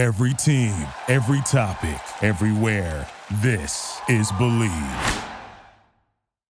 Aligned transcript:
Every 0.00 0.32
team, 0.32 0.74
every 1.08 1.42
topic, 1.42 2.00
everywhere. 2.22 3.06
This 3.42 4.00
is 4.08 4.32
Bleav. 4.32 5.24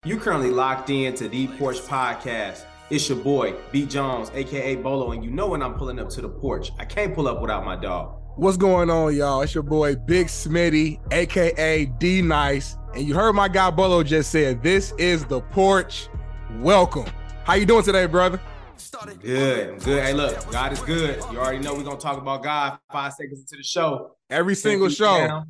You 0.07 0.17
currently 0.17 0.51
locked 0.51 0.89
in 0.89 1.14
to 1.17 1.29
the 1.29 1.49
Porch 1.59 1.77
Podcast. 1.80 2.65
It's 2.88 3.07
your 3.07 3.19
boy, 3.19 3.54
B 3.71 3.85
Jones, 3.85 4.30
aka 4.33 4.77
Bolo, 4.77 5.12
and 5.12 5.22
you 5.22 5.30
know 5.30 5.49
when 5.49 5.62
I'm 5.62 5.75
pulling 5.75 5.99
up 5.99 6.09
to 6.12 6.22
the 6.22 6.29
porch, 6.30 6.72
I 6.79 6.87
can't 6.87 7.15
pull 7.15 7.29
up 7.29 7.43
without 7.43 7.67
my 7.67 7.77
dog. 7.77 8.19
What's 8.37 8.57
going 8.57 8.88
on, 8.88 9.14
y'all? 9.14 9.43
It's 9.43 9.54
your 9.54 9.62
boy 9.62 9.95
Big 9.95 10.29
Smitty, 10.29 11.00
aka 11.12 11.84
D 11.84 12.22
Nice, 12.22 12.79
and 12.95 13.06
you 13.06 13.12
heard 13.12 13.34
my 13.34 13.48
guy 13.48 13.70
Bolo 13.70 14.02
just 14.02 14.30
said, 14.30 14.62
"This 14.62 14.95
is 14.96 15.26
the 15.26 15.42
porch." 15.42 16.08
Welcome. 16.61 17.12
How 17.45 17.56
you 17.56 17.66
doing 17.66 17.84
today, 17.84 18.06
brother? 18.06 18.40
Good, 19.20 19.70
I'm 19.70 19.79
good. 19.79 20.02
Hey, 20.02 20.12
look, 20.12 20.50
God 20.50 20.72
is 20.72 20.80
good. 20.80 21.22
You 21.30 21.38
already 21.38 21.59
know 21.59 21.75
we're 21.75 21.84
gonna 21.84 21.98
talk 21.98 22.18
about 22.18 22.43
God 22.43 22.79
five 22.90 23.12
seconds 23.12 23.40
into 23.40 23.57
the 23.57 23.62
show. 23.62 24.16
Every 24.30 24.54
single 24.54 24.89
show. 24.89 25.44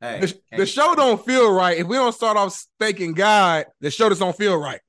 Hey, 0.00 0.20
the, 0.20 0.26
hey, 0.50 0.58
the, 0.58 0.66
show 0.66 0.94
don't 0.94 1.24
feel 1.24 1.52
right 1.52 1.78
if 1.78 1.86
we 1.86 1.96
don't 1.96 2.14
start 2.14 2.36
off 2.36 2.62
thanking 2.78 3.12
God. 3.12 3.66
The 3.80 3.90
show 3.90 4.08
just 4.08 4.20
don't 4.20 4.36
feel 4.36 4.56
right. 4.56 4.80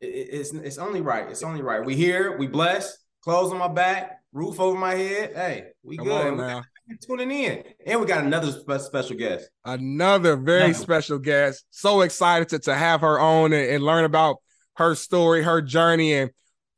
It, 0.00 0.06
it's 0.06 0.52
it's 0.52 0.78
only 0.78 1.00
right. 1.00 1.28
It's 1.28 1.42
only 1.42 1.62
right. 1.62 1.84
We 1.84 1.94
here. 1.94 2.36
We 2.36 2.46
blessed. 2.46 2.98
Clothes 3.22 3.52
on 3.52 3.58
my 3.58 3.68
back. 3.68 4.20
Roof 4.32 4.58
over 4.58 4.78
my 4.78 4.94
head. 4.94 5.32
Hey, 5.34 5.64
we 5.82 5.96
Come 5.96 6.06
good. 6.06 6.36
now. 6.36 6.62
tuning 7.06 7.30
in, 7.30 7.64
and 7.86 8.00
we 8.00 8.06
got 8.06 8.24
another 8.24 8.50
special 8.78 9.16
guest. 9.16 9.48
Another 9.64 10.36
very 10.36 10.64
another. 10.64 10.74
special 10.74 11.18
guest. 11.18 11.64
So 11.70 12.00
excited 12.00 12.48
to, 12.50 12.58
to 12.60 12.74
have 12.74 13.02
her 13.02 13.20
on 13.20 13.52
and, 13.52 13.70
and 13.70 13.84
learn 13.84 14.04
about 14.04 14.36
her 14.76 14.94
story, 14.94 15.42
her 15.42 15.60
journey, 15.60 16.14
and 16.14 16.30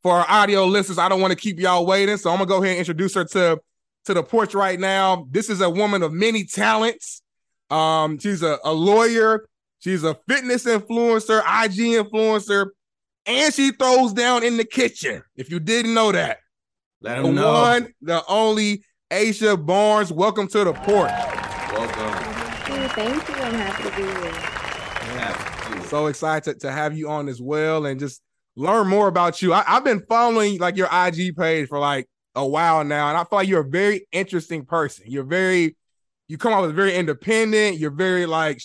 for 0.05 0.13
our 0.19 0.27
audio 0.29 0.67
listeners, 0.67 0.99
I 0.99 1.09
don't 1.09 1.23
want 1.23 1.31
to 1.31 1.37
keep 1.37 1.59
y'all 1.59 1.87
waiting, 1.87 2.19
so 2.19 2.31
I'm 2.31 2.37
gonna 2.37 2.47
go 2.47 2.59
ahead 2.59 2.73
and 2.73 2.79
introduce 2.79 3.15
her 3.15 3.25
to 3.25 3.59
to 4.05 4.15
the 4.15 4.23
porch 4.23 4.55
right 4.55 4.79
now. 4.79 5.27
This 5.31 5.49
is 5.49 5.63
a 5.63 5.71
woman 5.71 6.03
of 6.03 6.13
many 6.13 6.45
talents. 6.45 7.23
Um, 7.71 8.19
she's 8.19 8.43
a, 8.43 8.59
a 8.65 8.73
lawyer, 8.73 9.49
she's 9.79 10.05
a 10.05 10.15
fitness 10.29 10.67
influencer, 10.67 11.39
IG 11.41 12.05
influencer, 12.05 12.67
and 13.25 13.53
she 13.55 13.73
throws 13.73 14.13
down 14.13 14.45
in 14.45 14.59
the 14.59 14.65
kitchen. 14.67 15.23
If 15.37 15.51
you 15.51 15.59
didn't 15.59 15.95
know 15.95 16.13
that, 16.13 16.37
let 17.01 17.23
them 17.23 17.35
the 17.35 17.41
know. 17.41 17.53
One, 17.55 17.95
the 18.03 18.23
only 18.29 18.85
Aisha 19.11 19.65
Barnes. 19.65 20.13
Welcome 20.13 20.49
to 20.49 20.65
the 20.65 20.75
porch. 20.75 21.11
Welcome. 21.73 22.35
Thank 22.91 23.29
you. 23.29 23.35
I'm 23.37 23.55
happy 23.55 23.85
to 23.85 23.97
be 23.97 24.03
here. 25.81 25.89
So 25.89 26.07
excited 26.07 26.61
to 26.61 26.71
have 26.71 26.95
you 26.95 27.09
on 27.09 27.27
as 27.27 27.41
well, 27.41 27.87
and 27.87 27.99
just 27.99 28.21
learn 28.57 28.89
more 28.89 29.09
about 29.09 29.43
you. 29.43 29.53
I, 29.53 29.63
have 29.63 29.85
been 29.85 30.05
following 30.09 30.59
like 30.59 30.77
your 30.77 30.89
IG 30.93 31.37
page 31.37 31.69
for 31.69 31.79
like 31.79 32.09
a 32.35 32.47
while 32.47 32.85
now, 32.85 33.09
and 33.09 33.17
I 33.19 33.25
feel 33.25 33.39
like 33.39 33.49
you're 33.49 33.61
a 33.61 33.69
very 33.69 34.07
interesting 34.13 34.65
person. 34.65 35.07
You're 35.09 35.25
very, 35.25 35.77
you 36.29 36.39
come 36.39 36.53
off 36.53 36.65
as 36.65 36.73
very 36.73 36.95
independent. 36.95 37.79
You're 37.79 37.91
very 37.91 38.27
like, 38.27 38.61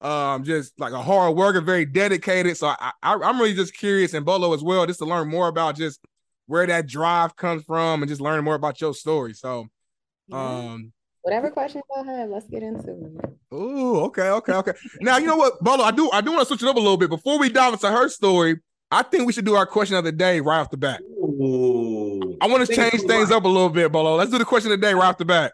um, 0.00 0.44
just 0.44 0.78
like 0.78 0.92
a 0.92 1.02
hard 1.02 1.36
worker, 1.36 1.60
very 1.60 1.84
dedicated. 1.84 2.56
So 2.56 2.68
I, 2.68 2.92
I 3.02 3.14
I'm 3.14 3.38
really 3.38 3.54
just 3.54 3.76
curious, 3.76 4.14
and 4.14 4.24
Bolo 4.24 4.52
as 4.54 4.62
well, 4.62 4.86
just 4.86 4.98
to 5.00 5.04
learn 5.04 5.28
more 5.28 5.48
about 5.48 5.76
just 5.76 6.00
where 6.46 6.66
that 6.66 6.86
drive 6.86 7.36
comes 7.36 7.64
from, 7.64 8.02
and 8.02 8.08
just 8.08 8.20
learn 8.20 8.44
more 8.44 8.54
about 8.54 8.80
your 8.80 8.94
story. 8.94 9.34
So, 9.34 9.66
um. 10.32 10.92
Whatever 11.22 11.48
questions 11.50 11.84
I 11.96 12.02
have, 12.04 12.28
let's 12.28 12.46
get 12.50 12.62
into 12.62 12.90
it. 12.90 13.38
Oh, 13.50 14.04
okay, 14.04 14.28
okay, 14.28 14.52
okay. 14.52 14.72
now 15.00 15.16
you 15.16 15.26
know 15.26 15.36
what, 15.36 15.58
Bolo, 15.64 15.82
I 15.82 15.90
do 15.90 16.10
I 16.10 16.20
do 16.20 16.32
want 16.32 16.42
to 16.42 16.46
switch 16.46 16.62
it 16.62 16.68
up 16.68 16.76
a 16.76 16.78
little 16.78 16.98
bit 16.98 17.08
before 17.08 17.38
we 17.38 17.48
dive 17.48 17.72
into 17.72 17.90
her 17.90 18.10
story. 18.10 18.56
I 18.90 19.02
think 19.02 19.26
we 19.26 19.32
should 19.32 19.44
do 19.44 19.54
our 19.54 19.66
question 19.66 19.96
of 19.96 20.04
the 20.04 20.12
day 20.12 20.40
right 20.40 20.60
off 20.60 20.70
the 20.70 20.76
bat. 20.76 21.00
Ooh. 21.00 22.36
I 22.40 22.46
want 22.46 22.66
to 22.66 22.74
change 22.74 23.02
things 23.02 23.30
right. 23.30 23.36
up 23.36 23.44
a 23.44 23.48
little 23.48 23.70
bit, 23.70 23.90
Bolo. 23.90 24.16
Let's 24.16 24.30
do 24.30 24.38
the 24.38 24.44
question 24.44 24.70
of 24.70 24.80
the 24.80 24.86
day 24.86 24.94
right 24.94 25.08
off 25.08 25.18
the 25.18 25.24
bat. 25.24 25.52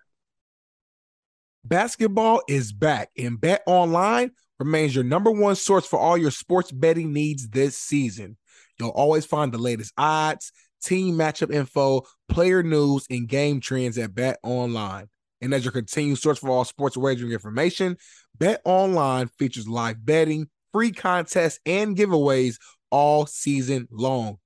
Basketball 1.64 2.42
is 2.48 2.72
back, 2.72 3.10
and 3.16 3.38
BetOnline 3.38 4.30
remains 4.58 4.94
your 4.94 5.04
number 5.04 5.30
one 5.30 5.56
source 5.56 5.86
for 5.86 5.98
all 5.98 6.16
your 6.16 6.30
sports 6.30 6.72
betting 6.72 7.12
needs 7.12 7.48
this 7.48 7.76
season. 7.76 8.36
You'll 8.78 8.90
always 8.90 9.26
find 9.26 9.52
the 9.52 9.58
latest 9.58 9.92
odds, 9.96 10.52
team 10.82 11.16
matchup 11.16 11.52
info, 11.52 12.02
player 12.28 12.62
news, 12.62 13.06
and 13.10 13.28
game 13.28 13.60
trends 13.60 13.98
at 13.98 14.14
BetOnline. 14.14 15.08
And 15.42 15.54
as 15.54 15.64
your 15.64 15.72
continued 15.72 16.18
source 16.18 16.38
for 16.38 16.50
all 16.50 16.64
sports 16.64 16.96
wagering 16.96 17.32
information, 17.32 17.96
BetOnline 18.38 19.30
features 19.38 19.68
live 19.68 20.04
betting, 20.04 20.48
free 20.72 20.92
contests, 20.92 21.60
and 21.64 21.96
giveaways 21.96 22.56
all 22.90 23.26
season 23.26 23.88
long. 23.90 24.38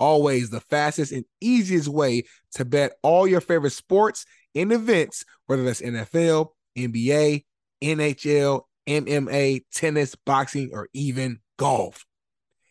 Always 0.00 0.50
the 0.50 0.60
fastest 0.60 1.10
and 1.12 1.24
easiest 1.40 1.88
way 1.88 2.22
to 2.52 2.64
bet 2.64 2.92
all 3.02 3.26
your 3.26 3.40
favorite 3.40 3.72
sports 3.72 4.24
and 4.54 4.72
events, 4.72 5.24
whether 5.46 5.64
that's 5.64 5.80
NFL, 5.80 6.50
NBA, 6.76 7.44
NHL, 7.82 8.62
MMA, 8.86 9.64
tennis, 9.72 10.14
boxing, 10.14 10.70
or 10.72 10.88
even 10.94 11.40
golf. 11.58 12.04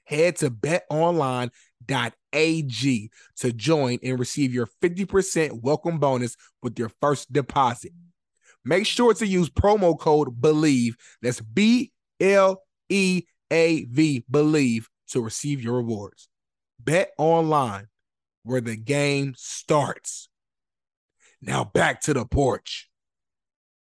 Head 0.05 0.37
to 0.37 0.49
betonline.ag 0.49 1.51
to 3.37 3.53
join 3.53 3.99
and 4.01 4.19
receive 4.19 4.53
your 4.53 4.69
50% 4.81 5.61
welcome 5.61 5.99
bonus 5.99 6.37
with 6.63 6.79
your 6.79 6.91
first 7.01 7.33
deposit. 7.33 7.91
Make 8.63 8.85
sure 8.85 9.13
to 9.13 9.27
use 9.27 9.49
promo 9.49 9.99
code 9.99 10.41
BLEAV. 10.41 10.93
That's 11.21 11.41
B 11.41 11.91
L 12.21 12.63
E 12.89 13.23
A 13.51 13.83
V, 13.85 14.23
BLEAV 14.31 14.85
to 15.07 15.21
receive 15.21 15.61
your 15.61 15.75
rewards. 15.75 16.29
BetOnline 16.83 17.87
where 18.47 18.61
the 18.61 18.77
game 18.77 19.33
starts. 19.37 20.29
Now 21.41 21.65
back 21.65 22.01
to 22.01 22.13
the 22.13 22.25
porch. 22.25 22.89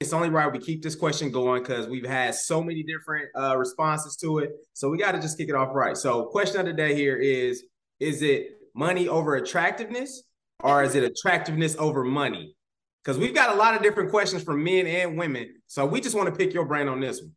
It's 0.01 0.13
only 0.13 0.31
right 0.31 0.51
we 0.51 0.59
keep 0.59 0.83
this 0.83 0.95
question 0.95 1.31
going 1.31 1.63
because 1.63 1.87
we've 1.87 2.07
had 2.07 2.35
so 2.35 2.63
many 2.63 2.83
different 2.83 3.29
uh, 3.37 3.57
responses 3.57 4.17
to 4.17 4.39
it. 4.39 4.53
So 4.73 4.89
we 4.89 4.99
got 4.99 5.13
to 5.13 5.21
just 5.21 5.37
kick 5.37 5.49
it 5.49 5.55
off 5.55 5.71
right. 5.75 5.97
So, 5.97 6.27
question 6.27 6.61
of 6.61 6.67
the 6.67 6.73
day 6.73 6.95
here 6.95 7.17
is 7.17 7.65
Is 8.01 8.23
it 8.23 8.59
money 8.75 9.09
over 9.09 9.37
attractiveness 9.37 10.23
or 10.61 10.83
is 10.83 10.95
it 10.95 11.05
attractiveness 11.05 11.77
over 11.79 12.05
money? 12.05 12.57
Because 13.05 13.19
we've 13.19 13.35
got 13.35 13.55
a 13.55 13.59
lot 13.59 13.75
of 13.75 13.83
different 13.83 14.11
questions 14.11 14.43
from 14.43 14.65
men 14.65 14.87
and 14.87 15.19
women. 15.19 15.55
So, 15.67 15.87
we 15.87 16.01
just 16.01 16.17
want 16.17 16.29
to 16.29 16.35
pick 16.35 16.53
your 16.53 16.65
brain 16.65 16.89
on 16.89 17.01
this 17.01 17.21
one. 17.21 17.33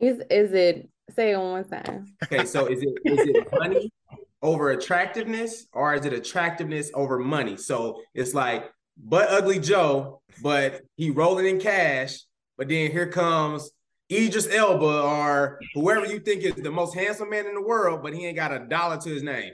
Is, 0.00 0.22
is 0.30 0.52
it 0.52 0.88
Say 1.14 1.32
it 1.32 1.38
one 1.38 1.64
time. 1.64 2.06
Okay, 2.24 2.44
so 2.44 2.66
is 2.66 2.82
it 2.82 2.92
is 3.04 3.28
it 3.28 3.48
money 3.52 3.90
over 4.42 4.70
attractiveness 4.70 5.66
or 5.72 5.94
is 5.94 6.04
it 6.04 6.12
attractiveness 6.12 6.90
over 6.94 7.18
money? 7.18 7.56
So 7.56 8.02
it's 8.14 8.34
like 8.34 8.70
but 8.96 9.28
ugly 9.30 9.58
Joe, 9.58 10.22
but 10.42 10.82
he 10.96 11.10
rolling 11.10 11.46
in 11.46 11.60
cash, 11.60 12.20
but 12.56 12.68
then 12.68 12.90
here 12.90 13.06
comes 13.06 13.70
Idris 14.10 14.48
Elba 14.50 15.02
or 15.02 15.60
whoever 15.74 16.06
you 16.06 16.18
think 16.18 16.42
is 16.42 16.54
the 16.54 16.70
most 16.70 16.94
handsome 16.94 17.30
man 17.30 17.46
in 17.46 17.54
the 17.54 17.62
world, 17.62 18.02
but 18.02 18.14
he 18.14 18.26
ain't 18.26 18.36
got 18.36 18.52
a 18.52 18.66
dollar 18.66 18.98
to 18.98 19.08
his 19.08 19.22
name. 19.22 19.52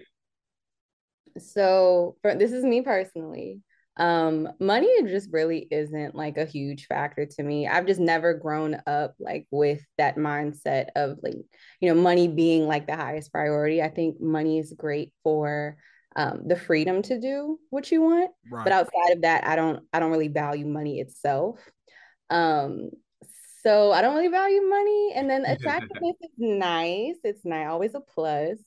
So 1.39 2.17
for 2.23 2.35
this 2.35 2.53
is 2.53 2.65
me 2.65 2.81
personally 2.83 3.61
um 3.97 4.49
money 4.59 4.91
just 5.05 5.29
really 5.33 5.69
isn't 5.71 6.17
like 6.17 6.37
a 6.37 6.45
huge 6.45 6.87
factor 6.87 7.27
to 7.27 7.43
me. 7.43 7.69
I've 7.69 7.87
just 7.87 8.01
never 8.01 8.35
grown 8.35 8.81
up 8.87 9.15
like 9.21 9.47
with 9.53 9.83
that 9.99 10.17
mindset 10.17 10.89
of 10.97 11.19
like 11.23 11.37
you 11.81 11.89
know 11.89 12.01
money 12.01 12.27
being 12.27 12.67
like 12.67 12.87
the 12.87 12.97
highest 12.97 13.31
priority. 13.33 13.83
I 13.83 13.89
think 13.89 14.21
money 14.21 14.59
is 14.59 14.75
great 14.77 15.13
for 15.23 15.77
um, 16.17 16.43
the 16.47 16.57
freedom 16.57 17.03
to 17.03 17.21
do 17.21 17.59
what 17.71 17.91
you 17.91 18.01
want 18.01 18.31
right. 18.49 18.63
but 18.63 18.73
outside 18.73 19.17
of 19.17 19.23
that 19.23 19.45
i 19.49 19.57
don't 19.57 19.83
i 19.93 19.99
don't 19.99 20.13
really 20.13 20.29
value 20.29 20.65
money 20.65 21.01
itself. 21.01 21.59
Um 22.31 22.91
so 23.65 23.91
i 23.91 24.01
don't 24.01 24.15
really 24.15 24.29
value 24.29 24.63
money 24.63 25.13
and 25.15 25.29
then 25.29 25.45
attractiveness 25.47 26.17
is 26.21 26.31
nice. 26.37 27.17
It's 27.25 27.45
not 27.45 27.67
always 27.67 27.95
a 27.95 28.01
plus 28.01 28.59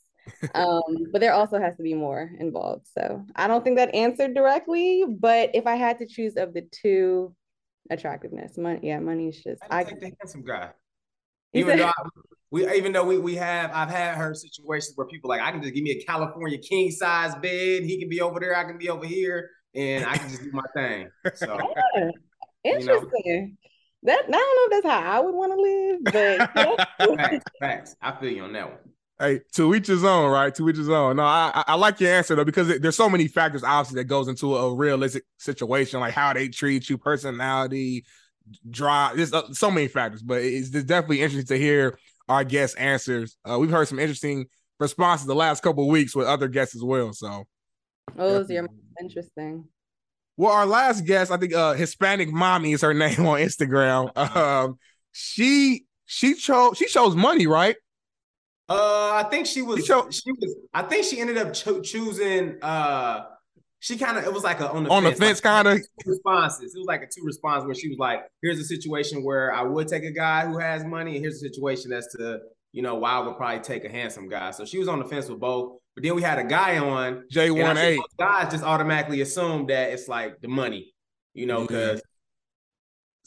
um, 0.53 0.81
but 1.11 1.21
there 1.21 1.33
also 1.33 1.59
has 1.59 1.75
to 1.77 1.83
be 1.83 1.93
more 1.93 2.31
involved. 2.39 2.87
So 2.97 3.25
I 3.35 3.47
don't 3.47 3.63
think 3.63 3.77
that 3.77 3.93
answered 3.93 4.33
directly, 4.33 5.05
but 5.07 5.51
if 5.53 5.67
I 5.67 5.75
had 5.75 5.99
to 5.99 6.05
choose 6.05 6.35
of 6.35 6.53
the 6.53 6.61
two, 6.71 7.35
attractiveness, 7.89 8.57
money, 8.57 8.79
yeah, 8.83 8.99
money 8.99 9.29
is 9.29 9.43
just 9.43 9.61
I, 9.69 9.79
I 9.79 9.83
take 9.83 9.99
the 9.99 10.11
handsome 10.19 10.43
guy. 10.43 10.69
Even 11.53 11.77
though 11.77 11.87
I, 11.87 11.93
we, 12.51 12.69
even 12.75 12.91
though 12.93 13.03
we, 13.03 13.17
we 13.17 13.35
have, 13.35 13.71
I've 13.73 13.89
had 13.89 14.15
her 14.15 14.33
situations 14.33 14.93
where 14.95 15.07
people 15.07 15.29
like, 15.29 15.41
I 15.41 15.51
can 15.51 15.61
just 15.61 15.73
give 15.73 15.83
me 15.83 15.91
a 15.91 16.03
California 16.05 16.57
king 16.57 16.91
size 16.91 17.35
bed. 17.35 17.83
He 17.83 17.99
can 17.99 18.09
be 18.09 18.21
over 18.21 18.39
there. 18.39 18.55
I 18.55 18.63
can 18.63 18.77
be 18.77 18.89
over 18.89 19.05
here, 19.05 19.49
and 19.75 20.05
I 20.05 20.17
can 20.17 20.29
just 20.29 20.43
do 20.43 20.51
my 20.51 20.63
thing. 20.73 21.09
So 21.35 21.57
yeah. 21.95 22.09
interesting. 22.63 23.21
You 23.25 23.41
know. 23.41 23.47
That 24.03 24.25
I 24.27 24.31
don't 24.31 24.31
know 24.31 24.77
if 24.77 24.83
that's 24.83 24.93
how 24.93 25.11
I 25.11 25.19
would 25.19 25.33
want 25.33 25.53
to 25.53 25.61
live, 25.61 26.47
but 26.97 27.17
facts, 27.17 27.45
facts. 27.59 27.95
I 28.01 28.11
feel 28.19 28.31
you 28.31 28.43
on 28.43 28.53
that 28.53 28.69
one. 28.69 28.77
Hey, 29.19 29.41
to 29.53 29.73
each 29.73 29.87
his 29.87 30.03
own, 30.03 30.31
right? 30.31 30.53
To 30.53 30.69
each 30.69 30.77
his 30.77 30.89
own. 30.89 31.15
No, 31.15 31.23
I 31.23 31.63
I 31.67 31.75
like 31.75 31.99
your 31.99 32.13
answer 32.13 32.35
though 32.35 32.45
because 32.45 32.79
there's 32.79 32.95
so 32.95 33.09
many 33.09 33.27
factors 33.27 33.63
obviously 33.63 33.99
that 34.01 34.05
goes 34.05 34.27
into 34.27 34.55
a 34.55 34.75
realistic 34.75 35.23
situation, 35.37 35.99
like 35.99 36.13
how 36.13 36.33
they 36.33 36.49
treat 36.49 36.87
you, 36.87 36.99
personality, 36.99 38.05
drive. 38.69 39.17
There's 39.17 39.33
uh, 39.33 39.51
so 39.53 39.71
many 39.71 39.87
factors, 39.87 40.21
but 40.21 40.43
it's, 40.43 40.73
it's, 40.73 40.85
definitely 40.85 41.21
interesting 41.21 41.57
to 41.57 41.61
hear 41.61 41.97
our 42.29 42.43
guest 42.43 42.75
answers. 42.77 43.37
Uh, 43.43 43.57
we've 43.59 43.71
heard 43.71 43.87
some 43.87 43.99
interesting 43.99 44.45
responses 44.79 45.25
the 45.25 45.33
last 45.33 45.63
couple 45.63 45.87
weeks 45.87 46.15
with 46.15 46.27
other 46.27 46.47
guests 46.47 46.75
as 46.75 46.83
well. 46.83 47.11
So, 47.11 47.45
was 48.15 48.49
your 48.51 48.63
most 48.63 48.73
interesting? 49.01 49.65
Well, 50.37 50.51
our 50.51 50.67
last 50.67 51.05
guest, 51.05 51.31
I 51.31 51.37
think 51.37 51.55
uh 51.55 51.73
Hispanic 51.73 52.31
mommy 52.31 52.73
is 52.73 52.81
her 52.81 52.93
name 52.93 53.25
on 53.25 53.39
Instagram. 53.39 54.11
Um, 54.37 54.77
she 55.11 55.85
she 56.05 56.35
chose 56.35 56.77
she 56.77 56.85
chose 56.85 57.15
money, 57.15 57.47
right? 57.47 57.75
Uh, 58.69 59.23
I 59.25 59.27
think 59.29 59.45
she 59.45 59.61
was. 59.61 59.79
She 59.79 59.87
cho- 59.87 60.09
she 60.09 60.31
was. 60.31 60.55
I 60.73 60.83
think 60.83 61.05
she 61.05 61.19
ended 61.19 61.37
up 61.37 61.53
cho- 61.53 61.81
choosing. 61.81 62.57
Uh, 62.61 63.25
she 63.79 63.97
kind 63.97 64.17
of. 64.17 64.25
It 64.25 64.33
was 64.33 64.43
like 64.43 64.59
a 64.59 64.69
on 64.69 64.83
the 64.83 64.89
On 64.89 65.03
the 65.03 65.09
fence, 65.11 65.19
fence, 65.19 65.35
like, 65.37 65.43
kind 65.43 65.67
of. 65.67 65.81
responses. 66.05 66.75
It 66.75 66.79
was 66.79 66.87
like 66.87 67.01
a 67.01 67.05
two 67.07 67.23
response 67.23 67.63
where 67.63 67.75
she 67.75 67.87
was 67.89 67.97
like, 67.97 68.25
"Here's 68.41 68.59
a 68.59 68.63
situation 68.65 69.23
where 69.23 69.53
I 69.53 69.61
would 69.61 69.87
take 69.87 70.03
a 70.03 70.11
guy 70.11 70.45
who 70.45 70.57
has 70.57 70.83
money, 70.83 71.15
and 71.15 71.23
here's 71.23 71.35
a 71.35 71.47
situation 71.47 71.93
as 71.93 72.07
to 72.17 72.39
you 72.73 72.81
know 72.81 72.95
why 72.95 73.11
I 73.11 73.19
would 73.19 73.37
probably 73.37 73.59
take 73.59 73.85
a 73.85 73.89
handsome 73.89 74.27
guy." 74.27 74.51
So 74.51 74.65
she 74.65 74.79
was 74.79 74.87
on 74.87 74.99
the 74.99 75.05
fence 75.05 75.29
with 75.29 75.39
both. 75.39 75.79
But 75.95 76.03
then 76.03 76.15
we 76.15 76.21
had 76.21 76.37
a 76.37 76.43
guy 76.43 76.77
on. 76.77 77.23
J 77.31 77.49
one 77.51 77.77
eight. 77.77 77.99
guys 78.19 78.51
just 78.51 78.63
automatically 78.63 79.21
assume 79.21 79.67
that 79.67 79.91
it's 79.91 80.07
like 80.07 80.41
the 80.41 80.47
money, 80.47 80.93
you 81.33 81.45
know, 81.45 81.61
because 81.61 82.01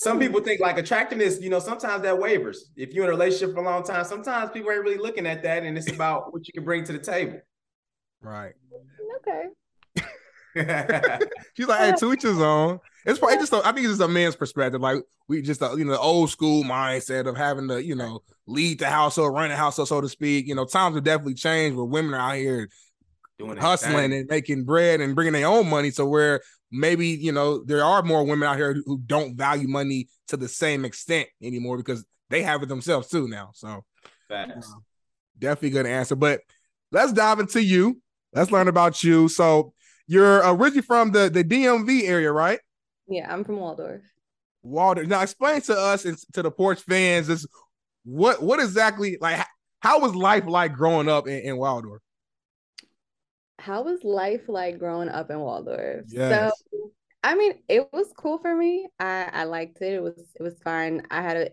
some 0.01 0.19
people 0.19 0.41
think 0.41 0.63
like 0.63 0.79
attractiveness, 0.79 1.43
you 1.43 1.51
know, 1.51 1.59
sometimes 1.59 2.03
that 2.05 2.19
wavers. 2.19 2.71
If 2.75 2.95
you're 2.95 3.05
in 3.05 3.11
a 3.11 3.13
relationship 3.13 3.55
for 3.55 3.61
a 3.61 3.65
long 3.65 3.83
time, 3.83 4.03
sometimes 4.07 4.51
people 4.51 4.71
ain't 4.71 4.83
really 4.83 4.97
looking 4.97 5.27
at 5.27 5.43
that, 5.43 5.63
and 5.63 5.77
it's 5.77 5.93
about 5.93 6.33
what 6.33 6.47
you 6.49 6.55
can 6.55 6.65
bring 6.65 6.85
to 6.85 6.93
the 6.93 6.99
table. 6.99 7.39
Right. 8.23 8.55
Okay. 9.19 9.45
She's 11.55 11.67
like, 11.69 11.81
hey, 11.81 11.93
to 11.99 12.13
each 12.15 12.23
his 12.23 12.41
own. 12.41 12.81
It's 13.05 13.19
probably 13.19 13.37
just, 13.37 13.53
a, 13.53 13.59
I 13.59 13.73
think 13.73 13.81
it's 13.81 13.99
just 13.99 14.01
a 14.01 14.09
man's 14.09 14.37
perspective. 14.37 14.81
Like 14.81 15.03
we 15.29 15.43
just, 15.43 15.63
uh, 15.63 15.77
you 15.77 15.85
know, 15.85 15.93
the 15.93 16.01
old 16.01 16.31
school 16.31 16.65
mindset 16.65 17.29
of 17.29 17.37
having 17.37 17.69
to, 17.69 17.85
you 17.85 17.95
know, 17.95 18.23
lead 18.47 18.79
the 18.79 18.87
household, 18.89 19.35
run 19.35 19.51
the 19.51 19.57
household, 19.57 19.89
so 19.89 20.01
to 20.01 20.09
speak. 20.09 20.47
You 20.47 20.55
know, 20.55 20.65
times 20.65 20.95
have 20.95 21.05
definitely 21.05 21.35
changed 21.35 21.77
where 21.77 21.85
women 21.85 22.15
are 22.15 22.33
out 22.33 22.37
here 22.37 22.71
Doing 23.39 23.59
hustling 23.59 24.11
thing. 24.11 24.13
and 24.13 24.29
making 24.31 24.65
bread 24.65 25.03
and 25.03 25.15
bringing 25.15 25.35
their 25.35 25.47
own 25.47 25.69
money. 25.69 25.91
So 25.91 26.07
where 26.07 26.41
maybe 26.71 27.09
you 27.09 27.33
know 27.33 27.65
there 27.65 27.85
are 27.85 28.03
more 28.03 28.25
women 28.25 28.49
out 28.49 28.57
here 28.57 28.75
who- 28.75 28.83
who 28.87 28.99
don't 28.99 29.37
value 29.37 29.69
money 29.69 30.09
to 30.29 30.37
the 30.37 30.49
same 30.49 30.85
extent 30.85 31.29
anymore 31.43 31.77
because 31.77 32.05
they 32.29 32.43
have 32.43 32.63
it 32.63 32.69
themselves 32.69 33.09
too 33.09 33.29
now. 33.29 33.51
So 33.55 33.85
Facts. 34.29 34.69
Um, 34.73 34.85
definitely 35.39 35.71
good 35.71 35.87
answer. 35.87 36.15
But 36.15 36.41
let's 36.93 37.13
dive 37.13 37.41
into 37.41 37.63
you. 37.63 38.01
Let's 38.33 38.53
learn 38.53 38.69
about 38.69 39.03
you. 39.03 39.29
So 39.29 39.73
you're 40.07 40.39
originally 40.55 40.83
from 40.83 41.11
the 41.11 41.29
the 41.29 41.43
DMV 41.43 42.05
area, 42.05 42.31
right? 42.33 42.61
Yeah, 43.09 43.33
I'm 43.33 43.43
from 43.43 43.57
Waldorf. 43.57 44.03
Waldorf. 44.63 45.09
Now 45.09 45.23
explain 45.23 45.61
to 45.63 45.77
us 45.77 46.05
and 46.05 46.17
to 46.35 46.43
the 46.43 46.51
porch 46.51 46.81
fans 46.83 47.27
this 47.27 47.47
what 48.05 48.43
what 48.43 48.61
exactly 48.61 49.19
like 49.21 49.45
how 49.81 50.01
was 50.01 50.15
life 50.15 50.47
like 50.47 50.75
growing 50.75 51.09
up 51.09 51.27
in, 51.27 51.41
in 51.41 51.57
Waldorf? 51.57 52.03
How 53.61 53.83
was 53.83 54.03
life 54.05 54.49
like 54.49 54.79
growing 54.79 55.09
up 55.09 55.31
in 55.31 55.39
Waldorf? 55.39 56.07
Yes. 56.09 56.53
So, 56.71 56.91
I 57.23 57.35
mean, 57.35 57.55
it 57.69 57.89
was 57.93 58.13
cool 58.17 58.39
for 58.39 58.55
me. 58.57 58.89
I 58.99 59.29
I 59.33 59.45
liked 59.45 59.81
it. 59.83 59.95
It 59.95 60.03
was 60.03 60.19
it 60.35 60.43
was 60.43 60.59
fine. 60.63 61.07
I 61.11 61.23
had 61.23 61.37
a 61.37 61.51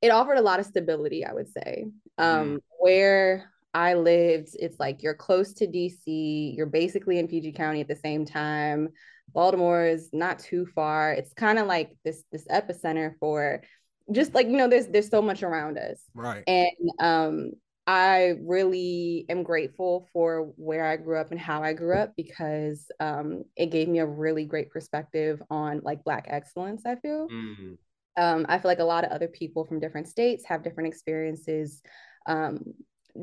it 0.00 0.10
offered 0.10 0.38
a 0.38 0.42
lot 0.42 0.60
of 0.60 0.66
stability, 0.66 1.24
I 1.24 1.32
would 1.32 1.48
say. 1.48 1.86
Um, 2.18 2.60
where 2.80 3.50
I 3.72 3.94
lived, 3.94 4.56
it's 4.58 4.78
like 4.80 5.02
you're 5.02 5.14
close 5.14 5.52
to 5.54 5.66
DC, 5.66 6.56
you're 6.56 6.66
basically 6.66 7.18
in 7.18 7.28
PG 7.28 7.52
County 7.52 7.80
at 7.80 7.88
the 7.88 7.96
same 7.96 8.24
time. 8.26 8.88
Baltimore 9.32 9.86
is 9.86 10.10
not 10.12 10.40
too 10.40 10.66
far. 10.66 11.12
It's 11.12 11.32
kind 11.32 11.58
of 11.58 11.66
like 11.66 11.96
this 12.04 12.24
this 12.32 12.46
epicenter 12.48 13.12
for 13.18 13.62
just 14.10 14.34
like 14.34 14.46
you 14.46 14.56
know, 14.56 14.68
there's 14.68 14.88
there's 14.88 15.08
so 15.08 15.22
much 15.22 15.42
around 15.42 15.78
us. 15.78 16.02
Right. 16.14 16.42
And 16.46 16.90
um, 16.98 17.52
I 17.86 18.34
really 18.42 19.26
am 19.28 19.42
grateful 19.42 20.08
for 20.12 20.52
where 20.56 20.84
I 20.84 20.96
grew 20.96 21.18
up 21.18 21.32
and 21.32 21.40
how 21.40 21.62
I 21.62 21.72
grew 21.72 21.96
up 21.96 22.12
because 22.16 22.86
um, 23.00 23.42
it 23.56 23.66
gave 23.66 23.88
me 23.88 23.98
a 23.98 24.06
really 24.06 24.44
great 24.44 24.70
perspective 24.70 25.42
on 25.50 25.80
like 25.82 26.04
Black 26.04 26.26
excellence, 26.28 26.86
I 26.86 26.96
feel. 26.96 27.28
Mhm. 27.28 27.78
Um, 28.16 28.46
I 28.48 28.58
feel 28.58 28.70
like 28.70 28.78
a 28.78 28.84
lot 28.84 29.04
of 29.04 29.10
other 29.10 29.28
people 29.28 29.64
from 29.64 29.80
different 29.80 30.06
states 30.06 30.44
have 30.46 30.62
different 30.62 30.88
experiences 30.88 31.82
um, 32.26 32.62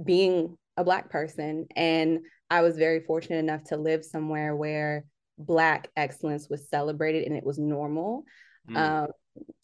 being 0.03 0.57
a 0.77 0.83
Black 0.83 1.09
person. 1.09 1.67
And 1.75 2.19
I 2.49 2.61
was 2.61 2.77
very 2.77 3.01
fortunate 3.01 3.37
enough 3.37 3.63
to 3.65 3.77
live 3.77 4.03
somewhere 4.03 4.55
where 4.55 5.05
Black 5.37 5.89
excellence 5.95 6.49
was 6.49 6.69
celebrated 6.69 7.25
and 7.25 7.37
it 7.37 7.45
was 7.45 7.57
normal 7.57 8.25
Mm. 8.69 8.75
um 8.75 9.07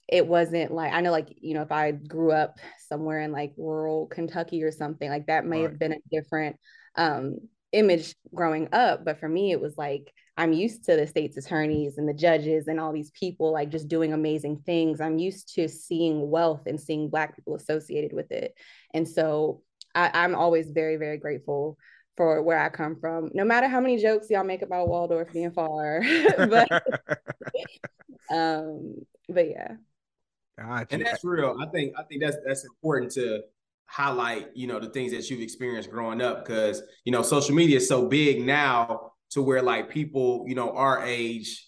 it 0.07 0.25
wasn't 0.27 0.71
like 0.71 0.93
i 0.93 1.01
know 1.01 1.11
like 1.11 1.29
you 1.41 1.53
know 1.53 1.61
if 1.61 1.71
i 1.71 1.91
grew 1.91 2.31
up 2.31 2.57
somewhere 2.87 3.21
in 3.21 3.31
like 3.31 3.53
rural 3.57 4.07
kentucky 4.07 4.63
or 4.63 4.71
something 4.71 5.09
like 5.09 5.25
that 5.27 5.45
may 5.45 5.61
Right. 5.61 5.69
have 5.69 5.79
been 5.79 5.93
a 5.93 5.99
different 6.11 6.57
um 6.95 7.37
image 7.71 8.15
growing 8.33 8.69
up 8.71 9.03
but 9.03 9.19
for 9.19 9.27
me 9.27 9.51
it 9.51 9.59
was 9.59 9.77
like 9.77 10.13
i'm 10.37 10.53
used 10.53 10.85
to 10.85 10.95
the 10.95 11.07
state's 11.07 11.37
attorneys 11.37 11.97
and 11.97 12.07
the 12.07 12.13
judges 12.13 12.67
and 12.67 12.79
all 12.79 12.93
these 12.93 13.11
people 13.11 13.51
like 13.51 13.69
just 13.69 13.87
doing 13.87 14.13
amazing 14.13 14.61
things. 14.65 15.01
I'm 15.01 15.17
used 15.17 15.53
to 15.55 15.67
seeing 15.67 16.29
wealth 16.29 16.63
and 16.67 16.79
seeing 16.79 17.09
black 17.09 17.35
people 17.35 17.55
associated 17.55 18.13
with 18.13 18.31
it. 18.31 18.53
And 18.93 19.07
so 19.07 19.61
I, 19.93 20.11
i'm 20.13 20.35
always 20.35 20.69
very 20.71 20.97
very 20.97 21.17
grateful 21.17 21.77
for 22.17 22.41
where 22.43 22.59
i 22.59 22.69
come 22.69 22.95
from. 22.99 23.29
No 23.33 23.43
matter 23.43 23.67
how 23.67 23.81
many 23.81 23.97
jokes 23.97 24.29
y'all 24.29 24.43
make 24.43 24.61
about 24.61 24.87
waldorf 24.87 25.31
being 25.33 25.51
far 25.51 26.01
but 26.37 26.69
um 28.31 28.95
but 29.29 29.49
yeah 29.49 29.75
Gotcha. 30.57 30.87
and 30.91 31.05
that's 31.05 31.23
real. 31.23 31.57
I 31.59 31.65
think 31.67 31.93
I 31.97 32.03
think 32.03 32.21
that's 32.21 32.37
that's 32.45 32.63
important 32.63 33.11
to 33.13 33.41
highlight, 33.87 34.47
you 34.55 34.67
know, 34.67 34.79
the 34.79 34.89
things 34.89 35.11
that 35.11 35.29
you've 35.29 35.41
experienced 35.41 35.89
growing 35.89 36.21
up 36.21 36.45
because 36.45 36.81
you 37.03 37.11
know 37.11 37.21
social 37.21 37.55
media 37.55 37.77
is 37.77 37.87
so 37.87 38.07
big 38.07 38.45
now 38.45 39.11
to 39.31 39.41
where 39.41 39.61
like 39.61 39.89
people, 39.89 40.45
you 40.47 40.55
know, 40.55 40.71
our 40.71 41.03
age 41.03 41.67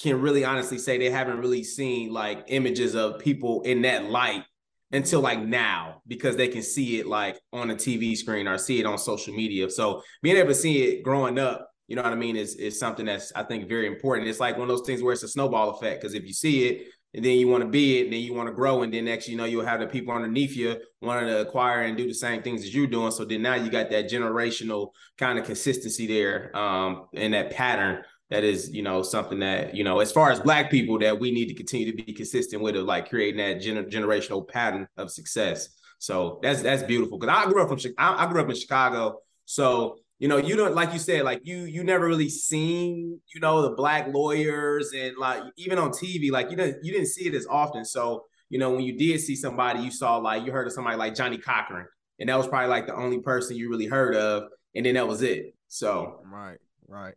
can 0.00 0.20
really 0.20 0.44
honestly 0.44 0.78
say 0.78 0.98
they 0.98 1.10
haven't 1.10 1.38
really 1.38 1.64
seen 1.64 2.12
like 2.12 2.44
images 2.48 2.94
of 2.94 3.18
people 3.18 3.62
in 3.62 3.82
that 3.82 4.04
light 4.10 4.44
until 4.92 5.20
like 5.20 5.40
now 5.40 6.02
because 6.06 6.36
they 6.36 6.48
can 6.48 6.62
see 6.62 6.98
it 6.98 7.06
like 7.06 7.38
on 7.52 7.70
a 7.70 7.74
TV 7.74 8.16
screen 8.16 8.48
or 8.48 8.58
see 8.58 8.80
it 8.80 8.86
on 8.86 8.98
social 8.98 9.34
media. 9.34 9.70
So 9.70 10.02
being 10.22 10.36
able 10.36 10.48
to 10.48 10.54
see 10.54 10.82
it 10.84 11.02
growing 11.02 11.38
up, 11.38 11.70
you 11.86 11.96
know 11.96 12.02
what 12.02 12.12
I 12.12 12.16
mean, 12.16 12.36
is 12.36 12.54
is 12.56 12.78
something 12.78 13.06
that's 13.06 13.32
I 13.34 13.42
think 13.44 13.68
very 13.68 13.86
important. 13.86 14.28
It's 14.28 14.40
like 14.40 14.56
one 14.56 14.68
of 14.70 14.76
those 14.76 14.86
things 14.86 15.02
where 15.02 15.12
it's 15.12 15.22
a 15.22 15.28
snowball 15.28 15.70
effect 15.70 16.00
because 16.00 16.14
if 16.14 16.24
you 16.24 16.32
see 16.32 16.68
it 16.68 16.88
and 17.14 17.24
then 17.24 17.38
you 17.38 17.48
want 17.48 17.62
to 17.62 17.68
be 17.68 17.98
it, 17.98 18.04
and 18.04 18.12
then 18.12 18.20
you 18.20 18.34
want 18.34 18.48
to 18.48 18.54
grow, 18.54 18.82
and 18.82 18.92
then 18.92 19.04
next 19.04 19.28
you 19.28 19.36
know 19.36 19.44
you'll 19.44 19.64
have 19.64 19.80
the 19.80 19.86
people 19.86 20.14
underneath 20.14 20.56
you 20.56 20.76
wanting 21.00 21.28
to 21.28 21.40
acquire 21.40 21.82
and 21.82 21.96
do 21.96 22.06
the 22.06 22.14
same 22.14 22.42
things 22.42 22.62
as 22.62 22.74
you're 22.74 22.86
doing. 22.86 23.10
So 23.10 23.24
then 23.24 23.42
now 23.42 23.54
you 23.54 23.70
got 23.70 23.90
that 23.90 24.10
generational 24.10 24.90
kind 25.18 25.38
of 25.38 25.44
consistency 25.44 26.06
there, 26.06 26.56
um, 26.56 27.06
and 27.14 27.34
that 27.34 27.50
pattern 27.50 28.04
that 28.30 28.44
is 28.44 28.70
you 28.72 28.82
know 28.82 29.02
something 29.02 29.40
that 29.40 29.74
you 29.74 29.84
know 29.84 30.00
as 30.00 30.12
far 30.12 30.30
as 30.30 30.40
Black 30.40 30.70
people 30.70 30.98
that 31.00 31.18
we 31.18 31.30
need 31.30 31.46
to 31.46 31.54
continue 31.54 31.90
to 31.90 32.04
be 32.04 32.12
consistent 32.12 32.62
with, 32.62 32.76
of 32.76 32.84
like 32.84 33.08
creating 33.08 33.38
that 33.38 33.62
gener- 33.62 33.90
generational 33.90 34.46
pattern 34.46 34.86
of 34.96 35.10
success. 35.10 35.68
So 35.98 36.38
that's 36.42 36.62
that's 36.62 36.82
beautiful 36.82 37.18
because 37.18 37.34
I 37.36 37.50
grew 37.50 37.62
up 37.62 37.68
from 37.68 37.92
I, 37.98 38.24
I 38.24 38.30
grew 38.30 38.40
up 38.40 38.48
in 38.48 38.56
Chicago, 38.56 39.18
so 39.44 39.98
you 40.20 40.28
know, 40.28 40.36
you 40.36 40.54
don't 40.54 40.74
like 40.74 40.92
you 40.92 40.98
said, 40.98 41.22
like 41.22 41.40
you 41.44 41.60
you 41.60 41.82
never 41.82 42.06
really 42.06 42.28
seen, 42.28 43.18
you 43.34 43.40
know, 43.40 43.62
the 43.62 43.70
black 43.70 44.06
lawyers 44.12 44.92
and 44.94 45.16
like 45.16 45.42
even 45.56 45.78
on 45.78 45.90
TV, 45.90 46.30
like 46.30 46.50
you 46.50 46.56
didn't 46.56 46.84
you 46.84 46.92
didn't 46.92 47.08
see 47.08 47.26
it 47.26 47.34
as 47.34 47.46
often. 47.48 47.86
So, 47.86 48.26
you 48.50 48.58
know, 48.58 48.70
when 48.70 48.82
you 48.82 48.98
did 48.98 49.18
see 49.22 49.34
somebody, 49.34 49.80
you 49.80 49.90
saw 49.90 50.18
like 50.18 50.44
you 50.44 50.52
heard 50.52 50.66
of 50.66 50.74
somebody 50.74 50.98
like 50.98 51.14
Johnnie 51.14 51.38
Cochran, 51.38 51.86
and 52.18 52.28
that 52.28 52.36
was 52.36 52.46
probably 52.46 52.68
like 52.68 52.86
the 52.86 52.94
only 52.94 53.20
person 53.20 53.56
you 53.56 53.70
really 53.70 53.86
heard 53.86 54.14
of, 54.14 54.44
and 54.74 54.84
then 54.84 54.94
that 54.94 55.08
was 55.08 55.22
it. 55.22 55.54
So 55.68 56.20
Right, 56.30 56.58
right. 56.86 57.14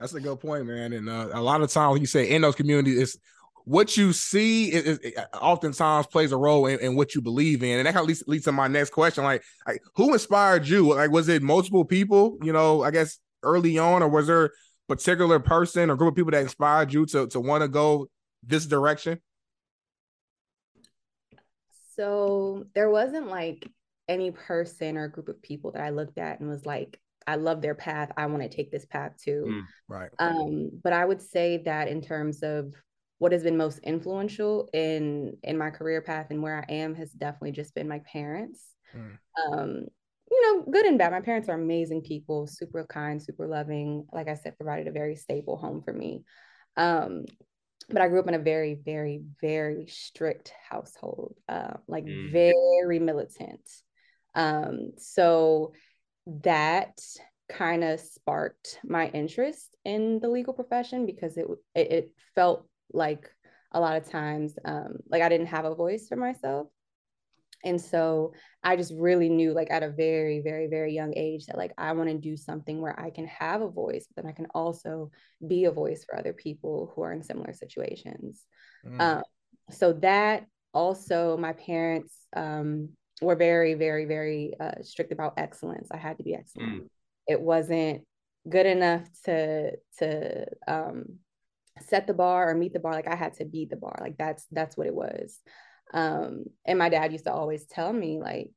That's 0.00 0.14
a 0.14 0.20
good 0.20 0.40
point, 0.40 0.66
man. 0.66 0.94
And 0.94 1.08
uh, 1.08 1.28
a 1.32 1.40
lot 1.40 1.62
of 1.62 1.70
times, 1.70 2.00
you 2.00 2.06
say, 2.06 2.28
in 2.28 2.42
those 2.42 2.56
communities, 2.56 2.98
it's 2.98 3.16
what 3.64 3.96
you 3.96 4.12
see 4.12 4.72
is, 4.72 4.98
is- 4.98 5.14
oftentimes 5.34 6.06
plays 6.06 6.32
a 6.32 6.36
role 6.36 6.66
in, 6.66 6.78
in 6.80 6.96
what 6.96 7.14
you 7.14 7.20
believe 7.20 7.62
in, 7.62 7.78
and 7.78 7.86
that 7.86 7.94
kind 7.94 8.04
of 8.04 8.08
leads, 8.08 8.24
leads 8.26 8.44
to 8.44 8.52
my 8.52 8.68
next 8.68 8.90
question: 8.90 9.24
like, 9.24 9.42
like, 9.66 9.82
who 9.96 10.12
inspired 10.12 10.66
you? 10.66 10.94
Like, 10.94 11.10
was 11.10 11.28
it 11.28 11.42
multiple 11.42 11.84
people? 11.84 12.38
You 12.42 12.52
know, 12.52 12.82
I 12.82 12.90
guess 12.90 13.18
early 13.42 13.78
on, 13.78 14.02
or 14.02 14.08
was 14.08 14.26
there 14.26 14.46
a 14.46 14.50
particular 14.88 15.40
person 15.40 15.90
or 15.90 15.96
group 15.96 16.12
of 16.12 16.16
people 16.16 16.32
that 16.32 16.42
inspired 16.42 16.92
you 16.92 17.06
to 17.06 17.26
to 17.28 17.40
want 17.40 17.62
to 17.62 17.68
go 17.68 18.08
this 18.42 18.66
direction? 18.66 19.20
So 21.94 22.64
there 22.74 22.90
wasn't 22.90 23.28
like 23.28 23.68
any 24.08 24.30
person 24.30 24.96
or 24.96 25.08
group 25.08 25.28
of 25.28 25.40
people 25.42 25.72
that 25.72 25.82
I 25.82 25.90
looked 25.90 26.18
at 26.18 26.40
and 26.40 26.48
was 26.48 26.66
like, 26.66 26.98
I 27.26 27.36
love 27.36 27.62
their 27.62 27.74
path. 27.74 28.10
I 28.16 28.26
want 28.26 28.42
to 28.42 28.48
take 28.48 28.70
this 28.70 28.84
path 28.84 29.12
too. 29.22 29.44
Mm. 29.46 29.62
Right. 29.88 30.10
Um, 30.18 30.70
but 30.82 30.92
I 30.92 31.04
would 31.04 31.22
say 31.22 31.62
that 31.64 31.88
in 31.88 32.00
terms 32.00 32.42
of 32.42 32.74
what 33.22 33.30
has 33.30 33.44
been 33.44 33.56
most 33.56 33.78
influential 33.84 34.68
in 34.74 35.36
in 35.44 35.56
my 35.56 35.70
career 35.70 36.02
path 36.02 36.26
and 36.30 36.42
where 36.42 36.58
I 36.58 36.72
am 36.72 36.92
has 36.96 37.12
definitely 37.12 37.52
just 37.52 37.72
been 37.72 37.86
my 37.86 38.00
parents. 38.00 38.66
Mm. 38.96 39.18
Um, 39.46 39.86
you 40.28 40.42
know, 40.42 40.64
good 40.68 40.86
and 40.86 40.98
bad. 40.98 41.12
My 41.12 41.20
parents 41.20 41.48
are 41.48 41.54
amazing 41.54 42.02
people, 42.02 42.48
super 42.48 42.84
kind, 42.84 43.22
super 43.22 43.46
loving. 43.46 44.06
Like 44.12 44.26
I 44.26 44.34
said, 44.34 44.56
provided 44.56 44.88
a 44.88 44.90
very 44.90 45.14
stable 45.14 45.56
home 45.56 45.82
for 45.82 45.92
me. 45.92 46.24
Um, 46.76 47.26
but 47.88 48.02
I 48.02 48.08
grew 48.08 48.18
up 48.18 48.26
in 48.26 48.34
a 48.34 48.40
very, 48.40 48.74
very, 48.84 49.22
very 49.40 49.86
strict 49.86 50.52
household, 50.68 51.36
uh, 51.48 51.74
like 51.86 52.04
Mm. 52.04 52.32
very 52.32 52.98
militant. 52.98 53.70
Um, 54.34 54.94
so 54.98 55.74
that 56.26 57.00
kind 57.48 57.84
of 57.84 58.00
sparked 58.00 58.80
my 58.82 59.10
interest 59.10 59.76
in 59.84 60.18
the 60.18 60.28
legal 60.28 60.54
profession 60.54 61.06
because 61.06 61.36
it 61.36 61.46
it, 61.76 61.92
it 61.92 62.10
felt 62.34 62.66
like 62.92 63.30
a 63.72 63.80
lot 63.80 63.96
of 63.96 64.08
times 64.10 64.54
um, 64.64 64.98
like 65.08 65.22
I 65.22 65.28
didn't 65.28 65.46
have 65.46 65.64
a 65.64 65.74
voice 65.74 66.08
for 66.08 66.16
myself. 66.16 66.68
And 67.64 67.80
so 67.80 68.32
I 68.64 68.74
just 68.74 68.92
really 68.96 69.28
knew, 69.28 69.52
like, 69.52 69.70
at 69.70 69.84
a 69.84 69.90
very, 69.90 70.40
very, 70.40 70.66
very 70.66 70.92
young 70.92 71.12
age, 71.16 71.46
that 71.46 71.56
like 71.56 71.72
I 71.78 71.92
want 71.92 72.08
to 72.08 72.18
do 72.18 72.36
something 72.36 72.80
where 72.80 72.98
I 72.98 73.10
can 73.10 73.26
have 73.28 73.62
a 73.62 73.70
voice, 73.70 74.06
but 74.08 74.24
then 74.24 74.30
I 74.30 74.34
can 74.34 74.48
also 74.52 75.12
be 75.46 75.66
a 75.66 75.70
voice 75.70 76.04
for 76.04 76.18
other 76.18 76.32
people 76.32 76.92
who 76.92 77.02
are 77.02 77.12
in 77.12 77.22
similar 77.22 77.52
situations. 77.52 78.44
Mm. 78.84 79.00
Um, 79.00 79.22
so 79.70 79.92
that 79.92 80.46
also, 80.74 81.36
my 81.36 81.52
parents 81.52 82.16
um, 82.34 82.88
were 83.20 83.36
very, 83.36 83.74
very, 83.74 84.06
very 84.06 84.54
uh, 84.58 84.82
strict 84.82 85.12
about 85.12 85.34
excellence. 85.36 85.88
I 85.92 85.98
had 85.98 86.18
to 86.18 86.24
be 86.24 86.34
excellent. 86.34 86.82
Mm. 86.82 86.88
It 87.28 87.40
wasn't 87.40 88.02
good 88.48 88.66
enough 88.66 89.08
to 89.26 89.76
to 89.98 90.46
um, 90.66 91.18
set 91.80 92.06
the 92.06 92.14
bar 92.14 92.50
or 92.50 92.54
meet 92.54 92.72
the 92.72 92.80
bar. 92.80 92.92
Like 92.92 93.08
I 93.08 93.16
had 93.16 93.34
to 93.34 93.44
beat 93.44 93.70
the 93.70 93.76
bar. 93.76 93.98
Like 94.00 94.16
that's 94.18 94.46
that's 94.50 94.76
what 94.76 94.86
it 94.86 94.94
was. 94.94 95.40
Um, 95.92 96.44
and 96.64 96.78
my 96.78 96.88
dad 96.88 97.12
used 97.12 97.24
to 97.24 97.32
always 97.32 97.66
tell 97.66 97.92
me, 97.92 98.18
like, 98.18 98.50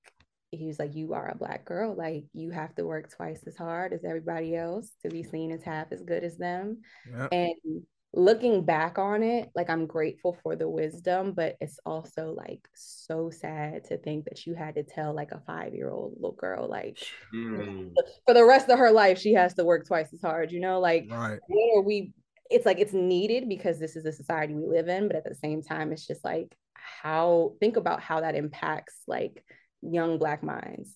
he 0.51 0.67
was 0.67 0.79
like, 0.79 0.95
You 0.95 1.13
are 1.13 1.29
a 1.29 1.37
black 1.37 1.65
girl. 1.65 1.95
Like, 1.95 2.25
you 2.33 2.51
have 2.51 2.73
to 2.75 2.85
work 2.85 3.13
twice 3.13 3.43
as 3.45 3.57
hard 3.57 3.93
as 3.93 4.05
everybody 4.05 4.55
else 4.55 4.91
to 5.03 5.09
be 5.09 5.23
seen 5.23 5.51
as 5.51 5.63
half 5.63 5.91
as 5.91 6.01
good 6.01 6.23
as 6.23 6.37
them. 6.37 6.81
Yep. 7.11 7.29
And 7.31 7.83
looking 8.13 8.63
back 8.63 8.97
on 8.97 9.21
it, 9.21 9.49
like, 9.53 9.69
I'm 9.69 9.85
grateful 9.85 10.37
for 10.41 10.55
the 10.55 10.69
wisdom, 10.69 11.33
but 11.33 11.57
it's 11.59 11.77
also 11.85 12.33
like 12.37 12.65
so 12.73 13.29
sad 13.29 13.83
to 13.85 13.97
think 13.97 14.25
that 14.25 14.45
you 14.45 14.55
had 14.55 14.75
to 14.75 14.83
tell 14.83 15.13
like 15.13 15.31
a 15.31 15.41
five 15.45 15.73
year 15.73 15.91
old 15.91 16.13
little 16.15 16.37
girl, 16.37 16.69
like, 16.69 16.97
mm. 17.33 17.91
for 18.25 18.33
the 18.33 18.45
rest 18.45 18.69
of 18.69 18.79
her 18.79 18.91
life, 18.91 19.19
she 19.19 19.33
has 19.33 19.53
to 19.55 19.65
work 19.65 19.85
twice 19.85 20.13
as 20.13 20.21
hard, 20.21 20.51
you 20.51 20.61
know? 20.61 20.79
Like, 20.79 21.07
right. 21.11 21.39
what 21.47 21.79
are 21.79 21.83
we? 21.83 22.13
It's 22.49 22.65
like 22.65 22.79
it's 22.79 22.93
needed 22.93 23.49
because 23.49 23.79
this 23.79 23.95
is 23.95 24.03
the 24.03 24.11
society 24.11 24.53
we 24.53 24.67
live 24.67 24.87
in, 24.87 25.07
but 25.07 25.15
at 25.15 25.23
the 25.23 25.35
same 25.35 25.61
time, 25.61 25.91
it's 25.91 26.05
just 26.05 26.23
like 26.23 26.55
how 26.75 27.53
think 27.59 27.77
about 27.77 28.01
how 28.01 28.21
that 28.21 28.35
impacts 28.35 29.01
like 29.07 29.43
young 29.81 30.17
black 30.17 30.43
minds. 30.43 30.95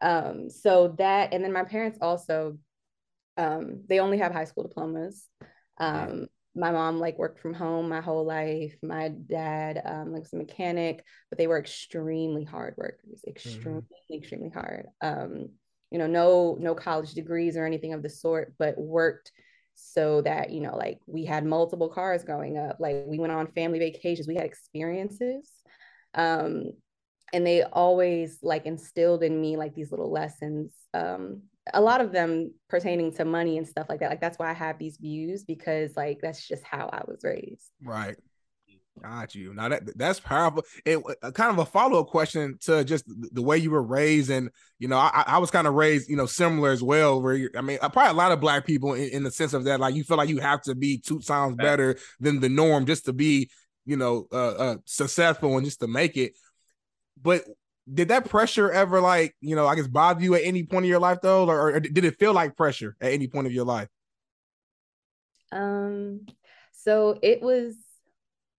Um 0.00 0.48
so 0.48 0.94
that 0.98 1.32
and 1.32 1.44
then 1.44 1.52
my 1.52 1.64
parents 1.64 1.98
also 2.00 2.58
um 3.36 3.82
they 3.88 4.00
only 4.00 4.18
have 4.18 4.32
high 4.32 4.44
school 4.44 4.62
diplomas. 4.62 5.26
Um 5.78 6.28
my 6.54 6.72
mom 6.72 6.98
like 6.98 7.18
worked 7.18 7.40
from 7.40 7.54
home 7.54 7.88
my 7.88 8.00
whole 8.00 8.24
life. 8.24 8.76
My 8.82 9.08
dad 9.08 9.82
um 9.84 10.12
like 10.12 10.22
was 10.22 10.32
a 10.32 10.36
mechanic 10.36 11.04
but 11.30 11.38
they 11.38 11.46
were 11.46 11.58
extremely 11.58 12.44
hard 12.44 12.74
workers 12.76 13.22
extremely 13.26 13.82
mm-hmm. 13.82 14.14
extremely 14.14 14.50
hard. 14.50 14.86
Um 15.00 15.50
you 15.90 15.98
know 15.98 16.06
no 16.06 16.56
no 16.60 16.74
college 16.74 17.12
degrees 17.12 17.56
or 17.56 17.66
anything 17.66 17.92
of 17.92 18.02
the 18.02 18.10
sort 18.10 18.54
but 18.58 18.78
worked 18.78 19.32
so 19.80 20.20
that 20.22 20.50
you 20.50 20.60
know 20.60 20.76
like 20.76 20.98
we 21.06 21.24
had 21.24 21.44
multiple 21.44 21.88
cars 21.88 22.24
growing 22.24 22.58
up 22.58 22.76
like 22.80 23.04
we 23.06 23.18
went 23.18 23.32
on 23.32 23.46
family 23.52 23.78
vacations 23.78 24.26
we 24.26 24.34
had 24.34 24.44
experiences 24.44 25.50
um 26.14 26.64
and 27.32 27.46
they 27.46 27.62
always 27.62 28.38
like 28.42 28.66
instilled 28.66 29.22
in 29.22 29.40
me 29.40 29.56
like 29.56 29.74
these 29.74 29.92
little 29.92 30.10
lessons 30.10 30.72
um 30.94 31.42
a 31.74 31.80
lot 31.80 32.00
of 32.00 32.12
them 32.12 32.52
pertaining 32.68 33.12
to 33.12 33.24
money 33.24 33.56
and 33.56 33.68
stuff 33.68 33.86
like 33.88 34.00
that 34.00 34.10
like 34.10 34.20
that's 34.20 34.38
why 34.38 34.50
i 34.50 34.54
have 34.54 34.78
these 34.78 34.96
views 34.96 35.44
because 35.44 35.96
like 35.96 36.18
that's 36.20 36.46
just 36.46 36.64
how 36.64 36.88
i 36.92 37.02
was 37.06 37.20
raised. 37.22 37.70
Right 37.82 38.16
Got 39.02 39.34
you. 39.34 39.54
Now 39.54 39.68
that 39.68 39.96
that's 39.96 40.20
powerful. 40.20 40.64
It 40.84 41.02
uh, 41.22 41.30
kind 41.30 41.50
of 41.50 41.58
a 41.58 41.64
follow 41.64 42.00
up 42.00 42.08
question 42.08 42.58
to 42.62 42.84
just 42.84 43.04
the 43.06 43.42
way 43.42 43.58
you 43.58 43.70
were 43.70 43.82
raised, 43.82 44.30
and 44.30 44.50
you 44.78 44.88
know, 44.88 44.96
I, 44.96 45.24
I 45.26 45.38
was 45.38 45.50
kind 45.50 45.66
of 45.66 45.74
raised, 45.74 46.08
you 46.08 46.16
know, 46.16 46.26
similar 46.26 46.70
as 46.70 46.82
well. 46.82 47.20
Where 47.20 47.50
I 47.56 47.60
mean, 47.60 47.78
uh, 47.80 47.88
probably 47.88 48.10
a 48.10 48.14
lot 48.14 48.32
of 48.32 48.40
black 48.40 48.66
people 48.66 48.94
in, 48.94 49.08
in, 49.10 49.22
the 49.22 49.30
sense 49.30 49.52
of 49.52 49.64
that, 49.64 49.80
like 49.80 49.94
you 49.94 50.04
feel 50.04 50.16
like 50.16 50.28
you 50.28 50.38
have 50.38 50.62
to 50.62 50.74
be 50.74 50.98
two 50.98 51.20
times 51.20 51.56
better 51.56 51.96
than 52.20 52.40
the 52.40 52.48
norm 52.48 52.86
just 52.86 53.04
to 53.06 53.12
be, 53.12 53.50
you 53.84 53.96
know, 53.96 54.26
uh, 54.32 54.50
uh, 54.50 54.76
successful 54.84 55.56
and 55.56 55.64
just 55.64 55.80
to 55.80 55.86
make 55.86 56.16
it. 56.16 56.32
But 57.20 57.44
did 57.92 58.08
that 58.08 58.28
pressure 58.28 58.70
ever, 58.70 59.00
like, 59.00 59.34
you 59.40 59.56
know, 59.56 59.66
I 59.66 59.74
guess 59.74 59.88
bother 59.88 60.22
you 60.22 60.34
at 60.34 60.42
any 60.44 60.64
point 60.64 60.84
in 60.84 60.90
your 60.90 61.00
life 61.00 61.18
though, 61.22 61.48
or, 61.48 61.74
or 61.74 61.80
did 61.80 62.04
it 62.04 62.18
feel 62.18 62.32
like 62.32 62.56
pressure 62.56 62.96
at 63.00 63.12
any 63.12 63.28
point 63.28 63.46
of 63.46 63.52
your 63.52 63.64
life? 63.64 63.88
Um, 65.50 66.26
so 66.72 67.18
it 67.22 67.42
was 67.42 67.74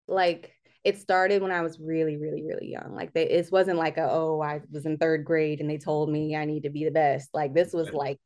like 0.10 0.54
it 0.84 0.98
started 0.98 1.42
when 1.42 1.52
I 1.52 1.62
was 1.62 1.80
really, 1.80 2.18
really, 2.18 2.44
really 2.44 2.72
young. 2.72 2.94
Like 2.96 3.14
they, 3.14 3.28
it 3.28 3.52
wasn't 3.52 3.78
like 3.78 3.98
a, 3.98 4.10
oh, 4.10 4.42
I 4.42 4.62
was 4.72 4.86
in 4.86 4.98
third 4.98 5.26
grade 5.26 5.60
and 5.60 5.70
they 5.70 5.78
told 5.78 6.10
me 6.10 6.36
I 6.36 6.46
need 6.46 6.64
to 6.64 6.70
be 6.70 6.86
the 6.86 6.92
best. 6.92 7.30
Like 7.34 7.54
this 7.54 7.74
was 7.74 7.92
like, 7.92 8.20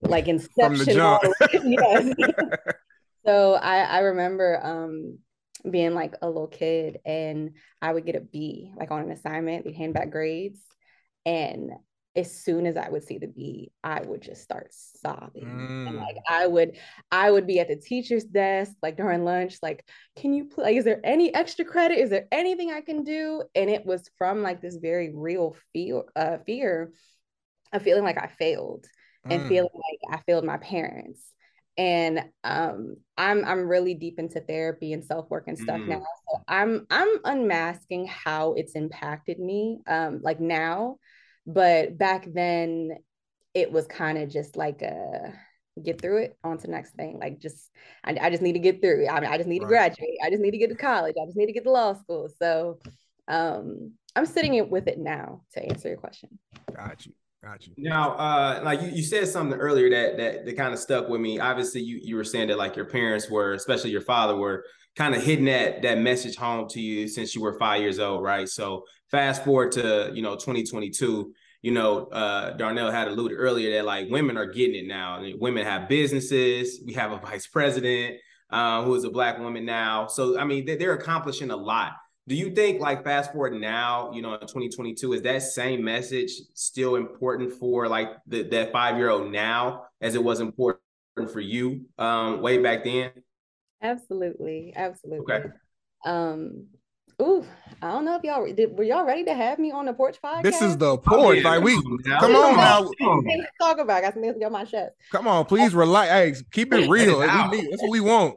like 0.00 0.28
inception. 0.28 0.96
yes. 1.52 2.14
so 3.26 3.54
I, 3.54 3.78
I 3.82 3.98
remember 4.00 4.60
um, 4.62 5.18
being 5.70 5.94
like 5.94 6.14
a 6.20 6.26
little 6.26 6.48
kid 6.48 6.98
and 7.06 7.52
I 7.80 7.92
would 7.92 8.04
get 8.04 8.16
a 8.16 8.20
B 8.20 8.72
like 8.76 8.90
on 8.90 9.02
an 9.02 9.12
assignment. 9.12 9.64
They'd 9.64 9.76
hand 9.76 9.94
back 9.94 10.10
grades, 10.10 10.60
and 11.24 11.70
as 12.16 12.32
soon 12.32 12.66
as 12.66 12.76
I 12.76 12.88
would 12.88 13.02
see 13.02 13.18
the 13.18 13.26
B, 13.26 13.72
I 13.82 14.00
would 14.00 14.22
just 14.22 14.42
start 14.42 14.68
sobbing. 14.70 15.46
Mm. 15.46 15.88
And 15.88 15.96
like 15.96 16.16
I 16.28 16.46
would, 16.46 16.76
I 17.10 17.30
would 17.30 17.46
be 17.46 17.58
at 17.58 17.68
the 17.68 17.76
teacher's 17.76 18.24
desk, 18.24 18.72
like 18.82 18.96
during 18.96 19.24
lunch, 19.24 19.58
like, 19.62 19.84
can 20.16 20.32
you 20.32 20.44
play? 20.44 20.76
Is 20.76 20.84
there 20.84 21.00
any 21.02 21.34
extra 21.34 21.64
credit? 21.64 21.98
Is 21.98 22.10
there 22.10 22.28
anything 22.30 22.70
I 22.70 22.82
can 22.82 23.02
do? 23.02 23.42
And 23.54 23.68
it 23.68 23.84
was 23.84 24.08
from 24.16 24.42
like 24.42 24.60
this 24.60 24.76
very 24.76 25.12
real 25.12 25.56
fear, 25.72 26.04
uh, 26.14 26.38
fear 26.46 26.92
of 27.72 27.82
feeling 27.82 28.04
like 28.04 28.22
I 28.22 28.28
failed 28.28 28.86
mm. 29.26 29.34
and 29.34 29.48
feeling 29.48 29.70
like 29.74 30.18
I 30.18 30.22
failed 30.22 30.44
my 30.44 30.58
parents. 30.58 31.20
And 31.76 32.24
um, 32.44 32.98
I'm 33.18 33.44
I'm 33.44 33.68
really 33.68 33.94
deep 33.94 34.20
into 34.20 34.38
therapy 34.38 34.92
and 34.92 35.04
self 35.04 35.28
work 35.28 35.48
and 35.48 35.58
stuff 35.58 35.80
mm. 35.80 35.88
now. 35.88 36.02
So 36.30 36.44
I'm 36.46 36.86
I'm 36.88 37.18
unmasking 37.24 38.06
how 38.06 38.52
it's 38.52 38.76
impacted 38.76 39.40
me. 39.40 39.80
Um, 39.88 40.20
like 40.22 40.38
now, 40.38 40.98
but 41.46 41.98
back 41.98 42.26
then, 42.32 42.98
it 43.54 43.70
was 43.70 43.86
kind 43.86 44.18
of 44.18 44.28
just 44.28 44.56
like 44.56 44.82
a 44.82 45.32
get 45.82 46.00
through 46.00 46.18
it 46.18 46.38
on 46.44 46.56
to 46.58 46.66
the 46.66 46.72
next 46.72 46.92
thing. 46.94 47.18
Like 47.18 47.40
just, 47.40 47.70
I, 48.04 48.16
I 48.20 48.30
just 48.30 48.42
need 48.42 48.52
to 48.52 48.58
get 48.58 48.80
through. 48.80 49.08
I 49.08 49.20
mean, 49.20 49.30
I 49.30 49.36
just 49.36 49.48
need 49.48 49.62
right. 49.62 49.68
to 49.68 49.94
graduate. 49.96 50.18
I 50.24 50.30
just 50.30 50.42
need 50.42 50.52
to 50.52 50.58
get 50.58 50.70
to 50.70 50.76
college. 50.76 51.14
I 51.20 51.26
just 51.26 51.36
need 51.36 51.46
to 51.46 51.52
get 51.52 51.64
to 51.64 51.70
law 51.70 51.94
school. 51.94 52.28
So 52.38 52.78
um, 53.28 53.92
I'm 54.16 54.26
sitting 54.26 54.54
it 54.54 54.70
with 54.70 54.86
it 54.88 54.98
now 54.98 55.42
to 55.52 55.64
answer 55.64 55.88
your 55.88 55.96
question. 55.98 56.38
Got 56.74 57.06
you. 57.06 57.12
Got 57.42 57.66
you. 57.66 57.74
Now, 57.76 58.12
uh, 58.12 58.60
like 58.64 58.80
you, 58.80 58.88
you 58.88 59.02
said 59.02 59.28
something 59.28 59.58
earlier 59.58 59.90
that 59.90 60.16
that 60.16 60.46
that 60.46 60.56
kind 60.56 60.72
of 60.72 60.78
stuck 60.78 61.10
with 61.10 61.20
me. 61.20 61.38
Obviously, 61.40 61.82
you 61.82 62.00
you 62.02 62.16
were 62.16 62.24
saying 62.24 62.48
that 62.48 62.56
like 62.56 62.74
your 62.74 62.86
parents 62.86 63.28
were, 63.28 63.52
especially 63.52 63.90
your 63.90 64.00
father, 64.00 64.34
were 64.34 64.64
kind 64.96 65.14
of 65.14 65.22
hitting 65.22 65.46
that 65.46 65.82
that 65.82 65.98
message 65.98 66.36
home 66.36 66.68
to 66.68 66.80
you 66.80 67.08
since 67.08 67.34
you 67.34 67.42
were 67.42 67.58
five 67.58 67.80
years 67.80 67.98
old, 67.98 68.22
right? 68.22 68.48
So 68.48 68.84
fast 69.10 69.44
forward 69.44 69.72
to 69.72 70.10
you 70.12 70.22
know 70.22 70.34
2022 70.34 71.32
you 71.62 71.70
know 71.70 72.06
uh, 72.06 72.50
darnell 72.56 72.90
had 72.90 73.06
alluded 73.06 73.38
earlier 73.38 73.76
that 73.76 73.84
like 73.84 74.08
women 74.10 74.36
are 74.36 74.46
getting 74.46 74.74
it 74.74 74.86
now. 74.86 75.24
Women 75.38 75.64
have 75.64 75.88
businesses 75.88 76.80
we 76.84 76.92
have 76.94 77.12
a 77.12 77.18
vice 77.18 77.46
president 77.46 78.16
uh, 78.50 78.82
who 78.82 78.94
is 78.94 79.04
a 79.04 79.10
black 79.10 79.38
woman 79.38 79.64
now. 79.64 80.06
So 80.06 80.38
i 80.38 80.44
mean 80.44 80.66
they're 80.66 80.94
accomplishing 80.94 81.50
a 81.50 81.56
lot. 81.56 81.92
Do 82.26 82.34
you 82.34 82.54
think 82.54 82.80
like 82.80 83.04
fast 83.04 83.32
forward 83.32 83.54
now 83.54 84.12
you 84.12 84.20
know 84.20 84.34
in 84.34 84.40
2022 84.40 85.12
is 85.12 85.22
that 85.22 85.42
same 85.42 85.84
message 85.84 86.32
still 86.54 86.96
important 86.96 87.52
for 87.52 87.88
like 87.88 88.10
the, 88.26 88.42
that 88.44 88.72
five 88.72 88.96
year 88.96 89.10
old 89.10 89.30
now 89.30 89.84
as 90.00 90.14
it 90.14 90.24
was 90.24 90.40
important 90.40 90.80
for 91.32 91.40
you 91.40 91.84
um, 91.98 92.42
way 92.42 92.58
back 92.58 92.82
then 92.82 93.12
absolutely 93.84 94.72
absolutely 94.74 95.36
okay 95.36 95.48
um 96.04 96.66
Ooh, 97.22 97.44
I 97.80 97.92
don't 97.92 98.04
know 98.04 98.16
if 98.16 98.24
y'all 98.24 98.44
did. 98.52 98.76
Were 98.76 98.82
y'all 98.82 99.04
ready 99.04 99.24
to 99.24 99.34
have 99.34 99.58
me 99.60 99.70
on 99.70 99.86
the 99.86 99.92
porch 99.92 100.18
podcast? 100.20 100.42
This 100.42 100.60
is 100.60 100.76
the 100.76 100.98
porch. 100.98 101.44
Like 101.44 101.62
we 101.62 101.80
come 102.18 102.34
on 102.34 102.56
now. 102.56 102.90
Talk 103.60 103.78
about. 103.78 103.98
I 103.98 104.00
got 104.00 104.14
something 104.14 104.34
to 104.34 104.44
on 104.44 104.52
my 104.52 104.64
chest. 104.64 104.94
Come 105.12 105.28
on, 105.28 105.44
please 105.44 105.74
relax. 105.74 106.10
Hey, 106.10 106.44
keep 106.50 106.74
it 106.74 106.88
real. 106.88 107.20
we 107.20 107.26
need, 107.26 107.70
that's 107.70 107.82
what 107.82 107.90
we 107.90 108.00
want. 108.00 108.36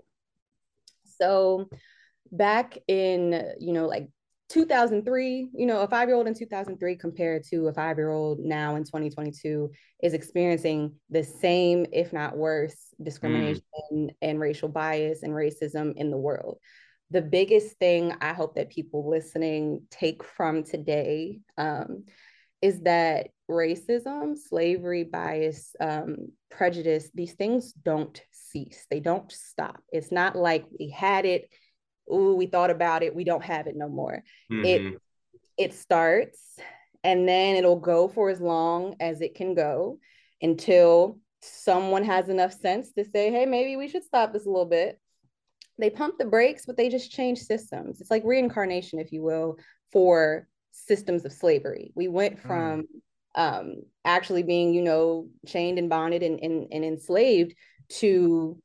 So, 1.19 1.67
back 2.31 2.77
in 2.87 3.51
you 3.59 3.73
know 3.73 3.87
like 3.87 4.09
2003, 4.49 5.49
you 5.53 5.65
know, 5.65 5.81
a 5.81 5.87
five 5.87 6.07
year 6.07 6.15
old 6.15 6.27
in 6.27 6.33
2003 6.33 6.95
compared 6.95 7.43
to 7.43 7.67
a 7.67 7.73
five 7.73 7.97
year 7.97 8.11
old 8.11 8.39
now 8.39 8.75
in 8.75 8.83
2022 8.83 9.69
is 10.01 10.13
experiencing 10.13 10.93
the 11.09 11.23
same, 11.23 11.85
if 11.91 12.13
not 12.13 12.37
worse, 12.37 12.93
discrimination 13.01 13.61
mm. 13.93 14.09
and 14.21 14.39
racial 14.39 14.69
bias 14.69 15.23
and 15.23 15.33
racism 15.33 15.93
in 15.95 16.11
the 16.11 16.17
world 16.17 16.59
the 17.09 17.21
biggest 17.21 17.77
thing 17.77 18.13
I 18.21 18.33
hope 18.33 18.55
that 18.55 18.69
people 18.69 19.09
listening 19.09 19.83
take 19.89 20.23
from 20.23 20.63
today 20.63 21.39
um, 21.57 22.03
is 22.61 22.81
that 22.81 23.29
racism, 23.49 24.37
slavery, 24.37 25.03
bias, 25.03 25.75
um, 25.79 26.29
prejudice, 26.49 27.09
these 27.13 27.33
things 27.33 27.71
don't 27.71 28.21
cease. 28.31 28.85
They 28.89 28.99
don't 28.99 29.31
stop. 29.31 29.81
It's 29.91 30.11
not 30.11 30.35
like 30.35 30.65
we 30.77 30.89
had 30.89 31.25
it, 31.25 31.49
ooh, 32.11 32.35
we 32.35 32.45
thought 32.47 32.69
about 32.69 33.03
it, 33.03 33.15
we 33.15 33.23
don't 33.23 33.43
have 33.43 33.67
it 33.67 33.75
no 33.75 33.89
more. 33.89 34.23
Mm-hmm. 34.51 34.65
It 34.65 35.01
it 35.57 35.73
starts 35.73 36.59
and 37.03 37.27
then 37.27 37.55
it'll 37.55 37.79
go 37.79 38.07
for 38.07 38.29
as 38.29 38.41
long 38.41 38.95
as 38.99 39.21
it 39.21 39.35
can 39.35 39.53
go. 39.53 39.99
until 40.41 41.19
someone 41.41 42.03
has 42.03 42.29
enough 42.29 42.53
sense 42.53 42.91
to 42.93 43.05
say, 43.05 43.31
hey, 43.31 43.45
maybe 43.45 43.75
we 43.75 43.87
should 43.87 44.03
stop 44.03 44.33
this 44.33 44.45
a 44.45 44.49
little 44.49 44.65
bit. 44.65 44.99
They 45.79 45.89
pump 45.89 46.15
the 46.17 46.25
brakes, 46.25 46.65
but 46.65 46.77
they 46.77 46.89
just 46.89 47.11
change 47.11 47.39
systems. 47.39 48.01
It's 48.01 48.09
like 48.09 48.23
reincarnation, 48.25 48.99
if 48.99 49.11
you 49.11 49.21
will, 49.21 49.57
for 49.91 50.47
systems 50.71 51.25
of 51.25 51.31
slavery. 51.31 51.91
We 51.95 52.07
went 52.07 52.37
mm. 52.37 52.41
from 52.41 52.81
mm. 52.81 53.59
um, 53.59 53.75
actually 54.03 54.43
being, 54.43 54.73
you 54.73 54.81
know, 54.81 55.29
chained 55.45 55.77
and 55.77 55.89
bonded 55.89 56.23
and, 56.23 56.39
and, 56.41 56.67
and 56.71 56.83
enslaved 56.83 57.53
to 57.89 58.59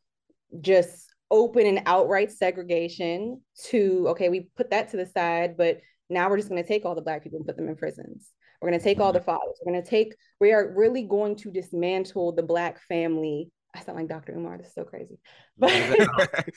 just 0.61 1.12
open 1.33 1.67
and 1.67 1.83
outright 1.87 2.31
segregation 2.31 3.41
to 3.65 4.07
okay 4.09 4.29
we 4.29 4.49
put 4.57 4.71
that 4.71 4.91
to 4.91 4.97
the 4.97 5.07
side 5.07 5.57
but 5.57 5.81
now 6.13 6.29
we're 6.29 6.37
just 6.37 6.49
going 6.49 6.63
to 6.63 6.69
take 6.69 6.85
all 6.85 6.95
the 6.95 7.03
black 7.03 7.23
people 7.25 7.39
and 7.39 7.47
put 7.47 7.57
them 7.57 7.69
in 7.69 7.77
prisons. 7.77 8.31
We're 8.61 8.69
going 8.69 8.79
to 8.79 8.85
take 8.85 9.01
all 9.01 9.13
the 9.13 9.21
fathers. 9.21 9.59
We're 9.65 9.73
going 9.73 9.83
to 9.83 9.91
take 9.91 10.15
we 10.41 10.53
are 10.53 10.73
really 10.77 11.03
going 11.03 11.37
to 11.37 11.51
dismantle 11.51 12.33
the 12.33 12.43
black 12.43 12.81
family. 12.83 13.51
I 13.75 13.81
sound 13.81 13.99
like 13.99 14.09
dr 14.09 14.31
umar. 14.31 14.59
This 14.59 14.69
is 14.69 14.75
so 14.75 14.85
crazy. 14.85 15.19
But 15.59 15.73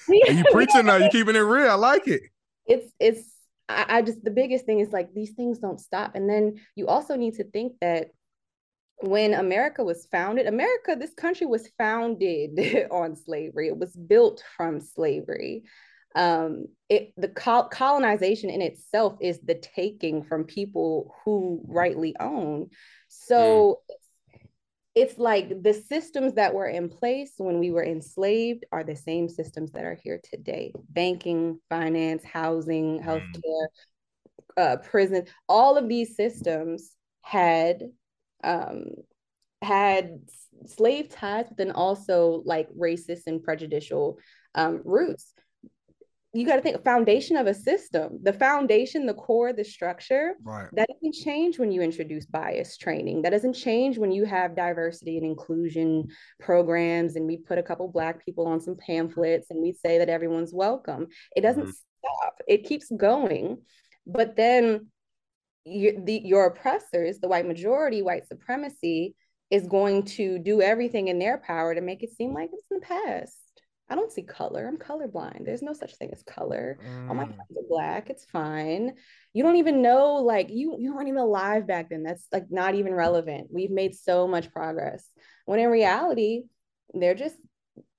you 0.10 0.44
preaching 0.52 0.86
now? 0.86 0.98
You 0.98 1.10
keeping 1.10 1.36
it 1.36 1.40
real? 1.40 1.70
I 1.70 1.76
like 1.76 2.08
it. 2.08 2.22
It's 2.68 2.92
it's 3.00 3.34
I, 3.68 3.86
I 3.90 4.02
just 4.02 4.24
the 4.24 4.32
biggest 4.32 4.66
thing 4.66 4.82
is 4.82 4.92
like 4.92 5.14
these 5.14 5.32
things 5.32 5.60
don't 5.60 5.80
stop. 5.80 6.16
And 6.16 6.30
then 6.30 6.56
you 6.76 6.88
also 6.88 7.16
need 7.16 7.36
to 7.36 7.44
think 7.44 7.74
that 7.82 8.10
when 9.00 9.34
America 9.34 9.84
was 9.84 10.08
founded, 10.12 10.48
America, 10.48 10.96
this 10.98 11.14
country 11.14 11.46
was 11.46 11.70
founded 11.78 12.88
on 12.92 13.16
slavery. 13.16 13.68
It 13.68 13.78
was 13.78 13.96
built 13.96 14.44
from 14.56 14.80
slavery. 14.80 15.64
Um, 16.16 16.68
it 16.88 17.12
the 17.18 17.28
col- 17.28 17.68
colonization 17.68 18.50
in 18.50 18.62
itself 18.62 19.18
is 19.20 19.40
the 19.42 19.56
taking 19.56 20.24
from 20.24 20.46
people 20.46 21.14
who 21.24 21.62
rightly 21.68 22.16
own. 22.20 22.70
So 23.10 23.82
mm. 23.92 24.40
it's 24.96 25.18
like 25.18 25.62
the 25.62 25.74
systems 25.74 26.36
that 26.36 26.54
were 26.54 26.68
in 26.68 26.88
place 26.88 27.34
when 27.38 27.60
we 27.60 27.70
were 27.72 27.84
enslaved 27.84 28.64
are 28.72 28.86
the 28.86 28.96
same 28.96 29.28
systems 29.28 29.74
that 29.74 29.84
are 29.84 30.00
here 30.02 30.22
today: 30.24 30.72
banking, 30.90 31.60
finance, 31.70 32.24
housing, 32.24 33.00
mm. 33.00 33.04
healthcare, 33.04 33.42
mm. 33.44 33.68
uh, 34.56 34.78
prison. 34.78 35.26
All 35.50 35.76
of 35.76 35.90
these 35.90 36.16
systems 36.16 36.92
had 37.24 37.84
um, 38.46 38.86
had 39.62 40.20
slave 40.68 41.10
ties, 41.10 41.46
but 41.48 41.58
then 41.58 41.72
also 41.72 42.42
like 42.46 42.70
racist 42.72 43.24
and 43.28 43.44
prejudicial 43.44 44.20
um, 44.54 44.82
roots. 44.86 45.34
You 46.34 46.46
got 46.46 46.58
to 46.58 46.62
think 46.62 46.84
foundation 46.84 47.38
of 47.38 47.48
a 47.48 47.54
system, 47.54 48.20
the 48.22 48.34
foundation, 48.34 49.06
the 49.06 49.14
core, 49.14 49.54
the 49.54 49.64
structure. 49.64 50.34
Right. 50.44 50.68
That 50.74 50.90
doesn't 50.90 51.16
change 51.16 51.58
when 51.58 51.72
you 51.72 51.82
introduce 51.82 52.26
bias 52.26 52.78
training. 52.78 53.22
That 53.22 53.30
doesn't 53.30 53.54
change 53.54 53.98
when 53.98 54.12
you 54.12 54.26
have 54.26 54.54
diversity 54.54 55.16
and 55.18 55.26
inclusion 55.26 56.10
programs, 56.42 57.16
and 57.16 57.26
we 57.26 57.38
put 57.38 57.58
a 57.58 57.64
couple 57.64 57.88
black 57.88 58.26
people 58.26 58.48
on 58.48 58.60
some 58.60 58.76
pamphlets, 58.76 59.48
and 59.50 59.62
we 59.62 59.72
say 59.72 59.98
that 60.00 60.10
everyone's 60.10 60.54
welcome. 60.54 61.08
It 61.38 61.42
doesn't 61.42 61.64
mm-hmm. 61.64 62.20
stop. 62.22 62.42
It 62.50 62.66
keeps 62.66 62.92
going. 62.92 63.60
But 64.06 64.36
then 64.36 64.88
you, 65.66 66.02
the, 66.04 66.22
your 66.24 66.46
oppressors, 66.46 67.20
the 67.20 67.28
white 67.28 67.48
majority, 67.48 68.02
white 68.02 68.28
supremacy, 68.28 69.16
is 69.52 69.68
going 69.68 70.04
to 70.04 70.40
do 70.40 70.62
everything 70.62 71.08
in 71.08 71.20
their 71.20 71.38
power 71.38 71.76
to 71.76 71.82
make 71.82 72.04
it 72.04 72.14
seem 72.16 72.34
like 72.34 72.50
it's 72.54 72.66
in 72.72 72.80
the 72.80 72.86
past. 72.86 73.38
I 73.88 73.94
don't 73.94 74.12
see 74.12 74.24
color. 74.24 74.68
I'm 74.68 74.78
colorblind. 74.78 75.46
There's 75.46 75.62
no 75.62 75.74
such 75.74 75.96
thing 75.96 76.10
as 76.12 76.24
color. 76.24 76.80
Mm. 76.84 77.10
All 77.10 77.16
my 77.16 77.26
friends 77.26 77.52
are 77.56 77.70
black. 77.70 78.10
It's 78.10 78.26
fine. 78.26 78.94
You 79.34 79.44
don't 79.44 79.58
even 79.58 79.84
know, 79.84 80.16
like 80.16 80.50
you 80.50 80.78
you 80.80 80.96
weren't 80.96 81.08
even 81.08 81.20
alive 81.20 81.68
back 81.68 81.90
then. 81.90 82.02
That's 82.02 82.26
like 82.32 82.46
not 82.50 82.74
even 82.74 82.96
relevant. 82.96 83.50
We've 83.52 83.70
made 83.70 83.94
so 83.94 84.28
much 84.28 84.52
progress. 84.52 85.08
When 85.46 85.60
in 85.60 85.70
reality, 85.70 86.44
they're 86.96 87.14
just 87.14 87.36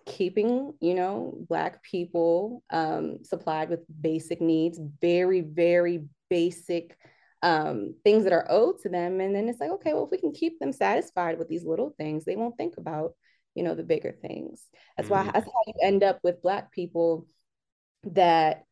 keeping, 0.07 0.73
you 0.81 0.95
know, 0.95 1.37
black 1.49 1.83
people 1.85 2.65
um, 2.71 3.19
supplied 3.23 3.71
with 3.71 3.81
basic 4.01 4.41
needs, 4.41 4.81
very, 5.01 5.41
very 5.41 6.05
basic 6.29 6.97
um, 7.47 7.95
things 8.03 8.25
that 8.25 8.33
are 8.33 8.47
owed 8.51 8.81
to 8.83 8.89
them. 8.89 9.21
And 9.21 9.33
then 9.33 9.49
it's 9.49 9.61
like, 9.61 9.71
okay, 9.71 9.95
well, 9.95 10.07
if 10.07 10.11
we 10.11 10.19
can 10.19 10.33
keep 10.33 10.59
them 10.59 10.73
satisfied 10.73 11.39
with 11.39 11.49
these 11.49 11.65
little 11.65 11.95
things, 11.97 12.25
they 12.25 12.35
won't 12.35 12.57
think 12.57 12.77
about, 12.77 13.13
you 13.55 13.63
know, 13.63 13.77
the 13.77 13.85
bigger 13.85 14.17
things. 14.21 14.67
That's 14.97 15.09
why 15.09 15.21
mm-hmm. 15.21 15.31
that's 15.33 15.47
how 15.47 15.63
you 15.69 15.75
end 15.81 16.03
up 16.03 16.19
with 16.25 16.43
Black 16.43 16.73
people 16.73 17.29
that 18.03 18.65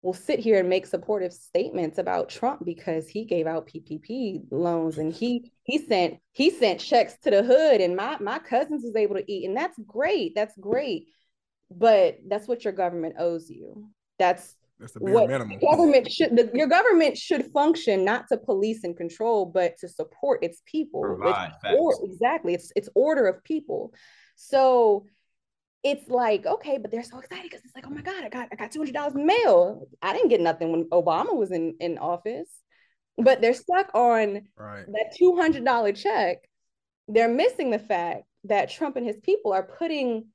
will 0.00 0.14
sit 0.14 0.40
here 0.40 0.58
and 0.58 0.70
make 0.70 0.86
supportive 0.86 1.34
statements 1.34 1.98
about 1.98 2.30
Trump 2.30 2.64
because 2.64 3.06
he 3.06 3.26
gave 3.26 3.46
out 3.46 3.68
PPP 3.68 4.44
loans 4.50 4.96
and 4.96 5.12
he 5.12 5.52
he 5.64 5.76
sent 5.76 6.16
he 6.32 6.48
sent 6.48 6.80
checks 6.80 7.18
to 7.22 7.30
the 7.30 7.42
hood 7.42 7.82
and 7.82 7.94
my 7.94 8.16
my 8.18 8.38
cousins 8.38 8.82
was 8.82 8.96
able 8.96 9.14
to 9.14 9.32
eat 9.32 9.46
and 9.46 9.56
that's 9.56 9.78
great 9.86 10.34
that's 10.34 10.56
great 10.58 11.06
but 11.70 12.18
that's 12.26 12.48
what 12.48 12.64
your 12.64 12.72
government 12.72 13.14
owes 13.18 13.48
you 13.48 13.88
that's 14.18 14.56
that's 14.78 14.92
the 14.92 15.00
bare 15.00 15.14
what 15.14 15.28
minimum. 15.28 15.58
Government 15.58 16.10
should 16.10 16.36
the, 16.36 16.50
your 16.54 16.66
government 16.66 17.16
should 17.16 17.50
function 17.52 18.04
not 18.04 18.26
to 18.28 18.36
police 18.36 18.84
and 18.84 18.96
control, 18.96 19.46
but 19.46 19.76
to 19.78 19.88
support 19.88 20.42
its 20.42 20.60
people. 20.66 21.02
Provide, 21.02 21.52
or, 21.76 21.94
exactly, 22.02 22.54
it's 22.54 22.72
it's 22.74 22.88
order 22.94 23.26
of 23.26 23.42
people. 23.44 23.92
So 24.36 25.06
it's 25.82 26.08
like 26.08 26.46
okay, 26.46 26.78
but 26.78 26.90
they're 26.90 27.02
so 27.02 27.18
excited 27.18 27.44
because 27.44 27.64
it's 27.64 27.74
like, 27.74 27.86
oh 27.86 27.90
my 27.90 28.02
god, 28.02 28.24
I 28.24 28.28
got 28.28 28.48
I 28.52 28.56
got 28.56 28.72
two 28.72 28.80
hundred 28.80 28.94
dollars 28.94 29.14
mail. 29.14 29.86
I 30.00 30.12
didn't 30.12 30.28
get 30.28 30.40
nothing 30.40 30.72
when 30.72 30.84
Obama 30.90 31.34
was 31.34 31.50
in 31.52 31.76
in 31.80 31.98
office, 31.98 32.50
but 33.18 33.40
they're 33.40 33.54
stuck 33.54 33.90
on 33.94 34.42
right. 34.56 34.86
that 34.86 35.14
two 35.16 35.36
hundred 35.36 35.64
dollar 35.64 35.92
check. 35.92 36.38
They're 37.08 37.28
missing 37.28 37.70
the 37.70 37.78
fact 37.78 38.24
that 38.44 38.70
Trump 38.70 38.96
and 38.96 39.06
his 39.06 39.18
people 39.22 39.52
are 39.52 39.62
putting 39.62 40.26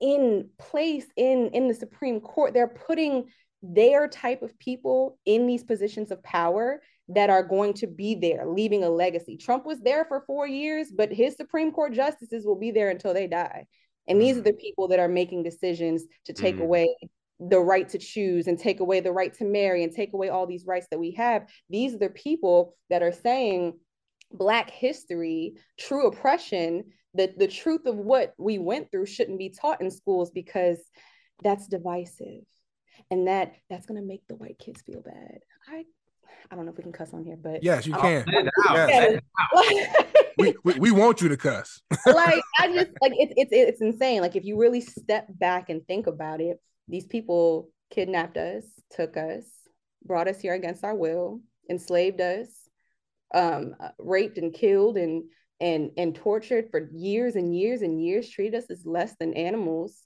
in 0.00 0.50
place 0.58 1.06
in 1.16 1.50
in 1.54 1.68
the 1.68 1.74
Supreme 1.74 2.20
Court. 2.20 2.52
They're 2.52 2.68
putting 2.68 3.28
their 3.64 4.08
type 4.08 4.42
of 4.42 4.58
people 4.58 5.18
in 5.24 5.46
these 5.46 5.64
positions 5.64 6.10
of 6.10 6.22
power 6.22 6.82
that 7.08 7.30
are 7.30 7.42
going 7.42 7.72
to 7.74 7.86
be 7.86 8.14
there, 8.14 8.46
leaving 8.46 8.84
a 8.84 8.88
legacy. 8.88 9.36
Trump 9.36 9.64
was 9.64 9.80
there 9.80 10.04
for 10.04 10.22
four 10.26 10.46
years, 10.46 10.92
but 10.94 11.12
his 11.12 11.34
Supreme 11.34 11.72
Court 11.72 11.92
justices 11.92 12.44
will 12.44 12.58
be 12.58 12.70
there 12.70 12.90
until 12.90 13.14
they 13.14 13.26
die. 13.26 13.66
And 14.06 14.20
these 14.20 14.36
are 14.36 14.42
mm. 14.42 14.46
the 14.46 14.52
people 14.54 14.88
that 14.88 15.00
are 15.00 15.08
making 15.08 15.42
decisions 15.42 16.04
to 16.26 16.32
take 16.32 16.56
mm. 16.56 16.62
away 16.62 16.94
the 17.40 17.60
right 17.60 17.88
to 17.88 17.98
choose 17.98 18.46
and 18.46 18.58
take 18.58 18.80
away 18.80 19.00
the 19.00 19.12
right 19.12 19.32
to 19.34 19.44
marry 19.44 19.82
and 19.82 19.92
take 19.92 20.12
away 20.12 20.28
all 20.28 20.46
these 20.46 20.66
rights 20.66 20.86
that 20.90 21.00
we 21.00 21.12
have. 21.12 21.46
These 21.70 21.94
are 21.94 21.98
the 21.98 22.10
people 22.10 22.74
that 22.90 23.02
are 23.02 23.12
saying 23.12 23.78
Black 24.30 24.70
history, 24.70 25.54
true 25.78 26.08
oppression, 26.08 26.84
the, 27.14 27.32
the 27.36 27.46
truth 27.46 27.86
of 27.86 27.96
what 27.96 28.34
we 28.38 28.58
went 28.58 28.90
through 28.90 29.06
shouldn't 29.06 29.38
be 29.38 29.50
taught 29.50 29.80
in 29.80 29.90
schools 29.90 30.30
because 30.30 30.78
that's 31.42 31.68
divisive 31.68 32.42
and 33.10 33.28
that 33.28 33.54
that's 33.68 33.86
gonna 33.86 34.02
make 34.02 34.26
the 34.28 34.36
white 34.36 34.58
kids 34.58 34.82
feel 34.82 35.02
bad. 35.02 35.40
I 35.68 35.84
I 36.50 36.56
don't 36.56 36.64
know 36.64 36.72
if 36.72 36.76
we 36.76 36.82
can 36.82 36.92
cuss 36.92 37.12
on 37.12 37.24
here, 37.24 37.36
but 37.40 37.62
yes, 37.62 37.86
you 37.86 37.94
can. 37.94 38.24
Yes. 38.72 39.20
we, 40.38 40.54
we, 40.64 40.74
we 40.74 40.90
want 40.90 41.20
you 41.20 41.28
to 41.28 41.36
cuss. 41.36 41.80
like 42.06 42.42
I 42.58 42.68
just 42.74 42.90
like 43.00 43.12
it's 43.16 43.32
it's 43.36 43.52
it's 43.52 43.80
insane. 43.80 44.20
Like 44.20 44.36
if 44.36 44.44
you 44.44 44.58
really 44.58 44.80
step 44.80 45.26
back 45.28 45.70
and 45.70 45.86
think 45.86 46.06
about 46.06 46.40
it, 46.40 46.60
these 46.88 47.06
people 47.06 47.70
kidnapped 47.90 48.36
us, 48.36 48.64
took 48.90 49.16
us, 49.16 49.44
brought 50.04 50.28
us 50.28 50.40
here 50.40 50.54
against 50.54 50.84
our 50.84 50.94
will, 50.94 51.40
enslaved 51.70 52.20
us, 52.20 52.48
um, 53.34 53.74
uh, 53.80 53.88
raped 53.98 54.38
and 54.38 54.52
killed 54.52 54.96
and 54.96 55.24
and 55.60 55.90
and 55.96 56.14
tortured 56.14 56.70
for 56.70 56.90
years 56.92 57.36
and 57.36 57.56
years 57.56 57.82
and 57.82 58.04
years, 58.04 58.28
treated 58.28 58.56
us 58.56 58.70
as 58.70 58.84
less 58.84 59.14
than 59.18 59.34
animals 59.34 60.02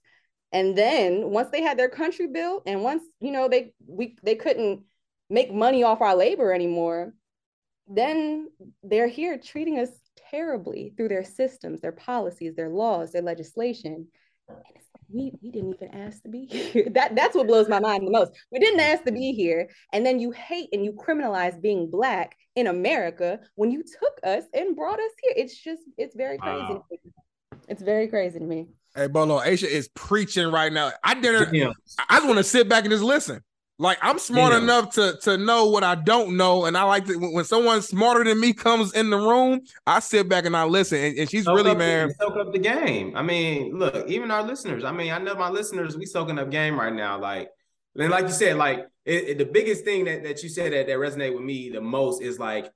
and 0.53 0.77
then 0.77 1.31
once 1.31 1.51
they 1.51 1.63
had 1.63 1.79
their 1.79 1.89
country 1.89 2.27
built 2.27 2.63
and 2.67 2.83
once 2.83 3.03
you 3.21 3.31
know 3.31 3.49
they 3.49 3.73
we 3.87 4.17
they 4.23 4.35
couldn't 4.35 4.83
make 5.31 5.53
money 5.53 5.83
off 5.83 6.01
our 6.01 6.17
labor 6.17 6.53
anymore 6.53 7.13
then 7.89 8.49
they're 8.83 9.09
here 9.09 9.39
treating 9.39 9.79
us 9.79 9.91
terribly 10.31 10.93
through 10.97 11.09
their 11.09 11.25
systems 11.25 11.81
their 11.81 11.93
policies 11.93 12.55
their 12.55 12.69
laws 12.69 13.13
their 13.13 13.23
legislation. 13.23 14.09
And 14.49 14.59
it's 14.75 14.87
like 14.95 15.03
we, 15.11 15.33
we 15.43 15.51
didn't 15.51 15.75
even 15.75 15.95
ask 15.95 16.23
to 16.23 16.29
be 16.29 16.47
here. 16.47 16.89
That 16.93 17.15
that's 17.15 17.35
what 17.35 17.47
blows 17.47 17.69
my 17.69 17.81
mind 17.81 18.07
the 18.07 18.11
most. 18.11 18.33
We 18.51 18.59
didn't 18.59 18.81
ask 18.81 19.05
to 19.05 19.13
be 19.13 19.33
here 19.33 19.69
and 19.93 20.05
then 20.05 20.19
you 20.19 20.31
hate 20.31 20.71
and 20.73 20.85
you 20.85 20.93
criminalize 20.93 21.61
being 21.61 21.91
black 21.91 22.35
in 22.57 22.67
america 22.67 23.41
when 23.55 23.71
you 23.71 23.83
took 23.83 24.19
us 24.25 24.45
and 24.55 24.75
brought 24.77 24.99
us 24.99 25.13
here. 25.23 25.35
It's 25.37 25.57
just 25.57 25.83
it's 25.97 26.17
very 26.17 26.39
crazy 26.39 26.75
wow. 26.75 26.85
it's 27.69 27.83
very 27.83 28.09
crazy 28.09 28.39
to 28.39 28.45
me 28.45 28.69
Hey, 28.99 29.07
Bolo, 29.07 29.39
Aisha 29.39 29.69
is 29.69 29.87
preaching 29.95 30.51
right 30.51 30.73
now. 30.73 30.91
I 31.05 31.15
didn't. 31.15 31.55
Yeah. 31.55 31.71
I 32.09 32.17
just 32.17 32.27
want 32.27 32.39
to 32.39 32.45
sit 32.45 32.69
back 32.69 32.83
and 32.83 32.91
just 32.91 33.05
listen. 33.05 33.45
Like 33.79 33.99
I'm 34.03 34.19
smart 34.19 34.53
yeah. 34.53 34.59
enough 34.59 34.95
to 34.95 35.17
to 35.23 35.39
know 35.39 35.67
what 35.67 35.85
I 35.85 35.95
don't 35.95 36.37
know, 36.37 36.65
and 36.65 36.77
I 36.77 36.83
like 36.83 37.07
to 37.07 37.17
when 37.17 37.45
someone 37.45 37.81
smarter 37.81 38.25
than 38.25 38.41
me 38.41 38.53
comes 38.53 38.93
in 38.95 39.09
the 39.11 39.17
room, 39.17 39.61
I 39.87 40.01
sit 40.01 40.29
back 40.29 40.47
and 40.47 40.57
I 40.57 40.65
listen. 40.65 40.99
And, 40.99 41.17
and 41.17 41.31
she's 41.31 41.45
soak 41.45 41.55
really 41.59 41.77
man, 41.77 42.13
soak 42.19 42.37
up 42.37 42.53
the 42.53 42.59
game. 42.59 43.17
I 43.17 43.23
mean, 43.23 43.79
look, 43.79 44.09
even 44.09 44.33
our 44.33 44.43
listeners. 44.43 44.83
I 44.83 44.91
mean, 44.91 45.13
I 45.13 45.19
know 45.19 45.37
my 45.37 45.49
listeners. 45.49 45.97
We 45.97 46.07
soaking 46.07 46.41
up 46.41 46.51
game 46.51 46.79
right 46.79 46.93
now. 46.93 47.21
Like, 47.21 47.51
and 47.97 48.11
like 48.11 48.25
you 48.25 48.33
said, 48.33 48.57
like 48.57 48.89
it, 49.05 49.29
it, 49.29 49.39
the 49.39 49.45
biggest 49.45 49.85
thing 49.85 50.07
that 50.07 50.25
that 50.25 50.43
you 50.43 50.49
said 50.49 50.73
that 50.73 50.89
that 50.89 50.99
resonate 50.99 51.35
with 51.35 51.45
me 51.45 51.71
the 51.71 51.81
most 51.81 52.21
is 52.21 52.41
like 52.41 52.73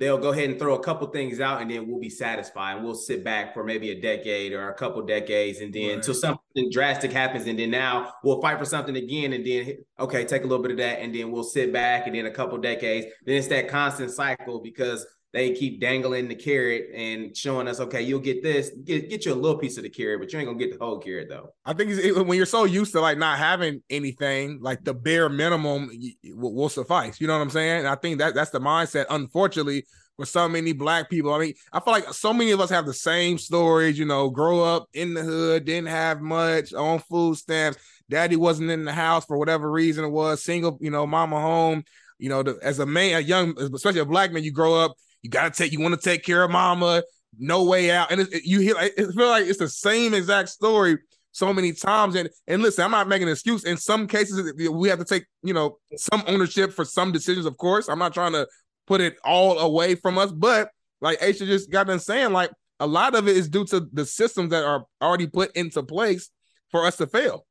they'll 0.00 0.18
go 0.18 0.30
ahead 0.30 0.48
and 0.48 0.58
throw 0.58 0.74
a 0.74 0.82
couple 0.82 1.06
things 1.08 1.40
out 1.40 1.60
and 1.60 1.70
then 1.70 1.86
we'll 1.86 2.00
be 2.00 2.08
satisfied 2.08 2.76
and 2.76 2.84
we'll 2.84 2.94
sit 2.94 3.22
back 3.22 3.52
for 3.52 3.62
maybe 3.62 3.90
a 3.90 4.00
decade 4.00 4.52
or 4.52 4.70
a 4.70 4.74
couple 4.74 5.02
decades 5.02 5.60
and 5.60 5.72
then 5.74 5.88
right. 5.88 5.96
until 5.96 6.14
something 6.14 6.70
drastic 6.72 7.12
happens 7.12 7.46
and 7.46 7.58
then 7.58 7.70
now 7.70 8.14
we'll 8.24 8.40
fight 8.40 8.58
for 8.58 8.64
something 8.64 8.96
again 8.96 9.34
and 9.34 9.46
then 9.46 9.76
okay 10.00 10.24
take 10.24 10.42
a 10.42 10.46
little 10.46 10.62
bit 10.62 10.72
of 10.72 10.78
that 10.78 11.00
and 11.00 11.14
then 11.14 11.30
we'll 11.30 11.44
sit 11.44 11.70
back 11.70 12.06
and 12.06 12.16
then 12.16 12.24
a 12.24 12.30
couple 12.30 12.56
decades 12.56 13.06
then 13.26 13.36
it's 13.36 13.46
that 13.48 13.68
constant 13.68 14.10
cycle 14.10 14.58
because 14.60 15.06
they 15.32 15.52
keep 15.52 15.80
dangling 15.80 16.28
the 16.28 16.34
carrot 16.34 16.90
and 16.94 17.36
showing 17.36 17.68
us, 17.68 17.78
okay, 17.78 18.02
you'll 18.02 18.18
get 18.18 18.42
this, 18.42 18.70
get, 18.84 19.08
get 19.08 19.24
you 19.24 19.32
a 19.32 19.34
little 19.34 19.58
piece 19.58 19.76
of 19.76 19.84
the 19.84 19.88
carrot, 19.88 20.20
but 20.20 20.32
you 20.32 20.38
ain't 20.38 20.48
gonna 20.48 20.58
get 20.58 20.76
the 20.76 20.84
whole 20.84 20.98
carrot 20.98 21.28
though. 21.28 21.52
I 21.64 21.72
think 21.72 21.90
when 22.16 22.36
you're 22.36 22.46
so 22.46 22.64
used 22.64 22.92
to 22.92 23.00
like 23.00 23.16
not 23.16 23.38
having 23.38 23.82
anything, 23.90 24.58
like 24.60 24.82
the 24.82 24.92
bare 24.92 25.28
minimum 25.28 25.90
will, 26.34 26.54
will 26.54 26.68
suffice. 26.68 27.20
You 27.20 27.28
know 27.28 27.34
what 27.34 27.42
I'm 27.42 27.50
saying? 27.50 27.80
And 27.80 27.88
I 27.88 27.94
think 27.94 28.18
that 28.18 28.34
that's 28.34 28.50
the 28.50 28.60
mindset. 28.60 29.06
Unfortunately, 29.08 29.84
for 30.16 30.26
so 30.26 30.48
many 30.48 30.72
black 30.72 31.08
people, 31.08 31.32
I 31.32 31.38
mean, 31.38 31.54
I 31.72 31.78
feel 31.78 31.92
like 31.92 32.12
so 32.12 32.32
many 32.32 32.50
of 32.50 32.60
us 32.60 32.70
have 32.70 32.84
the 32.84 32.92
same 32.92 33.38
stories. 33.38 33.98
You 33.98 34.06
know, 34.06 34.30
grow 34.30 34.62
up 34.62 34.88
in 34.94 35.14
the 35.14 35.22
hood, 35.22 35.64
didn't 35.64 35.88
have 35.88 36.20
much 36.20 36.74
on 36.74 36.98
food 36.98 37.36
stamps. 37.36 37.78
Daddy 38.08 38.34
wasn't 38.34 38.70
in 38.70 38.84
the 38.84 38.92
house 38.92 39.24
for 39.24 39.38
whatever 39.38 39.70
reason 39.70 40.04
it 40.04 40.10
was. 40.10 40.42
Single, 40.42 40.76
you 40.80 40.90
know, 40.90 41.06
mama 41.06 41.40
home. 41.40 41.84
You 42.18 42.28
know, 42.28 42.42
the, 42.42 42.58
as 42.62 42.80
a 42.80 42.86
man, 42.86 43.16
a 43.16 43.20
young, 43.20 43.54
especially 43.58 44.00
a 44.00 44.04
black 44.04 44.32
man, 44.32 44.42
you 44.42 44.52
grow 44.52 44.74
up 44.74 44.96
you 45.22 45.30
gotta 45.30 45.50
take. 45.50 45.72
You 45.72 45.80
want 45.80 45.94
to 45.94 46.00
take 46.00 46.24
care 46.24 46.42
of 46.42 46.50
mama. 46.50 47.02
No 47.38 47.64
way 47.64 47.90
out. 47.90 48.10
And 48.10 48.22
it, 48.22 48.44
you 48.44 48.60
hear. 48.60 48.74
It 48.78 49.12
feel 49.14 49.28
like 49.28 49.46
it's 49.46 49.58
the 49.58 49.68
same 49.68 50.14
exact 50.14 50.48
story 50.48 50.98
so 51.32 51.52
many 51.52 51.72
times. 51.72 52.14
And 52.14 52.28
and 52.46 52.62
listen, 52.62 52.84
I'm 52.84 52.90
not 52.90 53.08
making 53.08 53.28
an 53.28 53.32
excuse. 53.32 53.64
In 53.64 53.76
some 53.76 54.06
cases, 54.06 54.52
we 54.70 54.88
have 54.88 54.98
to 54.98 55.04
take 55.04 55.24
you 55.42 55.54
know 55.54 55.78
some 55.96 56.22
ownership 56.26 56.72
for 56.72 56.84
some 56.84 57.12
decisions. 57.12 57.46
Of 57.46 57.56
course, 57.56 57.88
I'm 57.88 57.98
not 57.98 58.14
trying 58.14 58.32
to 58.32 58.46
put 58.86 59.00
it 59.00 59.16
all 59.24 59.58
away 59.58 59.94
from 59.94 60.18
us, 60.18 60.32
but 60.32 60.70
like 61.00 61.20
Aisha 61.20 61.46
just 61.46 61.70
got 61.70 61.86
done 61.86 62.00
saying, 62.00 62.32
like 62.32 62.50
a 62.80 62.86
lot 62.86 63.14
of 63.14 63.28
it 63.28 63.36
is 63.36 63.48
due 63.48 63.64
to 63.66 63.86
the 63.92 64.06
systems 64.06 64.50
that 64.50 64.64
are 64.64 64.84
already 65.00 65.26
put 65.26 65.54
into 65.54 65.82
place 65.82 66.30
for 66.70 66.86
us 66.86 66.96
to 66.96 67.06
fail. 67.06 67.46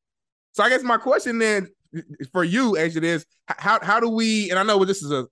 So 0.54 0.64
I 0.64 0.70
guess 0.70 0.84
my 0.84 0.98
question 0.98 1.38
then 1.38 1.68
for 2.32 2.44
you, 2.44 2.74
Aisha, 2.74 3.04
is 3.04 3.26
how 3.48 3.80
how 3.82 4.00
do 4.00 4.10
we? 4.10 4.50
And 4.50 4.60
I 4.60 4.64
know 4.64 4.84
this 4.86 5.04
is 5.04 5.12
a 5.12 5.28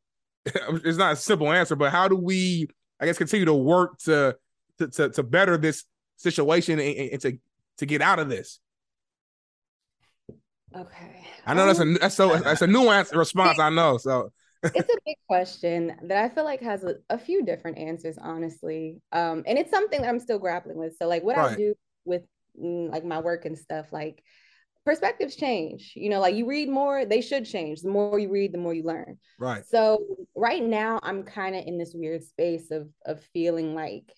it's 0.86 0.98
not 0.98 1.14
a 1.14 1.16
simple 1.16 1.52
answer, 1.52 1.76
but 1.76 1.92
how 1.92 2.08
do 2.08 2.16
we, 2.16 2.68
I 3.00 3.06
guess, 3.06 3.18
continue 3.18 3.46
to 3.46 3.54
work 3.54 3.98
to 4.00 4.38
to 4.80 4.88
to, 4.88 5.10
to 5.10 5.24
better 5.24 5.58
this 5.58 5.84
situation 6.18 6.80
and, 6.80 7.12
and, 7.12 7.22
to 7.22 7.38
to 7.78 7.86
get 7.86 8.02
out 8.02 8.20
of 8.20 8.30
this? 8.30 8.60
Okay. 10.76 11.26
I 11.46 11.54
know 11.54 11.66
that's 11.66 11.80
a 11.80 11.84
um, 11.84 11.98
that's 12.00 12.16
so 12.16 12.36
that's 12.38 12.62
a 12.62 12.68
nuanced 12.68 13.16
response. 13.16 13.60
I 13.60 13.70
know. 13.70 13.98
So 13.98 14.32
it's 14.64 14.94
a 14.94 14.98
big 15.06 15.18
question 15.28 15.96
that 16.04 16.24
I 16.24 16.30
feel 16.30 16.44
like 16.44 16.62
has 16.62 16.84
a, 16.84 16.96
a, 17.10 17.18
few 17.18 17.46
different 17.46 17.78
answers, 17.78 18.18
honestly. 18.20 19.02
Um, 19.12 19.44
and 19.46 19.58
it's 19.58 19.70
something 19.70 20.02
that 20.02 20.10
I'm 20.10 20.20
still 20.20 20.40
grappling 20.40 20.78
with. 20.78 20.98
So 20.98 21.08
like 21.08 21.24
what 21.24 21.38
right. 21.38 21.52
I 21.52 21.56
do 21.56 21.76
with 22.06 22.24
mm, 22.60 22.92
like 22.92 23.06
my 23.06 23.20
work 23.20 23.46
and 23.46 23.58
stuff, 23.58 23.94
like 23.94 24.24
perspectives 24.88 25.36
change. 25.36 25.92
You 25.96 26.10
know, 26.10 26.22
like 26.22 26.36
you 26.36 26.48
read 26.48 26.70
more, 26.70 27.06
they 27.06 27.20
should 27.20 27.46
change. 27.46 27.82
The 27.82 27.90
more 27.90 28.18
you 28.18 28.30
read, 28.30 28.54
the 28.54 28.58
more 28.58 28.74
you 28.74 28.84
learn. 28.84 29.18
Right. 29.38 29.66
So 29.66 30.00
right 30.34 30.64
now 30.64 31.02
I'm 31.04 31.24
kind 31.24 31.58
of 31.58 31.66
in 31.68 31.78
this 31.78 31.92
weird 31.94 32.24
space 32.24 32.72
of 32.72 32.88
of 33.06 33.22
feeling 33.34 33.76
like 33.76 34.10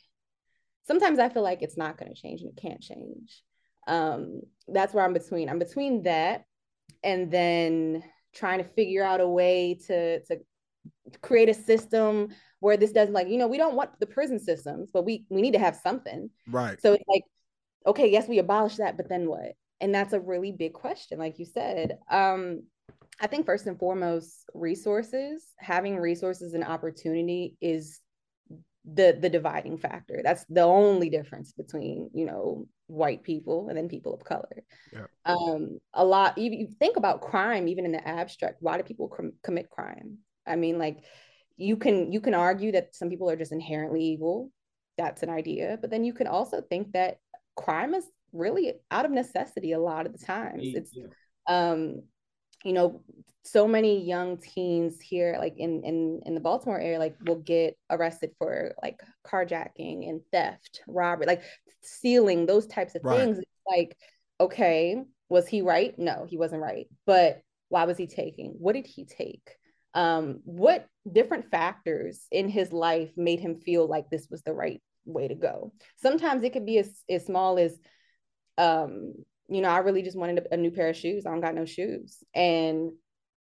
sometimes 0.85 1.17
I 1.17 1.29
feel 1.29 1.41
like 1.41 1.63
it's 1.63 1.75
not 1.75 1.97
going 1.97 2.13
to 2.13 2.21
change 2.21 2.41
and 2.41 2.51
it 2.55 2.61
can't 2.61 2.81
change. 2.81 3.41
Um, 3.87 4.41
that's 4.67 4.93
where 4.93 5.03
I'm 5.03 5.13
between. 5.13 5.49
I'm 5.49 5.57
between 5.57 6.03
that 6.03 6.43
and 7.03 7.31
then 7.31 8.03
trying 8.35 8.59
to 8.59 8.63
figure 8.63 9.03
out 9.03 9.21
a 9.21 9.27
way 9.27 9.79
to 9.87 10.23
to 10.25 10.37
create 11.23 11.49
a 11.49 11.53
system 11.55 12.27
where 12.59 12.77
this 12.77 12.91
doesn't 12.91 13.15
like 13.15 13.27
you 13.27 13.39
know 13.39 13.47
we 13.47 13.57
don't 13.57 13.75
want 13.75 13.99
the 13.99 14.05
prison 14.05 14.37
systems 14.37 14.91
but 14.93 15.03
we 15.03 15.25
we 15.29 15.41
need 15.41 15.53
to 15.53 15.59
have 15.59 15.75
something 15.75 16.29
right 16.47 16.79
so 16.79 16.93
it's 16.93 17.03
like 17.07 17.23
okay 17.87 18.11
yes 18.11 18.27
we 18.27 18.37
abolish 18.37 18.75
that 18.75 18.95
but 18.97 19.09
then 19.09 19.27
what 19.27 19.53
and 19.81 19.93
that's 19.93 20.13
a 20.13 20.19
really 20.19 20.51
big 20.51 20.73
question 20.73 21.19
like 21.19 21.39
you 21.39 21.45
said. 21.45 21.97
Um 22.09 22.63
i 23.21 23.27
think 23.27 23.45
first 23.45 23.67
and 23.67 23.77
foremost 23.77 24.49
resources 24.53 25.43
having 25.57 25.97
resources 25.97 26.53
and 26.53 26.63
opportunity 26.63 27.57
is 27.59 27.99
the 28.85 29.17
the 29.19 29.29
dividing 29.29 29.77
factor. 29.77 30.21
That's 30.23 30.45
the 30.49 30.61
only 30.61 31.09
difference 31.09 31.51
between 31.51 32.09
you 32.13 32.25
know 32.25 32.67
white 32.87 33.23
people 33.23 33.67
and 33.69 33.77
then 33.77 33.89
people 33.89 34.13
of 34.13 34.23
color. 34.23 34.63
Yeah. 34.93 35.05
um 35.25 35.79
a 35.93 36.03
lot 36.03 36.37
you, 36.37 36.51
you 36.51 36.67
think 36.79 36.97
about 36.97 37.21
crime 37.21 37.67
even 37.67 37.85
in 37.85 37.91
the 37.91 38.07
abstract 38.07 38.57
why 38.61 38.77
do 38.77 38.83
people 38.83 39.09
com- 39.09 39.33
commit 39.43 39.69
crime? 39.69 40.19
I 40.47 40.55
mean 40.55 40.79
like 40.79 41.03
you 41.57 41.77
can 41.77 42.11
you 42.11 42.21
can 42.21 42.33
argue 42.33 42.71
that 42.71 42.95
some 42.95 43.09
people 43.09 43.29
are 43.29 43.35
just 43.35 43.51
inherently 43.51 44.03
evil. 44.03 44.51
That's 44.97 45.23
an 45.23 45.29
idea. 45.29 45.77
But 45.79 45.91
then 45.91 46.03
you 46.03 46.13
can 46.13 46.27
also 46.27 46.61
think 46.61 46.93
that 46.93 47.17
crime 47.55 47.93
is 47.93 48.05
really 48.33 48.73
out 48.91 49.05
of 49.05 49.11
necessity 49.11 49.71
a 49.71 49.79
lot 49.79 50.05
of 50.05 50.17
the 50.17 50.25
times. 50.25 50.63
It's 50.63 50.91
yeah. 50.93 51.05
um 51.47 52.01
you 52.63 52.73
know 52.73 53.01
so 53.43 53.67
many 53.67 54.05
young 54.05 54.37
teens 54.37 54.99
here 54.99 55.37
like 55.39 55.55
in 55.57 55.83
in 55.83 56.21
in 56.25 56.35
the 56.35 56.41
baltimore 56.41 56.79
area 56.79 56.99
like 56.99 57.15
will 57.25 57.39
get 57.39 57.77
arrested 57.89 58.31
for 58.37 58.73
like 58.81 59.01
carjacking 59.25 60.09
and 60.09 60.21
theft 60.31 60.81
robbery 60.87 61.25
like 61.25 61.41
stealing 61.81 62.45
those 62.45 62.67
types 62.67 62.95
of 62.95 63.01
right. 63.03 63.17
things 63.17 63.39
like 63.67 63.97
okay 64.39 65.01
was 65.29 65.47
he 65.47 65.61
right 65.61 65.97
no 65.97 66.25
he 66.29 66.37
wasn't 66.37 66.61
right 66.61 66.87
but 67.05 67.41
why 67.69 67.85
was 67.85 67.97
he 67.97 68.07
taking 68.07 68.55
what 68.59 68.73
did 68.73 68.85
he 68.85 69.05
take 69.05 69.55
um 69.93 70.41
what 70.43 70.85
different 71.11 71.49
factors 71.49 72.27
in 72.31 72.49
his 72.49 72.71
life 72.73 73.09
made 73.15 73.39
him 73.39 73.55
feel 73.55 73.87
like 73.87 74.09
this 74.09 74.27
was 74.29 74.41
the 74.43 74.53
right 74.53 74.81
way 75.05 75.27
to 75.27 75.35
go 75.35 75.71
sometimes 75.97 76.43
it 76.43 76.53
could 76.53 76.65
be 76.65 76.77
as, 76.77 77.03
as 77.09 77.25
small 77.25 77.57
as 77.57 77.79
um, 78.59 79.13
you 79.47 79.61
know, 79.61 79.69
I 79.69 79.79
really 79.79 80.03
just 80.03 80.17
wanted 80.17 80.39
a, 80.39 80.53
a 80.53 80.57
new 80.57 80.69
pair 80.69 80.89
of 80.89 80.95
shoes. 80.95 81.25
I 81.25 81.31
don't 81.31 81.41
got 81.41 81.55
no 81.55 81.65
shoes. 81.65 82.23
And 82.35 82.91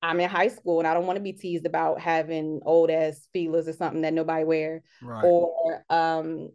I'm 0.01 0.21
in 0.21 0.31
high 0.31 0.49
school 0.49 0.79
and 0.79 0.87
I 0.87 0.95
don't 0.95 1.07
want 1.07 1.17
to 1.17 1.23
be 1.23 1.33
teased 1.33 1.67
about 1.67 2.01
having 2.01 2.61
old 2.65 2.91
ass 2.91 3.27
feelers 3.33 3.67
or 3.67 3.73
something 3.73 4.03
that 4.03 4.13
nobody 4.13 4.45
wear. 4.45 4.83
Right. 5.03 5.25
Or 5.25 5.85
um, 5.91 6.51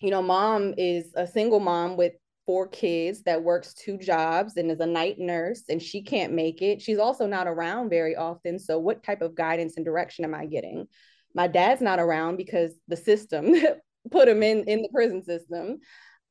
you 0.00 0.10
know, 0.10 0.22
mom 0.22 0.74
is 0.76 1.12
a 1.16 1.26
single 1.26 1.60
mom 1.60 1.96
with 1.96 2.12
four 2.46 2.68
kids 2.68 3.22
that 3.22 3.42
works 3.42 3.72
two 3.72 3.96
jobs 3.96 4.56
and 4.56 4.70
is 4.70 4.80
a 4.80 4.86
night 4.86 5.18
nurse 5.18 5.62
and 5.68 5.82
she 5.82 6.02
can't 6.02 6.34
make 6.34 6.60
it. 6.62 6.82
She's 6.82 6.98
also 6.98 7.26
not 7.26 7.46
around 7.46 7.88
very 7.88 8.14
often. 8.14 8.58
So 8.58 8.78
what 8.78 9.02
type 9.02 9.22
of 9.22 9.34
guidance 9.34 9.76
and 9.76 9.84
direction 9.84 10.24
am 10.24 10.34
I 10.34 10.46
getting? 10.46 10.86
My 11.34 11.48
dad's 11.48 11.80
not 11.80 11.98
around 11.98 12.36
because 12.36 12.74
the 12.86 12.96
system 12.96 13.54
put 14.10 14.28
him 14.28 14.42
in 14.42 14.64
in 14.64 14.82
the 14.82 14.90
prison 14.92 15.24
system. 15.24 15.78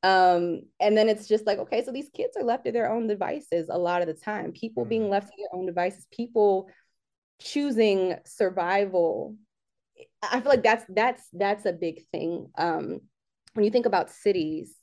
Um, 0.04 0.64
and 0.82 0.98
then 0.98 1.08
it's 1.08 1.28
just 1.28 1.48
like, 1.48 1.60
okay, 1.60 1.84
so 1.84 1.92
these 1.92 2.10
kids 2.14 2.36
are 2.36 2.44
left 2.44 2.66
to 2.66 2.74
their 2.74 2.92
own 2.92 3.08
devices 3.08 3.70
a 3.70 3.78
lot 3.78 4.02
of 4.02 4.08
the 4.08 4.14
time. 4.14 4.52
People 4.52 4.84
mm-hmm. 4.84 4.90
being 4.90 5.10
left 5.10 5.28
to 5.28 5.34
their 5.38 5.58
own 5.58 5.66
devices, 5.66 6.06
people 6.12 6.70
choosing 7.42 8.16
survival. 8.26 9.36
I 10.22 10.42
feel 10.42 10.50
like 10.50 10.64
that's 10.64 10.86
that's 10.90 11.24
that's 11.32 11.66
a 11.66 11.72
big 11.72 12.06
thing. 12.12 12.48
Um, 12.58 13.00
when 13.54 13.64
you 13.64 13.72
think 13.72 13.86
about 13.86 14.10
cities 14.10 14.76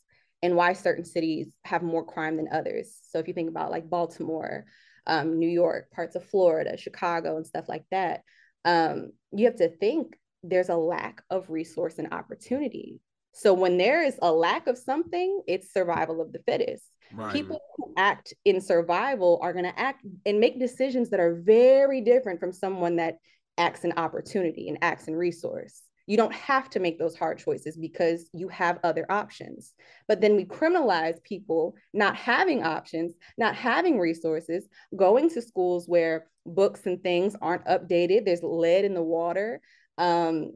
and 0.42 0.56
why 0.56 0.72
certain 0.72 1.04
cities 1.04 1.52
have 1.64 1.82
more 1.82 2.04
crime 2.04 2.36
than 2.38 2.48
others. 2.50 2.98
So 3.10 3.18
if 3.18 3.28
you 3.28 3.34
think 3.34 3.50
about 3.50 3.70
like 3.70 3.90
Baltimore, 3.90 4.64
um, 5.06 5.38
New 5.38 5.48
York, 5.48 5.90
parts 5.90 6.16
of 6.16 6.24
Florida, 6.24 6.78
Chicago, 6.78 7.36
and 7.36 7.46
stuff 7.46 7.68
like 7.68 7.84
that, 7.90 8.22
um, 8.64 9.10
you 9.32 9.46
have 9.46 9.56
to 9.56 9.68
think 9.68 10.18
there's 10.42 10.70
a 10.70 10.76
lack 10.76 11.22
of 11.28 11.50
resource 11.50 11.98
and 11.98 12.12
opportunity 12.14 13.00
so 13.32 13.54
when 13.54 13.78
there 13.78 14.02
is 14.02 14.18
a 14.22 14.32
lack 14.32 14.66
of 14.66 14.78
something, 14.78 15.42
it's 15.46 15.72
survival 15.72 16.20
of 16.20 16.32
the 16.32 16.40
fittest. 16.40 16.84
Right. 17.12 17.32
People 17.32 17.60
who 17.76 17.92
act 17.96 18.34
in 18.44 18.60
survival 18.60 19.38
are 19.42 19.52
going 19.52 19.64
to 19.64 19.78
act 19.78 20.04
and 20.24 20.40
make 20.40 20.60
decisions 20.60 21.10
that 21.10 21.20
are 21.20 21.40
very 21.44 22.00
different 22.00 22.38
from 22.38 22.52
someone 22.52 22.96
that 22.96 23.16
acts 23.58 23.84
in 23.84 23.92
opportunity 23.92 24.68
and 24.68 24.78
acts 24.82 25.08
in 25.08 25.16
resource. 25.16 25.82
You 26.06 26.16
don't 26.16 26.34
have 26.34 26.68
to 26.70 26.80
make 26.80 26.98
those 26.98 27.16
hard 27.16 27.38
choices 27.38 27.76
because 27.76 28.28
you 28.32 28.48
have 28.48 28.80
other 28.82 29.06
options. 29.10 29.74
But 30.08 30.20
then 30.20 30.34
we 30.34 30.44
criminalize 30.44 31.22
people 31.22 31.76
not 31.92 32.16
having 32.16 32.64
options, 32.64 33.14
not 33.38 33.54
having 33.54 33.98
resources, 33.98 34.66
going 34.96 35.30
to 35.30 35.42
schools 35.42 35.86
where 35.86 36.26
books 36.46 36.86
and 36.86 37.00
things 37.02 37.36
aren't 37.40 37.66
updated. 37.66 38.24
There's 38.24 38.42
lead 38.42 38.84
in 38.84 38.94
the 38.94 39.02
water. 39.02 39.60
Um, 39.98 40.52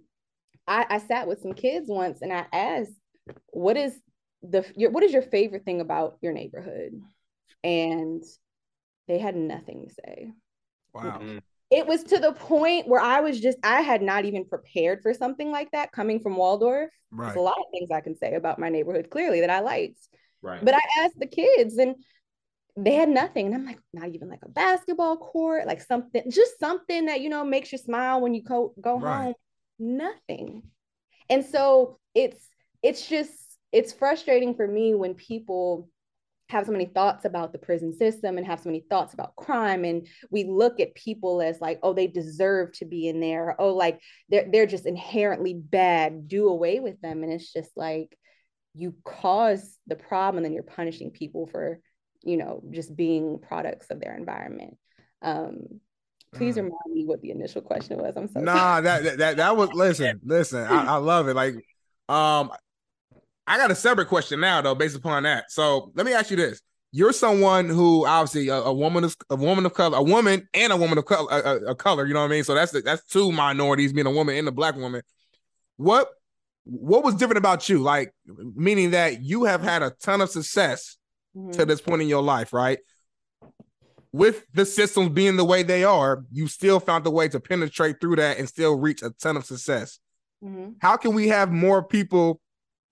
I, 0.66 0.86
I 0.88 0.98
sat 0.98 1.28
with 1.28 1.40
some 1.40 1.52
kids 1.52 1.88
once 1.88 2.22
and 2.22 2.32
I 2.32 2.46
asked, 2.52 2.92
what 3.48 3.76
is 3.76 3.94
the 4.42 4.64
your, 4.76 4.90
what 4.90 5.02
is 5.02 5.12
your 5.12 5.22
favorite 5.22 5.64
thing 5.64 5.80
about 5.80 6.18
your 6.20 6.32
neighborhood? 6.32 6.92
And 7.62 8.22
they 9.08 9.18
had 9.18 9.36
nothing 9.36 9.86
to 9.86 9.94
say. 9.94 10.32
Wow. 10.92 11.20
It 11.70 11.86
was 11.86 12.04
to 12.04 12.18
the 12.18 12.32
point 12.32 12.86
where 12.86 13.00
I 13.00 13.20
was 13.20 13.40
just 13.40 13.58
I 13.62 13.80
had 13.80 14.02
not 14.02 14.24
even 14.24 14.44
prepared 14.44 15.00
for 15.02 15.12
something 15.12 15.50
like 15.50 15.70
that 15.72 15.92
coming 15.92 16.20
from 16.20 16.36
Waldorf. 16.36 16.90
Right. 17.10 17.26
There's 17.26 17.36
a 17.36 17.40
lot 17.40 17.58
of 17.58 17.64
things 17.72 17.90
I 17.90 18.00
can 18.00 18.16
say 18.16 18.34
about 18.34 18.58
my 18.58 18.68
neighborhood 18.68 19.10
clearly 19.10 19.40
that 19.40 19.50
I 19.50 19.60
liked. 19.60 19.98
Right. 20.42 20.64
But 20.64 20.74
I 20.74 20.80
asked 21.00 21.18
the 21.18 21.26
kids 21.26 21.78
and 21.78 21.96
they 22.76 22.94
had 22.94 23.08
nothing. 23.08 23.46
And 23.46 23.54
I'm 23.54 23.66
like, 23.66 23.78
not 23.92 24.08
even 24.10 24.28
like 24.28 24.42
a 24.44 24.48
basketball 24.48 25.16
court, 25.16 25.66
like 25.66 25.80
something, 25.80 26.30
just 26.30 26.58
something 26.58 27.06
that, 27.06 27.20
you 27.20 27.28
know, 27.28 27.44
makes 27.44 27.72
you 27.72 27.78
smile 27.78 28.20
when 28.20 28.34
you 28.34 28.42
go, 28.42 28.74
go 28.80 28.98
right. 28.98 29.24
home 29.24 29.34
nothing. 29.78 30.62
And 31.28 31.44
so 31.44 31.98
it's 32.14 32.48
it's 32.82 33.08
just 33.08 33.32
it's 33.72 33.92
frustrating 33.92 34.54
for 34.54 34.66
me 34.66 34.94
when 34.94 35.14
people 35.14 35.88
have 36.50 36.66
so 36.66 36.72
many 36.72 36.84
thoughts 36.84 37.24
about 37.24 37.52
the 37.52 37.58
prison 37.58 37.96
system 37.96 38.36
and 38.36 38.46
have 38.46 38.60
so 38.60 38.68
many 38.68 38.84
thoughts 38.88 39.14
about 39.14 39.34
crime. 39.34 39.84
And 39.84 40.06
we 40.30 40.44
look 40.44 40.78
at 40.78 40.94
people 40.94 41.40
as 41.40 41.60
like 41.60 41.80
oh 41.82 41.92
they 41.92 42.06
deserve 42.06 42.72
to 42.74 42.84
be 42.84 43.08
in 43.08 43.20
there. 43.20 43.56
Oh 43.58 43.74
like 43.74 44.00
they're 44.28 44.48
they're 44.50 44.66
just 44.66 44.86
inherently 44.86 45.54
bad. 45.54 46.28
Do 46.28 46.48
away 46.48 46.80
with 46.80 47.00
them. 47.00 47.22
And 47.22 47.32
it's 47.32 47.52
just 47.52 47.70
like 47.76 48.16
you 48.74 48.94
cause 49.04 49.78
the 49.86 49.96
problem 49.96 50.38
and 50.38 50.44
then 50.44 50.52
you're 50.52 50.62
punishing 50.62 51.10
people 51.10 51.46
for 51.46 51.80
you 52.22 52.36
know 52.36 52.62
just 52.70 52.94
being 52.94 53.38
products 53.38 53.86
of 53.90 54.00
their 54.00 54.16
environment. 54.16 54.76
Um 55.22 55.80
please 56.34 56.56
mm. 56.56 56.64
remind 56.64 56.92
me 56.92 57.04
what 57.04 57.20
the 57.22 57.30
initial 57.30 57.62
question 57.62 57.98
was 57.98 58.16
i'm 58.16 58.28
so 58.28 58.40
nah 58.40 58.80
that, 58.80 59.18
that 59.18 59.36
that 59.36 59.56
was 59.56 59.70
listen 59.72 60.20
listen 60.24 60.64
I, 60.64 60.84
I 60.84 60.96
love 60.96 61.28
it 61.28 61.34
like 61.34 61.54
um 62.08 62.50
I 63.46 63.58
got 63.58 63.70
a 63.70 63.74
separate 63.74 64.08
question 64.08 64.40
now, 64.40 64.62
though, 64.62 64.74
based 64.74 64.96
upon 64.96 65.24
that. 65.24 65.50
So 65.50 65.92
let 65.94 66.06
me 66.06 66.12
ask 66.12 66.30
you 66.30 66.36
this: 66.36 66.60
You're 66.92 67.12
someone 67.12 67.68
who 67.68 68.06
obviously 68.06 68.48
a, 68.48 68.56
a 68.56 68.72
woman 68.72 69.04
of 69.04 69.16
a 69.30 69.36
woman 69.36 69.66
of 69.66 69.74
color, 69.74 69.98
a 69.98 70.02
woman 70.02 70.48
and 70.54 70.72
a 70.72 70.76
woman 70.76 70.98
of 70.98 71.04
color, 71.04 71.28
a, 71.30 71.70
a, 71.70 71.74
color. 71.74 72.06
You 72.06 72.14
know 72.14 72.20
what 72.20 72.26
I 72.26 72.30
mean? 72.30 72.44
So 72.44 72.54
that's 72.54 72.72
that's 72.82 73.04
two 73.04 73.32
minorities, 73.32 73.92
being 73.92 74.06
a 74.06 74.10
woman 74.10 74.36
and 74.36 74.48
a 74.48 74.52
black 74.52 74.76
woman. 74.76 75.02
What 75.76 76.08
what 76.64 77.04
was 77.04 77.16
different 77.16 77.38
about 77.38 77.68
you? 77.68 77.80
Like, 77.80 78.14
meaning 78.26 78.92
that 78.92 79.22
you 79.22 79.44
have 79.44 79.62
had 79.62 79.82
a 79.82 79.90
ton 80.02 80.22
of 80.22 80.30
success 80.30 80.96
mm-hmm. 81.36 81.50
to 81.52 81.66
this 81.66 81.82
point 81.82 82.00
in 82.00 82.08
your 82.08 82.22
life, 82.22 82.54
right? 82.54 82.78
With 84.14 84.46
the 84.52 84.64
systems 84.64 85.08
being 85.10 85.36
the 85.36 85.44
way 85.44 85.64
they 85.64 85.82
are, 85.82 86.24
you 86.30 86.46
still 86.46 86.78
found 86.78 87.04
a 87.06 87.10
way 87.10 87.28
to 87.28 87.40
penetrate 87.40 88.00
through 88.00 88.16
that 88.16 88.38
and 88.38 88.48
still 88.48 88.78
reach 88.78 89.02
a 89.02 89.10
ton 89.10 89.36
of 89.36 89.44
success. 89.44 89.98
Mm-hmm. 90.42 90.74
How 90.80 90.96
can 90.96 91.14
we 91.14 91.28
have 91.28 91.50
more 91.50 91.82
people 91.82 92.40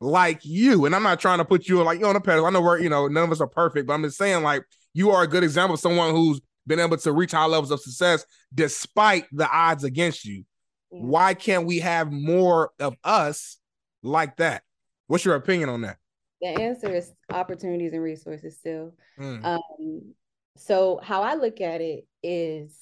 like 0.03 0.45
you. 0.45 0.85
And 0.85 0.95
I'm 0.95 1.03
not 1.03 1.21
trying 1.21 1.39
to 1.39 1.45
put 1.45 1.69
you 1.69 1.83
like 1.83 2.01
you 2.01 2.07
on 2.07 2.17
a 2.17 2.21
pedestal. 2.21 2.47
I 2.47 2.51
know 2.51 2.61
we're, 2.61 2.81
you 2.81 2.89
know, 2.89 3.07
none 3.07 3.25
of 3.25 3.33
us 3.33 3.41
are 3.41 3.47
perfect, 3.47 3.87
but 3.87 3.95
I'm 3.95 4.03
just 4.03 4.19
saying, 4.19 4.43
like, 4.43 4.65
you 4.93 5.11
are 5.11 5.23
a 5.23 5.29
good 5.29 5.45
example 5.45 5.75
of 5.75 5.81
someone 5.81 6.11
who's 6.11 6.41
been 6.67 6.81
able 6.81 6.97
to 6.97 7.13
reach 7.13 7.33
high 7.33 7.47
levels 7.47 7.71
of 7.71 7.81
success 7.81 8.27
despite 8.53 9.25
the 9.33 9.49
odds 9.49 9.85
against 9.85 10.25
you. 10.25 10.45
Why 10.91 11.33
can't 11.33 11.67
we 11.67 11.79
have 11.79 12.13
more 12.13 12.71
of 12.79 12.97
us 13.03 13.59
like 14.03 14.37
that? 14.37 14.63
What's 15.07 15.25
your 15.25 15.37
opinion 15.37 15.71
on 15.71 15.83
that? 15.83 15.97
The 16.43 16.49
answer 16.49 16.95
is 16.95 17.13
opportunities 17.31 17.93
and 17.93 18.03
resources 18.03 18.59
still. 18.59 18.93
Mm. 19.19 19.45
Um, 19.45 20.15
so 20.57 21.01
how 21.03 21.23
I 21.23 21.35
look 21.35 21.61
at 21.61 21.81
it 21.81 22.07
is 22.23 22.77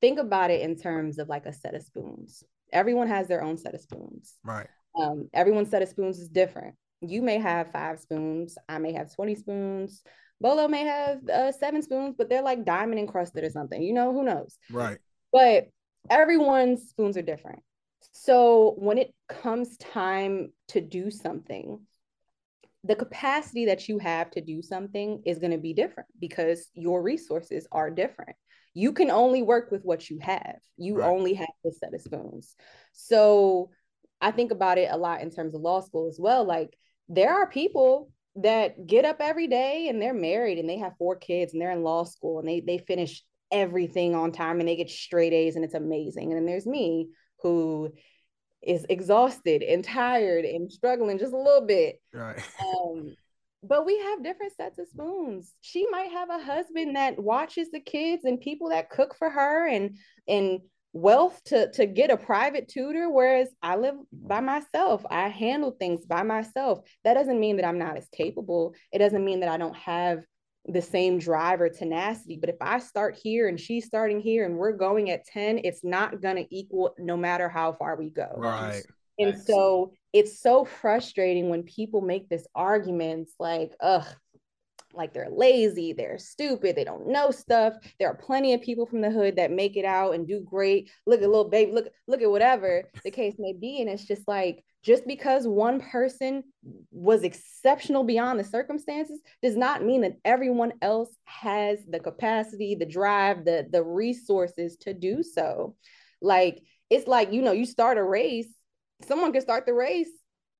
think 0.00 0.18
about 0.18 0.50
it 0.50 0.62
in 0.62 0.76
terms 0.76 1.18
of 1.18 1.28
like 1.28 1.46
a 1.46 1.52
set 1.52 1.74
of 1.74 1.82
spoons. 1.82 2.42
Everyone 2.72 3.08
has 3.08 3.28
their 3.28 3.42
own 3.42 3.56
set 3.56 3.74
of 3.74 3.80
spoons. 3.80 4.34
Right. 4.44 4.66
Um, 4.98 5.28
everyone's 5.32 5.70
set 5.70 5.82
of 5.82 5.88
spoons 5.88 6.18
is 6.18 6.28
different. 6.28 6.74
You 7.00 7.22
may 7.22 7.38
have 7.38 7.72
five 7.72 8.00
spoons. 8.00 8.56
I 8.68 8.78
may 8.78 8.92
have 8.92 9.14
20 9.14 9.34
spoons. 9.34 10.02
Bolo 10.40 10.68
may 10.68 10.84
have 10.84 11.28
uh, 11.28 11.52
seven 11.52 11.82
spoons, 11.82 12.14
but 12.18 12.28
they're 12.28 12.42
like 12.42 12.64
diamond 12.64 12.98
encrusted 12.98 13.44
or 13.44 13.50
something. 13.50 13.80
You 13.82 13.92
know, 13.92 14.12
who 14.12 14.24
knows? 14.24 14.58
Right. 14.70 14.98
But 15.32 15.68
everyone's 16.10 16.88
spoons 16.88 17.16
are 17.16 17.22
different. 17.22 17.60
So 18.12 18.74
when 18.78 18.98
it 18.98 19.14
comes 19.28 19.76
time 19.76 20.52
to 20.68 20.80
do 20.80 21.10
something, 21.10 21.80
the 22.84 22.96
capacity 22.96 23.66
that 23.66 23.88
you 23.88 23.98
have 23.98 24.30
to 24.32 24.40
do 24.40 24.60
something 24.60 25.22
is 25.24 25.38
going 25.38 25.52
to 25.52 25.58
be 25.58 25.72
different 25.72 26.08
because 26.18 26.68
your 26.74 27.02
resources 27.02 27.66
are 27.70 27.90
different. 27.90 28.36
You 28.74 28.92
can 28.92 29.10
only 29.10 29.42
work 29.42 29.70
with 29.70 29.84
what 29.84 30.10
you 30.10 30.18
have. 30.20 30.58
You 30.76 30.98
right. 30.98 31.08
only 31.08 31.34
have 31.34 31.48
a 31.64 31.70
set 31.70 31.94
of 31.94 32.00
spoons. 32.00 32.56
So 32.92 33.70
I 34.20 34.30
think 34.30 34.50
about 34.50 34.78
it 34.78 34.88
a 34.90 34.96
lot 34.96 35.20
in 35.20 35.30
terms 35.30 35.54
of 35.54 35.60
law 35.60 35.80
school 35.80 36.08
as 36.08 36.18
well. 36.18 36.44
Like 36.44 36.76
there 37.08 37.32
are 37.32 37.46
people 37.46 38.10
that 38.36 38.86
get 38.86 39.04
up 39.04 39.16
every 39.20 39.46
day 39.46 39.88
and 39.88 40.00
they're 40.00 40.14
married 40.14 40.58
and 40.58 40.68
they 40.68 40.78
have 40.78 40.96
four 40.96 41.16
kids 41.16 41.52
and 41.52 41.60
they're 41.60 41.72
in 41.72 41.82
law 41.82 42.04
school 42.04 42.38
and 42.38 42.48
they 42.48 42.60
they 42.60 42.78
finish 42.78 43.22
everything 43.50 44.14
on 44.14 44.32
time 44.32 44.58
and 44.58 44.68
they 44.68 44.76
get 44.76 44.88
straight 44.90 45.34
A's 45.34 45.54
and 45.54 45.64
it's 45.64 45.74
amazing. 45.74 46.32
And 46.32 46.36
then 46.36 46.46
there's 46.46 46.66
me 46.66 47.10
who 47.42 47.92
is 48.62 48.86
exhausted 48.88 49.62
and 49.62 49.84
tired 49.84 50.44
and 50.44 50.70
struggling 50.70 51.18
just 51.18 51.32
a 51.32 51.38
little 51.38 51.66
bit. 51.66 52.00
Right. 52.12 52.42
Um, 52.62 53.16
but 53.64 53.86
we 53.86 53.96
have 53.96 54.24
different 54.24 54.54
sets 54.56 54.78
of 54.78 54.88
spoons. 54.88 55.54
She 55.60 55.86
might 55.88 56.10
have 56.10 56.30
a 56.30 56.42
husband 56.42 56.96
that 56.96 57.18
watches 57.18 57.70
the 57.70 57.80
kids 57.80 58.24
and 58.24 58.40
people 58.40 58.70
that 58.70 58.90
cook 58.90 59.14
for 59.16 59.30
her 59.30 59.68
and 59.68 59.96
and 60.26 60.60
wealth 60.92 61.40
to 61.44 61.70
to 61.72 61.86
get 61.86 62.10
a 62.10 62.16
private 62.18 62.68
tutor 62.68 63.08
whereas 63.08 63.48
i 63.62 63.76
live 63.76 63.94
by 64.12 64.40
myself 64.40 65.02
i 65.10 65.26
handle 65.26 65.70
things 65.70 66.04
by 66.04 66.22
myself 66.22 66.80
that 67.02 67.14
doesn't 67.14 67.40
mean 67.40 67.56
that 67.56 67.64
i'm 67.64 67.78
not 67.78 67.96
as 67.96 68.06
capable 68.12 68.74
it 68.92 68.98
doesn't 68.98 69.24
mean 69.24 69.40
that 69.40 69.48
i 69.48 69.56
don't 69.56 69.76
have 69.76 70.22
the 70.66 70.82
same 70.82 71.18
drive 71.18 71.60
or 71.60 71.68
tenacity 71.68 72.36
but 72.40 72.48
if 72.48 72.56
i 72.60 72.78
start 72.78 73.18
here 73.20 73.48
and 73.48 73.58
she's 73.58 73.84
starting 73.84 74.20
here 74.20 74.46
and 74.46 74.56
we're 74.56 74.72
going 74.72 75.10
at 75.10 75.26
10 75.26 75.60
it's 75.64 75.82
not 75.82 76.20
going 76.20 76.36
to 76.36 76.46
equal 76.54 76.94
no 76.98 77.16
matter 77.16 77.48
how 77.48 77.72
far 77.72 77.96
we 77.96 78.10
go. 78.10 78.28
Right. 78.36 78.82
And 79.18 79.40
so 79.40 79.92
it's 80.12 80.40
so 80.40 80.64
frustrating 80.64 81.48
when 81.48 81.62
people 81.62 82.00
make 82.00 82.28
this 82.28 82.46
arguments 82.54 83.34
like 83.38 83.72
ugh 83.80 84.06
like 84.94 85.12
they're 85.12 85.30
lazy, 85.30 85.92
they're 85.92 86.18
stupid, 86.18 86.76
they 86.76 86.84
don't 86.84 87.08
know 87.08 87.30
stuff. 87.30 87.74
There 87.98 88.08
are 88.08 88.14
plenty 88.14 88.54
of 88.54 88.62
people 88.62 88.86
from 88.86 89.00
the 89.00 89.10
hood 89.10 89.36
that 89.36 89.50
make 89.50 89.76
it 89.76 89.84
out 89.84 90.14
and 90.14 90.26
do 90.26 90.40
great. 90.40 90.90
Look 91.06 91.22
at 91.22 91.28
Lil 91.28 91.48
Baby, 91.48 91.72
look, 91.72 91.88
look 92.06 92.22
at 92.22 92.30
whatever 92.30 92.84
the 93.04 93.10
case 93.22 93.34
may 93.38 93.52
be. 93.52 93.80
And 93.80 93.88
it's 93.90 94.04
just 94.04 94.26
like 94.28 94.64
just 94.82 95.06
because 95.06 95.46
one 95.46 95.80
person 95.80 96.42
was 96.90 97.22
exceptional 97.22 98.04
beyond 98.04 98.38
the 98.38 98.44
circumstances 98.44 99.20
does 99.42 99.56
not 99.56 99.84
mean 99.84 100.00
that 100.02 100.18
everyone 100.24 100.72
else 100.82 101.10
has 101.24 101.78
the 101.88 102.00
capacity, 102.00 102.74
the 102.74 102.86
drive, 102.86 103.44
the 103.44 103.66
the 103.70 103.82
resources 103.82 104.76
to 104.78 104.92
do 104.92 105.22
so. 105.22 105.76
Like 106.20 106.62
it's 106.90 107.06
like, 107.06 107.32
you 107.32 107.42
know, 107.42 107.52
you 107.52 107.64
start 107.64 107.98
a 107.98 108.04
race, 108.04 108.52
someone 109.06 109.32
can 109.32 109.40
start 109.40 109.66
the 109.66 109.74
race 109.74 110.10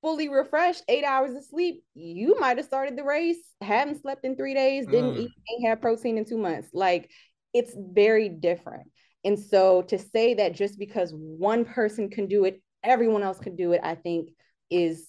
fully 0.03 0.29
refreshed, 0.29 0.83
eight 0.89 1.05
hours 1.05 1.35
of 1.35 1.45
sleep, 1.45 1.83
you 1.95 2.39
might 2.39 2.59
have 2.59 2.67
started 2.67 2.99
the 2.99 3.05
race, 3.05 3.39
haven't 3.61 4.03
slept 4.03 4.25
in 4.25 4.37
three 4.37 4.53
days, 4.53 4.87
didn't 4.87 5.15
mm. 5.15 5.21
eat, 5.21 5.31
ain't 5.51 5.69
had 5.69 5.81
protein 5.81 6.19
in 6.19 6.25
two 6.25 6.37
months. 6.37 6.69
Like 6.75 7.09
it's 7.55 7.75
very 7.77 8.29
different. 8.29 8.91
And 9.25 9.39
so 9.39 9.83
to 9.83 9.99
say 9.99 10.35
that 10.35 10.55
just 10.55 10.79
because 10.79 11.13
one 11.15 11.65
person 11.65 12.11
can 12.11 12.27
do 12.27 12.45
it, 12.45 12.61
everyone 12.83 13.23
else 13.23 13.39
can 13.39 13.55
do 13.55 13.73
it, 13.73 13.81
I 13.83 13.95
think 13.95 14.31
is 14.71 15.09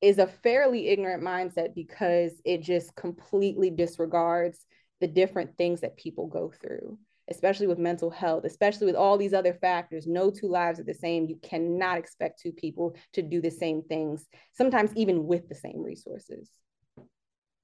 is 0.00 0.18
a 0.18 0.26
fairly 0.26 0.88
ignorant 0.88 1.22
mindset 1.22 1.74
because 1.74 2.32
it 2.44 2.60
just 2.60 2.94
completely 2.94 3.70
disregards 3.70 4.58
the 5.00 5.06
different 5.06 5.56
things 5.56 5.80
that 5.80 5.96
people 5.96 6.26
go 6.26 6.52
through 6.60 6.98
especially 7.30 7.66
with 7.66 7.78
mental 7.78 8.10
health, 8.10 8.44
especially 8.44 8.86
with 8.86 8.96
all 8.96 9.16
these 9.16 9.34
other 9.34 9.54
factors. 9.54 10.06
No 10.06 10.30
two 10.30 10.48
lives 10.48 10.80
are 10.80 10.84
the 10.84 10.94
same. 10.94 11.26
You 11.26 11.38
cannot 11.42 11.98
expect 11.98 12.40
two 12.40 12.52
people 12.52 12.96
to 13.12 13.22
do 13.22 13.40
the 13.40 13.50
same 13.50 13.82
things, 13.82 14.26
sometimes 14.52 14.90
even 14.94 15.26
with 15.26 15.48
the 15.48 15.54
same 15.54 15.82
resources. 15.82 16.50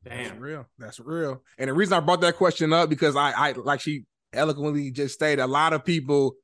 Damn. 0.03 0.25
That's 0.25 0.39
real. 0.39 0.67
That's 0.79 1.01
real. 1.01 1.43
And 1.59 1.69
the 1.69 1.75
reason 1.75 1.95
I 1.95 2.01
brought 2.01 2.23
that 2.23 2.37
question 2.37 2.73
up 2.73 2.89
because 2.89 3.17
I, 3.17 3.33
I 3.33 3.53
like 3.53 3.81
she 3.81 4.05
eloquently 4.33 4.91
just 4.91 5.15
stated, 5.15 5.43
a 5.43 5.47
lot 5.47 5.73
of 5.73 5.85
people 5.85 6.37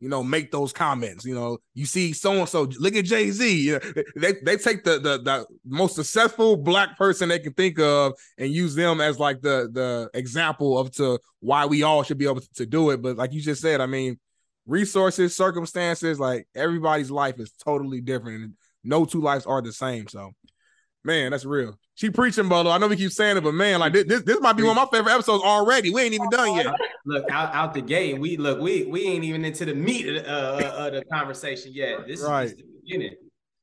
you 0.00 0.08
know, 0.08 0.22
make 0.22 0.50
those 0.50 0.72
comments. 0.72 1.24
You 1.24 1.34
know, 1.34 1.58
you 1.74 1.84
see 1.84 2.14
so 2.14 2.32
and 2.32 2.48
so. 2.48 2.62
Look 2.78 2.96
at 2.96 3.04
Jay 3.04 3.30
Z. 3.30 3.60
You 3.60 3.72
know, 3.74 4.02
they 4.16 4.32
they 4.42 4.56
take 4.56 4.82
the, 4.82 4.98
the 4.98 5.18
the 5.22 5.46
most 5.66 5.94
successful 5.94 6.56
black 6.56 6.96
person 6.96 7.28
they 7.28 7.38
can 7.38 7.52
think 7.52 7.78
of 7.78 8.14
and 8.38 8.50
use 8.50 8.74
them 8.74 9.00
as 9.00 9.18
like 9.18 9.42
the 9.42 9.68
the 9.70 10.10
example 10.14 10.78
of 10.78 10.90
to 10.92 11.18
why 11.40 11.66
we 11.66 11.82
all 11.82 12.02
should 12.02 12.18
be 12.18 12.26
able 12.26 12.40
to 12.54 12.66
do 12.66 12.90
it. 12.90 13.02
But 13.02 13.16
like 13.16 13.32
you 13.32 13.42
just 13.42 13.60
said, 13.60 13.82
I 13.82 13.86
mean, 13.86 14.18
resources, 14.66 15.36
circumstances, 15.36 16.18
like 16.18 16.48
everybody's 16.54 17.10
life 17.10 17.38
is 17.38 17.52
totally 17.62 18.00
different, 18.00 18.42
and 18.42 18.54
no 18.82 19.04
two 19.04 19.20
lives 19.20 19.44
are 19.44 19.60
the 19.60 19.72
same. 19.72 20.08
So, 20.08 20.32
man, 21.04 21.30
that's 21.30 21.44
real. 21.44 21.78
She 21.94 22.10
preaching, 22.10 22.48
Bolo. 22.48 22.70
I 22.70 22.78
know 22.78 22.88
we 22.88 22.96
keep 22.96 23.12
saying 23.12 23.36
it, 23.36 23.42
but 23.42 23.52
man, 23.52 23.80
like 23.80 23.92
this, 23.92 24.22
this 24.22 24.40
might 24.40 24.54
be 24.54 24.62
one 24.62 24.76
of 24.76 24.76
my 24.76 24.96
favorite 24.96 25.12
episodes 25.12 25.44
already. 25.44 25.90
We 25.92 26.02
ain't 26.02 26.14
even 26.14 26.30
done 26.30 26.54
yet. 26.54 26.74
Look 27.04 27.30
out, 27.30 27.54
out 27.54 27.74
the 27.74 27.82
gate. 27.82 28.18
We 28.18 28.36
look, 28.36 28.60
we 28.60 28.84
we 28.84 29.06
ain't 29.06 29.24
even 29.24 29.44
into 29.44 29.66
the 29.66 29.74
meat 29.74 30.08
of, 30.08 30.24
uh, 30.26 30.86
of 30.86 30.92
the 30.94 31.04
conversation 31.12 31.72
yet. 31.74 32.06
This 32.06 32.22
right. 32.22 32.44
is 32.44 32.54
the 32.54 32.64
beginning. 32.82 33.16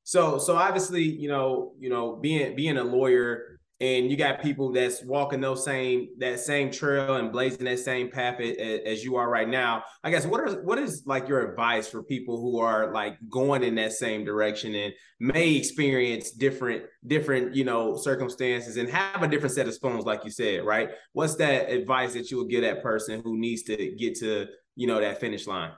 So, 0.04 0.38
so 0.38 0.56
obviously, 0.56 1.04
you 1.04 1.28
know, 1.28 1.74
you 1.80 1.90
know, 1.90 2.16
being 2.16 2.56
being 2.56 2.78
a 2.78 2.84
lawyer, 2.84 3.57
and 3.80 4.10
you 4.10 4.18
got 4.18 4.42
people 4.42 4.72
that's 4.72 5.04
walking 5.04 5.40
those 5.40 5.64
same 5.64 6.08
that 6.18 6.40
same 6.40 6.72
trail 6.72 7.18
and 7.18 7.32
blazing 7.32 7.66
that 7.66 7.78
same 7.78 8.10
path 8.10 8.40
as, 8.40 9.04
you 9.04 9.16
are 9.18 9.30
right 9.30 9.48
now. 9.48 9.84
I 10.04 10.10
guess 10.10 10.26
what 10.26 10.42
are 10.42 10.64
what 10.64 10.80
is 10.80 11.04
like 11.06 11.28
your 11.28 11.48
advice 11.48 11.88
for 11.88 12.02
people 12.02 12.42
who 12.42 12.60
are 12.60 12.92
like 12.92 13.18
going 13.30 13.64
in 13.64 13.76
that 13.76 13.94
same 13.94 14.26
direction 14.26 14.74
and 14.74 14.94
may 15.20 15.54
experience 15.54 16.32
different 16.32 16.86
different 17.06 17.56
you 17.56 17.64
know 17.64 17.96
circumstances 17.96 18.78
and 18.78 18.90
have 18.90 19.22
a 19.22 19.28
different 19.28 19.54
set 19.54 19.68
of 19.68 19.74
spoons 19.76 20.06
like 20.06 20.26
you 20.26 20.32
said 20.32 20.66
right? 20.66 20.90
What's 21.14 21.36
that 21.36 21.70
advice 21.70 22.14
that 22.14 22.32
you 22.32 22.38
would 22.38 22.50
give 22.50 22.64
that 22.64 22.82
person 22.82 23.22
who 23.24 23.38
needs 23.38 23.62
to 23.64 23.96
get 23.96 24.16
to 24.20 24.48
you 24.76 24.88
know 24.88 25.00
that 25.00 25.20
finish 25.20 25.46
line? 25.46 25.72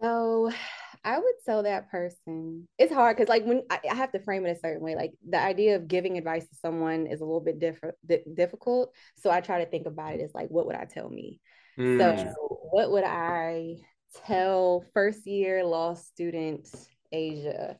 So 0.00 0.52
I 1.04 1.18
would 1.18 1.34
tell 1.46 1.62
that 1.62 1.90
person. 1.90 2.68
It's 2.78 2.92
hard 2.92 3.16
because 3.16 3.28
like 3.28 3.44
when 3.44 3.62
I, 3.70 3.80
I, 3.90 3.94
have 3.94 4.12
to 4.12 4.18
frame 4.20 4.44
it 4.44 4.56
a 4.56 4.60
certain 4.60 4.82
way. 4.82 4.94
Like 4.94 5.12
the 5.26 5.40
idea 5.40 5.76
of 5.76 5.88
giving 5.88 6.18
advice 6.18 6.46
to 6.48 6.54
someone 6.56 7.06
is 7.06 7.20
a 7.20 7.24
little 7.24 7.40
bit 7.40 7.58
different, 7.58 7.96
di- 8.06 8.24
difficult. 8.34 8.94
So 9.16 9.30
I 9.30 9.40
try 9.40 9.64
to 9.64 9.70
think 9.70 9.86
about 9.86 10.14
it 10.14 10.20
as 10.20 10.34
like, 10.34 10.48
what 10.48 10.66
would 10.66 10.76
I 10.76 10.84
tell 10.84 11.08
me? 11.08 11.40
Mm. 11.78 12.18
So 12.18 12.58
what 12.70 12.90
would 12.90 13.04
I 13.04 13.76
tell 14.26 14.84
first 14.92 15.26
year 15.26 15.64
law 15.64 15.94
student 15.94 16.68
Aisha? 17.14 17.76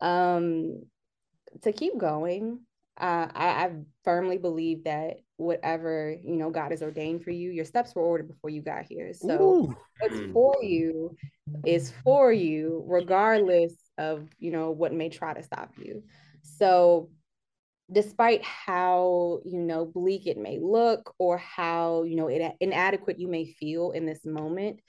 Um, 0.00 0.84
to 1.62 1.72
keep 1.72 1.98
going. 1.98 2.60
Uh, 2.98 3.28
I, 3.34 3.46
I 3.46 3.72
firmly 4.04 4.38
believe 4.38 4.84
that 4.84 5.16
whatever 5.36 6.16
you 6.22 6.36
know 6.36 6.50
God 6.50 6.70
has 6.70 6.82
ordained 6.82 7.24
for 7.24 7.30
you, 7.30 7.50
your 7.50 7.64
steps 7.64 7.94
were 7.94 8.02
ordered 8.02 8.28
before 8.28 8.50
you 8.50 8.62
got 8.62 8.84
here. 8.84 9.12
So 9.12 9.40
Ooh. 9.40 9.76
what's 10.00 10.32
for 10.32 10.56
you 10.62 11.16
is 11.64 11.92
for 12.04 12.32
you, 12.32 12.84
regardless 12.86 13.74
of 13.98 14.28
you 14.38 14.50
know 14.50 14.70
what 14.70 14.92
may 14.92 15.08
try 15.08 15.34
to 15.34 15.42
stop 15.42 15.72
you. 15.78 16.02
So 16.42 17.10
despite 17.90 18.42
how 18.42 19.40
you 19.44 19.58
know 19.58 19.84
bleak 19.84 20.26
it 20.26 20.36
may 20.36 20.58
look 20.58 21.14
or 21.18 21.38
how 21.38 22.02
you 22.02 22.16
know 22.16 22.28
it, 22.28 22.56
inadequate 22.60 23.18
you 23.18 23.28
may 23.28 23.44
feel 23.44 23.92
in 23.92 24.06
this 24.06 24.24
moment 24.24 24.80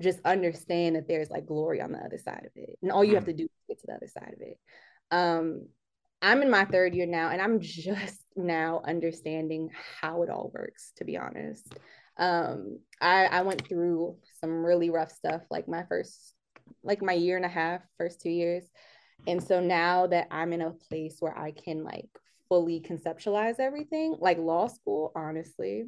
just 0.00 0.20
understand 0.24 0.94
that 0.94 1.08
there's 1.08 1.30
like 1.30 1.46
glory 1.46 1.80
on 1.80 1.90
the 1.90 1.98
other 1.98 2.18
side 2.18 2.44
of 2.44 2.52
it 2.54 2.78
and 2.82 2.92
all 2.92 3.04
you 3.04 3.14
have 3.14 3.24
mm. 3.24 3.28
to 3.28 3.32
do 3.32 3.44
is 3.44 3.50
get 3.68 3.80
to 3.80 3.86
the 3.88 3.94
other 3.94 4.06
side 4.06 4.32
of 4.32 4.40
it 4.40 4.58
um 5.10 5.66
I'm 6.26 6.42
in 6.42 6.50
my 6.50 6.64
third 6.64 6.92
year 6.92 7.06
now, 7.06 7.30
and 7.30 7.40
I'm 7.40 7.60
just 7.60 8.20
now 8.34 8.82
understanding 8.84 9.70
how 10.00 10.22
it 10.22 10.30
all 10.30 10.50
works, 10.52 10.92
to 10.96 11.04
be 11.04 11.16
honest. 11.16 11.72
Um, 12.18 12.80
I, 13.00 13.26
I 13.26 13.42
went 13.42 13.68
through 13.68 14.16
some 14.40 14.64
really 14.64 14.90
rough 14.90 15.12
stuff 15.12 15.42
like 15.50 15.68
my 15.68 15.84
first, 15.84 16.34
like 16.82 17.00
my 17.00 17.12
year 17.12 17.36
and 17.36 17.44
a 17.44 17.48
half, 17.48 17.80
first 17.96 18.20
two 18.20 18.30
years. 18.30 18.64
And 19.28 19.42
so 19.42 19.60
now 19.60 20.08
that 20.08 20.26
I'm 20.32 20.52
in 20.52 20.62
a 20.62 20.72
place 20.72 21.18
where 21.20 21.36
I 21.38 21.52
can 21.52 21.84
like 21.84 22.08
fully 22.48 22.80
conceptualize 22.80 23.60
everything, 23.60 24.16
like 24.18 24.38
law 24.38 24.66
school, 24.66 25.12
honestly, 25.14 25.84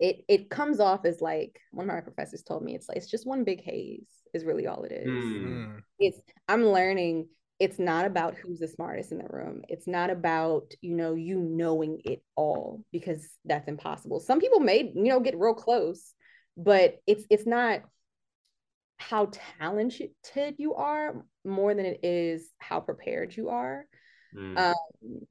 it 0.00 0.24
it 0.28 0.50
comes 0.50 0.80
off 0.80 1.04
as 1.04 1.20
like 1.20 1.60
one 1.72 1.88
of 1.88 1.94
my 1.94 2.00
professors 2.00 2.42
told 2.42 2.62
me 2.62 2.74
it's 2.74 2.88
like 2.88 2.98
it's 2.98 3.10
just 3.10 3.26
one 3.26 3.44
big 3.44 3.62
haze 3.62 4.06
is 4.34 4.44
really 4.44 4.66
all 4.66 4.84
it 4.84 4.92
is. 4.92 5.08
Mm. 5.08 5.80
It's 5.98 6.20
I'm 6.48 6.66
learning 6.66 7.28
it's 7.58 7.78
not 7.78 8.04
about 8.04 8.34
who's 8.34 8.58
the 8.58 8.68
smartest 8.68 9.12
in 9.12 9.18
the 9.18 9.28
room. 9.28 9.62
It's 9.68 9.86
not 9.86 10.10
about 10.10 10.72
you 10.80 10.94
know 10.94 11.14
you 11.14 11.38
knowing 11.38 12.00
it 12.04 12.22
all 12.36 12.82
because 12.92 13.26
that's 13.44 13.68
impossible. 13.68 14.20
Some 14.20 14.40
people 14.40 14.60
may 14.60 14.92
you 14.94 15.04
know 15.04 15.20
get 15.20 15.38
real 15.38 15.54
close 15.54 16.12
but 16.56 17.00
it's 17.06 17.24
it's 17.30 17.46
not 17.46 17.82
how 18.98 19.28
talented 19.58 20.10
you 20.56 20.74
are 20.74 21.24
more 21.44 21.74
than 21.74 21.84
it 21.84 22.00
is 22.02 22.50
how 22.58 22.80
prepared 22.80 23.36
you 23.36 23.50
are. 23.50 23.84
Mm. 24.34 24.58
um, 24.58 25.26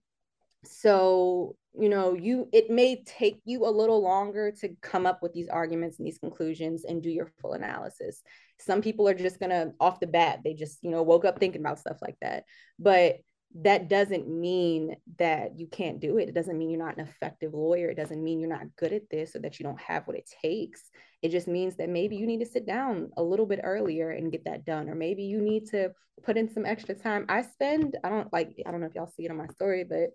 so 0.67 1.56
you 1.78 1.89
know 1.89 2.13
you 2.13 2.47
it 2.54 2.69
may 2.69 3.04
take 3.04 3.41
you 3.45 3.65
a 3.65 3.69
little 3.69 4.01
longer 4.01 4.51
to 4.51 4.69
come 4.82 5.06
up 5.06 5.21
with 5.21 5.34
these 5.34 5.49
arguments 5.49 5.97
and 5.97 6.08
these 6.08 6.17
conclusions 6.17 6.86
and 6.86 7.04
do 7.04 7.10
your 7.10 7.32
full 7.41 7.54
analysis. 7.54 8.21
Some 8.60 8.82
people 8.82 9.08
are 9.08 9.13
just 9.13 9.39
gonna 9.39 9.73
off 9.80 9.99
the 9.99 10.08
bat 10.08 10.39
they 10.43 10.54
just 10.54 10.84
you 10.84 10.89
know 10.91 11.04
woke 11.04 11.25
up 11.25 11.39
thinking 11.39 11.62
about 11.62 11.80
stuff 11.80 11.97
like 12.01 12.15
that. 12.21 12.45
But 12.80 13.17
that 13.62 13.88
doesn't 13.88 14.27
mean 14.27 14.95
that 15.17 15.58
you 15.58 15.67
can't 15.67 15.99
do 15.99 16.17
it. 16.17 16.27
It 16.27 16.36
doesn't 16.36 16.58
mean 16.58 16.69
you're 16.69 16.84
not 16.84 16.97
an 16.97 17.08
effective 17.08 17.53
lawyer. 17.53 17.89
It 17.89 17.95
doesn't 17.95 18.21
mean 18.21 18.39
you're 18.39 18.49
not 18.49 18.75
good 18.75 18.91
at 18.91 19.10
this 19.10 19.36
or 19.36 19.39
that 19.39 19.60
you 19.60 19.63
don't 19.63 19.79
have 19.79 20.05
what 20.08 20.17
it 20.17 20.29
takes. 20.41 20.81
It 21.21 21.29
just 21.29 21.47
means 21.47 21.77
that 21.77 21.89
maybe 21.89 22.17
you 22.17 22.27
need 22.27 22.41
to 22.41 22.45
sit 22.45 22.65
down 22.65 23.12
a 23.17 23.23
little 23.23 23.45
bit 23.45 23.62
earlier 23.63 24.10
and 24.12 24.31
get 24.31 24.45
that 24.45 24.65
done. 24.65 24.89
Or 24.89 24.95
maybe 24.95 25.23
you 25.23 25.41
need 25.41 25.67
to 25.67 25.91
put 26.23 26.38
in 26.38 26.51
some 26.53 26.65
extra 26.65 26.95
time. 26.95 27.25
I 27.29 27.43
spend, 27.43 27.97
I 28.03 28.10
don't 28.10 28.31
like, 28.34 28.62
I 28.65 28.71
don't 28.71 28.81
know 28.81 28.88
if 28.88 28.95
y'all 28.95 29.12
see 29.15 29.25
it 29.25 29.31
on 29.31 29.38
my 29.38 29.47
story, 29.47 29.86
but 29.86 30.10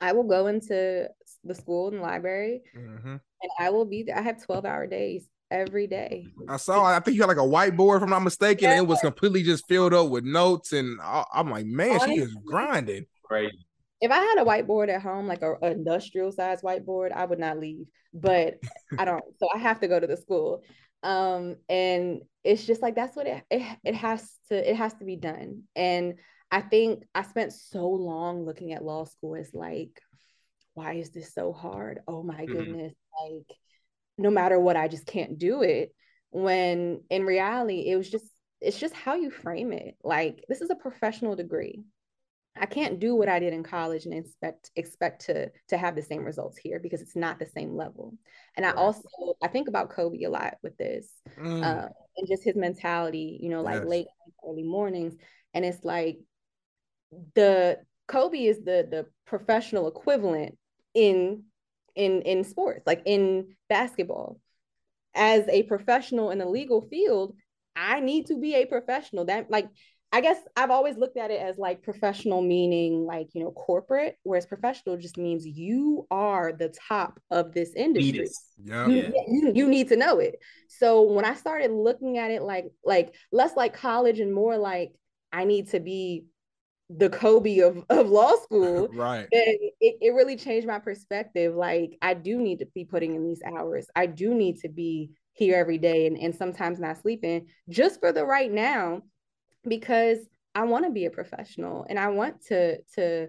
I 0.00 0.12
will 0.12 0.24
go 0.24 0.46
into 0.46 1.08
the 1.44 1.54
school 1.54 1.88
and 1.88 2.00
library 2.00 2.62
mm-hmm. 2.76 3.08
and 3.08 3.50
I 3.58 3.70
will 3.70 3.84
be 3.84 4.04
there. 4.04 4.18
I 4.18 4.22
have 4.22 4.42
12 4.42 4.64
hour 4.64 4.86
days 4.86 5.26
every 5.50 5.86
day. 5.86 6.26
I 6.48 6.56
saw. 6.56 6.84
I 6.84 7.00
think 7.00 7.16
you 7.16 7.22
had 7.22 7.28
like 7.28 7.36
a 7.36 7.40
whiteboard, 7.40 7.98
if 7.98 8.02
I'm 8.02 8.10
not 8.10 8.22
mistaken. 8.22 8.64
Yeah. 8.64 8.72
And 8.72 8.78
it 8.78 8.88
was 8.88 9.00
completely 9.00 9.42
just 9.42 9.66
filled 9.68 9.94
up 9.94 10.10
with 10.10 10.24
notes, 10.24 10.72
and 10.72 10.98
I'm 11.02 11.50
like, 11.50 11.66
man, 11.66 11.92
Honestly, 11.92 12.16
she 12.16 12.20
is 12.22 12.36
grinding. 12.44 13.06
Crazy. 13.24 13.66
If 14.00 14.10
I 14.12 14.18
had 14.18 14.38
a 14.38 14.44
whiteboard 14.44 14.88
at 14.88 15.02
home, 15.02 15.26
like 15.26 15.42
a, 15.42 15.54
a 15.60 15.72
industrial 15.72 16.30
size 16.30 16.62
whiteboard, 16.62 17.12
I 17.12 17.24
would 17.24 17.38
not 17.38 17.58
leave. 17.58 17.86
But 18.14 18.58
I 18.98 19.04
don't, 19.04 19.22
so 19.38 19.48
I 19.54 19.58
have 19.58 19.80
to 19.80 19.88
go 19.88 19.98
to 19.98 20.06
the 20.06 20.16
school. 20.16 20.62
Um, 21.02 21.56
and 21.68 22.22
it's 22.44 22.64
just 22.64 22.82
like 22.82 22.94
that's 22.94 23.14
what 23.14 23.26
it, 23.26 23.42
it 23.50 23.62
it 23.84 23.94
has 23.94 24.36
to 24.48 24.70
it 24.70 24.76
has 24.76 24.94
to 24.94 25.04
be 25.04 25.16
done. 25.16 25.64
And 25.76 26.14
I 26.50 26.60
think 26.60 27.04
I 27.14 27.22
spent 27.22 27.52
so 27.52 27.88
long 27.88 28.44
looking 28.44 28.72
at 28.72 28.84
law 28.84 29.04
school 29.04 29.36
as 29.36 29.52
like, 29.52 30.00
why 30.74 30.94
is 30.94 31.10
this 31.10 31.34
so 31.34 31.52
hard? 31.52 32.00
Oh 32.08 32.22
my 32.22 32.34
mm-hmm. 32.34 32.52
goodness, 32.52 32.94
like 33.22 33.56
no 34.18 34.30
matter 34.30 34.58
what, 34.58 34.76
I 34.76 34.88
just 34.88 35.06
can't 35.06 35.38
do 35.38 35.62
it. 35.62 35.94
When 36.30 37.02
in 37.08 37.24
reality, 37.24 37.88
it 37.88 37.96
was 37.96 38.10
just, 38.10 38.26
it's 38.60 38.78
just 38.78 38.94
how 38.94 39.14
you 39.14 39.30
frame 39.30 39.72
it. 39.72 39.96
Like, 40.02 40.44
this 40.48 40.60
is 40.60 40.70
a 40.70 40.74
professional 40.74 41.36
degree. 41.36 41.84
I 42.60 42.66
can't 42.66 42.98
do 42.98 43.14
what 43.14 43.28
I 43.28 43.38
did 43.38 43.52
in 43.52 43.62
college 43.62 44.04
and 44.04 44.14
expect 44.14 44.70
expect 44.74 45.26
to 45.26 45.50
to 45.68 45.78
have 45.78 45.94
the 45.94 46.02
same 46.02 46.24
results 46.24 46.58
here 46.58 46.80
because 46.80 47.00
it's 47.00 47.14
not 47.14 47.38
the 47.38 47.46
same 47.46 47.76
level. 47.76 48.14
And 48.56 48.66
I 48.66 48.72
also 48.72 49.08
I 49.40 49.48
think 49.48 49.68
about 49.68 49.90
Kobe 49.90 50.24
a 50.24 50.30
lot 50.30 50.54
with 50.62 50.76
this, 50.76 51.08
mm. 51.38 51.62
uh, 51.62 51.88
and 52.16 52.28
just 52.28 52.44
his 52.44 52.56
mentality. 52.56 53.38
You 53.40 53.50
know, 53.50 53.62
like 53.62 53.80
yes. 53.82 53.86
late 53.86 54.06
early 54.44 54.64
mornings, 54.64 55.14
and 55.54 55.64
it's 55.64 55.84
like 55.84 56.18
the 57.34 57.78
Kobe 58.08 58.44
is 58.44 58.58
the 58.58 58.88
the 58.90 59.06
professional 59.24 59.86
equivalent 59.86 60.58
in 60.94 61.44
in 61.98 62.22
in 62.22 62.44
sports, 62.44 62.86
like 62.86 63.02
in 63.04 63.56
basketball. 63.68 64.40
As 65.14 65.48
a 65.48 65.64
professional 65.64 66.30
in 66.30 66.38
the 66.38 66.46
legal 66.46 66.82
field, 66.82 67.34
I 67.74 68.00
need 68.00 68.26
to 68.26 68.38
be 68.38 68.54
a 68.54 68.66
professional. 68.66 69.24
That 69.24 69.50
like 69.50 69.68
I 70.10 70.22
guess 70.22 70.38
I've 70.56 70.70
always 70.70 70.96
looked 70.96 71.18
at 71.18 71.30
it 71.30 71.40
as 71.40 71.58
like 71.58 71.82
professional 71.82 72.40
meaning 72.40 73.04
like, 73.04 73.28
you 73.34 73.42
know, 73.44 73.50
corporate, 73.50 74.16
whereas 74.22 74.46
professional 74.46 74.96
just 74.96 75.18
means 75.18 75.46
you 75.46 76.06
are 76.10 76.52
the 76.52 76.74
top 76.88 77.20
of 77.30 77.52
this 77.52 77.74
industry. 77.74 78.26
Yeah. 78.64 78.86
You, 78.86 79.12
you, 79.28 79.52
you, 79.54 79.68
need 79.68 79.88
to 79.88 79.96
know 79.96 80.18
it. 80.18 80.36
So 80.68 81.02
when 81.02 81.26
I 81.26 81.34
started 81.34 81.72
looking 81.72 82.16
at 82.16 82.30
it 82.30 82.42
like 82.42 82.66
like 82.82 83.14
less 83.32 83.54
like 83.54 83.74
college 83.74 84.18
and 84.18 84.32
more 84.32 84.56
like 84.56 84.92
I 85.30 85.44
need 85.44 85.70
to 85.70 85.80
be 85.80 86.24
the 86.90 87.10
Kobe 87.10 87.58
of, 87.58 87.84
of 87.90 88.08
law 88.08 88.34
school, 88.42 88.88
right? 88.94 89.28
it, 89.80 89.96
it 90.00 90.14
really 90.14 90.36
changed 90.36 90.66
my 90.66 90.78
perspective. 90.78 91.54
Like 91.54 91.98
I 92.00 92.14
do 92.14 92.38
need 92.38 92.60
to 92.60 92.66
be 92.74 92.84
putting 92.84 93.14
in 93.14 93.24
these 93.24 93.42
hours. 93.42 93.86
I 93.94 94.06
do 94.06 94.34
need 94.34 94.60
to 94.60 94.68
be 94.68 95.10
here 95.32 95.56
every 95.56 95.78
day 95.78 96.06
and, 96.06 96.16
and 96.16 96.34
sometimes 96.34 96.80
not 96.80 97.00
sleeping 97.00 97.46
just 97.68 98.00
for 98.00 98.12
the 98.12 98.24
right 98.24 98.50
now 98.50 99.02
because 99.66 100.18
I 100.54 100.64
want 100.64 100.86
to 100.86 100.90
be 100.90 101.04
a 101.04 101.10
professional 101.10 101.86
and 101.88 101.98
I 101.98 102.08
want 102.08 102.44
to 102.46 102.78
to 102.94 103.28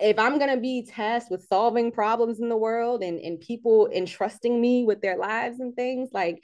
if 0.00 0.18
I'm 0.18 0.38
gonna 0.38 0.60
be 0.60 0.84
tasked 0.86 1.30
with 1.30 1.48
solving 1.48 1.90
problems 1.90 2.40
in 2.40 2.48
the 2.48 2.56
world 2.56 3.02
and, 3.02 3.18
and 3.18 3.40
people 3.40 3.88
entrusting 3.92 4.60
me 4.60 4.84
with 4.84 5.00
their 5.00 5.16
lives 5.16 5.60
and 5.60 5.74
things, 5.74 6.10
like 6.12 6.42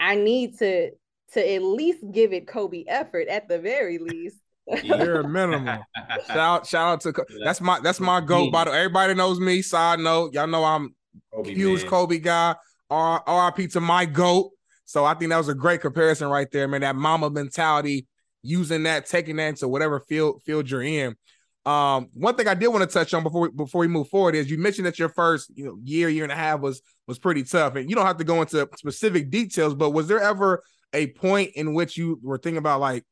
I 0.00 0.16
need 0.16 0.58
to 0.58 0.90
to 1.32 1.54
at 1.54 1.62
least 1.62 2.04
give 2.10 2.32
it 2.32 2.46
Kobe 2.46 2.84
effort 2.88 3.28
at 3.28 3.48
the 3.48 3.58
very 3.58 3.98
least 3.98 4.38
Bare 4.66 5.22
minimum. 5.22 5.80
shout 6.26 6.66
shout 6.66 6.88
out 6.88 7.00
to 7.02 7.24
that's 7.44 7.60
my 7.60 7.80
that's 7.80 8.00
my 8.00 8.20
go 8.20 8.50
bottle. 8.50 8.74
Everybody 8.74 9.14
knows 9.14 9.38
me. 9.38 9.62
Side 9.62 10.00
note, 10.00 10.34
y'all 10.34 10.46
know 10.46 10.64
I'm 10.64 10.94
Kobe, 11.32 11.54
huge 11.54 11.82
man. 11.82 11.90
Kobe 11.90 12.18
guy. 12.18 12.54
R 12.90 13.22
RIP 13.26 13.70
to 13.72 13.80
my 13.80 14.04
goat. 14.06 14.50
So 14.84 15.04
I 15.04 15.14
think 15.14 15.30
that 15.30 15.38
was 15.38 15.48
a 15.48 15.54
great 15.54 15.80
comparison 15.80 16.28
right 16.28 16.48
there, 16.50 16.68
man. 16.68 16.82
That 16.82 16.96
Mamba 16.96 17.30
mentality, 17.30 18.06
using 18.42 18.84
that, 18.84 19.06
taking 19.06 19.36
that 19.36 19.48
into 19.48 19.68
whatever 19.68 20.00
field 20.00 20.42
field 20.44 20.70
you're 20.70 20.82
in. 20.82 21.16
Um, 21.64 22.10
one 22.14 22.36
thing 22.36 22.46
I 22.46 22.54
did 22.54 22.68
want 22.68 22.88
to 22.88 22.92
touch 22.92 23.12
on 23.12 23.24
before 23.24 23.40
we, 23.40 23.48
before 23.50 23.80
we 23.80 23.88
move 23.88 24.08
forward 24.08 24.36
is 24.36 24.48
you 24.48 24.56
mentioned 24.56 24.86
that 24.86 25.00
your 25.00 25.08
first 25.08 25.50
you 25.56 25.64
know 25.64 25.76
year 25.82 26.08
year 26.08 26.22
and 26.22 26.32
a 26.32 26.36
half 26.36 26.60
was 26.60 26.80
was 27.06 27.18
pretty 27.18 27.42
tough, 27.42 27.74
and 27.74 27.90
you 27.90 27.96
don't 27.96 28.06
have 28.06 28.18
to 28.18 28.24
go 28.24 28.40
into 28.40 28.68
specific 28.76 29.30
details, 29.30 29.74
but 29.74 29.90
was 29.90 30.06
there 30.06 30.20
ever 30.20 30.62
a 30.92 31.08
point 31.08 31.50
in 31.56 31.74
which 31.74 31.96
you 31.96 32.20
were 32.22 32.38
thinking 32.38 32.58
about 32.58 32.80
like 32.80 33.04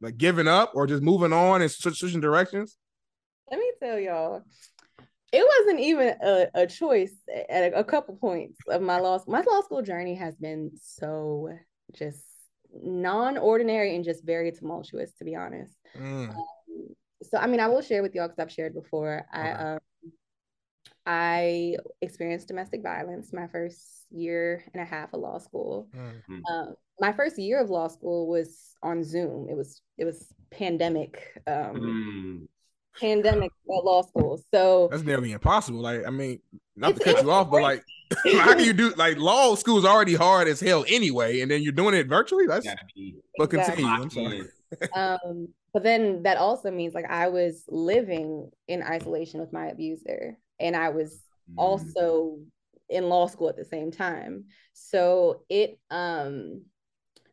like 0.00 0.16
giving 0.16 0.48
up 0.48 0.72
or 0.74 0.86
just 0.86 1.02
moving 1.02 1.32
on 1.32 1.62
and 1.62 1.70
switching 1.70 2.20
directions? 2.20 2.76
Let 3.50 3.60
me 3.60 3.72
tell 3.80 3.98
y'all, 3.98 4.42
it 5.32 5.46
wasn't 5.58 5.80
even 5.80 6.14
a, 6.22 6.46
a 6.54 6.66
choice 6.66 7.14
at 7.48 7.72
a, 7.72 7.78
a 7.78 7.84
couple 7.84 8.16
points 8.16 8.58
of 8.68 8.82
my 8.82 8.98
law 8.98 9.18
my 9.26 9.42
law 9.42 9.60
school 9.60 9.82
journey 9.82 10.14
has 10.14 10.36
been 10.36 10.70
so 10.80 11.50
just 11.94 12.24
non-ordinary 12.72 13.94
and 13.94 14.04
just 14.04 14.24
very 14.24 14.52
tumultuous 14.52 15.12
to 15.14 15.24
be 15.24 15.34
honest 15.34 15.74
mm. 15.98 16.28
um, 16.28 16.44
so 17.22 17.38
i 17.38 17.46
mean 17.46 17.60
i 17.60 17.66
will 17.66 17.80
share 17.80 18.02
with 18.02 18.14
y'all 18.14 18.28
because 18.28 18.38
i've 18.38 18.52
shared 18.52 18.74
before 18.74 19.26
okay. 19.34 19.50
i 19.50 19.72
um, 19.72 19.78
I 21.08 21.76
experienced 22.02 22.48
domestic 22.48 22.82
violence 22.82 23.32
my 23.32 23.46
first 23.46 23.80
year 24.10 24.64
and 24.74 24.82
a 24.82 24.84
half 24.84 25.14
of 25.14 25.20
law 25.20 25.38
school. 25.38 25.88
Mm-hmm. 25.94 26.40
Uh, 26.50 26.72
my 27.00 27.12
first 27.12 27.38
year 27.38 27.60
of 27.60 27.70
law 27.70 27.88
school 27.88 28.26
was 28.26 28.74
on 28.82 29.04
Zoom. 29.04 29.48
It 29.50 29.56
was 29.56 29.80
it 29.98 30.04
was 30.04 30.32
pandemic. 30.50 31.40
Um, 31.46 31.76
mm. 31.76 32.48
Pandemic 32.98 33.50
at 33.70 33.84
law 33.84 34.02
school. 34.02 34.40
So 34.52 34.88
that's 34.90 35.02
nearly 35.02 35.32
impossible. 35.32 35.80
Like, 35.80 36.06
I 36.06 36.10
mean, 36.10 36.40
not 36.76 36.96
to 36.96 37.04
cut 37.04 37.22
you 37.22 37.30
off, 37.30 37.50
but 37.50 37.60
like, 37.60 37.84
how 38.38 38.54
can 38.54 38.64
you 38.64 38.72
do 38.72 38.90
like 38.96 39.18
law 39.18 39.54
school 39.54 39.78
is 39.78 39.84
already 39.84 40.14
hard 40.14 40.48
as 40.48 40.60
hell 40.60 40.84
anyway, 40.88 41.40
and 41.40 41.50
then 41.50 41.62
you're 41.62 41.72
doing 41.72 41.94
it 41.94 42.06
virtually? 42.06 42.46
That's 42.46 42.66
but 43.36 43.50
continue. 43.50 43.86
I'm 43.86 44.10
sorry. 44.10 44.42
um, 44.94 45.48
but 45.74 45.82
then 45.82 46.22
that 46.22 46.38
also 46.38 46.70
means 46.70 46.94
like 46.94 47.10
I 47.10 47.28
was 47.28 47.64
living 47.68 48.50
in 48.66 48.82
isolation 48.82 49.40
with 49.40 49.52
my 49.52 49.66
abuser, 49.66 50.38
and 50.58 50.74
I 50.74 50.88
was 50.88 51.20
mm. 51.50 51.54
also 51.58 52.38
in 52.88 53.08
law 53.08 53.26
school 53.26 53.50
at 53.50 53.56
the 53.56 53.64
same 53.64 53.90
time. 53.90 54.44
So 54.72 55.42
it 55.50 55.78
um 55.90 56.62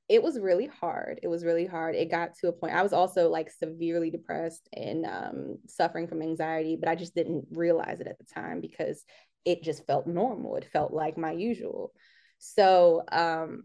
it 0.09 0.21
was 0.21 0.39
really 0.39 0.67
hard. 0.67 1.19
It 1.23 1.27
was 1.27 1.45
really 1.45 1.65
hard. 1.65 1.95
It 1.95 2.11
got 2.11 2.35
to 2.39 2.49
a 2.49 2.51
point. 2.51 2.73
I 2.73 2.83
was 2.83 2.93
also 2.93 3.29
like 3.29 3.49
severely 3.49 4.09
depressed 4.09 4.67
and 4.73 5.05
um, 5.05 5.57
suffering 5.67 6.07
from 6.07 6.21
anxiety, 6.21 6.77
but 6.79 6.89
I 6.89 6.95
just 6.95 7.15
didn't 7.15 7.45
realize 7.51 8.01
it 8.01 8.07
at 8.07 8.17
the 8.17 8.25
time 8.25 8.59
because 8.59 9.03
it 9.45 9.63
just 9.63 9.85
felt 9.87 10.05
normal. 10.05 10.57
It 10.57 10.69
felt 10.71 10.93
like 10.93 11.17
my 11.17 11.31
usual. 11.31 11.93
So 12.37 13.03
um, 13.11 13.63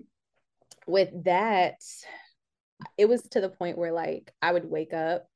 with 0.87 1.11
that, 1.25 1.81
it 2.97 3.09
was 3.09 3.23
to 3.31 3.41
the 3.41 3.49
point 3.49 3.77
where 3.77 3.93
like 3.93 4.33
I 4.41 4.53
would 4.53 4.65
wake 4.65 4.95
up 4.95 5.27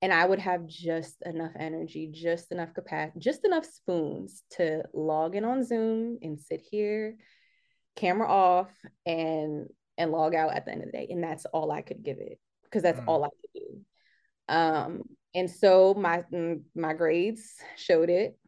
and 0.00 0.12
I 0.12 0.24
would 0.24 0.38
have 0.38 0.66
just 0.66 1.16
enough 1.24 1.52
energy, 1.58 2.10
just 2.12 2.52
enough 2.52 2.72
capacity, 2.74 3.20
just 3.20 3.44
enough 3.44 3.66
spoons 3.66 4.42
to 4.52 4.84
log 4.94 5.36
in 5.36 5.44
on 5.44 5.64
Zoom 5.64 6.18
and 6.22 6.40
sit 6.40 6.62
here, 6.70 7.16
camera 7.94 8.28
off, 8.28 8.70
and 9.04 9.68
and 9.98 10.12
log 10.12 10.34
out 10.34 10.54
at 10.54 10.64
the 10.64 10.72
end 10.72 10.82
of 10.82 10.86
the 10.86 10.98
day. 10.98 11.08
And 11.10 11.22
that's 11.22 11.46
all 11.46 11.70
I 11.70 11.82
could 11.82 12.02
give 12.02 12.18
it 12.18 12.38
because 12.64 12.82
that's 12.82 13.00
mm. 13.00 13.04
all 13.06 13.24
I 13.24 13.28
could 13.28 13.62
do. 13.62 13.80
Um, 14.48 15.02
and 15.34 15.50
so 15.50 15.94
my 15.94 16.24
mm, 16.32 16.62
my 16.74 16.94
grades 16.94 17.54
showed 17.76 18.10
it. 18.10 18.38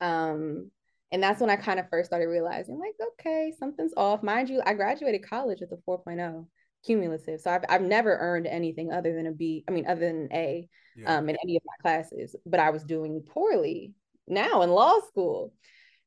Um, 0.00 0.70
and 1.12 1.22
that's 1.22 1.40
when 1.40 1.50
I 1.50 1.56
kind 1.56 1.78
of 1.78 1.88
first 1.88 2.10
started 2.10 2.26
realizing, 2.26 2.78
like, 2.78 2.94
okay, 3.12 3.52
something's 3.58 3.94
off. 3.96 4.22
Mind 4.22 4.48
you, 4.48 4.60
I 4.66 4.74
graduated 4.74 5.28
college 5.28 5.60
with 5.60 5.70
a 5.70 5.76
4.0 5.88 6.46
cumulative. 6.84 7.40
So 7.40 7.50
I've 7.50 7.64
I've 7.68 7.82
never 7.82 8.16
earned 8.16 8.46
anything 8.46 8.92
other 8.92 9.14
than 9.14 9.26
a 9.26 9.32
B, 9.32 9.64
I 9.68 9.70
mean, 9.70 9.86
other 9.86 10.00
than 10.00 10.22
an 10.22 10.32
A 10.32 10.68
yeah. 10.96 11.18
um, 11.18 11.28
in 11.28 11.36
any 11.42 11.56
of 11.56 11.62
my 11.64 11.74
classes, 11.82 12.34
but 12.46 12.60
I 12.60 12.70
was 12.70 12.84
doing 12.84 13.22
poorly 13.22 13.92
now 14.26 14.62
in 14.62 14.70
law 14.70 15.00
school 15.08 15.52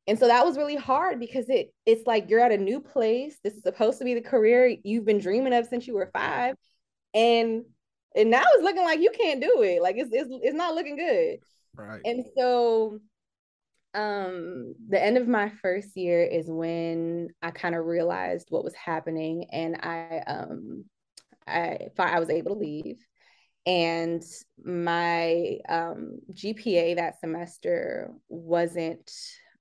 and 0.07 0.17
so 0.17 0.27
that 0.27 0.45
was 0.45 0.57
really 0.57 0.77
hard 0.77 1.19
because 1.19 1.49
it 1.49 1.73
it's 1.85 2.07
like 2.07 2.29
you're 2.29 2.39
at 2.39 2.53
a 2.53 2.57
new 2.57 2.79
place. 2.79 3.37
This 3.43 3.55
is 3.55 3.63
supposed 3.63 3.99
to 3.99 4.05
be 4.05 4.13
the 4.13 4.21
career 4.21 4.73
you've 4.83 5.05
been 5.05 5.19
dreaming 5.19 5.53
of 5.53 5.65
since 5.65 5.85
you 5.85 5.95
were 5.95 6.09
five. 6.13 6.55
And 7.13 7.65
and 8.15 8.29
now 8.31 8.43
it's 8.53 8.63
looking 8.63 8.83
like 8.83 9.01
you 9.01 9.11
can't 9.11 9.41
do 9.41 9.61
it. 9.63 9.81
Like 9.81 9.97
it's 9.97 10.09
it's, 10.13 10.29
it's 10.31 10.55
not 10.55 10.75
looking 10.75 10.95
good. 10.95 11.39
Right. 11.75 12.01
And 12.05 12.25
so 12.37 12.99
um 13.93 14.75
the 14.87 15.01
end 15.01 15.17
of 15.17 15.27
my 15.27 15.49
first 15.61 15.95
year 15.95 16.21
is 16.23 16.45
when 16.49 17.29
i 17.41 17.49
kind 17.49 17.73
of 17.73 17.85
realized 17.85 18.47
what 18.49 18.63
was 18.63 18.75
happening 18.75 19.45
and 19.51 19.77
i 19.77 20.21
um 20.27 20.83
i 21.47 21.79
i 21.97 22.19
was 22.19 22.29
able 22.29 22.55
to 22.55 22.61
leave. 22.61 22.97
And 23.65 24.23
my 24.63 25.57
um 25.67 26.19
gpa 26.31 26.95
that 26.95 27.19
semester 27.19 28.13
wasn't 28.29 29.11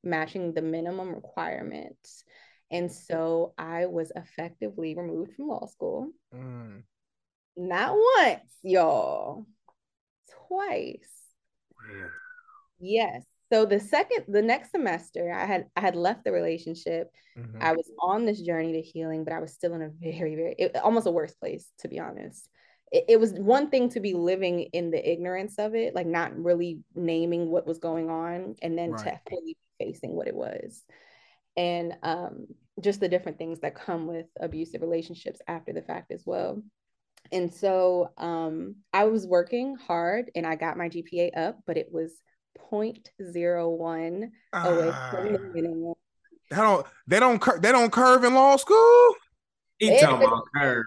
matching 0.07 0.55
the 0.55 0.63
minimum 0.63 1.15
requirements. 1.15 2.25
And 2.71 2.91
so 2.91 3.53
I 3.59 3.87
was 3.87 4.11
effectively 4.17 4.95
removed 4.97 5.35
from 5.35 5.49
law 5.49 5.67
school. 5.67 6.11
Mm. 6.35 6.83
Not 7.57 7.97
once, 8.19 8.53
y'all, 8.63 9.47
twice. 10.49 11.11
Yeah. 11.89 12.09
Yes. 12.79 13.25
So 13.53 13.65
the 13.65 13.79
second, 13.79 14.25
the 14.29 14.43
next 14.43 14.73
semester, 14.73 15.33
I 15.33 15.47
had 15.47 15.67
I 15.77 15.81
had 15.81 15.95
left 15.95 16.25
the 16.25 16.33
relationship. 16.33 17.11
Mm-hmm. 17.39 17.63
I 17.63 17.73
was 17.73 17.89
on 18.01 18.27
this 18.27 18.41
journey 18.41 18.73
to 18.73 18.83
healing, 18.83 19.25
but 19.25 19.33
I 19.33 19.39
was 19.39 19.53
still 19.53 19.75
in 19.75 19.83
a 19.83 19.91
very, 20.01 20.35
very 20.35 20.55
it, 20.59 20.77
almost 20.77 21.07
a 21.07 21.13
worse 21.13 21.35
place, 21.35 21.71
to 21.79 21.89
be 21.89 22.01
honest. 22.01 22.49
It, 22.91 23.05
it 23.09 23.21
was 23.21 23.33
one 23.33 23.71
thing 23.71 23.89
to 23.91 24.01
be 24.01 24.15
living 24.15 24.63
in 24.73 24.91
the 24.91 25.11
ignorance 25.11 25.55
of 25.59 25.77
it, 25.77 25.95
like 25.95 26.07
not 26.07 26.37
really 26.37 26.81
naming 26.95 27.49
what 27.49 27.67
was 27.67 27.79
going 27.79 28.11
on, 28.11 28.57
and 28.63 28.77
then 28.77 28.91
right. 28.91 29.05
to 29.05 29.21
fully 29.31 29.57
facing 29.79 30.13
what 30.13 30.29
it 30.29 30.35
was. 30.35 30.83
And 31.57 31.95
um, 32.03 32.47
just 32.81 33.01
the 33.01 33.09
different 33.09 33.39
things 33.39 33.61
that 33.61 33.75
come 33.75 34.07
with 34.07 34.27
abusive 34.39 34.83
relationships 34.83 35.41
after 35.49 35.73
the 35.73 35.83
fact 35.83 36.13
as 36.13 36.23
well. 36.27 36.63
And 37.33 37.53
so 37.53 38.11
um, 38.19 38.77
i 38.93 39.05
was 39.05 39.27
working 39.27 39.75
hard 39.75 40.31
and 40.37 40.47
i 40.47 40.55
got 40.55 40.77
my 40.77 40.89
gpa 40.89 41.37
up 41.37 41.59
but 41.67 41.77
it 41.77 41.89
was 41.91 42.13
0.01 42.71 44.31
uh, 44.53 44.59
away 44.59 44.93
from 45.11 45.33
the 45.33 45.39
ah. 45.39 45.53
minimum. 45.53 45.95
They 46.51 46.57
don't 46.57 46.87
they 47.07 47.21
don't 47.21 47.41
cur- 47.41 47.59
they 47.59 47.73
don't 47.73 47.91
curve 47.91 48.25
in 48.25 48.35
law 48.35 48.57
school? 48.57 49.15
He 49.79 49.99
talking 50.01 50.27
about 50.27 50.45
curve 50.55 50.87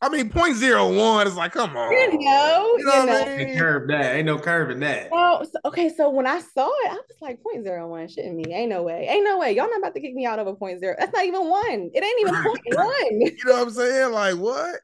I 0.00 0.08
mean, 0.08 0.30
point 0.30 0.56
zero 0.56 0.92
one 0.94 1.26
is 1.26 1.34
like, 1.34 1.52
come 1.52 1.76
on. 1.76 1.90
You 1.90 2.18
know, 2.18 2.76
you 2.78 2.84
know, 2.84 3.00
you 3.00 3.06
know. 3.06 3.26
Ain't 3.26 3.58
curve 3.58 3.88
that. 3.88 4.14
Ain't 4.14 4.26
no 4.26 4.38
curve 4.38 4.70
in 4.70 4.80
that. 4.80 5.10
Well, 5.10 5.44
okay, 5.64 5.88
so 5.88 6.08
when 6.10 6.26
I 6.26 6.40
saw 6.40 6.68
it, 6.68 6.90
I 6.90 6.94
was 6.94 7.16
like, 7.20 7.42
point 7.42 7.64
zero 7.64 7.88
one, 7.88 8.06
shitting 8.06 8.34
me. 8.34 8.52
Ain't 8.54 8.70
no 8.70 8.82
way. 8.84 9.06
Ain't 9.08 9.24
no 9.24 9.38
way. 9.38 9.52
Y'all 9.52 9.68
not 9.68 9.78
about 9.78 9.94
to 9.94 10.00
kick 10.00 10.14
me 10.14 10.26
out 10.26 10.38
of 10.38 10.46
a 10.46 10.54
point 10.54 10.80
zero. 10.80 10.94
That's 10.98 11.12
not 11.12 11.24
even 11.24 11.48
one. 11.48 11.90
It 11.92 12.04
ain't 12.04 12.20
even 12.20 12.34
point 12.34 12.60
one. 12.72 13.20
You 13.38 13.44
know 13.44 13.54
what 13.54 13.62
I'm 13.62 13.70
saying? 13.70 14.12
Like, 14.12 14.36
what? 14.36 14.80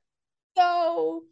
So, 0.56 1.22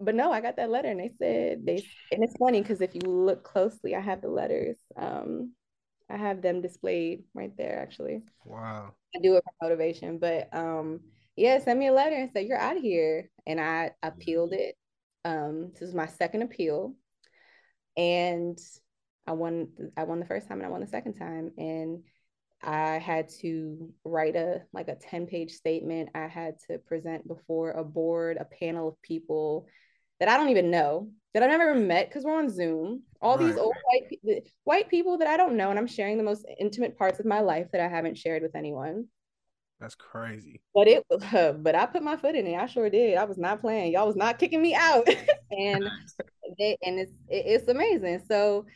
but 0.00 0.14
no, 0.14 0.30
I 0.30 0.40
got 0.40 0.56
that 0.56 0.70
letter 0.70 0.88
and 0.88 1.00
they 1.00 1.10
said 1.18 1.64
they 1.64 1.84
and 2.12 2.22
it's 2.22 2.36
funny 2.38 2.60
because 2.60 2.80
if 2.80 2.94
you 2.94 3.00
look 3.00 3.44
closely, 3.44 3.94
I 3.94 4.00
have 4.00 4.20
the 4.20 4.28
letters. 4.28 4.76
Um, 4.96 5.52
I 6.10 6.16
have 6.16 6.42
them 6.42 6.62
displayed 6.62 7.24
right 7.34 7.54
there 7.56 7.78
actually. 7.78 8.22
Wow. 8.44 8.92
I 9.14 9.20
do 9.20 9.36
it 9.36 9.44
for 9.44 9.66
motivation, 9.66 10.18
but 10.18 10.54
um 10.54 11.00
yeah, 11.38 11.58
send 11.60 11.78
me 11.78 11.86
a 11.86 11.92
letter 11.92 12.16
and 12.16 12.30
say 12.30 12.46
you're 12.46 12.58
out 12.58 12.76
of 12.76 12.82
here. 12.82 13.30
And 13.46 13.60
I 13.60 13.92
appealed 14.02 14.52
it. 14.52 14.76
Um, 15.24 15.70
this 15.72 15.88
is 15.88 15.94
my 15.94 16.06
second 16.06 16.42
appeal. 16.42 16.94
And 17.96 18.58
I 19.26 19.32
won 19.32 19.68
I 19.96 20.04
won 20.04 20.20
the 20.20 20.26
first 20.26 20.48
time 20.48 20.58
and 20.58 20.66
I 20.66 20.70
won 20.70 20.80
the 20.80 20.86
second 20.86 21.14
time. 21.14 21.52
And 21.56 22.02
I 22.62 22.98
had 22.98 23.28
to 23.40 23.92
write 24.04 24.34
a 24.34 24.62
like 24.72 24.88
a 24.88 24.96
10 24.96 25.26
page 25.26 25.52
statement. 25.52 26.10
I 26.14 26.26
had 26.26 26.58
to 26.68 26.78
present 26.78 27.26
before 27.26 27.70
a 27.70 27.84
board, 27.84 28.36
a 28.38 28.44
panel 28.44 28.88
of 28.88 29.02
people 29.02 29.66
that 30.18 30.28
I 30.28 30.36
don't 30.36 30.48
even 30.48 30.70
know, 30.70 31.10
that 31.34 31.42
I've 31.42 31.50
never 31.50 31.74
met 31.74 32.08
because 32.08 32.24
we're 32.24 32.38
on 32.38 32.50
Zoom. 32.50 33.02
All 33.20 33.36
right. 33.36 33.46
these 33.46 33.56
old 33.56 33.76
white 33.84 34.42
white 34.64 34.88
people 34.88 35.18
that 35.18 35.28
I 35.28 35.36
don't 35.36 35.56
know, 35.56 35.70
and 35.70 35.78
I'm 35.78 35.86
sharing 35.86 36.18
the 36.18 36.24
most 36.24 36.44
intimate 36.58 36.98
parts 36.98 37.20
of 37.20 37.26
my 37.26 37.40
life 37.40 37.68
that 37.72 37.80
I 37.80 37.88
haven't 37.88 38.18
shared 38.18 38.42
with 38.42 38.56
anyone. 38.56 39.06
That's 39.80 39.94
crazy. 39.94 40.60
But 40.74 40.88
it 40.88 41.04
was, 41.08 41.22
uh, 41.34 41.52
but 41.52 41.74
I 41.74 41.86
put 41.86 42.02
my 42.02 42.16
foot 42.16 42.34
in 42.34 42.46
it. 42.46 42.56
I 42.56 42.66
sure 42.66 42.90
did. 42.90 43.16
I 43.16 43.24
was 43.24 43.38
not 43.38 43.60
playing. 43.60 43.92
Y'all 43.92 44.06
was 44.06 44.16
not 44.16 44.38
kicking 44.38 44.62
me 44.62 44.74
out, 44.74 45.06
and 45.50 45.88
they, 46.58 46.76
and 46.82 46.98
it's 46.98 47.12
it, 47.28 47.44
it's 47.46 47.68
amazing. 47.68 48.22
So 48.28 48.66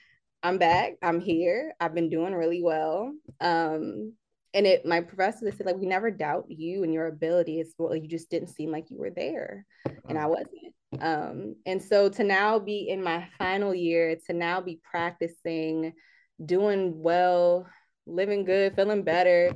I'm 0.42 0.58
back. 0.58 0.94
I'm 1.02 1.20
here. 1.20 1.74
I've 1.80 1.94
been 1.94 2.10
doing 2.10 2.34
really 2.34 2.62
well. 2.62 3.12
Um, 3.40 4.14
and 4.54 4.66
it 4.66 4.84
my 4.84 5.00
professor 5.00 5.50
said 5.50 5.64
like 5.66 5.76
we 5.76 5.86
never 5.86 6.10
doubt 6.10 6.44
you 6.48 6.84
and 6.84 6.92
your 6.92 7.06
ability. 7.06 7.58
It's 7.58 7.74
well, 7.78 7.96
you 7.96 8.08
just 8.08 8.30
didn't 8.30 8.48
seem 8.48 8.70
like 8.70 8.90
you 8.90 8.98
were 8.98 9.10
there, 9.10 9.64
and 10.08 10.18
I 10.18 10.26
wasn't. 10.26 10.74
Um, 11.00 11.56
and 11.64 11.82
so 11.82 12.10
to 12.10 12.22
now 12.22 12.58
be 12.58 12.88
in 12.90 13.02
my 13.02 13.26
final 13.38 13.74
year, 13.74 14.14
to 14.26 14.34
now 14.34 14.60
be 14.60 14.78
practicing, 14.88 15.94
doing 16.44 17.00
well, 17.02 17.66
living 18.06 18.44
good, 18.44 18.76
feeling 18.76 19.02
better 19.02 19.52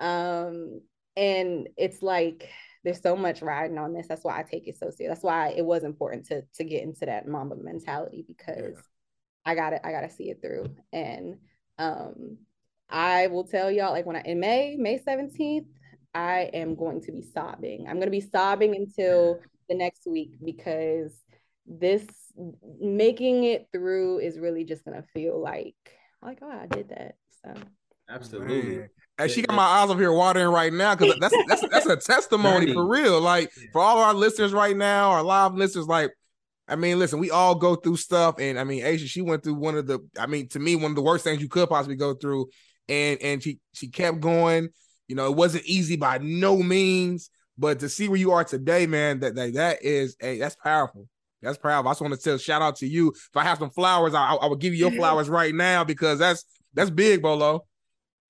um 0.00 0.80
and 1.20 1.68
it's 1.76 2.02
like 2.02 2.48
there's 2.82 3.02
so 3.02 3.14
much 3.14 3.42
riding 3.42 3.76
on 3.76 3.92
this. 3.92 4.08
That's 4.08 4.24
why 4.24 4.38
I 4.38 4.42
take 4.42 4.66
it 4.66 4.78
so 4.78 4.90
serious. 4.90 5.16
That's 5.16 5.22
why 5.22 5.50
it 5.54 5.64
was 5.64 5.84
important 5.84 6.26
to 6.26 6.42
to 6.54 6.64
get 6.64 6.82
into 6.82 7.04
that 7.06 7.28
mamba 7.28 7.56
mentality 7.56 8.24
because 8.26 8.74
yeah. 8.74 8.80
I 9.44 9.54
got 9.54 9.74
it. 9.74 9.82
I 9.84 9.92
gotta 9.92 10.10
see 10.10 10.30
it 10.30 10.40
through. 10.40 10.74
And 10.92 11.36
um 11.78 12.38
I 12.88 13.26
will 13.28 13.44
tell 13.44 13.70
y'all 13.70 13.92
like 13.92 14.06
when 14.06 14.16
I 14.16 14.22
in 14.22 14.40
May, 14.40 14.76
May 14.76 14.98
17th, 14.98 15.66
I 16.14 16.50
am 16.54 16.74
going 16.74 17.02
to 17.02 17.12
be 17.12 17.22
sobbing. 17.22 17.86
I'm 17.86 17.98
gonna 17.98 18.10
be 18.10 18.22
sobbing 18.22 18.74
until 18.74 19.40
the 19.68 19.74
next 19.74 20.06
week 20.06 20.32
because 20.42 21.12
this 21.66 22.06
making 22.80 23.44
it 23.44 23.68
through 23.72 24.20
is 24.20 24.38
really 24.38 24.64
just 24.64 24.86
gonna 24.86 25.04
feel 25.12 25.38
like 25.38 25.76
like 26.22 26.38
oh 26.40 26.50
I 26.50 26.66
did 26.66 26.88
that. 26.88 27.16
So 27.44 27.54
absolutely. 28.08 28.78
Man. 28.78 28.88
Hey, 29.20 29.28
she 29.28 29.42
got 29.42 29.54
my 29.54 29.62
eyes 29.62 29.90
up 29.90 29.98
here 29.98 30.12
watering 30.12 30.48
right 30.48 30.72
now 30.72 30.94
because 30.94 31.16
that's 31.20 31.34
that's 31.46 31.68
that's 31.68 31.86
a 31.86 31.96
testimony 32.12 32.72
for 32.72 32.86
real. 32.86 33.20
Like 33.20 33.52
for 33.72 33.80
all 33.82 33.98
our 33.98 34.14
listeners 34.14 34.52
right 34.52 34.76
now, 34.76 35.10
our 35.10 35.22
live 35.22 35.54
listeners, 35.54 35.86
like 35.86 36.10
I 36.66 36.76
mean, 36.76 36.98
listen, 36.98 37.18
we 37.18 37.30
all 37.30 37.54
go 37.54 37.74
through 37.74 37.96
stuff, 37.96 38.36
and 38.38 38.58
I 38.58 38.64
mean, 38.64 38.82
Aisha, 38.82 39.06
she 39.06 39.20
went 39.20 39.42
through 39.42 39.54
one 39.54 39.76
of 39.76 39.86
the, 39.86 39.98
I 40.18 40.26
mean, 40.26 40.48
to 40.50 40.58
me, 40.58 40.76
one 40.76 40.92
of 40.92 40.94
the 40.94 41.02
worst 41.02 41.24
things 41.24 41.42
you 41.42 41.48
could 41.48 41.68
possibly 41.68 41.96
go 41.96 42.14
through, 42.14 42.48
and 42.88 43.20
and 43.20 43.42
she 43.42 43.58
she 43.74 43.88
kept 43.88 44.20
going. 44.20 44.70
You 45.06 45.16
know, 45.16 45.26
it 45.26 45.36
wasn't 45.36 45.64
easy 45.66 45.96
by 45.96 46.18
no 46.18 46.56
means, 46.56 47.28
but 47.58 47.80
to 47.80 47.88
see 47.88 48.08
where 48.08 48.18
you 48.18 48.30
are 48.32 48.44
today, 48.44 48.86
man, 48.86 49.20
that 49.20 49.34
that, 49.34 49.54
that 49.54 49.84
is 49.84 50.16
a 50.22 50.38
that's 50.38 50.56
powerful. 50.56 51.08
That's 51.42 51.58
powerful. 51.58 51.88
I 51.88 51.92
just 51.92 52.00
want 52.00 52.14
to 52.14 52.20
tell 52.20 52.38
shout 52.38 52.62
out 52.62 52.76
to 52.76 52.86
you. 52.86 53.08
If 53.08 53.36
I 53.36 53.42
have 53.42 53.58
some 53.58 53.70
flowers, 53.70 54.14
I, 54.14 54.34
I 54.34 54.46
would 54.46 54.60
give 54.60 54.72
you 54.72 54.88
your 54.88 54.92
flowers 54.96 55.28
right 55.28 55.54
now 55.54 55.84
because 55.84 56.18
that's 56.18 56.44
that's 56.72 56.90
big, 56.90 57.20
Bolo. 57.20 57.66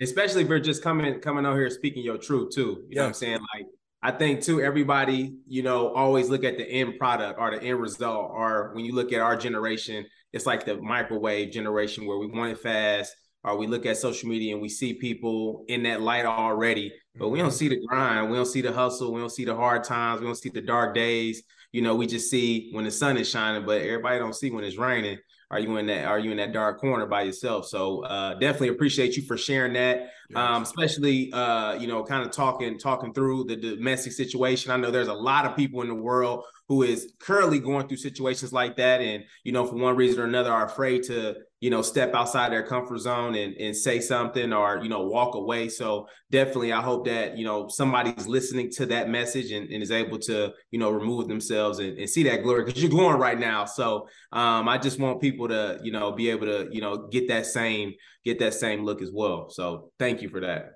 Especially 0.01 0.43
if 0.43 0.49
you're 0.49 0.61
just 0.61 0.83
coming 0.83 1.21
coming 1.21 1.45
out 1.45 1.55
here 1.55 1.71
speaking 1.71 2.03
your 2.03 2.19
truth 2.19 2.55
too. 2.55 2.61
You 2.61 2.87
yes. 2.91 2.97
know 2.97 3.03
what 3.03 3.09
I'm 3.09 3.15
saying? 3.15 3.41
Like 3.55 3.67
I 4.03 4.11
think 4.11 4.43
too, 4.43 4.63
everybody, 4.63 5.35
you 5.47 5.63
know, 5.63 5.93
always 5.93 6.31
look 6.31 6.43
at 6.43 6.57
the 6.57 6.67
end 6.67 6.99
product 6.99 7.39
or 7.39 7.51
the 7.51 7.63
end 7.63 7.81
result. 7.81 8.31
Or 8.33 8.73
when 8.75 8.85
you 8.85 8.95
look 8.95 9.13
at 9.13 9.21
our 9.21 9.37
generation, 9.37 10.07
it's 10.33 10.47
like 10.47 10.65
the 10.65 10.81
microwave 10.81 11.51
generation 11.51 12.07
where 12.07 12.17
we 12.17 12.27
want 12.27 12.53
it 12.53 12.59
fast, 12.59 13.15
or 13.45 13.59
we 13.59 13.67
look 13.67 13.85
at 13.85 13.99
social 13.99 14.29
media 14.29 14.55
and 14.55 14.63
we 14.63 14.71
see 14.71 14.95
people 14.95 15.65
in 15.69 15.83
that 15.83 16.01
light 16.01 16.25
already, 16.25 16.93
but 17.17 17.29
we 17.29 17.39
don't 17.39 17.49
mm-hmm. 17.49 17.57
see 17.57 17.69
the 17.69 17.87
grind, 17.87 18.31
we 18.31 18.37
don't 18.37 18.47
see 18.47 18.63
the 18.63 18.73
hustle, 18.73 19.13
we 19.13 19.21
don't 19.21 19.31
see 19.31 19.45
the 19.45 19.55
hard 19.55 19.85
times, 19.85 20.21
we 20.21 20.27
don't 20.27 20.37
see 20.37 20.51
the 20.51 20.63
dark 20.63 20.95
days. 20.95 21.43
You 21.73 21.83
know, 21.83 21.95
we 21.95 22.07
just 22.07 22.31
see 22.31 22.71
when 22.73 22.85
the 22.85 22.91
sun 22.91 23.17
is 23.17 23.29
shining, 23.29 23.67
but 23.67 23.83
everybody 23.83 24.19
don't 24.19 24.35
see 24.35 24.51
when 24.51 24.65
it's 24.65 24.79
raining 24.79 25.19
are 25.51 25.59
you 25.59 25.77
in 25.79 25.87
that 25.87 26.05
are 26.05 26.19
you 26.19 26.31
in 26.31 26.37
that 26.37 26.53
dark 26.53 26.81
corner 26.81 27.07
by 27.07 27.23
yourself? 27.23 27.67
So 27.67 28.05
uh, 28.05 28.35
definitely 28.35 28.69
appreciate 28.69 29.17
you 29.17 29.23
for 29.25 29.37
sharing 29.37 29.73
that. 29.73 30.11
Yes. 30.29 30.39
um, 30.39 30.63
especially 30.63 31.33
uh, 31.33 31.75
you 31.75 31.89
know 31.89 32.05
kind 32.05 32.25
of 32.25 32.31
talking 32.31 32.79
talking 32.79 33.13
through 33.13 33.45
the 33.45 33.57
domestic 33.57 34.13
situation. 34.13 34.71
I 34.71 34.77
know 34.77 34.91
there's 34.91 35.09
a 35.09 35.15
lot 35.15 35.47
of 35.47 35.57
people 35.57 35.83
in 35.83 35.89
the 35.89 35.95
world 35.95 36.45
who 36.69 36.85
is 36.85 37.15
currently 37.19 37.59
going 37.59 37.89
through 37.89 37.97
situations 37.97 38.53
like 38.53 38.77
that. 38.77 39.01
And 39.01 39.25
you 39.43 39.53
know 39.53 39.67
for 39.67 39.75
one 39.75 39.97
reason 39.97 40.21
or 40.21 40.25
another 40.25 40.53
are 40.53 40.67
afraid 40.67 41.03
to 41.05 41.37
you 41.61 41.69
know 41.69 41.83
step 41.83 42.15
outside 42.15 42.51
their 42.51 42.63
comfort 42.63 42.99
zone 42.99 43.35
and, 43.35 43.55
and 43.57 43.77
say 43.77 44.01
something 44.01 44.53
or 44.53 44.83
you 44.83 44.89
know 44.89 45.03
walk 45.03 45.35
away 45.35 45.69
so 45.69 46.07
definitely 46.31 46.73
i 46.73 46.81
hope 46.81 47.05
that 47.07 47.37
you 47.37 47.45
know 47.45 47.69
somebody's 47.69 48.27
listening 48.27 48.71
to 48.71 48.87
that 48.87 49.09
message 49.09 49.53
and, 49.53 49.71
and 49.71 49.83
is 49.83 49.91
able 49.91 50.19
to 50.19 50.53
you 50.71 50.79
know 50.79 50.91
remove 50.91 51.29
themselves 51.29 51.79
and, 51.79 51.99
and 51.99 52.09
see 52.09 52.23
that 52.23 52.43
glory 52.43 52.65
because 52.65 52.83
you're 52.83 52.91
glowing 52.91 53.19
right 53.19 53.39
now 53.39 53.65
so 53.65 54.09
um, 54.33 54.69
i 54.69 54.79
just 54.79 54.99
want 54.99 55.21
people 55.21 55.49
to 55.49 55.79
you 55.83 55.93
know 55.93 56.13
be 56.13 56.31
able 56.31 56.47
to 56.47 56.69
you 56.73 56.81
know 56.81 57.09
get 57.09 57.29
that 57.29 57.47
same 57.47 57.93
get 58.25 58.39
that 58.39 58.55
same 58.55 58.85
look 58.85 59.03
as 59.03 59.11
well 59.13 59.49
so 59.51 59.93
thank 59.99 60.23
you 60.23 60.29
for 60.29 60.41
that 60.41 60.73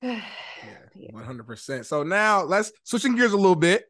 yeah, 0.04 1.10
100%. 1.12 1.84
So 1.86 2.02
now 2.02 2.42
let's 2.42 2.72
switching 2.82 3.16
gears 3.16 3.32
a 3.32 3.36
little 3.36 3.56
bit. 3.56 3.84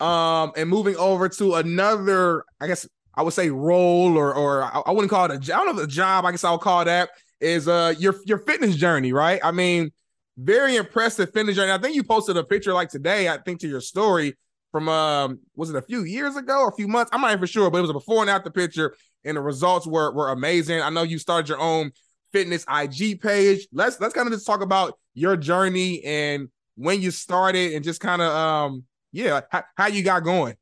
Um, 0.00 0.52
and 0.56 0.68
moving 0.68 0.96
over 0.96 1.28
to 1.28 1.54
another, 1.54 2.44
I 2.60 2.66
guess 2.66 2.88
I 3.14 3.22
would 3.22 3.32
say 3.32 3.50
role 3.50 4.16
or 4.16 4.34
or 4.34 4.62
I, 4.64 4.90
wouldn't 4.90 5.10
call 5.10 5.26
it 5.26 5.30
a 5.30 5.38
job. 5.38 5.60
I 5.60 5.64
don't 5.64 5.76
know 5.76 5.82
if 5.82 5.88
a 5.88 5.90
job, 5.90 6.24
I 6.24 6.30
guess 6.30 6.44
I'll 6.44 6.58
call 6.58 6.84
that 6.84 7.10
is 7.40 7.68
uh 7.68 7.94
your 7.98 8.14
your 8.24 8.38
fitness 8.38 8.76
journey, 8.76 9.12
right? 9.12 9.40
I 9.42 9.50
mean, 9.50 9.90
very 10.38 10.76
impressive 10.76 11.32
fitness 11.32 11.56
journey. 11.56 11.72
I 11.72 11.78
think 11.78 11.94
you 11.94 12.04
posted 12.04 12.36
a 12.36 12.44
picture 12.44 12.72
like 12.72 12.88
today, 12.88 13.28
I 13.28 13.38
think 13.38 13.60
to 13.60 13.68
your 13.68 13.80
story 13.80 14.36
from 14.70 14.88
um 14.88 15.40
was 15.54 15.70
it 15.70 15.76
a 15.76 15.82
few 15.82 16.04
years 16.04 16.36
ago 16.36 16.60
or 16.60 16.68
a 16.68 16.74
few 16.74 16.88
months? 16.88 17.10
I'm 17.12 17.20
not 17.20 17.28
even 17.30 17.40
for 17.40 17.46
sure, 17.46 17.70
but 17.70 17.78
it 17.78 17.82
was 17.82 17.90
a 17.90 17.94
before 17.94 18.22
and 18.22 18.30
after 18.30 18.50
picture, 18.50 18.94
and 19.24 19.36
the 19.36 19.42
results 19.42 19.86
were 19.86 20.12
were 20.12 20.30
amazing. 20.30 20.80
I 20.80 20.90
know 20.90 21.02
you 21.02 21.18
started 21.18 21.48
your 21.48 21.60
own 21.60 21.92
fitness 22.32 22.64
IG 22.72 23.20
page. 23.20 23.68
Let's 23.72 24.00
let's 24.00 24.14
kind 24.14 24.26
of 24.26 24.32
just 24.32 24.46
talk 24.46 24.62
about 24.62 24.98
your 25.14 25.36
journey 25.36 26.02
and 26.04 26.48
when 26.76 27.02
you 27.02 27.10
started 27.10 27.74
and 27.74 27.84
just 27.84 28.00
kind 28.00 28.22
of 28.22 28.32
um 28.32 28.84
yeah 29.12 29.42
how 29.76 29.86
you 29.88 30.02
got 30.02 30.24
going. 30.24 30.54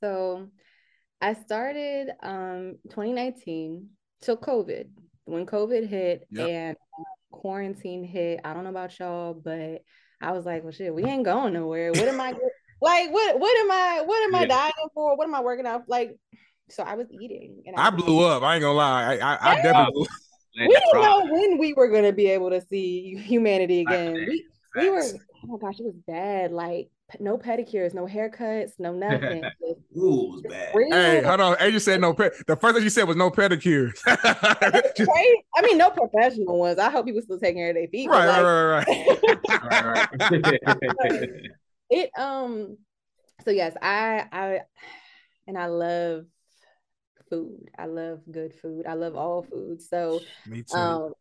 So 0.00 0.48
I 1.20 1.34
started 1.34 2.10
um 2.22 2.76
2019 2.90 3.88
till 4.22 4.36
COVID. 4.36 4.88
When 5.24 5.46
COVID 5.46 5.86
hit 5.88 6.26
yep. 6.30 6.48
and 6.48 6.76
uh, 6.76 7.36
quarantine 7.36 8.04
hit, 8.04 8.40
I 8.44 8.54
don't 8.54 8.64
know 8.64 8.70
about 8.70 8.98
y'all, 8.98 9.34
but 9.34 9.82
I 10.20 10.32
was 10.32 10.46
like, 10.46 10.62
well 10.62 10.72
shit, 10.72 10.94
we 10.94 11.04
ain't 11.04 11.24
going 11.24 11.52
nowhere. 11.52 11.92
What 11.92 12.08
am 12.08 12.20
I 12.20 12.32
like 12.80 13.10
what 13.12 13.38
what 13.38 13.58
am 13.58 13.70
I 13.70 14.02
what 14.04 14.22
am 14.24 14.34
I 14.34 14.46
dying 14.46 14.72
for? 14.94 15.16
What 15.16 15.26
am 15.26 15.34
I 15.34 15.40
working 15.40 15.66
out? 15.66 15.88
Like 15.88 16.16
so 16.70 16.82
I 16.82 16.94
was 16.94 17.06
eating 17.10 17.62
and 17.66 17.76
I, 17.76 17.88
I 17.88 17.90
blew 17.90 18.24
up. 18.24 18.42
I 18.42 18.54
ain't 18.54 18.62
gonna 18.62 18.76
lie. 18.76 19.16
I 19.16 19.34
I, 19.34 19.52
I 19.52 19.62
definitely 19.62 20.06
we 20.56 20.68
didn't 20.68 21.02
know 21.02 21.26
when 21.30 21.58
we 21.58 21.72
were 21.74 21.88
gonna 21.88 22.12
be 22.12 22.28
able 22.28 22.50
to 22.50 22.60
see 22.60 23.16
humanity 23.16 23.80
again. 23.82 24.14
We, 24.14 24.46
we 24.76 24.90
were 24.90 25.02
oh 25.02 25.46
my 25.46 25.58
gosh, 25.58 25.78
it 25.80 25.84
was 25.84 25.94
bad. 26.06 26.52
Like 26.52 26.90
no 27.20 27.38
pedicures, 27.38 27.94
no 27.94 28.06
haircuts, 28.06 28.72
no 28.78 28.92
nothing. 28.92 29.42
Ooh, 29.96 30.32
was 30.32 30.42
bad. 30.42 30.74
Hey, 30.90 31.22
hold 31.22 31.40
on. 31.40 31.56
Hey, 31.58 31.70
you 31.70 31.78
said 31.78 32.00
no 32.00 32.12
ped. 32.14 32.46
The 32.46 32.56
first 32.56 32.74
thing 32.74 32.84
you 32.84 32.90
said 32.90 33.04
was 33.04 33.16
no 33.16 33.30
pedicures. 33.30 33.98
I 34.06 35.62
mean, 35.62 35.78
no 35.78 35.90
professional 35.90 36.58
ones. 36.58 36.78
I 36.78 36.90
hope 36.90 37.06
people 37.06 37.22
still 37.22 37.38
taking 37.38 37.56
care 37.56 37.70
of 37.70 37.76
their 37.76 37.88
feet. 37.88 38.08
Right, 38.08 38.26
like, 38.26 38.42
right, 38.44 38.86
right, 39.64 40.06
right. 41.00 41.50
it 41.90 42.10
um. 42.18 42.76
So 43.44 43.50
yes, 43.52 43.74
I 43.80 44.26
I 44.30 44.60
and 45.46 45.56
I 45.56 45.66
love 45.66 46.26
food. 47.30 47.70
I 47.78 47.86
love 47.86 48.20
good 48.30 48.54
food. 48.54 48.86
I 48.86 48.94
love 48.94 49.16
all 49.16 49.42
food. 49.42 49.80
So 49.80 50.20
me 50.46 50.62
too. 50.62 50.76
Um, 50.76 51.12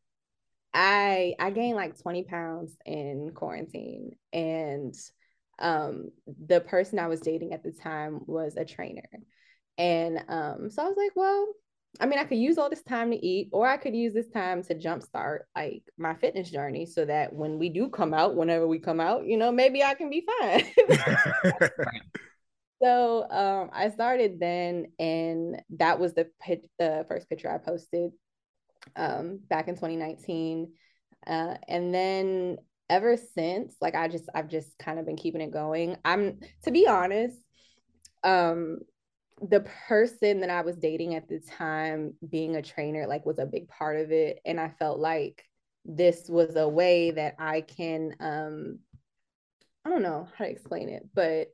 I 0.73 1.33
I 1.39 1.49
gained 1.51 1.77
like 1.77 1.99
20 1.99 2.23
pounds 2.23 2.75
in 2.85 3.31
quarantine 3.33 4.15
and 4.33 4.93
um 5.59 6.09
the 6.45 6.61
person 6.61 6.99
I 6.99 7.07
was 7.07 7.21
dating 7.21 7.53
at 7.53 7.63
the 7.63 7.71
time 7.71 8.21
was 8.25 8.55
a 8.57 8.65
trainer. 8.65 9.09
And 9.77 10.23
um 10.27 10.69
so 10.69 10.83
I 10.83 10.87
was 10.87 10.97
like, 10.97 11.13
well, 11.15 11.47
I 11.99 12.05
mean, 12.05 12.19
I 12.19 12.25
could 12.25 12.37
use 12.37 12.57
all 12.57 12.69
this 12.69 12.83
time 12.83 13.11
to 13.11 13.25
eat, 13.25 13.49
or 13.51 13.67
I 13.67 13.77
could 13.77 13.95
use 13.95 14.13
this 14.13 14.29
time 14.29 14.61
to 14.63 14.75
jumpstart 14.75 15.39
like 15.55 15.83
my 15.97 16.13
fitness 16.13 16.51
journey 16.51 16.85
so 16.85 17.05
that 17.05 17.33
when 17.33 17.57
we 17.57 17.69
do 17.69 17.89
come 17.89 18.13
out, 18.13 18.35
whenever 18.35 18.67
we 18.67 18.79
come 18.79 18.99
out, 18.99 19.25
you 19.25 19.37
know, 19.37 19.51
maybe 19.51 19.83
I 19.83 19.95
can 19.95 20.09
be 20.09 20.25
fine. 20.39 20.65
So 22.81 23.27
um, 23.29 23.71
I 23.73 23.89
started 23.89 24.39
then, 24.39 24.91
and 24.99 25.61
that 25.77 25.99
was 25.99 26.13
the 26.13 26.29
the 26.77 27.05
first 27.07 27.27
picture 27.27 27.49
I 27.49 27.57
posted 27.57 28.11
um, 28.95 29.39
back 29.49 29.67
in 29.67 29.75
2019, 29.75 30.71
uh, 31.25 31.55
and 31.67 31.93
then 31.93 32.57
ever 32.89 33.17
since, 33.17 33.75
like 33.81 33.95
I 33.95 34.07
just 34.07 34.25
I've 34.33 34.49
just 34.49 34.77
kind 34.77 34.99
of 34.99 35.05
been 35.05 35.17
keeping 35.17 35.41
it 35.41 35.51
going. 35.51 35.97
I'm 36.05 36.39
to 36.63 36.71
be 36.71 36.87
honest, 36.87 37.37
um, 38.23 38.79
the 39.41 39.61
person 39.87 40.41
that 40.41 40.49
I 40.49 40.61
was 40.61 40.77
dating 40.77 41.15
at 41.15 41.27
the 41.27 41.39
time, 41.39 42.13
being 42.27 42.55
a 42.55 42.61
trainer, 42.61 43.07
like 43.07 43.25
was 43.25 43.39
a 43.39 43.45
big 43.45 43.67
part 43.67 43.97
of 43.97 44.11
it, 44.11 44.39
and 44.45 44.59
I 44.59 44.69
felt 44.79 44.99
like 44.99 45.43
this 45.85 46.27
was 46.27 46.55
a 46.55 46.67
way 46.67 47.11
that 47.11 47.35
I 47.39 47.61
can 47.61 48.15
um, 48.19 48.79
I 49.87 49.89
don't 49.89 50.03
know 50.03 50.27
how 50.37 50.43
to 50.43 50.51
explain 50.51 50.89
it, 50.89 51.07
but 51.13 51.47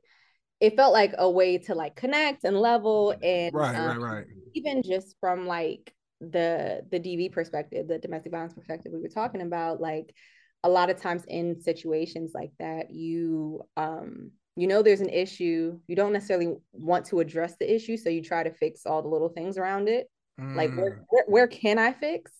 it 0.60 0.76
felt 0.76 0.92
like 0.92 1.14
a 1.18 1.30
way 1.30 1.58
to 1.58 1.74
like 1.74 1.94
connect 1.94 2.44
and 2.44 2.58
level 2.58 3.14
and 3.22 3.54
right, 3.54 3.76
um, 3.76 4.00
right, 4.00 4.14
right. 4.14 4.26
Even 4.54 4.82
just 4.82 5.16
from 5.20 5.46
like 5.46 5.94
the 6.20 6.82
the 6.90 6.98
DV 6.98 7.32
perspective, 7.32 7.86
the 7.86 7.98
domestic 7.98 8.32
violence 8.32 8.54
perspective 8.54 8.92
we 8.92 9.00
were 9.00 9.08
talking 9.08 9.42
about, 9.42 9.80
like 9.80 10.14
a 10.64 10.68
lot 10.68 10.90
of 10.90 11.00
times 11.00 11.22
in 11.28 11.60
situations 11.60 12.32
like 12.34 12.50
that, 12.58 12.90
you 12.90 13.62
um 13.76 14.32
you 14.56 14.66
know 14.66 14.82
there's 14.82 15.00
an 15.00 15.10
issue, 15.10 15.78
you 15.86 15.94
don't 15.94 16.12
necessarily 16.12 16.54
want 16.72 17.04
to 17.06 17.20
address 17.20 17.56
the 17.60 17.72
issue, 17.72 17.96
so 17.96 18.08
you 18.08 18.22
try 18.22 18.42
to 18.42 18.52
fix 18.52 18.86
all 18.86 19.02
the 19.02 19.08
little 19.08 19.28
things 19.28 19.58
around 19.58 19.88
it. 19.88 20.08
Mm. 20.40 20.56
Like 20.56 20.74
where, 20.74 20.90
mm. 20.92 21.04
where, 21.08 21.24
where 21.26 21.46
can 21.46 21.78
I 21.78 21.92
fix? 21.92 22.32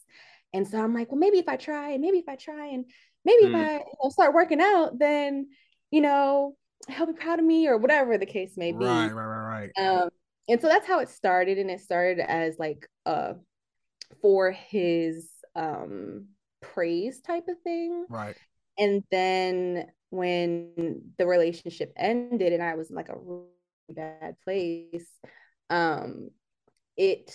And 0.52 0.66
so 0.66 0.80
I'm 0.80 0.94
like, 0.94 1.10
well, 1.10 1.18
maybe 1.18 1.38
if 1.38 1.48
I 1.48 1.56
try, 1.56 1.90
and 1.90 2.00
maybe 2.00 2.18
if 2.18 2.28
I 2.28 2.36
try, 2.36 2.68
and 2.68 2.84
maybe 3.24 3.44
mm. 3.44 3.48
if 3.50 3.54
I 3.54 3.72
you 3.74 3.84
know, 4.02 4.10
start 4.10 4.34
working 4.34 4.60
out, 4.60 4.98
then 4.98 5.48
you 5.90 6.00
know 6.00 6.56
he'll 6.88 7.06
be 7.06 7.12
proud 7.12 7.38
of 7.38 7.44
me 7.44 7.66
or 7.66 7.76
whatever 7.76 8.16
the 8.18 8.26
case 8.26 8.56
may 8.56 8.72
be. 8.72 8.84
Right, 8.84 9.12
right, 9.12 9.24
right, 9.24 9.70
right. 9.76 9.86
Um, 9.86 10.08
and 10.48 10.60
so 10.60 10.68
that's 10.68 10.86
how 10.86 11.00
it 11.00 11.08
started. 11.08 11.58
And 11.58 11.70
it 11.70 11.80
started 11.80 12.20
as 12.20 12.58
like 12.58 12.88
uh 13.06 13.34
for 14.20 14.50
his 14.50 15.28
um 15.56 16.28
praise 16.72 17.20
type 17.20 17.44
of 17.48 17.60
thing. 17.62 18.06
Right. 18.08 18.36
And 18.78 19.02
then 19.10 19.86
when 20.10 21.02
the 21.18 21.26
relationship 21.26 21.92
ended 21.96 22.52
and 22.52 22.62
I 22.62 22.74
was 22.74 22.90
in 22.90 22.96
like 22.96 23.08
a 23.08 23.18
really 23.18 23.46
bad 23.88 24.36
place, 24.44 25.08
um, 25.70 26.30
it 26.96 27.32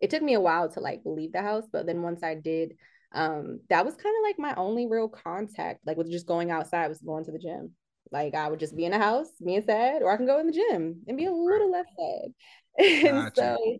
it 0.00 0.10
took 0.10 0.22
me 0.22 0.34
a 0.34 0.40
while 0.40 0.68
to 0.70 0.80
like 0.80 1.00
leave 1.04 1.32
the 1.32 1.42
house, 1.42 1.64
but 1.72 1.86
then 1.86 2.02
once 2.02 2.22
I 2.22 2.34
did, 2.34 2.74
um, 3.12 3.60
that 3.68 3.84
was 3.84 3.94
kind 3.94 4.14
of 4.16 4.22
like 4.22 4.38
my 4.38 4.54
only 4.54 4.86
real 4.86 5.08
contact, 5.08 5.80
like 5.86 5.96
with 5.96 6.10
just 6.10 6.26
going 6.26 6.50
outside, 6.50 6.88
was 6.88 7.00
going 7.00 7.24
to 7.24 7.32
the 7.32 7.38
gym. 7.38 7.72
Like 8.10 8.34
I 8.34 8.48
would 8.48 8.60
just 8.60 8.76
be 8.76 8.84
in 8.84 8.92
the 8.92 8.98
house 8.98 9.28
being 9.44 9.62
sad, 9.62 10.02
or 10.02 10.12
I 10.12 10.16
can 10.16 10.26
go 10.26 10.38
in 10.38 10.46
the 10.46 10.52
gym 10.52 11.02
and 11.06 11.16
be 11.16 11.26
a 11.26 11.32
little 11.32 11.70
less 11.70 11.86
sad. 11.98 12.32
and 13.06 13.24
gotcha. 13.24 13.56
so 13.56 13.78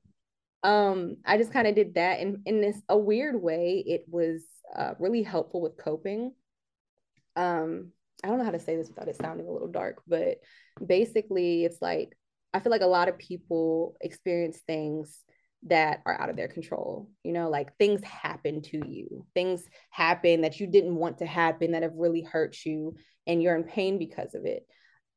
um 0.63 1.17
I 1.25 1.39
just 1.39 1.53
kind 1.53 1.67
of 1.67 1.75
did 1.75 1.95
that. 1.95 2.21
And 2.21 2.39
in 2.47 2.61
this 2.61 2.81
a 2.89 2.97
weird 2.97 3.41
way, 3.41 3.83
it 3.87 4.05
was 4.09 4.43
uh, 4.75 4.95
really 4.99 5.23
helpful 5.23 5.61
with 5.61 5.77
coping. 5.77 6.33
Um, 7.37 7.93
I 8.23 8.29
don't 8.29 8.39
know 8.39 8.45
how 8.45 8.51
to 8.51 8.59
say 8.59 8.77
this 8.77 8.89
without 8.89 9.09
it 9.09 9.17
sounding 9.17 9.47
a 9.47 9.53
little 9.53 9.69
dark, 9.69 10.03
but 10.07 10.39
basically 10.85 11.65
it's 11.65 11.81
like 11.81 12.17
I 12.53 12.61
feel 12.61 12.71
like 12.71 12.81
a 12.81 12.87
lot 12.87 13.09
of 13.09 13.19
people 13.19 13.97
experience 14.01 14.59
things 14.67 15.23
that 15.65 16.01
are 16.07 16.21
out 16.21 16.31
of 16.31 16.37
their 16.37 16.49
control. 16.49 17.11
You 17.25 17.33
know, 17.33 17.49
like 17.51 17.77
things 17.77 18.03
happen 18.03 18.63
to 18.63 18.81
you, 18.89 19.27
things 19.35 19.65
happen 19.91 20.43
that 20.43 20.61
you 20.61 20.67
didn't 20.67 20.97
want 20.97 21.19
to 21.19 21.27
happen 21.27 21.73
that 21.73 21.83
have 21.83 21.95
really 21.95 22.23
hurt 22.23 22.57
you, 22.65 22.97
and 23.27 23.43
you're 23.43 23.57
in 23.57 23.65
pain 23.65 23.99
because 23.99 24.35
of 24.35 24.45
it. 24.45 24.67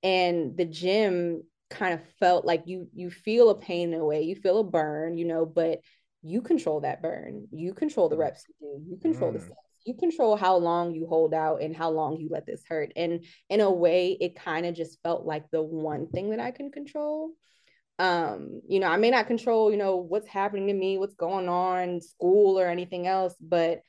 And 0.04 0.58
the 0.58 0.66
gym 0.66 1.44
kind 1.72 1.93
of 1.93 2.01
felt 2.19 2.45
like 2.45 2.63
you 2.65 2.88
you 2.93 3.09
feel 3.09 3.49
a 3.49 3.55
pain 3.55 3.93
in 3.93 3.99
a 3.99 4.05
way, 4.05 4.22
you 4.22 4.36
feel 4.36 4.59
a 4.59 4.63
burn, 4.63 5.17
you 5.17 5.26
know, 5.26 5.45
but 5.45 5.80
you 6.22 6.41
control 6.41 6.82
that 6.82 7.01
burn. 7.01 7.47
You 7.51 7.74
control 7.74 8.09
the 8.09 8.17
reps 8.17 8.45
you 8.47 8.55
do. 8.59 8.91
You 8.91 8.97
control 8.97 9.32
mm. 9.32 9.34
the 9.34 9.39
steps. 9.39 9.57
You 9.86 9.95
control 9.95 10.36
how 10.36 10.57
long 10.57 10.93
you 10.93 11.07
hold 11.07 11.34
out 11.34 11.63
and 11.63 11.76
how 11.76 11.89
long 11.89 12.17
you 12.17 12.30
let 12.30 12.45
this 12.45 12.61
hurt. 12.69 12.91
And 12.95 13.26
in 13.49 13.61
a 13.61 13.72
way, 13.72 14.15
it 14.22 14.36
kind 14.36 14.67
of 14.67 14.76
just 14.76 15.01
felt 15.01 15.26
like 15.26 15.49
the 15.49 15.63
one 15.63 16.07
thing 16.07 16.30
that 16.30 16.39
I 16.39 16.51
can 16.51 16.72
control 16.72 17.32
um 18.01 18.61
you 18.67 18.80
know 18.80 18.88
i 18.88 18.97
may 18.97 19.11
not 19.11 19.28
control 19.28 19.69
you 19.69 19.78
know 19.78 19.97
what's 19.97 20.28
happening 20.28 20.67
to 20.67 20.74
me 20.74 20.97
what's 20.97 21.13
going 21.13 21.47
on 21.47 22.01
school 22.01 22.59
or 22.59 22.67
anything 22.67 23.05
else 23.05 23.36
but 23.39 23.82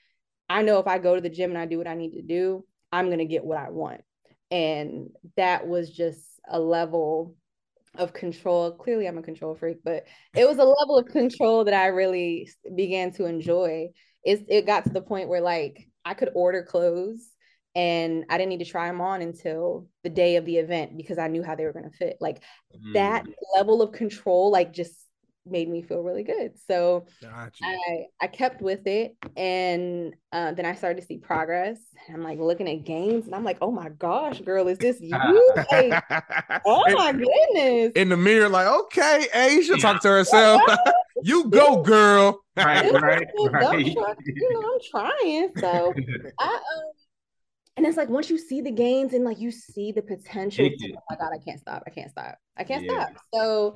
i 0.51 0.61
know 0.61 0.78
if 0.78 0.87
i 0.87 0.99
go 0.99 1.14
to 1.14 1.20
the 1.22 1.30
gym 1.30 1.51
and 1.51 1.59
i 1.59 1.64
do 1.64 1.78
what 1.78 1.87
i 1.87 1.95
need 1.95 2.12
to 2.12 2.20
do 2.22 2.62
i'm 2.93 3.07
going 3.07 3.20
to 3.20 3.24
get 3.24 3.45
what 3.45 3.57
i 3.57 3.70
want 3.70 4.03
and 4.51 5.09
that 5.37 5.66
was 5.66 5.91
just 5.91 6.20
a 6.47 6.61
level 6.61 7.35
of 7.97 8.12
control 8.12 8.72
clearly 8.72 9.07
i'm 9.07 9.18
a 9.18 9.22
control 9.22 9.55
freak 9.55 9.78
but 9.84 10.05
it 10.34 10.49
was 10.49 10.59
a 10.59 10.64
level 10.64 10.99
of 10.99 11.07
control 11.07 11.64
that 11.64 11.74
i 11.74 11.86
really 11.86 12.49
began 12.74 13.12
to 13.12 13.26
enjoy 13.26 13.88
it, 14.24 14.45
it 14.49 14.66
got 14.66 14.84
to 14.84 14.90
the 14.90 15.03
point 15.03 15.28
where 15.28 15.40
like 15.40 15.88
i 16.05 16.14
could 16.14 16.30
order 16.34 16.62
clothes 16.62 17.28
and 17.74 18.24
I 18.28 18.36
didn't 18.36 18.51
need 18.51 18.64
to 18.64 18.70
try 18.70 18.86
them 18.86 19.01
on 19.01 19.22
until 19.22 19.86
the 20.05 20.11
day 20.11 20.36
of 20.36 20.45
the 20.45 20.59
event 20.59 20.97
because 20.97 21.18
I 21.18 21.28
knew 21.28 21.43
how 21.43 21.55
they 21.55 21.64
were 21.64 21.72
going 21.72 21.90
to 21.90 21.97
fit. 21.97 22.18
Like 22.20 22.43
mm. 22.76 22.93
that 22.95 23.24
level 23.57 23.80
of 23.80 23.93
control, 23.93 24.51
like 24.51 24.72
just 24.72 25.02
made 25.45 25.68
me 25.68 25.82
feel 25.82 26.03
really 26.03 26.22
good. 26.22 26.53
So 26.68 27.07
gotcha. 27.20 27.64
I 27.64 28.07
I 28.20 28.26
kept 28.26 28.62
with 28.62 28.86
it, 28.86 29.16
and 29.36 30.14
uh, 30.32 30.53
then 30.53 30.64
I 30.66 30.74
started 30.74 31.01
to 31.01 31.07
see 31.07 31.18
progress. 31.18 31.78
I'm 32.09 32.22
like 32.22 32.38
looking 32.38 32.68
at 32.68 32.84
games, 32.84 33.26
and 33.26 33.34
I'm 33.34 33.45
like, 33.45 33.59
oh 33.61 33.70
my 33.70 33.88
gosh, 33.90 34.40
girl, 34.40 34.68
is 34.68 34.78
this 34.78 35.01
you? 35.01 35.53
like, 35.72 36.03
oh 36.66 36.84
my 36.95 37.12
goodness! 37.12 37.93
In 37.95 38.09
the 38.09 38.16
mirror, 38.16 38.49
like, 38.49 38.66
okay, 38.66 39.26
Aisha, 39.34 39.80
talk 39.80 40.01
to 40.03 40.09
herself. 40.09 40.62
you 41.22 41.49
go, 41.49 41.82
girl. 41.82 42.40
Right, 42.57 42.93
right, 42.93 43.26
right. 43.51 43.82
You 44.26 44.51
know, 44.53 44.61
I'm 44.61 44.80
trying. 44.90 45.51
So 45.59 45.95
I 46.38 46.55
um 46.55 46.93
and 47.76 47.86
it's 47.86 47.97
like 47.97 48.09
once 48.09 48.28
you 48.30 48.38
see 48.38 48.61
the 48.61 48.70
gains 48.70 49.12
and 49.12 49.24
like 49.24 49.38
you 49.38 49.51
see 49.51 49.93
the 49.93 50.03
potential 50.03 50.66
oh 50.66 50.99
my 51.11 51.16
god 51.16 51.30
i 51.32 51.38
can't 51.38 51.59
stop 51.59 51.82
i 51.86 51.90
can't 51.90 52.11
stop 52.11 52.36
i 52.57 52.64
can't 52.64 52.84
yeah. 52.84 53.07
stop 53.07 53.16
so 53.32 53.74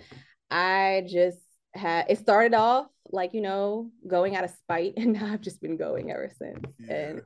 i 0.51 1.03
just 1.09 1.39
had 1.77 2.07
it 2.09 2.19
started 2.19 2.55
off 2.55 2.87
like 3.11 3.35
you 3.35 3.41
know 3.41 3.91
going 4.07 4.37
out 4.37 4.45
of 4.45 4.51
spite 4.51 4.95
and 4.97 5.13
now 5.13 5.33
i've 5.33 5.41
just 5.41 5.61
been 5.61 5.77
going 5.77 6.11
ever 6.11 6.31
since. 6.39 6.65
Yeah. 6.81 6.95
and 6.95 7.23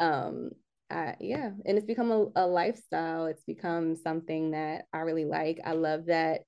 um 0.00 0.50
I, 0.90 1.16
yeah 1.18 1.50
and 1.64 1.78
it's 1.78 1.86
become 1.86 2.10
a, 2.10 2.26
a 2.36 2.46
lifestyle. 2.46 3.26
It's 3.26 3.44
become 3.44 3.96
something 3.96 4.52
that 4.52 4.84
i 4.92 4.98
really 4.98 5.24
like. 5.24 5.60
I 5.64 5.72
love 5.72 6.06
that 6.06 6.42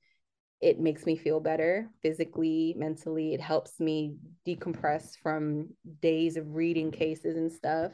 it 0.60 0.80
makes 0.80 1.04
me 1.04 1.16
feel 1.16 1.40
better 1.40 1.90
physically 2.02 2.74
mentally. 2.76 3.34
It 3.34 3.40
helps 3.40 3.78
me 3.78 4.16
decompress 4.46 5.12
from 5.22 5.68
days 6.00 6.36
of 6.36 6.54
reading 6.54 6.90
cases 6.90 7.36
and 7.36 7.52
stuff. 7.52 7.92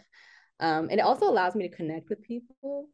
Um, 0.61 0.89
and 0.91 1.01
it 1.01 1.01
also 1.01 1.29
allows 1.29 1.55
me 1.55 1.69
to 1.69 1.75
connect 1.75 2.09
with 2.09 2.23
people. 2.23 2.89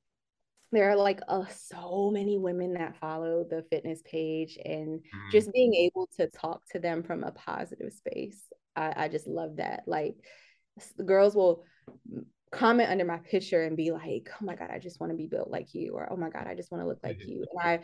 There 0.71 0.91
are 0.91 0.97
like 0.97 1.21
uh, 1.29 1.47
so 1.47 2.11
many 2.13 2.39
women 2.39 2.75
that 2.75 2.97
follow 2.97 3.45
the 3.49 3.65
fitness 3.71 4.03
page, 4.05 4.59
and 4.65 4.99
mm-hmm. 4.99 5.31
just 5.33 5.53
being 5.53 5.75
able 5.75 6.09
to 6.19 6.29
talk 6.29 6.63
to 6.73 6.79
them 6.79 7.03
from 7.03 7.25
a 7.25 7.33
positive 7.33 7.93
space. 7.93 8.43
I, 8.77 8.93
I 9.05 9.09
just 9.09 9.27
love 9.27 9.57
that. 9.57 9.85
Like, 9.87 10.17
girls 11.05 11.35
will 11.35 11.65
comment 12.51 12.91
under 12.91 13.05
my 13.05 13.19
picture 13.19 13.65
and 13.65 13.77
be 13.77 13.93
like, 13.93 14.31
"Oh 14.41 14.45
my 14.45 14.55
god, 14.55 14.71
I 14.71 14.79
just 14.79 15.01
want 15.01 15.11
to 15.11 15.17
be 15.17 15.27
built 15.27 15.51
like 15.51 15.75
you," 15.75 15.93
or 15.95 16.11
"Oh 16.11 16.17
my 16.17 16.31
god, 16.31 16.47
I 16.47 16.55
just 16.55 16.71
want 16.71 16.83
to 16.83 16.89
look 16.89 17.01
like 17.03 17.27
you." 17.27 17.45
And 17.51 17.61
I 17.61 17.81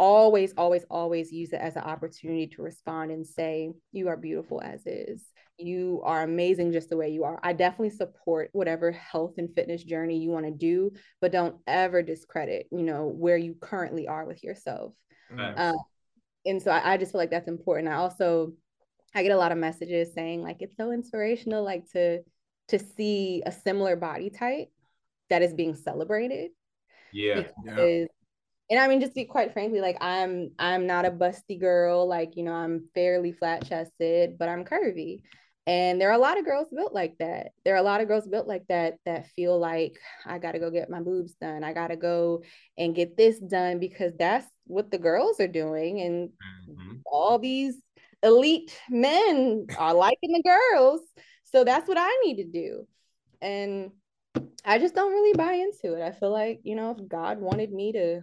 always, 0.00 0.54
always, 0.56 0.84
always 0.90 1.30
use 1.30 1.52
it 1.52 1.60
as 1.60 1.76
an 1.76 1.82
opportunity 1.82 2.46
to 2.46 2.62
respond 2.62 3.10
and 3.10 3.24
say, 3.24 3.70
You 3.92 4.08
are 4.08 4.16
beautiful 4.16 4.60
as 4.64 4.86
is. 4.86 5.22
You 5.58 6.00
are 6.04 6.22
amazing 6.22 6.72
just 6.72 6.88
the 6.88 6.96
way 6.96 7.10
you 7.10 7.24
are. 7.24 7.38
I 7.42 7.52
definitely 7.52 7.90
support 7.90 8.48
whatever 8.52 8.92
health 8.92 9.34
and 9.36 9.54
fitness 9.54 9.84
journey 9.84 10.16
you 10.18 10.30
want 10.30 10.46
to 10.46 10.52
do, 10.52 10.92
but 11.20 11.32
don't 11.32 11.56
ever 11.66 12.00
discredit, 12.00 12.66
you 12.72 12.82
know, 12.82 13.08
where 13.14 13.36
you 13.36 13.54
currently 13.60 14.08
are 14.08 14.24
with 14.24 14.42
yourself. 14.42 14.94
Nice. 15.30 15.54
Um, 15.58 15.76
and 16.46 16.62
so 16.62 16.70
I, 16.70 16.94
I 16.94 16.96
just 16.96 17.12
feel 17.12 17.20
like 17.20 17.30
that's 17.30 17.46
important. 17.46 17.88
I 17.88 17.96
also 17.96 18.54
I 19.14 19.22
get 19.22 19.32
a 19.32 19.36
lot 19.36 19.52
of 19.52 19.58
messages 19.58 20.14
saying 20.14 20.40
like 20.40 20.56
it's 20.60 20.78
so 20.78 20.92
inspirational, 20.92 21.62
like 21.62 21.90
to 21.92 22.20
to 22.68 22.78
see 22.78 23.42
a 23.44 23.52
similar 23.52 23.96
body 23.96 24.30
type 24.30 24.68
that 25.28 25.42
is 25.42 25.52
being 25.52 25.74
celebrated. 25.74 26.52
Yeah. 27.12 27.42
Because 27.62 28.08
and 28.70 28.78
I 28.78 28.86
mean, 28.86 29.00
just 29.00 29.14
be 29.14 29.24
quite 29.24 29.52
frankly, 29.52 29.80
like 29.80 29.98
I'm 30.00 30.52
I'm 30.58 30.86
not 30.86 31.04
a 31.04 31.10
busty 31.10 31.58
girl. 31.58 32.06
Like, 32.06 32.36
you 32.36 32.44
know, 32.44 32.54
I'm 32.54 32.88
fairly 32.94 33.32
flat 33.32 33.66
chested, 33.68 34.38
but 34.38 34.48
I'm 34.48 34.64
curvy. 34.64 35.22
And 35.66 36.00
there 36.00 36.08
are 36.08 36.14
a 36.14 36.18
lot 36.18 36.38
of 36.38 36.44
girls 36.44 36.68
built 36.74 36.94
like 36.94 37.18
that. 37.18 37.48
There 37.64 37.74
are 37.74 37.78
a 37.78 37.82
lot 37.82 38.00
of 38.00 38.08
girls 38.08 38.26
built 38.26 38.46
like 38.46 38.66
that 38.68 38.94
that 39.04 39.28
feel 39.36 39.58
like 39.58 39.98
I 40.24 40.38
got 40.38 40.52
to 40.52 40.58
go 40.58 40.70
get 40.70 40.88
my 40.88 41.00
boobs 41.00 41.34
done. 41.34 41.62
I 41.62 41.72
got 41.72 41.88
to 41.88 41.96
go 41.96 42.42
and 42.78 42.94
get 42.94 43.16
this 43.16 43.38
done 43.38 43.78
because 43.78 44.12
that's 44.18 44.46
what 44.66 44.90
the 44.90 44.98
girls 44.98 45.38
are 45.38 45.48
doing. 45.48 46.00
And 46.00 46.28
mm-hmm. 46.30 46.96
all 47.06 47.38
these 47.38 47.76
elite 48.22 48.76
men 48.88 49.66
are 49.78 49.94
liking 49.94 50.32
the 50.32 50.42
girls. 50.42 51.00
So 51.44 51.64
that's 51.64 51.88
what 51.88 51.98
I 51.98 52.20
need 52.24 52.36
to 52.36 52.44
do. 52.44 52.86
And 53.42 53.90
I 54.64 54.78
just 54.78 54.94
don't 54.94 55.12
really 55.12 55.34
buy 55.34 55.54
into 55.54 55.94
it. 55.96 56.02
I 56.02 56.12
feel 56.12 56.30
like, 56.30 56.60
you 56.62 56.76
know, 56.76 56.92
if 56.92 57.08
God 57.08 57.38
wanted 57.38 57.72
me 57.72 57.92
to 57.92 58.22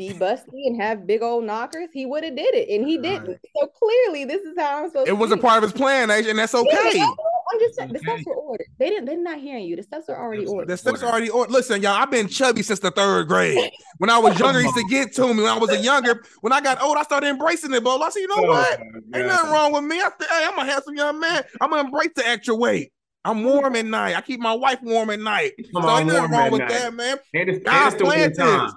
be 0.00 0.14
busty 0.14 0.66
and 0.66 0.80
have 0.80 1.06
big 1.06 1.22
old 1.22 1.44
knockers, 1.44 1.88
he 1.92 2.06
would 2.06 2.24
have 2.24 2.34
did 2.34 2.54
it, 2.54 2.70
and 2.70 2.88
he 2.88 2.96
didn't. 2.96 3.28
Right. 3.28 3.38
So 3.56 3.66
clearly, 3.66 4.24
this 4.24 4.42
is 4.42 4.54
how 4.56 4.82
I'm 4.82 4.88
supposed. 4.88 5.08
It 5.08 5.12
was 5.12 5.30
a 5.30 5.36
part 5.36 5.58
of 5.58 5.62
his 5.64 5.72
plan, 5.72 6.10
and 6.10 6.38
that's 6.38 6.54
okay. 6.54 6.90
Yeah, 6.94 7.04
I'm 7.52 7.58
just 7.58 7.74
saying, 7.74 7.92
the 7.92 7.98
steps 7.98 8.24
were 8.24 8.34
ordered. 8.34 8.66
They 8.78 8.88
didn't. 8.88 9.04
They're 9.04 9.22
not 9.22 9.38
hearing 9.38 9.64
you. 9.64 9.76
The 9.76 9.82
steps 9.82 10.08
are 10.08 10.16
already 10.16 10.46
ordered. 10.46 10.68
The 10.68 10.76
steps 10.76 11.02
are 11.02 11.10
already 11.10 11.28
ordered. 11.28 11.52
Listen, 11.52 11.82
y'all. 11.82 11.92
I've 11.92 12.10
been 12.10 12.28
chubby 12.28 12.62
since 12.62 12.80
the 12.80 12.90
third 12.90 13.28
grade. 13.28 13.70
When 13.98 14.08
I 14.08 14.18
was 14.18 14.38
younger, 14.40 14.62
used 14.62 14.74
to 14.76 14.84
get 14.84 15.12
to 15.16 15.34
me. 15.34 15.42
When 15.42 15.52
I 15.52 15.58
was 15.58 15.70
a 15.70 15.78
younger, 15.78 16.22
when 16.40 16.52
I 16.52 16.60
got 16.62 16.80
old, 16.80 16.96
I 16.96 17.02
started 17.02 17.28
embracing 17.28 17.74
it, 17.74 17.82
bro. 17.82 18.00
I 18.00 18.08
said, 18.10 18.20
you 18.20 18.28
know 18.28 18.36
oh, 18.38 18.48
what? 18.48 18.80
Ain't 19.14 19.26
nothing 19.26 19.50
wrong 19.50 19.72
with 19.72 19.84
me. 19.84 20.00
I 20.00 20.10
said, 20.18 20.28
hey, 20.30 20.46
I'm 20.50 20.58
a 20.58 20.64
handsome 20.64 20.96
young 20.96 21.20
man. 21.20 21.42
I'm 21.60 21.70
gonna 21.70 21.84
embrace 21.84 22.12
the 22.16 22.26
extra 22.26 22.54
weight. 22.54 22.92
I'm 23.22 23.44
warm 23.44 23.76
at 23.76 23.84
night. 23.84 24.16
I 24.16 24.22
keep 24.22 24.40
my 24.40 24.54
wife 24.54 24.78
warm 24.82 25.10
at 25.10 25.20
night. 25.20 25.52
Come 25.74 25.82
so 25.82 25.98
ain't 25.98 26.06
nothing 26.06 26.30
wrong 26.30 26.50
with 26.52 26.60
night. 26.60 26.70
that, 26.70 26.94
man. 26.94 27.18
And 27.34 27.50
it's, 27.50 27.64
God 27.64 27.98
planned 27.98 28.34
this. 28.34 28.72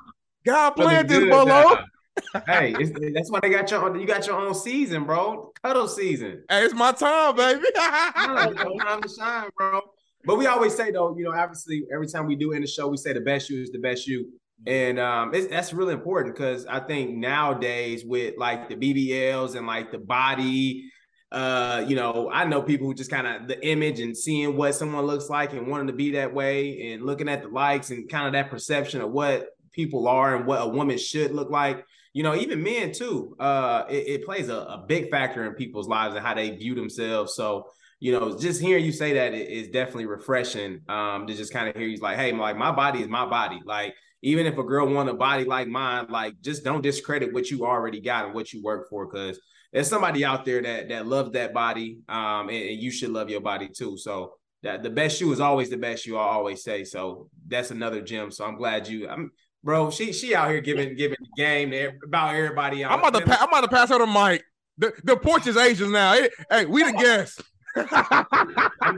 God 0.45 0.71
planned 0.71 1.09
this, 1.09 1.29
Bolo 1.29 1.77
hey, 2.47 2.73
that's 3.13 3.31
why 3.31 3.39
they 3.41 3.49
got 3.49 3.69
your 3.71 3.97
you 3.97 4.05
got 4.05 4.27
your 4.27 4.39
own 4.39 4.53
season, 4.53 5.03
bro. 5.05 5.51
Cuddle 5.63 5.87
season. 5.87 6.43
Hey, 6.49 6.65
it's 6.65 6.73
my 6.73 6.91
time, 6.91 7.35
baby. 7.35 7.65
time 7.75 9.01
to 9.01 9.09
shine, 9.09 9.49
bro. 9.57 9.81
But 10.25 10.37
we 10.37 10.47
always 10.47 10.75
say 10.75 10.91
though, 10.91 11.15
you 11.17 11.23
know, 11.23 11.33
obviously 11.33 11.83
every 11.93 12.07
time 12.07 12.27
we 12.27 12.35
do 12.35 12.51
in 12.51 12.61
the 12.61 12.67
show, 12.67 12.87
we 12.87 12.97
say 12.97 13.13
the 13.13 13.21
best 13.21 13.49
you 13.49 13.61
is 13.61 13.71
the 13.71 13.79
best 13.79 14.07
you. 14.07 14.29
And 14.65 14.99
um, 14.99 15.33
that's 15.49 15.73
really 15.73 15.93
important 15.93 16.35
because 16.35 16.65
I 16.65 16.79
think 16.79 17.15
nowadays 17.17 18.05
with 18.05 18.35
like 18.37 18.69
the 18.69 18.75
BBLs 18.75 19.55
and 19.55 19.67
like 19.67 19.91
the 19.91 19.97
body, 19.97 20.89
uh, 21.31 21.83
you 21.85 21.95
know, 21.95 22.29
I 22.31 22.45
know 22.45 22.61
people 22.61 22.87
who 22.87 22.93
just 22.93 23.09
kind 23.09 23.27
of 23.27 23.47
the 23.47 23.67
image 23.67 23.99
and 23.99 24.15
seeing 24.15 24.55
what 24.55 24.75
someone 24.75 25.05
looks 25.05 25.29
like 25.29 25.51
and 25.53 25.67
wanting 25.67 25.87
to 25.87 25.93
be 25.93 26.11
that 26.11 26.33
way 26.33 26.91
and 26.93 27.03
looking 27.03 27.27
at 27.27 27.41
the 27.41 27.49
likes 27.49 27.89
and 27.89 28.07
kind 28.07 28.27
of 28.27 28.33
that 28.33 28.51
perception 28.51 29.01
of 29.01 29.11
what 29.11 29.47
people 29.73 30.07
are 30.07 30.35
and 30.35 30.45
what 30.45 30.61
a 30.61 30.67
woman 30.67 30.97
should 30.97 31.31
look 31.31 31.49
like 31.49 31.85
you 32.13 32.21
know, 32.21 32.35
even 32.35 32.61
men 32.61 32.91
too. 32.91 33.35
Uh, 33.39 33.83
it, 33.89 34.07
it 34.07 34.25
plays 34.25 34.47
a, 34.49 34.55
a, 34.55 34.85
big 34.87 35.09
factor 35.09 35.45
in 35.45 35.53
people's 35.53 35.87
lives 35.87 36.15
and 36.15 36.23
how 36.23 36.35
they 36.35 36.51
view 36.51 36.75
themselves. 36.75 37.33
So, 37.33 37.65
you 37.99 38.11
know, 38.11 38.37
just 38.37 38.61
hearing 38.61 38.85
you 38.85 38.91
say 38.91 39.13
that 39.13 39.33
is 39.33 39.69
definitely 39.69 40.05
refreshing. 40.05 40.81
Um, 40.87 41.25
to 41.25 41.33
just 41.33 41.51
kind 41.51 41.67
of 41.67 41.75
hear 41.75 41.87
you 41.87 41.97
like, 41.97 42.17
hey, 42.17 42.31
like 42.31 42.55
my 42.55 42.71
body 42.71 43.01
is 43.01 43.07
my 43.07 43.25
body. 43.25 43.59
Like, 43.65 43.95
even 44.21 44.45
if 44.45 44.57
a 44.57 44.63
girl 44.63 44.87
want 44.87 45.09
a 45.09 45.13
body 45.13 45.43
like 45.43 45.67
mine, 45.67 46.05
like 46.09 46.39
just 46.41 46.63
don't 46.63 46.81
discredit 46.81 47.33
what 47.33 47.49
you 47.49 47.65
already 47.65 47.99
got 47.99 48.25
and 48.25 48.33
what 48.33 48.53
you 48.53 48.61
work 48.61 48.89
for, 48.89 49.07
because 49.07 49.39
there's 49.73 49.89
somebody 49.89 50.23
out 50.23 50.45
there 50.45 50.61
that 50.61 50.89
that 50.89 51.07
loves 51.07 51.31
that 51.31 51.53
body. 51.53 51.97
Um, 52.07 52.49
and, 52.49 52.51
and 52.51 52.79
you 52.79 52.91
should 52.91 53.09
love 53.09 53.29
your 53.29 53.41
body 53.41 53.69
too. 53.69 53.97
So 53.97 54.35
that 54.61 54.83
the 54.83 54.89
best 54.89 55.17
shoe 55.17 55.31
is 55.31 55.39
always 55.39 55.69
the 55.69 55.77
best 55.77 56.03
shoe. 56.03 56.15
I 56.15 56.23
always 56.23 56.63
say. 56.63 56.83
So 56.83 57.29
that's 57.47 57.71
another 57.71 58.01
gem. 58.01 58.31
So 58.31 58.45
I'm 58.45 58.55
glad 58.55 58.87
you. 58.87 59.09
I'm 59.09 59.31
bro. 59.63 59.89
She 59.91 60.13
she 60.13 60.35
out 60.35 60.49
here 60.49 60.61
giving 60.61 60.95
giving 60.95 61.17
the 61.19 61.41
game 61.41 61.71
to 61.71 61.91
about 62.05 62.35
everybody. 62.35 62.83
I'm 62.85 62.99
about 62.99 63.13
to 63.13 63.21
pa- 63.25 63.37
I'm 63.41 63.49
about 63.49 63.61
to 63.61 63.67
pass 63.67 63.89
her 63.89 63.99
the 63.99 64.07
mic. 64.07 64.43
The 64.77 64.93
the 65.03 65.17
porch 65.17 65.47
is 65.47 65.57
Asians 65.57 65.91
now. 65.91 66.13
Hey, 66.13 66.29
hey 66.49 66.65
we 66.65 66.83
the 66.83 66.91
guests. 66.99 67.41
I'm, 67.75 67.85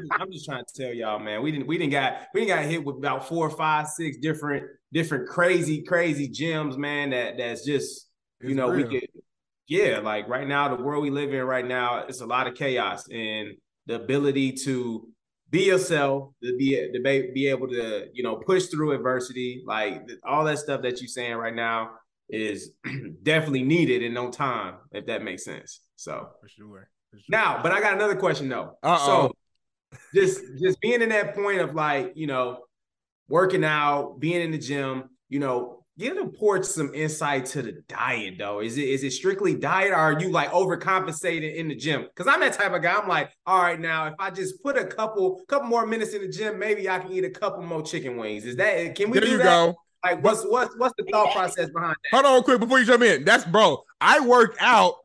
just, 0.02 0.12
I'm 0.20 0.32
just 0.32 0.46
trying 0.46 0.66
to 0.66 0.84
tell 0.84 0.94
y'all, 0.94 1.20
man. 1.20 1.42
We 1.42 1.52
didn't 1.52 1.68
we 1.68 1.78
didn't 1.78 1.92
got 1.94 2.28
we 2.34 2.42
didn't 2.42 2.58
got 2.58 2.66
hit 2.66 2.84
with 2.84 2.98
about 2.98 3.28
four, 3.28 3.50
five, 3.50 3.88
six 3.88 4.18
different 4.18 4.66
different 4.92 5.28
crazy 5.30 5.82
crazy 5.84 6.28
gems, 6.28 6.78
man. 6.78 7.12
That 7.12 7.38
that's 7.38 7.66
just 7.66 8.10
you 8.42 8.50
It's 8.50 8.58
know 8.58 8.70
real. 8.70 8.88
we 8.88 9.00
could 9.00 9.10
yeah 9.68 10.00
like 10.00 10.28
right 10.28 10.48
now 10.48 10.76
the 10.76 10.84
world 10.84 11.02
we 11.02 11.10
live 11.10 11.34
in 11.34 11.42
right 11.44 11.66
now 11.66 12.00
it's 12.06 12.22
a 12.22 12.26
lot 12.26 12.46
of 12.46 12.54
chaos 12.54 13.08
and 13.10 13.56
the 13.88 13.96
ability 13.96 14.52
to 14.52 15.08
be 15.56 15.64
yourself 15.64 16.34
to 16.44 16.56
be 16.58 16.70
to 16.94 17.00
be, 17.02 17.32
be 17.34 17.48
able 17.48 17.68
to 17.68 18.08
you 18.14 18.24
know 18.24 18.36
push 18.36 18.66
through 18.68 18.92
adversity 18.92 19.64
like 19.66 20.08
all 20.26 20.44
that 20.44 20.60
stuff 20.60 20.82
that 20.82 21.00
you're 21.00 21.08
saying 21.08 21.36
right 21.36 21.56
now 21.56 21.92
is 22.30 22.72
definitely 23.24 23.64
needed 23.64 24.02
in 24.02 24.14
no 24.14 24.30
time 24.30 24.76
if 24.92 25.06
that 25.06 25.24
makes 25.24 25.46
sense 25.46 25.82
so 25.96 26.30
For 26.42 26.50
sure. 26.50 26.90
For 27.12 27.18
sure. 27.18 27.26
now, 27.30 27.62
but 27.64 27.72
I 27.72 27.80
got 27.80 27.94
another 27.94 28.16
question 28.16 28.50
though. 28.50 28.78
Uh-oh. 28.84 29.06
So 29.06 30.00
just 30.14 30.42
just 30.60 30.80
being 30.82 31.02
in 31.02 31.10
that 31.10 31.36
point 31.36 31.62
of 31.62 31.74
like, 31.74 32.14
you 32.16 32.28
know, 32.28 32.60
working 33.30 33.64
out, 33.64 34.20
being 34.20 34.42
in 34.42 34.52
the 34.52 34.58
gym, 34.58 35.10
you 35.30 35.40
know, 35.40 35.85
give 35.98 36.16
the 36.18 36.26
porch 36.28 36.66
some 36.66 36.94
insight 36.94 37.46
to 37.48 37.62
the 37.62 37.74
diet 37.88 38.36
though. 38.38 38.62
Is 38.62 38.78
it 38.78 38.88
is 38.88 39.04
it 39.04 39.12
strictly 39.12 39.56
diet 39.56 39.92
or 39.92 39.96
are 39.96 40.20
you 40.20 40.30
like 40.30 40.52
overcompensating 40.52 41.56
in 41.56 41.68
the 41.68 41.76
gym? 41.76 42.04
Because 42.04 42.32
I'm 42.32 42.40
that 42.42 42.54
type 42.54 42.74
of 42.74 42.82
guy. 42.82 42.94
I'm 43.00 43.08
like, 43.08 43.32
all 43.46 43.62
right, 43.62 43.80
now 43.80 44.08
if 44.08 44.14
I 44.20 44.30
just 44.30 44.62
put 44.62 44.78
a 44.78 44.86
couple 44.86 45.42
couple 45.48 45.68
more 45.68 45.86
minutes 45.86 46.14
in 46.14 46.22
the 46.22 46.28
gym, 46.30 46.60
maybe 46.60 46.90
I 46.90 47.00
can 47.00 47.12
eat 47.12 47.24
a 47.24 47.30
couple 47.30 47.64
more 47.64 47.82
chicken 47.82 48.18
wings. 48.18 48.46
Is 48.46 48.56
that 48.58 48.96
can 48.96 49.10
we 49.10 49.20
There 49.20 49.26
do 49.28 49.32
you 49.32 49.38
that? 49.38 49.44
go. 49.44 49.76
Like 50.04 50.24
what's 50.24 50.44
what's 50.44 50.76
what's 50.78 50.94
the 50.98 51.06
thought 51.12 51.34
process 51.34 51.70
behind 51.70 51.96
that? 52.12 52.22
Hold 52.24 52.26
on, 52.38 52.44
quick 52.44 52.60
before 52.60 52.80
you 52.80 52.86
jump 52.86 53.04
in. 53.04 53.24
That's 53.24 53.46
bro. 53.46 53.84
I 54.02 54.20
work 54.20 54.56
out 54.60 54.96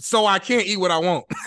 so 0.00 0.26
I 0.26 0.38
can't 0.38 0.66
eat 0.66 0.78
what 0.78 0.90
I 0.90 0.98
want. 0.98 1.26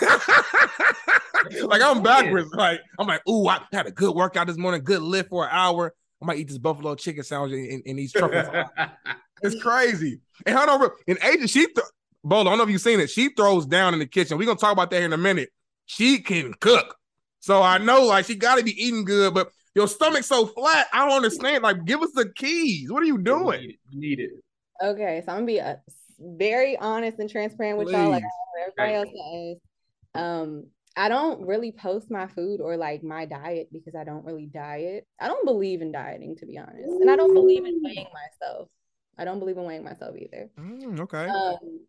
like 1.62 1.82
I'm 1.82 2.02
backwards. 2.02 2.50
Like 2.52 2.80
I'm 2.98 3.06
like, 3.06 3.26
ooh, 3.28 3.46
I 3.48 3.60
had 3.72 3.86
a 3.86 3.90
good 3.90 4.14
workout 4.14 4.46
this 4.46 4.56
morning, 4.56 4.82
good 4.82 5.02
lift 5.02 5.28
for 5.28 5.44
an 5.44 5.50
hour. 5.52 5.94
I 6.22 6.26
might 6.26 6.38
eat 6.38 6.48
this 6.48 6.58
buffalo 6.58 6.94
chicken 6.94 7.22
sandwich 7.24 7.52
and, 7.52 7.66
and, 7.66 7.82
and 7.86 7.98
these 7.98 8.12
truffles. 8.12 8.46
it's 9.42 9.60
crazy. 9.62 10.20
And 10.46 10.56
hold 10.56 10.68
on, 10.68 10.78
bro. 10.78 10.90
In 11.06 11.16
Aisha, 11.16 11.48
she 11.50 11.66
th- 11.66 11.78
Bolo, 12.22 12.42
I 12.42 12.44
don't 12.50 12.58
know 12.58 12.64
if 12.64 12.70
you've 12.70 12.80
seen 12.80 13.00
it. 13.00 13.08
She 13.08 13.30
throws 13.30 13.64
down 13.66 13.94
in 13.94 14.00
the 14.00 14.06
kitchen. 14.06 14.36
We're 14.36 14.44
gonna 14.46 14.58
talk 14.58 14.72
about 14.72 14.90
that 14.90 14.96
here 14.96 15.06
in 15.06 15.12
a 15.12 15.18
minute. 15.18 15.48
She 15.86 16.18
can 16.18 16.52
cook. 16.60 16.96
So 17.40 17.62
I 17.62 17.78
know 17.78 18.02
like 18.04 18.26
she 18.26 18.34
gotta 18.34 18.62
be 18.62 18.72
eating 18.82 19.04
good, 19.04 19.32
but 19.32 19.50
your 19.74 19.88
stomach's 19.88 20.26
so 20.26 20.46
flat. 20.46 20.88
I 20.92 21.06
don't 21.06 21.16
understand. 21.16 21.62
Like, 21.62 21.84
give 21.86 22.02
us 22.02 22.10
the 22.12 22.30
keys. 22.34 22.92
What 22.92 23.02
are 23.02 23.06
you 23.06 23.16
You 23.16 23.22
doing? 23.22 23.60
need 23.60 23.70
it. 23.70 23.76
You 23.90 24.00
need 24.00 24.20
it. 24.20 24.30
Okay, 24.82 25.22
so 25.24 25.32
I'm 25.32 25.38
gonna 25.38 25.46
be 25.46 25.60
uh, 25.60 25.76
very 26.18 26.76
honest 26.76 27.18
and 27.18 27.30
transparent 27.30 27.78
with 27.78 27.88
y'all, 27.88 28.10
like 28.10 28.24
everybody 28.62 28.94
else 28.94 29.08
does. 29.08 29.56
Um, 30.22 30.66
I 30.96 31.08
don't 31.08 31.46
really 31.46 31.72
post 31.72 32.10
my 32.10 32.26
food 32.26 32.60
or 32.60 32.76
like 32.76 33.02
my 33.02 33.24
diet 33.24 33.68
because 33.72 33.94
I 33.94 34.04
don't 34.04 34.24
really 34.24 34.46
diet. 34.46 35.06
I 35.20 35.28
don't 35.28 35.46
believe 35.46 35.82
in 35.82 35.92
dieting, 35.92 36.36
to 36.36 36.46
be 36.46 36.58
honest, 36.58 37.00
and 37.00 37.10
I 37.10 37.16
don't 37.16 37.34
believe 37.34 37.64
in 37.64 37.80
weighing 37.82 38.08
myself. 38.12 38.68
I 39.16 39.24
don't 39.24 39.38
believe 39.38 39.56
in 39.56 39.64
weighing 39.64 39.84
myself 39.84 40.16
either. 40.16 40.50
Mm, 40.58 41.00
okay. 41.00 41.26
Um, 41.26 41.80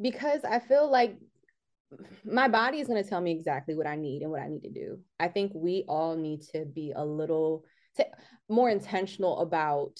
because 0.00 0.44
I 0.44 0.58
feel 0.58 0.90
like 0.90 1.16
my 2.24 2.48
body 2.48 2.80
is 2.80 2.86
going 2.86 3.02
to 3.02 3.08
tell 3.08 3.20
me 3.20 3.32
exactly 3.32 3.74
what 3.74 3.86
I 3.86 3.96
need 3.96 4.22
and 4.22 4.30
what 4.30 4.40
I 4.40 4.48
need 4.48 4.62
to 4.62 4.70
do. 4.70 4.98
I 5.18 5.28
think 5.28 5.52
we 5.54 5.84
all 5.88 6.16
need 6.16 6.42
to 6.52 6.64
be 6.64 6.92
a 6.94 7.04
little 7.04 7.64
t- 7.96 8.04
more 8.48 8.70
intentional 8.70 9.40
about 9.40 9.98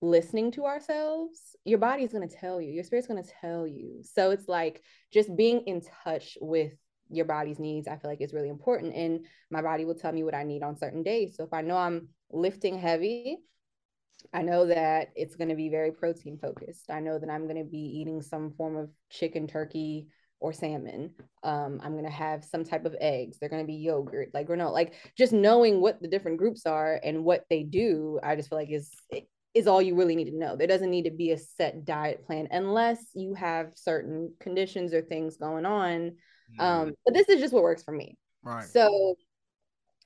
listening 0.00 0.52
to 0.52 0.64
ourselves. 0.64 1.56
Your 1.64 1.78
body 1.78 2.02
is 2.04 2.12
going 2.12 2.28
to 2.28 2.34
tell 2.34 2.60
you, 2.60 2.72
your 2.72 2.84
spirit's 2.84 3.08
going 3.08 3.22
to 3.22 3.30
tell 3.40 3.66
you. 3.66 4.02
So 4.02 4.30
it's 4.30 4.48
like 4.48 4.82
just 5.12 5.34
being 5.36 5.60
in 5.62 5.82
touch 6.04 6.36
with 6.40 6.72
your 7.10 7.24
body's 7.24 7.58
needs, 7.58 7.88
I 7.88 7.96
feel 7.96 8.10
like 8.10 8.20
is 8.20 8.34
really 8.34 8.48
important. 8.48 8.94
And 8.94 9.26
my 9.50 9.62
body 9.62 9.84
will 9.84 9.94
tell 9.94 10.12
me 10.12 10.24
what 10.24 10.34
I 10.34 10.44
need 10.44 10.62
on 10.62 10.76
certain 10.76 11.02
days. 11.02 11.36
So 11.36 11.44
if 11.44 11.52
I 11.52 11.62
know 11.62 11.76
I'm 11.76 12.08
lifting 12.30 12.78
heavy, 12.78 13.38
I 14.32 14.42
know 14.42 14.66
that 14.66 15.08
it's 15.14 15.36
going 15.36 15.48
to 15.48 15.54
be 15.54 15.68
very 15.68 15.92
protein 15.92 16.38
focused. 16.40 16.90
I 16.90 17.00
know 17.00 17.18
that 17.18 17.30
I'm 17.30 17.44
going 17.44 17.62
to 17.62 17.70
be 17.70 17.78
eating 17.78 18.20
some 18.20 18.52
form 18.56 18.76
of 18.76 18.90
chicken, 19.10 19.46
turkey, 19.46 20.08
or 20.40 20.52
salmon. 20.52 21.14
Um, 21.42 21.80
I'm 21.82 21.92
going 21.92 22.04
to 22.04 22.10
have 22.10 22.44
some 22.44 22.64
type 22.64 22.84
of 22.84 22.96
eggs. 23.00 23.38
They're 23.38 23.48
going 23.48 23.62
to 23.62 23.66
be 23.66 23.74
yogurt, 23.74 24.30
like 24.34 24.48
granola. 24.48 24.72
Like 24.72 24.94
just 25.16 25.32
knowing 25.32 25.80
what 25.80 26.00
the 26.00 26.08
different 26.08 26.38
groups 26.38 26.66
are 26.66 27.00
and 27.02 27.24
what 27.24 27.44
they 27.50 27.62
do, 27.62 28.20
I 28.22 28.36
just 28.36 28.48
feel 28.48 28.58
like 28.58 28.70
is 28.70 28.92
is 29.54 29.66
all 29.66 29.82
you 29.82 29.96
really 29.96 30.14
need 30.14 30.30
to 30.30 30.38
know. 30.38 30.56
There 30.56 30.66
doesn't 30.66 30.90
need 30.90 31.04
to 31.04 31.10
be 31.10 31.32
a 31.32 31.38
set 31.38 31.84
diet 31.84 32.24
plan 32.24 32.48
unless 32.50 32.98
you 33.14 33.34
have 33.34 33.72
certain 33.74 34.32
conditions 34.38 34.92
or 34.92 35.02
things 35.02 35.36
going 35.36 35.66
on. 35.66 36.12
Um, 36.58 36.94
but 37.04 37.14
this 37.14 37.28
is 37.28 37.40
just 37.40 37.52
what 37.52 37.62
works 37.62 37.82
for 37.82 37.92
me. 37.92 38.16
right. 38.42 38.64
So 38.64 39.16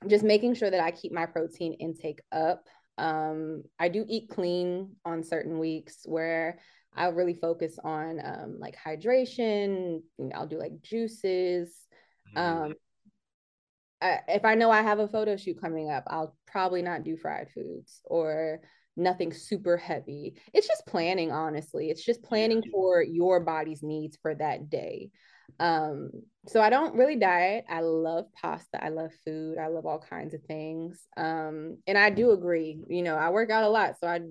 just 0.07 0.23
making 0.23 0.55
sure 0.55 0.69
that 0.69 0.83
I 0.83 0.91
keep 0.91 1.11
my 1.11 1.25
protein 1.25 1.73
intake 1.73 2.21
up. 2.31 2.67
Um, 2.97 3.63
I 3.79 3.89
do 3.89 4.05
eat 4.07 4.29
clean 4.29 4.95
on 5.05 5.23
certain 5.23 5.59
weeks 5.59 6.01
where 6.05 6.59
I 6.95 7.07
really 7.07 7.33
focus 7.33 7.79
on 7.83 8.19
um, 8.23 8.57
like 8.59 8.75
hydration. 8.77 10.01
you 10.17 10.25
know, 10.25 10.35
I'll 10.35 10.47
do 10.47 10.59
like 10.59 10.81
juices. 10.81 11.75
Mm-hmm. 12.35 12.63
Um, 12.63 12.73
I, 14.01 14.19
if 14.27 14.45
I 14.45 14.55
know 14.55 14.69
I 14.69 14.81
have 14.81 14.99
a 14.99 15.07
photo 15.07 15.37
shoot 15.37 15.59
coming 15.59 15.89
up, 15.89 16.03
I'll 16.07 16.35
probably 16.45 16.81
not 16.81 17.03
do 17.03 17.17
fried 17.17 17.49
foods 17.53 18.01
or 18.03 18.59
nothing 18.95 19.33
super 19.33 19.77
heavy. 19.77 20.35
It's 20.53 20.67
just 20.67 20.85
planning, 20.85 21.31
honestly. 21.31 21.89
It's 21.89 22.03
just 22.03 22.21
planning 22.21 22.61
for 22.71 23.01
your 23.01 23.39
body's 23.39 23.81
needs 23.81 24.17
for 24.21 24.35
that 24.35 24.69
day. 24.69 25.09
Um, 25.59 26.11
so 26.47 26.61
I 26.61 26.69
don't 26.69 26.95
really 26.95 27.15
diet. 27.15 27.65
I 27.69 27.81
love 27.81 28.25
pasta. 28.39 28.83
I 28.83 28.89
love 28.89 29.11
food. 29.25 29.57
I 29.57 29.67
love 29.67 29.85
all 29.85 29.99
kinds 29.99 30.33
of 30.33 30.41
things. 30.43 31.07
Um, 31.15 31.77
and 31.87 31.97
I 31.97 32.09
do 32.09 32.31
agree. 32.31 32.79
You 32.89 33.01
know, 33.01 33.15
I 33.15 33.29
work 33.29 33.49
out 33.49 33.63
a 33.63 33.69
lot, 33.69 33.95
so 33.99 34.07
I 34.07 34.21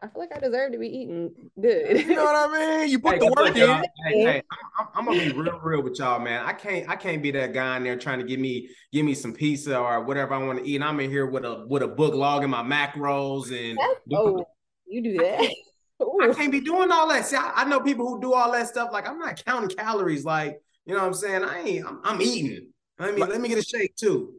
I 0.00 0.06
feel 0.06 0.20
like 0.20 0.34
I 0.34 0.38
deserve 0.38 0.72
to 0.72 0.78
be 0.78 0.86
eating 0.88 1.32
good. 1.60 1.98
You 1.98 2.14
know 2.14 2.24
what 2.24 2.50
I 2.50 2.78
mean? 2.78 2.88
You 2.88 3.00
put 3.00 3.14
Hey, 3.14 3.18
the 3.18 3.34
work 3.36 3.56
in. 3.56 3.82
Hey, 4.06 4.22
hey, 4.22 4.42
I'm, 4.78 4.86
I'm, 4.86 4.88
I'm 4.94 5.04
gonna 5.06 5.32
be 5.32 5.32
real, 5.36 5.58
real 5.60 5.82
with 5.82 5.98
y'all, 5.98 6.20
man. 6.20 6.44
I 6.44 6.52
can't, 6.52 6.88
I 6.88 6.96
can't 6.96 7.22
be 7.22 7.30
that 7.32 7.52
guy 7.52 7.76
in 7.76 7.84
there 7.84 7.98
trying 7.98 8.20
to 8.20 8.24
give 8.24 8.38
me, 8.38 8.68
give 8.92 9.04
me 9.04 9.14
some 9.14 9.32
pizza 9.32 9.78
or 9.78 10.04
whatever 10.04 10.34
I 10.34 10.38
want 10.38 10.60
to 10.60 10.68
eat. 10.68 10.76
And 10.76 10.84
I'm 10.84 11.00
in 11.00 11.10
here 11.10 11.26
with 11.26 11.44
a, 11.44 11.66
with 11.68 11.82
a 11.82 11.88
book 11.88 12.14
log 12.14 12.44
logging 12.44 12.50
my 12.50 12.62
macros 12.62 13.46
and 13.46 13.76
That's- 13.78 13.96
oh, 14.14 14.44
you 14.86 15.02
do 15.02 15.18
that. 15.18 15.52
I 16.00 16.32
can't 16.32 16.52
be 16.52 16.60
doing 16.60 16.92
all 16.92 17.08
that. 17.08 17.26
See, 17.26 17.36
I, 17.36 17.52
I 17.56 17.64
know 17.64 17.80
people 17.80 18.08
who 18.08 18.20
do 18.20 18.32
all 18.32 18.52
that 18.52 18.68
stuff. 18.68 18.90
Like 18.92 19.08
I'm 19.08 19.18
not 19.18 19.44
counting 19.44 19.76
calories. 19.76 20.24
Like 20.24 20.60
you 20.88 20.94
know 20.94 21.00
what 21.00 21.06
I'm 21.06 21.14
saying? 21.14 21.44
I 21.44 21.60
ain't. 21.60 21.86
I'm, 21.86 22.00
I'm 22.02 22.22
eating. 22.22 22.70
I 22.98 23.10
mean, 23.12 23.20
Like- 23.20 23.30
let 23.30 23.40
me 23.40 23.48
get 23.48 23.58
a 23.58 23.62
shake 23.62 23.94
too. 23.94 24.34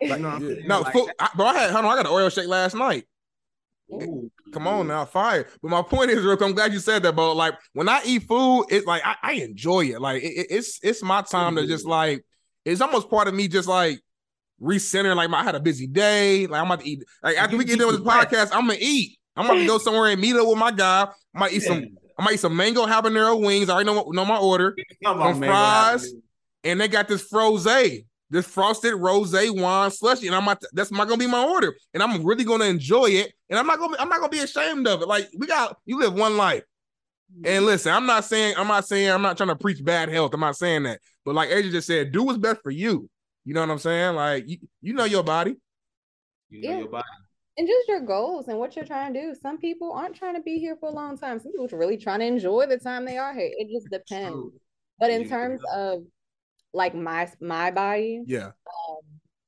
Like, 0.00 0.18
you 0.18 0.18
know 0.18 0.38
Yeah. 0.38 0.66
No, 0.66 0.80
Like, 0.80 0.92
food, 0.92 1.10
I, 1.20 1.28
bro, 1.36 1.46
I 1.46 1.58
had 1.58 1.70
hold 1.70 1.84
on, 1.84 1.92
I 1.92 1.96
got 1.96 2.06
an 2.06 2.12
oil 2.12 2.28
shake 2.28 2.48
last 2.48 2.74
night. 2.74 3.04
ooh. 3.92 4.30
Come 4.52 4.66
on 4.66 4.88
now, 4.88 5.04
fire. 5.04 5.46
But 5.62 5.70
my 5.70 5.80
point 5.82 6.10
is, 6.10 6.24
Rick, 6.24 6.42
I'm 6.42 6.52
glad 6.54 6.72
you 6.72 6.78
said 6.80 7.02
that, 7.04 7.14
bro. 7.14 7.32
Like 7.34 7.54
when 7.72 7.88
I 7.88 8.00
eat 8.04 8.24
food, 8.24 8.64
it's 8.70 8.86
like 8.86 9.02
I, 9.04 9.14
I 9.22 9.32
enjoy 9.34 9.82
it. 9.86 10.00
Like 10.00 10.22
it, 10.22 10.26
it- 10.32 10.46
it's 10.50 10.78
it's 10.82 11.02
my 11.02 11.22
time 11.22 11.56
to 11.56 11.66
just 11.66 11.86
like 11.86 12.24
it's 12.64 12.80
almost 12.80 13.08
part 13.08 13.28
of 13.28 13.34
me 13.34 13.48
just 13.48 13.68
like 13.68 14.00
recenter. 14.60 15.14
Like 15.16 15.30
my, 15.30 15.40
I 15.40 15.44
had 15.44 15.54
a 15.54 15.60
busy 15.60 15.86
day. 15.86 16.46
Like 16.46 16.60
I'm 16.60 16.66
about 16.66 16.80
to 16.80 16.88
eat. 16.88 17.02
Like 17.22 17.36
after 17.36 17.56
we 17.56 17.64
get 17.64 17.78
done 17.78 17.88
with 17.88 18.04
this 18.04 18.06
podcast, 18.06 18.50
I'm 18.52 18.66
gonna 18.66 18.78
eat. 18.80 19.18
I'm 19.36 19.46
gonna 19.46 19.66
go 19.66 19.78
somewhere 19.78 20.10
and 20.10 20.20
meet 20.20 20.36
up 20.36 20.46
with 20.46 20.58
my 20.58 20.70
guy. 20.72 21.08
I 21.34 21.38
might 21.38 21.52
eat 21.52 21.62
some. 21.62 21.86
I 22.18 22.24
might 22.24 22.34
eat 22.34 22.40
some 22.40 22.56
mango 22.56 22.86
habanero 22.86 23.44
wings. 23.44 23.68
I 23.68 23.74
already 23.74 23.92
know 23.92 24.10
know 24.10 24.24
my 24.24 24.38
order. 24.38 24.76
Come 25.04 25.20
on, 25.20 25.34
some 25.34 25.40
man. 25.40 25.50
fries. 25.50 26.12
And 26.64 26.80
they 26.80 26.88
got 26.88 27.08
this 27.08 27.22
froze, 27.22 27.66
this 28.32 28.46
frosted 28.46 28.94
rose 28.94 29.34
wine 29.34 29.90
slushy, 29.90 30.26
and 30.26 30.34
I'm 30.34 30.44
not. 30.44 30.62
That's 30.72 30.90
not 30.90 31.06
gonna 31.06 31.18
be 31.18 31.26
my 31.26 31.44
order, 31.44 31.74
and 31.92 32.02
I'm 32.02 32.24
really 32.24 32.44
gonna 32.44 32.64
enjoy 32.64 33.06
it. 33.06 33.32
And 33.50 33.58
I'm 33.58 33.66
not 33.66 33.78
gonna. 33.78 33.96
I'm 33.98 34.08
not 34.08 34.20
gonna 34.20 34.30
be 34.30 34.38
ashamed 34.38 34.86
of 34.86 35.02
it. 35.02 35.08
Like 35.08 35.28
we 35.36 35.46
got, 35.46 35.76
you 35.84 35.98
live 35.98 36.14
one 36.14 36.36
life. 36.36 36.62
And 37.36 37.46
mm-hmm. 37.46 37.64
listen, 37.66 37.92
I'm 37.92 38.06
not 38.06 38.24
saying. 38.24 38.54
I'm 38.56 38.68
not 38.68 38.86
saying. 38.86 39.10
I'm 39.10 39.22
not 39.22 39.36
trying 39.36 39.50
to 39.50 39.56
preach 39.56 39.84
bad 39.84 40.08
health. 40.08 40.32
I'm 40.34 40.40
not 40.40 40.56
saying 40.56 40.84
that. 40.84 41.00
But 41.24 41.34
like 41.34 41.50
Aisha 41.50 41.70
just 41.70 41.86
said, 41.86 42.12
do 42.12 42.22
what's 42.22 42.38
best 42.38 42.62
for 42.62 42.70
you. 42.70 43.08
You 43.44 43.54
know 43.54 43.60
what 43.60 43.70
I'm 43.70 43.78
saying? 43.78 44.14
Like 44.16 44.48
you, 44.48 44.58
you 44.80 44.94
know 44.94 45.04
your 45.04 45.22
body. 45.22 45.56
You 46.48 46.62
know 46.62 46.70
Yeah. 46.70 46.78
your 46.78 46.88
body. 46.88 47.04
And 47.58 47.68
just 47.68 47.88
your 47.88 48.00
goals 48.00 48.48
and 48.48 48.58
what 48.58 48.74
you're 48.76 48.84
trying 48.84 49.12
to 49.12 49.20
do. 49.20 49.34
Some 49.40 49.58
people 49.58 49.92
aren't 49.92 50.16
trying 50.16 50.34
to 50.34 50.40
be 50.42 50.58
here 50.58 50.76
for 50.80 50.88
a 50.88 50.92
long 50.92 51.18
time. 51.18 51.38
Some 51.38 51.52
people 51.52 51.68
are 51.72 51.78
really 51.78 51.98
trying 51.98 52.20
to 52.20 52.26
enjoy 52.26 52.66
the 52.66 52.78
time 52.78 53.04
they 53.04 53.18
are 53.18 53.34
here. 53.34 53.50
It 53.56 53.68
just 53.72 53.90
depends. 53.90 54.34
True. 54.34 54.52
But 54.98 55.10
in 55.10 55.24
to 55.24 55.28
terms 55.28 55.60
of 55.74 56.04
like 56.72 56.94
my 56.94 57.30
my 57.40 57.70
body, 57.70 58.22
Yeah. 58.26 58.46
um, 58.46 59.00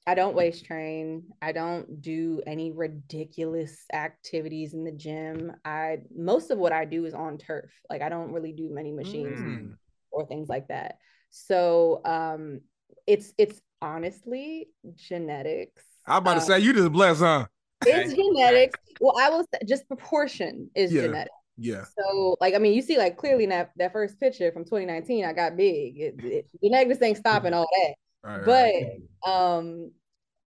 I 0.07 0.15
don't 0.15 0.35
waist 0.35 0.67
train. 0.67 1.25
I 1.41 1.53
don't 1.53 2.03
do 2.03 2.43
any 2.47 2.73
ridiculous 2.73 3.87
activities 3.93 4.75
in 4.75 4.85
the 4.85 4.93
gym. 4.93 5.53
I 5.65 5.99
most 6.15 6.51
of 6.51 6.59
what 6.59 6.73
I 6.73 6.85
do 6.85 7.07
is 7.07 7.15
on 7.15 7.39
turf. 7.39 7.71
Like 7.89 8.03
I 8.03 8.11
don't 8.11 8.33
really 8.33 8.53
do 8.53 8.69
many 8.71 8.93
machines 8.93 9.39
Mm. 9.39 9.77
or 10.11 10.27
things 10.27 10.49
like 10.49 10.69
that. 10.69 10.99
So 11.31 12.03
um 12.05 12.61
it's 13.07 13.33
it's 13.39 13.61
honestly 13.81 14.69
genetics. 14.95 15.85
I'm 16.07 16.19
about 16.19 16.35
to 16.35 16.41
Uh, 16.41 16.45
say 16.45 16.59
you 16.61 16.75
just 16.75 16.93
blessed, 16.93 17.21
huh? 17.21 17.47
It's 17.83 18.13
Okay. 18.13 18.23
genetics. 18.23 18.79
Well, 19.01 19.15
I 19.19 19.31
will 19.31 19.45
just 19.67 19.87
proportion 19.89 20.71
is 20.75 20.93
Yeah. 20.93 21.03
genetic. 21.03 21.33
Yeah. 21.57 21.85
So, 21.99 22.37
like, 22.41 22.55
I 22.55 22.59
mean, 22.59 22.73
you 22.75 22.83
see, 22.83 22.99
like, 22.99 23.17
clearly 23.17 23.45
in 23.45 23.51
that, 23.51 23.71
that 23.77 23.93
first 23.93 24.19
picture 24.19 24.51
from 24.53 24.65
2019, 24.65 25.25
I 25.25 25.33
got 25.33 25.57
big. 25.57 25.99
It, 26.01 26.15
it, 26.25 26.47
genetics 26.63 27.03
ain't 27.03 27.19
stopping 27.19 27.55
all 27.55 27.67
that. 27.71 27.95
right, 28.25 28.87
but 29.25 29.31
um 29.31 29.93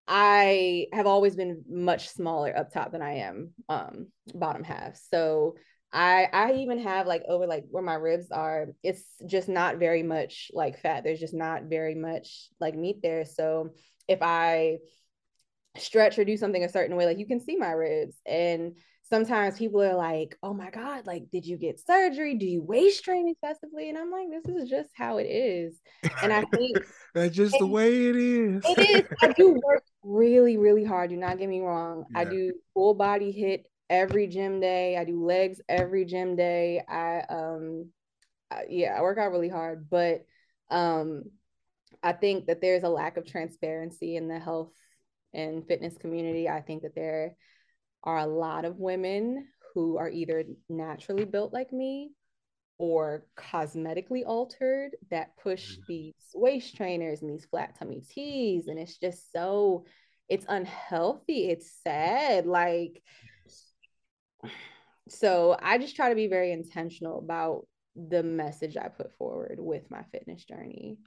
I 0.07 0.87
have 0.93 1.07
always 1.07 1.37
been 1.37 1.65
much 1.69 2.09
smaller 2.09 2.57
up 2.57 2.73
top 2.73 2.93
than 2.93 3.03
I 3.03 3.17
am 3.19 3.53
um 3.69 4.09
bottom 4.35 4.65
half. 4.65 4.97
So 5.11 5.57
I 5.93 6.29
I 6.33 6.53
even 6.55 6.79
have 6.81 7.07
like 7.07 7.23
over 7.29 7.47
like 7.47 7.65
where 7.71 7.83
my 7.83 7.95
ribs 7.95 8.31
are, 8.31 8.69
it's 8.83 9.03
just 9.27 9.49
not 9.49 9.77
very 9.77 10.03
much 10.03 10.51
like 10.55 10.81
fat. 10.81 11.05
There's 11.05 11.21
just 11.21 11.35
not 11.35 11.65
very 11.65 11.95
much 11.95 12.49
like 12.61 12.75
meat 12.75 13.01
there. 13.03 13.25
So 13.25 13.71
if 14.07 14.21
I 14.23 14.79
stretch 15.81 16.19
or 16.19 16.25
do 16.25 16.37
something 16.37 16.65
a 16.65 16.69
certain 16.69 16.97
way, 16.97 17.07
like 17.07 17.19
you 17.19 17.27
can 17.27 17.41
see 17.41 17.57
my 17.57 17.71
ribs. 17.71 18.17
And 18.27 18.77
sometimes 19.03 19.59
people 19.59 19.83
are 19.83 19.95
like, 19.97 20.37
oh 20.43 20.53
my 20.55 20.71
God, 20.71 21.07
like, 21.07 21.31
did 21.31 21.47
you 21.47 21.57
get 21.57 21.81
surgery? 21.81 22.35
Do 22.35 22.47
you 22.47 22.63
waist 22.63 23.05
train 23.05 23.29
excessively? 23.29 23.89
And 23.89 23.99
I'm 23.99 24.11
like, 24.11 24.29
this 24.31 24.55
is 24.55 24.69
just 24.69 24.91
how 24.95 25.19
it 25.19 25.25
is. 25.25 25.81
And 26.23 26.33
I 26.33 26.43
think 26.55 26.79
that's 27.15 27.35
just 27.35 27.59
the 27.59 27.67
way 27.67 28.07
it 28.07 28.17
is. 28.17 28.65
it 28.65 28.91
is. 28.91 29.05
I 29.23 29.33
do 29.33 29.61
work 29.65 29.83
really, 30.03 30.57
really 30.57 30.85
hard. 30.85 31.11
Do 31.11 31.17
not 31.17 31.39
get 31.39 31.49
me 31.49 31.61
wrong. 31.61 32.05
Yeah. 32.11 32.21
I 32.21 32.25
do 32.25 32.53
full 32.75 32.95
body 32.95 33.33
HIIT 33.33 33.65
every 33.91 34.27
gym 34.27 34.61
day. 34.61 34.97
I 34.97 35.05
do 35.05 35.25
legs 35.25 35.61
every 35.69 36.05
gym 36.05 36.37
day. 36.37 36.83
I 36.89 37.23
um 37.29 37.91
I, 38.51 38.65
yeah, 38.69 38.95
I 38.97 39.03
work 39.03 39.19
out 39.19 39.33
really 39.33 39.49
hard, 39.49 39.89
but 39.91 40.25
um 40.71 41.25
I 42.03 42.13
think 42.13 42.47
that 42.47 42.61
there's 42.61 42.85
a 42.85 42.89
lack 42.89 43.17
of 43.17 43.27
transparency 43.27 44.17
in 44.17 44.29
the 44.29 44.39
health 44.39 44.73
and 45.33 45.67
fitness 45.67 45.97
community. 45.99 46.49
I 46.49 46.61
think 46.61 46.83
that 46.83 46.95
there 46.95 47.35
are 48.05 48.19
a 48.19 48.27
lot 48.27 48.65
of 48.65 48.79
women 48.79 49.49
who 49.75 49.99
are 49.99 50.09
either 50.09 50.45
naturally 50.69 51.25
built 51.25 51.53
like 51.53 51.73
me 51.73 52.11
or 52.79 53.27
cosmetically 53.37 54.23
altered 54.25 54.91
that 55.11 55.37
push 55.43 55.73
mm-hmm. 55.73 55.83
these 55.89 56.15
waist 56.35 56.77
trainers 56.77 57.23
and 57.23 57.31
these 57.31 57.45
Flat 57.47 57.77
Tummy 57.79 58.03
teas 58.09 58.69
and 58.69 58.79
it's 58.79 58.97
just 58.97 59.33
so 59.33 59.85
it's 60.29 60.47
unhealthy 60.49 61.49
it's 61.51 61.73
sad 61.83 62.47
like 62.47 63.03
so 65.09 65.57
I 65.61 65.79
just 65.79 65.97
try 65.97 66.11
to 66.11 66.15
be 66.15 66.29
very 66.29 66.53
intentional 66.53 67.19
about 67.19 67.67
the 67.97 68.23
message 68.23 68.77
I 68.77 68.89
put 68.89 69.13
forward 69.17 69.59
with 69.59 69.91
my 69.91 70.03
fitness 70.13 70.45
journey. 70.45 70.99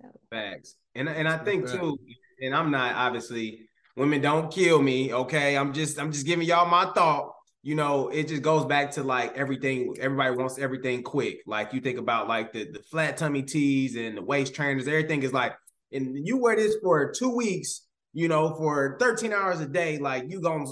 So 0.00 0.08
facts. 0.30 0.76
And 0.94 1.08
and 1.08 1.28
I 1.28 1.38
think 1.38 1.68
too, 1.68 1.98
and 2.42 2.54
I'm 2.54 2.70
not 2.70 2.94
obviously 2.94 3.68
women 3.96 4.20
don't 4.20 4.52
kill 4.52 4.82
me. 4.82 5.12
Okay. 5.12 5.56
I'm 5.56 5.72
just 5.72 5.98
I'm 5.98 6.12
just 6.12 6.26
giving 6.26 6.46
y'all 6.46 6.68
my 6.68 6.92
thought. 6.92 7.34
You 7.64 7.76
know, 7.76 8.08
it 8.08 8.26
just 8.26 8.42
goes 8.42 8.64
back 8.64 8.90
to 8.92 9.04
like 9.04 9.38
everything, 9.38 9.94
everybody 10.00 10.34
wants 10.34 10.58
everything 10.58 11.04
quick. 11.04 11.42
Like 11.46 11.72
you 11.72 11.80
think 11.80 11.98
about 11.98 12.26
like 12.26 12.52
the, 12.52 12.64
the 12.64 12.80
Flat 12.80 13.16
Tummy 13.16 13.42
teas 13.42 13.94
and 13.94 14.16
the 14.16 14.22
waist 14.22 14.52
trainers, 14.52 14.88
everything 14.88 15.22
is 15.22 15.32
like, 15.32 15.54
and 15.92 16.26
you 16.26 16.38
wear 16.38 16.56
this 16.56 16.74
for 16.82 17.12
two 17.12 17.30
weeks, 17.30 17.86
you 18.14 18.26
know, 18.26 18.56
for 18.56 18.96
13 18.98 19.32
hours 19.32 19.60
a 19.60 19.66
day, 19.66 19.98
like 19.98 20.24
you 20.28 20.40
gonna 20.40 20.66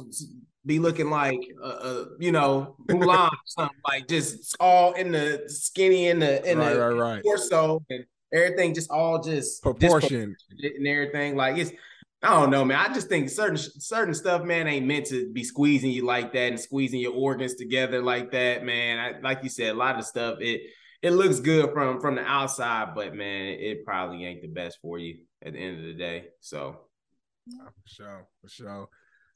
be 0.66 0.78
looking 0.78 1.10
like 1.10 1.40
uh, 1.62 1.66
uh 1.66 2.04
you 2.18 2.32
know 2.32 2.76
Mulan 2.88 3.30
something 3.46 3.76
like 3.88 4.06
just 4.08 4.56
all 4.60 4.92
in 4.92 5.10
the 5.10 5.44
skinny 5.46 6.08
in 6.08 6.18
the 6.18 6.50
in 6.50 6.58
right, 6.58 6.74
the 6.74 6.80
right, 6.80 7.14
right. 7.14 7.22
torso 7.22 7.82
and 7.88 8.04
everything 8.32 8.74
just 8.74 8.90
all 8.90 9.22
just 9.22 9.62
proportion. 9.62 10.36
and 10.62 10.86
everything. 10.86 11.36
Like 11.36 11.58
it's 11.58 11.72
I 12.22 12.30
don't 12.30 12.50
know 12.50 12.64
man. 12.64 12.78
I 12.78 12.92
just 12.92 13.08
think 13.08 13.30
certain 13.30 13.56
certain 13.56 14.14
stuff 14.14 14.44
man 14.44 14.66
ain't 14.66 14.86
meant 14.86 15.06
to 15.06 15.32
be 15.32 15.44
squeezing 15.44 15.90
you 15.90 16.04
like 16.04 16.32
that 16.32 16.50
and 16.50 16.60
squeezing 16.60 17.00
your 17.00 17.14
organs 17.14 17.54
together 17.54 18.02
like 18.02 18.30
that 18.32 18.64
man. 18.64 18.98
I, 18.98 19.20
like 19.20 19.42
you 19.42 19.48
said 19.48 19.70
a 19.70 19.78
lot 19.78 19.98
of 19.98 20.04
stuff 20.04 20.38
it 20.40 20.62
it 21.02 21.12
looks 21.12 21.40
good 21.40 21.72
from 21.72 22.00
from 22.00 22.16
the 22.16 22.22
outside 22.22 22.94
but 22.94 23.14
man 23.14 23.56
it 23.58 23.84
probably 23.84 24.26
ain't 24.26 24.42
the 24.42 24.48
best 24.48 24.78
for 24.82 24.98
you 24.98 25.18
at 25.42 25.54
the 25.54 25.58
end 25.58 25.78
of 25.78 25.84
the 25.84 25.94
day 25.94 26.26
so. 26.40 26.80
For 27.48 27.72
sure 27.86 28.26
for 28.40 28.48
sure. 28.48 28.88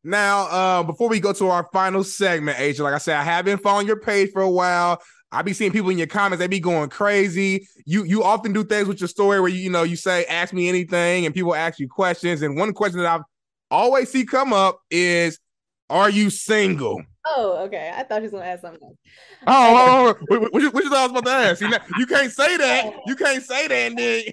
Now, 0.07 0.43
uh, 0.49 0.83
before 0.83 1.09
we 1.09 1.19
go 1.19 1.33
to 1.33 1.49
our 1.49 1.67
final 1.73 2.05
segment, 2.05 2.59
Aisha, 2.59 2.81
like 2.81 2.93
I 2.93 2.99
said, 2.99 3.17
I 3.17 3.23
have 3.23 3.47
been 3.47 3.57
following 3.57 3.87
your 3.87 3.99
page 3.99 4.31
for 4.33 4.43
a 4.43 4.51
while. 4.51 5.01
I 5.35 5.43
be 5.43 5.53
seeing 5.53 5.72
people 5.72 5.91
in 5.91 5.99
your 5.99 6.07
comments, 6.07 6.39
they 6.39 6.47
be 6.47 6.61
going 6.61 6.89
crazy. 6.91 7.68
You 7.85 8.05
you 8.05 8.22
often 8.22 8.53
do 8.53 8.64
things 8.64 8.87
with 8.87 9.01
your 9.01 9.09
story 9.09 9.41
where 9.41 9.51
you, 9.51 9.59
you 9.59 9.70
know 9.70 9.82
you 9.82 9.97
say, 9.97 10.24
ask 10.26 10.53
me 10.53 10.68
anything, 10.68 11.26
and 11.26 11.35
people 11.35 11.55
ask 11.55 11.78
you 11.78 11.89
questions. 11.89 12.43
And 12.43 12.57
one 12.57 12.72
question 12.72 13.01
that 13.01 13.12
I've 13.12 13.24
always 13.70 14.11
see 14.11 14.24
come 14.24 14.53
up 14.53 14.80
is, 14.91 15.39
are 15.91 16.09
you 16.09 16.30
single? 16.30 17.03
Oh, 17.26 17.64
okay. 17.64 17.93
I 17.95 18.05
thought 18.05 18.16
you 18.16 18.22
was 18.24 18.32
gonna 18.32 18.45
ask 18.45 18.61
something 18.61 18.82
else. 18.82 18.97
Oh, 19.47 20.14
oh, 20.16 20.16
oh. 20.30 20.49
What, 20.51 20.62
you, 20.62 20.70
what 20.70 20.85
you 20.85 20.91
thought 20.91 20.99
I 20.99 21.07
was 21.07 21.11
about 21.11 21.24
to 21.24 21.30
ask? 21.30 21.61
You, 21.61 21.72
you 21.99 22.07
can't 22.07 22.32
say 22.32 22.57
that. 22.57 22.95
You 23.07 23.16
can't 23.16 23.43
say 23.43 23.66
that, 23.66 23.74
and 23.74 23.99
then 23.99 24.24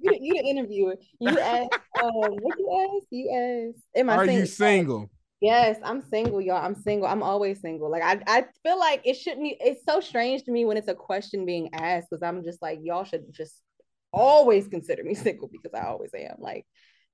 you, 0.00 0.18
you 0.20 0.42
the 0.42 0.48
interviewer. 0.48 0.96
You 1.18 1.38
asked, 1.38 1.74
um, 2.02 2.10
what 2.12 2.58
you 2.58 2.96
asked? 2.96 3.06
You 3.10 3.70
asked, 3.74 3.84
am 3.94 4.10
I 4.10 4.16
Are 4.16 4.26
single? 4.26 4.40
you 4.40 4.46
single? 4.46 5.10
Yes, 5.40 5.78
I'm 5.82 6.02
single, 6.02 6.40
y'all. 6.40 6.62
I'm 6.62 6.74
single. 6.74 7.08
I'm 7.08 7.22
always 7.22 7.60
single. 7.60 7.90
Like 7.90 8.02
I, 8.02 8.20
I 8.26 8.44
feel 8.62 8.78
like 8.78 9.00
it 9.04 9.14
shouldn't. 9.14 9.42
Be, 9.42 9.56
it's 9.60 9.82
so 9.88 10.00
strange 10.00 10.44
to 10.44 10.52
me 10.52 10.64
when 10.64 10.76
it's 10.76 10.88
a 10.88 10.94
question 10.94 11.46
being 11.46 11.70
asked 11.72 12.08
because 12.10 12.22
I'm 12.22 12.44
just 12.44 12.60
like, 12.60 12.80
y'all 12.82 13.04
should 13.04 13.32
just 13.32 13.62
always 14.12 14.68
consider 14.68 15.02
me 15.02 15.14
single 15.14 15.48
because 15.48 15.72
I 15.72 15.86
always 15.86 16.10
am. 16.14 16.36
Like, 16.38 16.66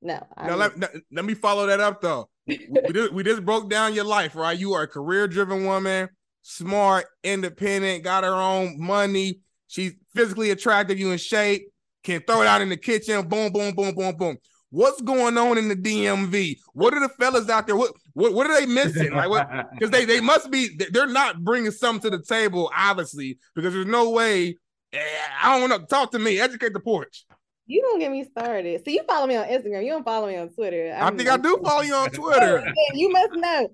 no. 0.03 0.21
Now 0.43 0.57
let, 0.57 0.73
let 1.13 1.25
me 1.25 1.35
follow 1.35 1.67
that 1.67 1.81
up 1.81 2.01
though. 2.01 2.29
we, 2.47 2.59
just, 2.93 3.13
we 3.13 3.23
just 3.23 3.45
broke 3.45 3.71
down 3.71 3.95
your 3.95 4.05
life, 4.05 4.35
right? 4.35 4.59
You 4.59 4.73
are 4.75 4.83
a 4.83 4.89
career 4.89 5.29
driven 5.29 5.65
woman, 5.65 6.09
smart, 6.43 7.07
independent, 7.23 8.05
got 8.05 8.25
her 8.25 8.35
own 8.35 8.81
money. 8.81 9.41
She's 9.69 9.95
physically 10.15 10.51
attractive, 10.51 10.99
you 10.99 11.11
in 11.11 11.19
shape 11.19 11.69
can 12.07 12.23
throw 12.23 12.43
it 12.43 12.47
out 12.47 12.61
in 12.61 12.69
the 12.69 12.77
kitchen, 12.77 13.27
boom, 13.29 13.53
boom, 13.53 13.75
boom, 13.75 13.93
boom, 13.95 14.17
boom. 14.17 14.39
What's 14.71 15.01
going 15.01 15.39
on 15.39 15.59
in 15.59 15.69
the 15.69 15.77
DMV? 15.77 16.59
What 16.73 16.93
are 16.93 17.01
the 17.01 17.09
fellas 17.09 17.49
out 17.49 17.67
there? 17.67 17.77
What 17.77 17.93
what, 18.15 18.33
what 18.33 18.51
are 18.51 18.61
they 18.61 18.67
missing? 18.67 19.13
Like 19.13 19.31
what? 19.31 19.49
Because 19.73 19.91
they 19.91 20.05
they 20.05 20.21
must 20.21 20.51
be 20.51 20.79
they're 20.91 21.07
not 21.07 21.45
bringing 21.45 21.71
something 21.71 22.11
to 22.11 22.17
the 22.17 22.23
table, 22.23 22.71
obviously, 22.77 23.39
because 23.55 23.73
there's 23.73 23.87
no 23.87 24.11
way. 24.11 24.57
Eh, 24.93 24.99
I 25.43 25.59
don't 25.59 25.69
know. 25.69 25.79
Talk 25.87 26.13
to 26.13 26.19
me. 26.19 26.41
Educate 26.41 26.73
the 26.73 26.81
porch. 26.81 27.27
You 27.67 27.83
don't 27.83 27.99
get 27.99 28.13
me 28.13 28.25
started. 28.25 28.83
So 28.85 28.91
you 28.91 29.03
follow 29.09 29.27
me 29.27 29.37
on 29.37 29.47
Instagram. 29.47 29.85
You 29.85 29.91
don't 29.91 30.05
follow 30.05 30.29
me 30.29 30.37
on 30.37 30.49
Twitter. 30.51 30.95
I'm, 30.97 31.15
i 31.15 31.17
think 31.17 31.29
I 31.29 31.37
do 31.37 31.59
follow 31.65 31.83
you 31.83 31.95
on 31.95 32.11
Twitter. 32.11 32.65
you 32.95 33.11
must 33.11 33.33
know. 33.33 33.69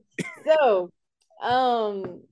So, 0.47 0.91
um, 1.43 2.23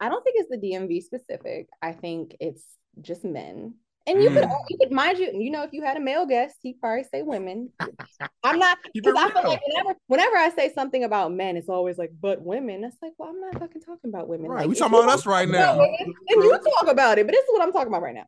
I 0.00 0.08
don't 0.08 0.24
think 0.24 0.36
it's 0.38 0.48
the 0.48 0.56
DMV 0.56 1.02
specific. 1.02 1.68
I 1.82 1.92
think 1.92 2.34
it's 2.40 2.64
just 3.02 3.24
men. 3.24 3.74
And 4.10 4.20
you 4.20 4.30
mm. 4.30 4.40
could, 4.40 4.50
you 4.68 4.78
could, 4.78 4.90
mind 4.90 5.18
you, 5.18 5.30
you 5.32 5.52
know, 5.52 5.62
if 5.62 5.72
you 5.72 5.84
had 5.84 5.96
a 5.96 6.00
male 6.00 6.26
guest, 6.26 6.56
he'd 6.62 6.80
probably 6.80 7.04
say 7.04 7.22
women. 7.22 7.70
I'm 8.42 8.58
not 8.58 8.78
because 8.92 9.14
I 9.16 9.30
feel 9.30 9.44
like 9.44 9.60
whenever, 9.64 9.98
whenever 10.08 10.36
I 10.36 10.50
say 10.50 10.72
something 10.72 11.04
about 11.04 11.32
men, 11.32 11.56
it's 11.56 11.68
always 11.68 11.96
like, 11.96 12.10
but 12.20 12.42
women. 12.42 12.80
That's 12.80 12.96
like, 13.00 13.12
well, 13.18 13.28
I'm 13.28 13.40
not 13.40 13.60
fucking 13.60 13.82
talking 13.82 14.10
about 14.10 14.26
women. 14.26 14.50
Right, 14.50 14.62
like, 14.62 14.68
we 14.68 14.74
talking 14.74 14.98
about 14.98 15.10
us 15.10 15.26
right 15.26 15.48
now. 15.48 15.78
Women, 15.78 15.94
and 16.28 16.42
you 16.42 16.50
talk 16.50 16.90
about 16.90 17.18
it, 17.18 17.26
but 17.26 17.32
this 17.32 17.44
is 17.44 17.50
what 17.52 17.62
I'm 17.62 17.72
talking 17.72 17.86
about 17.86 18.02
right 18.02 18.14
now. 18.14 18.26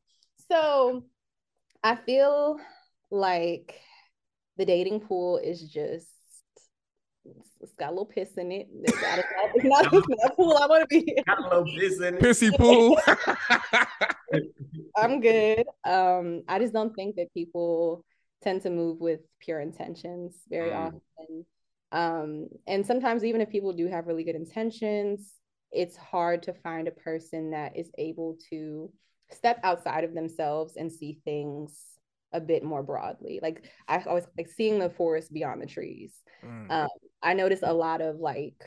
So, 0.49 1.05
I 1.83 1.97
feel 1.97 2.61
like 3.11 3.75
the 4.57 4.65
dating 4.65 5.01
pool 5.01 5.39
is 5.39 5.63
just 5.63 6.07
it's 7.25 7.75
got 7.79 7.89
a 7.89 7.91
little 7.91 8.07
piss 8.07 8.33
in 8.37 8.51
it. 8.51 8.69
It's 8.83 9.01
not, 9.01 9.19
it's 9.55 9.65
not, 9.65 9.93
it's 9.93 10.09
not 10.09 10.33
a 10.33 10.35
pool 10.35 10.59
I 10.61 10.67
want 10.67 10.83
to 10.83 10.87
be 10.89 11.13
in. 11.17 11.23
Got 11.25 11.39
a 11.39 11.43
little 11.43 11.65
piss 11.65 12.01
in 12.01 12.15
it. 12.15 12.21
Pissy 12.21 12.57
pool. 12.57 13.01
I'm 14.97 15.21
good. 15.21 15.65
Um, 15.85 16.43
I 16.49 16.59
just 16.59 16.73
don't 16.73 16.95
think 16.95 17.17
that 17.17 17.33
people 17.33 18.05
tend 18.43 18.63
to 18.63 18.71
move 18.71 19.01
with 19.01 19.21
pure 19.41 19.61
intentions 19.61 20.35
very 20.51 20.71
mm. 20.71 20.87
often. 20.87 21.47
Um, 21.93 22.49
and 22.67 22.85
sometimes 22.85 23.25
even 23.25 23.41
if 23.41 23.51
people 23.51 23.73
do 23.73 23.87
have 23.87 24.07
really 24.07 24.25
good 24.25 24.35
intentions, 24.35 25.35
it's 25.71 25.97
hard 25.97 26.43
to 26.45 26.53
find 26.53 26.89
a 26.89 26.93
person 26.93 27.51
that 27.51 27.77
is 27.77 27.91
able 27.99 28.39
to 28.51 28.91
step 29.31 29.61
outside 29.63 30.05
of 30.05 30.15
themselves 30.15 30.77
and 30.77 30.93
see 30.93 31.21
things 31.25 31.79
a 32.33 32.41
bit 32.41 32.65
more 32.65 32.83
broadly. 32.83 33.41
Like 33.43 33.65
I 33.89 34.03
always 34.07 34.27
like 34.37 34.49
seeing 34.49 34.79
the 34.79 34.91
forest 34.91 35.33
beyond 35.33 35.63
the 35.63 35.67
trees. 35.67 36.15
Mm. 36.45 36.71
Um, 36.71 36.89
I 37.23 37.35
notice 37.35 37.61
a 37.63 37.73
lot 37.73 38.01
of 38.01 38.17
like 38.17 38.65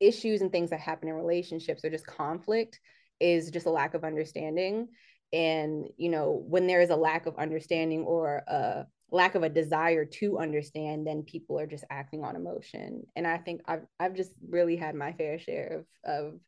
issues 0.00 0.40
and 0.40 0.50
things 0.50 0.70
that 0.70 0.80
happen 0.80 1.08
in 1.08 1.14
relationships 1.14 1.84
or 1.84 1.90
just 1.90 2.06
conflict 2.06 2.80
is 3.20 3.50
just 3.50 3.66
a 3.66 3.70
lack 3.70 3.94
of 3.94 4.04
understanding. 4.04 4.88
And 5.32 5.86
you 5.96 6.08
know, 6.08 6.42
when 6.48 6.66
there 6.66 6.80
is 6.80 6.90
a 6.90 6.96
lack 6.96 7.26
of 7.26 7.36
understanding 7.36 8.02
or 8.02 8.42
a 8.48 8.86
lack 9.12 9.34
of 9.34 9.42
a 9.42 9.48
desire 9.48 10.04
to 10.04 10.38
understand, 10.38 11.06
then 11.06 11.22
people 11.22 11.58
are 11.58 11.66
just 11.66 11.84
acting 11.90 12.24
on 12.24 12.36
emotion. 12.36 13.04
And 13.14 13.26
I 13.26 13.38
think 13.38 13.62
I've 13.66 13.84
I've 13.98 14.14
just 14.14 14.32
really 14.48 14.76
had 14.76 14.94
my 14.94 15.12
fair 15.12 15.38
share 15.38 15.84
of 16.04 16.32
of 16.32 16.40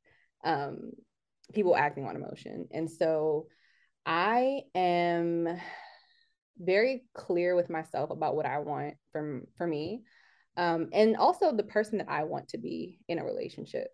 um, 0.45 0.93
people 1.53 1.77
acting 1.77 2.07
on 2.07 2.17
emotion. 2.17 2.67
And 2.73 2.91
so 2.91 3.47
I 4.05 4.63
am 4.75 5.49
very 6.59 7.05
clear 7.15 7.55
with 7.55 7.71
myself 7.71 8.11
about 8.11 8.37
what 8.37 8.47
I 8.47 8.59
want 8.59 8.95
from 9.13 9.45
for 9.57 9.67
me. 9.67 10.03
Um, 10.57 10.89
and 10.93 11.17
also 11.17 11.53
the 11.53 11.63
person 11.63 11.99
that 11.99 12.11
I 12.11 12.25
want 12.25 12.49
to 12.49 12.59
be 12.59 12.99
in 13.09 13.19
a 13.19 13.25
relationship. 13.25 13.89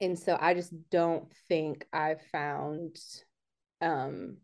And 0.00 0.18
so 0.18 0.36
I 0.40 0.54
just 0.54 0.72
don't 0.90 1.30
think 1.48 1.86
I've 1.92 2.20
found 2.32 2.98
um, 3.80 4.38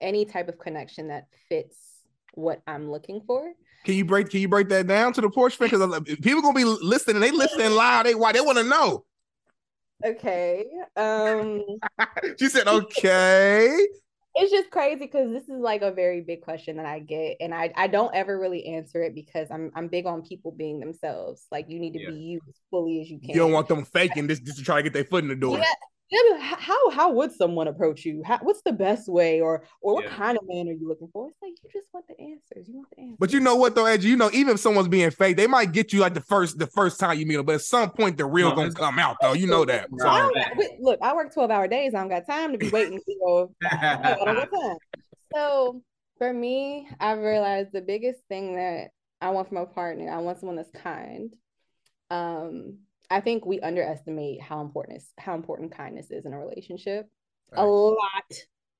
any 0.00 0.24
type 0.24 0.48
of 0.48 0.58
connection 0.58 1.08
that 1.08 1.26
fits 1.48 1.76
what 2.34 2.62
I'm 2.66 2.90
looking 2.90 3.22
for. 3.26 3.52
Can 3.84 3.94
you 3.94 4.04
break 4.04 4.30
can 4.30 4.40
you 4.40 4.48
break 4.48 4.68
that 4.68 4.86
down 4.86 5.12
to 5.14 5.20
the 5.20 5.30
porch 5.30 5.56
fan? 5.56 5.68
Because 5.70 6.16
people 6.20 6.42
gonna 6.42 6.54
be 6.54 6.64
listening, 6.64 7.20
they 7.20 7.30
listening 7.30 7.72
loud. 7.72 8.04
They 8.06 8.14
why 8.14 8.32
they 8.32 8.40
want 8.40 8.58
to 8.58 8.64
know. 8.64 9.04
Okay. 10.04 10.66
Um 10.96 11.62
she 12.38 12.48
said 12.48 12.68
okay. 12.68 13.86
It's 14.34 14.52
just 14.52 14.70
crazy 14.70 15.00
because 15.00 15.32
this 15.32 15.44
is 15.44 15.60
like 15.60 15.82
a 15.82 15.90
very 15.90 16.20
big 16.20 16.42
question 16.42 16.76
that 16.76 16.86
I 16.86 17.00
get, 17.00 17.38
and 17.40 17.52
I 17.52 17.72
I 17.74 17.88
don't 17.88 18.14
ever 18.14 18.38
really 18.38 18.64
answer 18.66 19.02
it 19.02 19.14
because 19.14 19.48
I'm 19.50 19.72
I'm 19.74 19.88
big 19.88 20.06
on 20.06 20.22
people 20.22 20.52
being 20.52 20.78
themselves. 20.78 21.46
Like 21.50 21.68
you 21.68 21.80
need 21.80 21.94
to 21.94 22.00
yeah. 22.00 22.10
be 22.10 22.16
you 22.16 22.40
as 22.48 22.54
fully 22.70 23.00
as 23.00 23.10
you 23.10 23.18
can. 23.18 23.30
You 23.30 23.36
don't 23.36 23.52
want 23.52 23.68
them 23.68 23.84
faking 23.84 24.28
this 24.28 24.38
just 24.38 24.58
to 24.58 24.64
try 24.64 24.76
to 24.76 24.82
get 24.82 24.92
their 24.92 25.04
foot 25.04 25.24
in 25.24 25.28
the 25.28 25.36
door. 25.36 25.58
Yeah, 25.58 25.64
how 26.40 26.90
how 26.90 27.12
would 27.12 27.32
someone 27.32 27.68
approach 27.68 28.04
you? 28.04 28.22
How, 28.24 28.38
what's 28.42 28.62
the 28.62 28.72
best 28.72 29.08
way, 29.08 29.40
or 29.40 29.64
or 29.80 29.94
what 29.94 30.04
yeah. 30.04 30.10
kind 30.10 30.36
of 30.36 30.44
man 30.48 30.68
are 30.68 30.72
you 30.72 30.88
looking 30.88 31.08
for? 31.12 31.28
It's 31.28 31.38
like 31.40 31.52
you 31.62 31.70
just 31.72 31.88
want 31.92 32.06
the 32.08 32.18
answers. 32.20 32.68
You 32.68 32.76
want 32.76 32.88
the 32.90 33.02
answers. 33.02 33.16
But 33.18 33.32
you 33.32 33.40
know 33.40 33.56
what 33.56 33.74
though, 33.74 33.86
Edge? 33.86 34.04
You 34.04 34.16
know, 34.16 34.30
even 34.32 34.54
if 34.54 34.60
someone's 34.60 34.88
being 34.88 35.10
fake, 35.10 35.36
they 35.36 35.46
might 35.46 35.72
get 35.72 35.92
you 35.92 36.00
like 36.00 36.14
the 36.14 36.20
first 36.22 36.58
the 36.58 36.66
first 36.66 36.98
time 36.98 37.18
you 37.18 37.26
meet 37.26 37.36
them, 37.36 37.46
but 37.46 37.56
at 37.56 37.60
some 37.62 37.90
point 37.90 38.16
the 38.16 38.24
real 38.24 38.50
no, 38.50 38.56
gonna 38.56 38.72
come 38.72 38.98
out 38.98 39.18
though. 39.20 39.34
You 39.34 39.46
know 39.46 39.64
that. 39.64 39.88
So, 39.98 40.08
I 40.08 40.28
look, 40.80 40.98
I 41.00 41.14
work 41.14 41.32
twelve 41.32 41.50
hour 41.50 41.68
days. 41.68 41.94
I 41.94 42.00
don't 42.00 42.08
got 42.08 42.26
time 42.26 42.52
to 42.52 42.58
be 42.58 42.70
waiting. 42.70 42.98
To 42.98 43.16
go, 43.24 43.54
I 43.70 44.16
don't 44.24 44.36
got 44.36 44.50
time. 44.50 44.76
So 45.32 45.82
for 46.18 46.32
me, 46.32 46.88
I've 46.98 47.18
realized 47.18 47.70
the 47.72 47.82
biggest 47.82 48.20
thing 48.28 48.56
that 48.56 48.88
I 49.20 49.30
want 49.30 49.48
from 49.48 49.58
a 49.58 49.66
partner, 49.66 50.10
I 50.10 50.18
want 50.18 50.38
someone 50.38 50.56
that's 50.56 50.70
kind. 50.70 51.32
Um, 52.10 52.78
I 53.10 53.20
think 53.20 53.44
we 53.44 53.60
underestimate 53.60 54.40
how 54.40 54.60
important 54.60 54.98
is 54.98 55.12
how 55.18 55.34
important 55.34 55.76
kindness 55.76 56.10
is 56.10 56.26
in 56.26 56.32
a 56.32 56.38
relationship. 56.38 57.06
Right. 57.50 57.62
A 57.62 57.66
lot, 57.66 58.34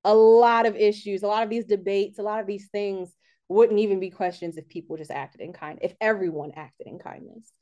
a 0.04 0.14
lot 0.14 0.66
of 0.66 0.76
issues, 0.76 1.22
a 1.22 1.26
lot 1.26 1.42
of 1.42 1.50
these 1.50 1.64
debates, 1.64 2.18
a 2.18 2.22
lot 2.22 2.40
of 2.40 2.46
these 2.46 2.68
things 2.68 3.12
wouldn't 3.48 3.80
even 3.80 3.98
be 3.98 4.10
questions 4.10 4.56
if 4.56 4.68
people 4.68 4.96
just 4.96 5.10
acted 5.10 5.40
in 5.40 5.52
kind, 5.52 5.80
if 5.82 5.94
everyone 6.00 6.52
acted 6.54 6.86
in 6.86 7.00
kindness. 7.00 7.52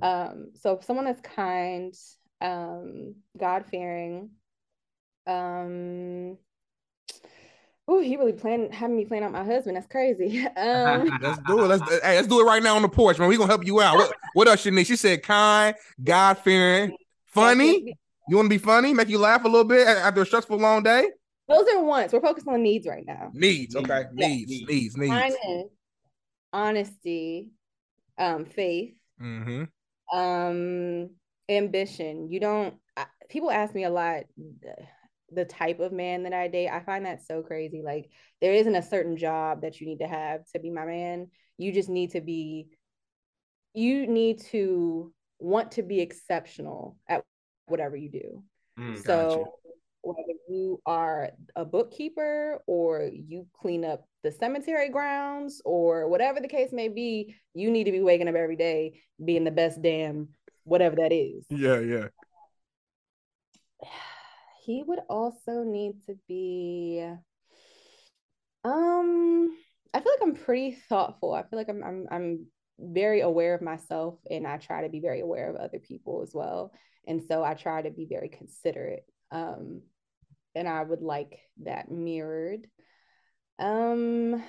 Um, 0.00 0.52
so 0.54 0.74
if 0.74 0.84
someone 0.84 1.04
that's 1.04 1.20
kind, 1.20 1.92
um, 2.40 3.16
God 3.36 3.64
fearing, 3.66 4.30
um, 5.26 6.38
Oh, 7.86 8.00
he 8.00 8.16
really 8.16 8.32
planned 8.32 8.72
having 8.72 8.96
me 8.96 9.04
plan 9.04 9.22
out 9.22 9.32
my 9.32 9.44
husband. 9.44 9.76
That's 9.76 9.86
crazy. 9.86 10.46
Um, 10.56 11.10
let's 11.20 11.38
do 11.46 11.64
it. 11.64 11.68
Let's 11.68 12.02
hey, 12.02 12.16
let's 12.16 12.28
do 12.28 12.40
it 12.40 12.44
right 12.44 12.62
now 12.62 12.76
on 12.76 12.82
the 12.82 12.88
porch, 12.88 13.18
man. 13.18 13.28
We 13.28 13.36
gonna 13.36 13.48
help 13.48 13.66
you 13.66 13.80
out. 13.80 13.96
What 13.96 14.14
what 14.32 14.48
else 14.48 14.64
you 14.64 14.72
need? 14.72 14.86
She 14.86 14.96
said 14.96 15.22
kind, 15.22 15.74
God 16.02 16.38
fearing, 16.38 16.96
funny. 17.26 17.96
You 18.28 18.36
want 18.36 18.46
to 18.46 18.50
be 18.50 18.58
funny? 18.58 18.94
Make 18.94 19.08
you 19.08 19.18
laugh 19.18 19.44
a 19.44 19.48
little 19.48 19.64
bit 19.64 19.86
after 19.86 20.22
a 20.22 20.26
stressful 20.26 20.56
long 20.56 20.82
day? 20.82 21.08
Those 21.46 21.66
are 21.68 21.82
wants. 21.82 22.14
We're 22.14 22.22
focused 22.22 22.48
on 22.48 22.62
needs 22.62 22.86
right 22.86 23.04
now. 23.06 23.30
Needs, 23.34 23.76
okay. 23.76 24.04
Yeah. 24.16 24.28
Needs, 24.28 24.50
needs, 24.66 24.96
needs. 24.96 25.12
Kindness, 25.12 25.66
honesty, 26.52 27.50
um, 28.16 28.46
faith, 28.46 28.94
mm-hmm. 29.20 30.18
um, 30.18 31.10
ambition. 31.50 32.30
You 32.30 32.40
don't. 32.40 32.74
I, 32.96 33.04
people 33.28 33.50
ask 33.50 33.74
me 33.74 33.84
a 33.84 33.90
lot 33.90 34.22
the 35.32 35.44
type 35.44 35.80
of 35.80 35.92
man 35.92 36.24
that 36.24 36.32
I 36.32 36.48
date. 36.48 36.68
I 36.68 36.80
find 36.80 37.06
that 37.06 37.26
so 37.26 37.42
crazy. 37.42 37.82
Like 37.84 38.10
there 38.40 38.52
isn't 38.52 38.74
a 38.74 38.82
certain 38.82 39.16
job 39.16 39.62
that 39.62 39.80
you 39.80 39.86
need 39.86 39.98
to 39.98 40.08
have 40.08 40.40
to 40.52 40.58
be 40.58 40.70
my 40.70 40.84
man. 40.84 41.28
You 41.58 41.72
just 41.72 41.88
need 41.88 42.10
to 42.12 42.20
be 42.20 42.68
you 43.74 44.06
need 44.06 44.40
to 44.40 45.12
want 45.40 45.72
to 45.72 45.82
be 45.82 46.00
exceptional 46.00 46.96
at 47.08 47.24
whatever 47.66 47.96
you 47.96 48.08
do. 48.08 48.44
Mm, 48.78 49.04
so 49.04 49.54
whether 50.02 50.38
you 50.48 50.80
are 50.86 51.30
a 51.56 51.64
bookkeeper 51.64 52.62
or 52.66 53.10
you 53.12 53.46
clean 53.60 53.84
up 53.84 54.06
the 54.22 54.30
cemetery 54.30 54.90
grounds 54.90 55.60
or 55.64 56.08
whatever 56.08 56.40
the 56.40 56.48
case 56.48 56.72
may 56.72 56.88
be, 56.88 57.34
you 57.54 57.70
need 57.70 57.84
to 57.84 57.92
be 57.92 58.00
waking 58.00 58.28
up 58.28 58.34
every 58.34 58.56
day 58.56 59.00
being 59.24 59.44
the 59.44 59.50
best 59.50 59.82
damn 59.82 60.28
whatever 60.64 60.96
that 60.96 61.12
is. 61.12 61.44
Yeah, 61.50 61.80
yeah 61.80 62.08
he 64.64 64.82
would 64.82 65.00
also 65.08 65.62
need 65.62 66.02
to 66.06 66.16
be 66.26 67.06
um 68.64 69.56
I 69.92 70.00
feel 70.00 70.12
like 70.12 70.28
I'm 70.28 70.34
pretty 70.34 70.72
thoughtful. 70.88 71.34
I 71.34 71.42
feel 71.42 71.58
like 71.58 71.68
I'm 71.68 71.84
I'm 71.84 72.06
I'm 72.10 72.46
very 72.80 73.20
aware 73.20 73.54
of 73.54 73.62
myself 73.62 74.18
and 74.28 74.46
I 74.46 74.56
try 74.56 74.82
to 74.82 74.88
be 74.88 75.00
very 75.00 75.20
aware 75.20 75.48
of 75.48 75.56
other 75.56 75.78
people 75.78 76.22
as 76.22 76.34
well. 76.34 76.72
And 77.06 77.22
so 77.28 77.44
I 77.44 77.54
try 77.54 77.82
to 77.82 77.90
be 77.90 78.06
very 78.06 78.28
considerate. 78.28 79.04
Um 79.30 79.82
and 80.54 80.68
I 80.68 80.82
would 80.82 81.02
like 81.02 81.38
that 81.62 81.90
mirrored. 81.90 82.66
Um 83.58 84.42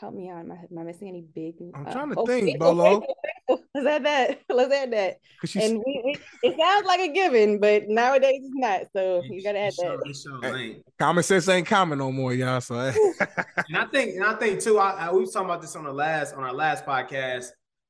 help 0.00 0.14
me 0.14 0.30
out. 0.30 0.38
Am 0.38 0.52
I, 0.52 0.54
am 0.54 0.78
I 0.78 0.82
missing 0.84 1.08
any 1.08 1.22
big? 1.34 1.54
I'm 1.74 1.86
uh, 1.86 1.92
trying 1.92 2.10
to 2.10 2.26
think, 2.26 2.48
okay, 2.48 2.56
Bolo. 2.58 3.02
Okay, 3.48 3.62
let's 3.74 3.86
add 3.86 4.04
that. 4.04 4.40
Let's 4.48 4.72
add 4.72 4.92
that. 4.92 5.18
And 5.60 5.78
we, 5.84 6.02
we, 6.04 6.16
it 6.42 6.58
sounds 6.58 6.86
like 6.86 7.00
a 7.00 7.12
given, 7.12 7.58
but 7.58 7.88
nowadays 7.88 8.40
it's 8.42 8.54
not. 8.54 8.82
So 8.94 9.22
you 9.24 9.42
gotta 9.42 9.58
add 9.58 9.72
that. 9.78 10.14
So, 10.14 10.82
common 10.98 11.22
sense 11.22 11.48
ain't 11.48 11.66
common 11.66 11.98
no 11.98 12.12
more, 12.12 12.32
y'all. 12.32 12.60
So 12.60 12.74
and 13.18 13.76
I 13.76 13.86
think, 13.86 14.14
and 14.14 14.24
I 14.24 14.34
think 14.34 14.60
too. 14.60 14.78
I, 14.78 15.08
I 15.08 15.12
we 15.12 15.20
was 15.20 15.32
talking 15.32 15.48
about 15.48 15.62
this 15.62 15.76
on 15.76 15.84
the 15.84 15.92
last 15.92 16.34
on 16.34 16.44
our 16.44 16.54
last 16.54 16.84
podcast. 16.84 17.46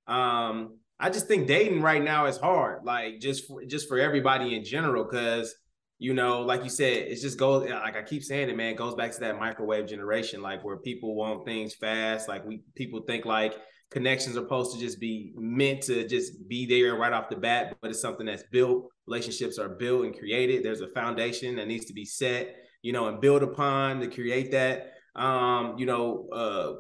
Um, 0.07 0.79
I 1.01 1.11
just 1.11 1.29
think 1.29 1.47
dating 1.47 1.81
right 1.83 2.03
now 2.03 2.27
is 2.27 2.39
hard, 2.39 2.85
like 2.85 3.21
just 3.21 3.47
for, 3.47 3.65
just 3.65 3.89
for 3.89 3.99
everybody 3.99 4.57
in 4.57 4.65
general, 4.65 5.05
because 5.05 5.55
you 5.99 6.15
know, 6.15 6.43
like 6.43 6.63
you 6.63 6.71
said, 6.71 7.09
it's 7.09 7.21
just 7.21 7.39
goes 7.39 7.69
like 7.69 7.97
I 7.97 8.03
keep 8.03 8.23
saying 8.23 8.49
it, 8.49 8.57
man. 8.57 8.73
It 8.73 8.77
goes 8.77 8.95
back 8.95 9.13
to 9.13 9.21
that 9.21 9.39
microwave 9.39 9.87
generation, 9.87 10.41
like 10.41 10.65
where 10.65 10.77
people 10.77 11.17
want 11.17 11.45
things 11.45 11.75
fast. 11.75 12.29
Like 12.29 12.45
we 12.47 12.63
people 12.77 13.01
think 13.01 13.25
like 13.25 13.57
connections 13.91 14.37
are 14.37 14.43
supposed 14.43 14.75
to 14.75 14.81
just 14.81 15.01
be 15.01 15.33
meant 15.37 15.83
to 15.83 16.07
just 16.07 16.47
be 16.49 16.67
there 16.67 16.95
right 16.95 17.13
off 17.13 17.29
the 17.29 17.37
bat, 17.37 17.77
but 17.81 17.91
it's 17.91 18.01
something 18.01 18.27
that's 18.27 18.45
built. 18.53 18.89
Relationships 19.09 19.59
are 19.59 19.71
built 19.71 20.05
and 20.05 20.17
created. 20.17 20.63
There's 20.63 20.83
a 20.83 20.89
foundation 20.89 21.57
that 21.57 21.67
needs 21.67 21.87
to 21.87 21.93
be 21.93 22.05
set, 22.05 22.55
you 22.83 22.93
know, 22.93 23.09
and 23.09 23.21
build 23.21 23.43
upon 23.43 24.01
to 24.01 24.09
create 24.09 24.53
that. 24.53 24.93
Um, 25.17 25.77
you 25.79 25.87
know, 25.87 26.29
uh, 26.33 26.75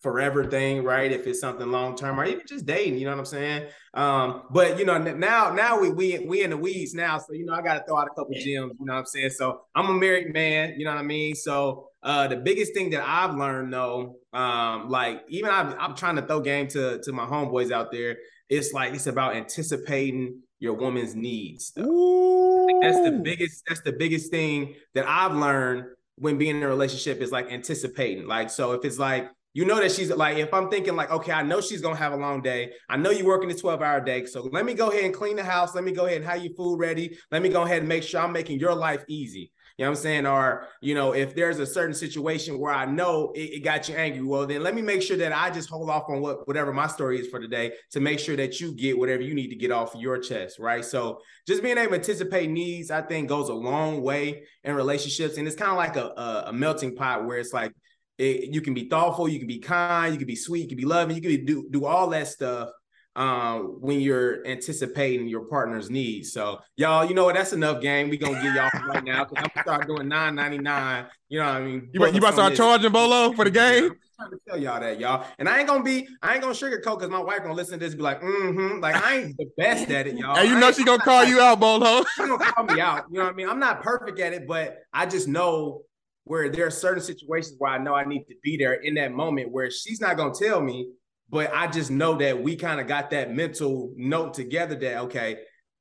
forever 0.00 0.44
thing, 0.44 0.84
right? 0.84 1.10
If 1.10 1.26
it's 1.26 1.40
something 1.40 1.70
long 1.70 1.96
term 1.96 2.20
or 2.20 2.24
even 2.24 2.42
just 2.46 2.66
dating, 2.66 2.98
you 2.98 3.04
know 3.04 3.12
what 3.12 3.18
I'm 3.18 3.24
saying? 3.26 3.68
Um, 3.94 4.44
but 4.50 4.78
you 4.78 4.84
know, 4.84 4.98
now 4.98 5.52
now 5.52 5.80
we 5.80 5.90
we 5.90 6.18
we 6.20 6.42
in 6.42 6.50
the 6.50 6.56
weeds 6.56 6.94
now, 6.94 7.18
so 7.18 7.32
you 7.32 7.44
know 7.44 7.54
I 7.54 7.62
got 7.62 7.74
to 7.74 7.84
throw 7.86 7.98
out 7.98 8.06
a 8.06 8.10
couple 8.10 8.34
gems, 8.34 8.44
you 8.78 8.86
know 8.86 8.94
what 8.94 9.00
I'm 9.00 9.06
saying? 9.06 9.30
So 9.30 9.62
I'm 9.74 9.86
a 9.86 9.94
married 9.94 10.32
man, 10.32 10.74
you 10.78 10.84
know 10.84 10.92
what 10.92 11.00
I 11.00 11.04
mean? 11.04 11.34
So 11.34 11.88
uh, 12.02 12.28
the 12.28 12.36
biggest 12.36 12.74
thing 12.74 12.90
that 12.90 13.02
I've 13.04 13.34
learned 13.34 13.72
though, 13.72 14.16
um, 14.32 14.88
like 14.88 15.22
even 15.28 15.50
I'm, 15.50 15.74
I'm 15.78 15.94
trying 15.94 16.16
to 16.16 16.22
throw 16.22 16.40
game 16.40 16.68
to 16.68 17.00
to 17.02 17.12
my 17.12 17.26
homeboys 17.26 17.72
out 17.72 17.90
there. 17.90 18.16
It's 18.48 18.72
like 18.72 18.94
it's 18.94 19.06
about 19.06 19.34
anticipating 19.34 20.42
your 20.60 20.74
woman's 20.74 21.14
needs. 21.14 21.72
That's 21.76 21.84
the 21.84 23.20
biggest. 23.22 23.64
That's 23.66 23.82
the 23.82 23.92
biggest 23.92 24.30
thing 24.30 24.74
that 24.94 25.08
I've 25.08 25.34
learned 25.34 25.86
when 26.16 26.38
being 26.38 26.56
in 26.56 26.62
a 26.62 26.68
relationship 26.68 27.20
is 27.20 27.32
like 27.32 27.50
anticipating. 27.50 28.26
Like 28.26 28.50
so, 28.50 28.72
if 28.72 28.84
it's 28.84 28.98
like 28.98 29.30
you 29.58 29.64
know 29.64 29.80
that 29.80 29.90
she's 29.90 30.08
like, 30.08 30.36
if 30.36 30.54
I'm 30.54 30.70
thinking 30.70 30.94
like, 30.94 31.10
okay, 31.10 31.32
I 31.32 31.42
know 31.42 31.60
she's 31.60 31.80
gonna 31.80 31.96
have 31.96 32.12
a 32.12 32.16
long 32.16 32.40
day. 32.42 32.74
I 32.88 32.96
know 32.96 33.10
you're 33.10 33.26
working 33.26 33.50
a 33.50 33.54
12 33.54 33.82
hour 33.82 34.00
day. 34.00 34.24
So 34.24 34.42
let 34.52 34.64
me 34.64 34.72
go 34.72 34.90
ahead 34.90 35.02
and 35.02 35.12
clean 35.12 35.34
the 35.34 35.42
house. 35.42 35.74
Let 35.74 35.82
me 35.82 35.90
go 35.90 36.06
ahead 36.06 36.18
and 36.18 36.26
have 36.26 36.44
your 36.44 36.54
food 36.54 36.78
ready. 36.78 37.18
Let 37.32 37.42
me 37.42 37.48
go 37.48 37.64
ahead 37.64 37.80
and 37.80 37.88
make 37.88 38.04
sure 38.04 38.20
I'm 38.20 38.30
making 38.30 38.60
your 38.60 38.72
life 38.72 39.04
easy. 39.08 39.50
You 39.76 39.84
know 39.84 39.90
what 39.90 39.98
I'm 39.98 40.02
saying? 40.02 40.26
Or, 40.26 40.68
you 40.80 40.94
know, 40.94 41.12
if 41.12 41.34
there's 41.34 41.58
a 41.58 41.66
certain 41.66 41.96
situation 41.96 42.60
where 42.60 42.72
I 42.72 42.84
know 42.84 43.32
it, 43.34 43.54
it, 43.54 43.64
got 43.64 43.88
you 43.88 43.96
angry, 43.96 44.22
well, 44.22 44.46
then 44.46 44.62
let 44.62 44.76
me 44.76 44.82
make 44.82 45.02
sure 45.02 45.16
that 45.16 45.32
I 45.32 45.50
just 45.50 45.68
hold 45.68 45.90
off 45.90 46.04
on 46.08 46.20
what 46.20 46.46
whatever 46.46 46.72
my 46.72 46.86
story 46.86 47.18
is 47.18 47.26
for 47.26 47.40
today 47.40 47.72
to 47.90 47.98
make 47.98 48.20
sure 48.20 48.36
that 48.36 48.60
you 48.60 48.72
get 48.76 48.96
whatever 48.96 49.22
you 49.22 49.34
need 49.34 49.48
to 49.48 49.56
get 49.56 49.72
off 49.72 49.92
your 49.96 50.18
chest, 50.18 50.60
right? 50.60 50.84
So 50.84 51.20
just 51.48 51.64
being 51.64 51.78
able 51.78 51.90
to 51.90 51.96
anticipate 51.96 52.48
needs, 52.48 52.92
I 52.92 53.02
think 53.02 53.28
goes 53.28 53.48
a 53.48 53.54
long 53.54 54.02
way 54.02 54.44
in 54.62 54.76
relationships. 54.76 55.36
And 55.36 55.48
it's 55.48 55.56
kind 55.56 55.72
of 55.72 55.76
like 55.76 55.96
a, 55.96 56.12
a, 56.16 56.44
a 56.50 56.52
melting 56.52 56.94
pot 56.94 57.26
where 57.26 57.38
it's 57.38 57.52
like 57.52 57.72
it, 58.18 58.52
you 58.52 58.60
can 58.60 58.74
be 58.74 58.88
thoughtful, 58.88 59.28
you 59.28 59.38
can 59.38 59.48
be 59.48 59.58
kind, 59.58 60.12
you 60.12 60.18
can 60.18 60.26
be 60.26 60.36
sweet, 60.36 60.62
you 60.62 60.68
can 60.68 60.76
be 60.76 60.84
loving, 60.84 61.16
you 61.16 61.22
can 61.22 61.44
do 61.44 61.68
do 61.70 61.86
all 61.86 62.08
that 62.10 62.28
stuff 62.28 62.70
um, 63.18 63.78
when 63.80 64.00
you're 64.00 64.46
anticipating 64.46 65.26
your 65.26 65.44
partner's 65.46 65.90
needs. 65.90 66.32
So 66.32 66.60
y'all, 66.76 67.04
you 67.04 67.14
know 67.14 67.24
what? 67.24 67.34
That's 67.34 67.52
enough 67.52 67.82
game. 67.82 68.08
We 68.08 68.16
gonna 68.16 68.40
get 68.40 68.54
y'all 68.54 68.70
right 68.86 69.02
now 69.02 69.24
because 69.24 69.44
I'm 69.44 69.50
gonna 69.54 69.64
start 69.64 69.86
doing 69.88 70.08
9.99. 70.08 71.06
You 71.28 71.40
know 71.40 71.44
what 71.44 71.54
I 71.54 71.60
mean? 71.60 71.90
You, 71.92 72.06
you 72.06 72.18
about 72.18 72.28
to 72.28 72.32
start 72.32 72.50
this. 72.50 72.58
charging 72.58 72.92
Bolo 72.92 73.32
for 73.32 73.44
the 73.44 73.50
game? 73.50 73.90
I'm 73.90 73.96
trying 74.16 74.30
to 74.30 74.38
tell 74.48 74.58
y'all 74.58 74.80
that, 74.80 75.00
y'all. 75.00 75.26
And 75.40 75.48
I 75.48 75.58
ain't 75.58 75.66
gonna 75.66 75.82
be, 75.82 76.06
I 76.22 76.34
ain't 76.34 76.42
gonna 76.42 76.54
sugarcoat 76.54 76.98
because 76.98 77.10
my 77.10 77.20
wife 77.20 77.42
gonna 77.42 77.54
listen 77.54 77.80
to 77.80 77.84
this 77.84 77.96
be 77.96 78.02
like, 78.02 78.22
mm-hmm. 78.22 78.78
Like 78.78 78.94
I 78.94 79.16
ain't 79.16 79.36
the 79.36 79.48
best 79.56 79.90
at 79.90 80.06
it, 80.06 80.16
y'all. 80.16 80.36
And 80.36 80.48
you 80.48 80.58
know 80.58 80.70
she 80.70 80.84
gonna 80.84 81.02
call 81.02 81.24
you 81.24 81.40
out, 81.40 81.58
Bolo. 81.58 82.04
She 82.14 82.22
gonna 82.22 82.38
call 82.38 82.64
me 82.64 82.80
out. 82.80 83.06
You 83.10 83.18
know 83.18 83.24
what 83.24 83.32
I 83.32 83.36
mean? 83.36 83.48
I'm 83.48 83.58
not 83.58 83.82
perfect 83.82 84.20
at 84.20 84.32
it, 84.32 84.46
but 84.46 84.78
I 84.92 85.06
just 85.06 85.26
know 85.26 85.82
where 86.28 86.48
there 86.48 86.66
are 86.66 86.70
certain 86.70 87.02
situations 87.02 87.56
where 87.58 87.72
I 87.72 87.78
know 87.78 87.94
I 87.94 88.04
need 88.04 88.24
to 88.24 88.34
be 88.42 88.56
there 88.56 88.74
in 88.74 88.94
that 88.94 89.12
moment 89.12 89.50
where 89.50 89.70
she's 89.70 90.00
not 90.00 90.16
gonna 90.16 90.34
tell 90.34 90.60
me, 90.60 90.90
but 91.28 91.52
I 91.54 91.66
just 91.66 91.90
know 91.90 92.16
that 92.16 92.42
we 92.42 92.56
kind 92.56 92.80
of 92.80 92.86
got 92.86 93.10
that 93.10 93.34
mental 93.34 93.92
note 93.96 94.34
together 94.34 94.74
that 94.76 94.98
okay, 95.04 95.38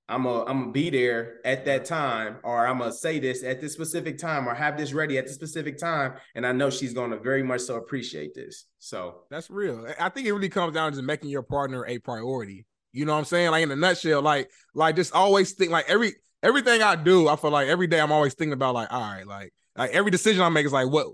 I'm 0.09 0.25
a 0.25 0.45
I'm 0.45 0.59
gonna 0.59 0.71
be 0.71 0.89
there 0.89 1.39
at 1.43 1.65
that 1.65 1.85
time, 1.85 2.37
or 2.43 2.65
I'm 2.65 2.79
gonna 2.79 2.93
say 2.93 3.19
this 3.19 3.43
at 3.43 3.59
this 3.59 3.73
specific 3.73 4.17
time, 4.17 4.47
or 4.47 4.53
have 4.53 4.77
this 4.77 4.93
ready 4.93 5.17
at 5.17 5.25
this 5.25 5.35
specific 5.35 5.77
time, 5.77 6.13
and 6.33 6.45
I 6.45 6.53
know 6.53 6.69
she's 6.69 6.93
gonna 6.93 7.17
very 7.17 7.43
much 7.43 7.61
so 7.61 7.75
appreciate 7.75 8.33
this. 8.33 8.65
So 8.79 9.23
that's 9.29 9.49
real. 9.49 9.85
I 9.99 10.09
think 10.09 10.27
it 10.27 10.33
really 10.33 10.49
comes 10.49 10.73
down 10.73 10.93
to 10.93 11.01
making 11.01 11.29
your 11.29 11.43
partner 11.43 11.85
a 11.85 11.99
priority. 11.99 12.65
You 12.93 13.05
know 13.05 13.13
what 13.13 13.19
I'm 13.19 13.25
saying? 13.25 13.51
Like 13.51 13.63
in 13.63 13.71
a 13.71 13.75
nutshell, 13.75 14.21
like 14.21 14.49
like 14.73 14.95
just 14.95 15.13
always 15.13 15.53
think 15.53 15.71
like 15.71 15.89
every 15.89 16.13
everything 16.41 16.81
I 16.81 16.95
do, 16.95 17.27
I 17.27 17.35
feel 17.35 17.51
like 17.51 17.67
every 17.67 17.87
day 17.87 17.99
I'm 17.99 18.11
always 18.11 18.33
thinking 18.33 18.53
about 18.53 18.75
like, 18.75 18.91
all 18.91 19.01
right, 19.01 19.27
like 19.27 19.53
like 19.77 19.91
every 19.91 20.11
decision 20.11 20.41
I 20.41 20.49
make 20.49 20.65
is 20.65 20.73
like 20.73 20.89
what 20.89 21.07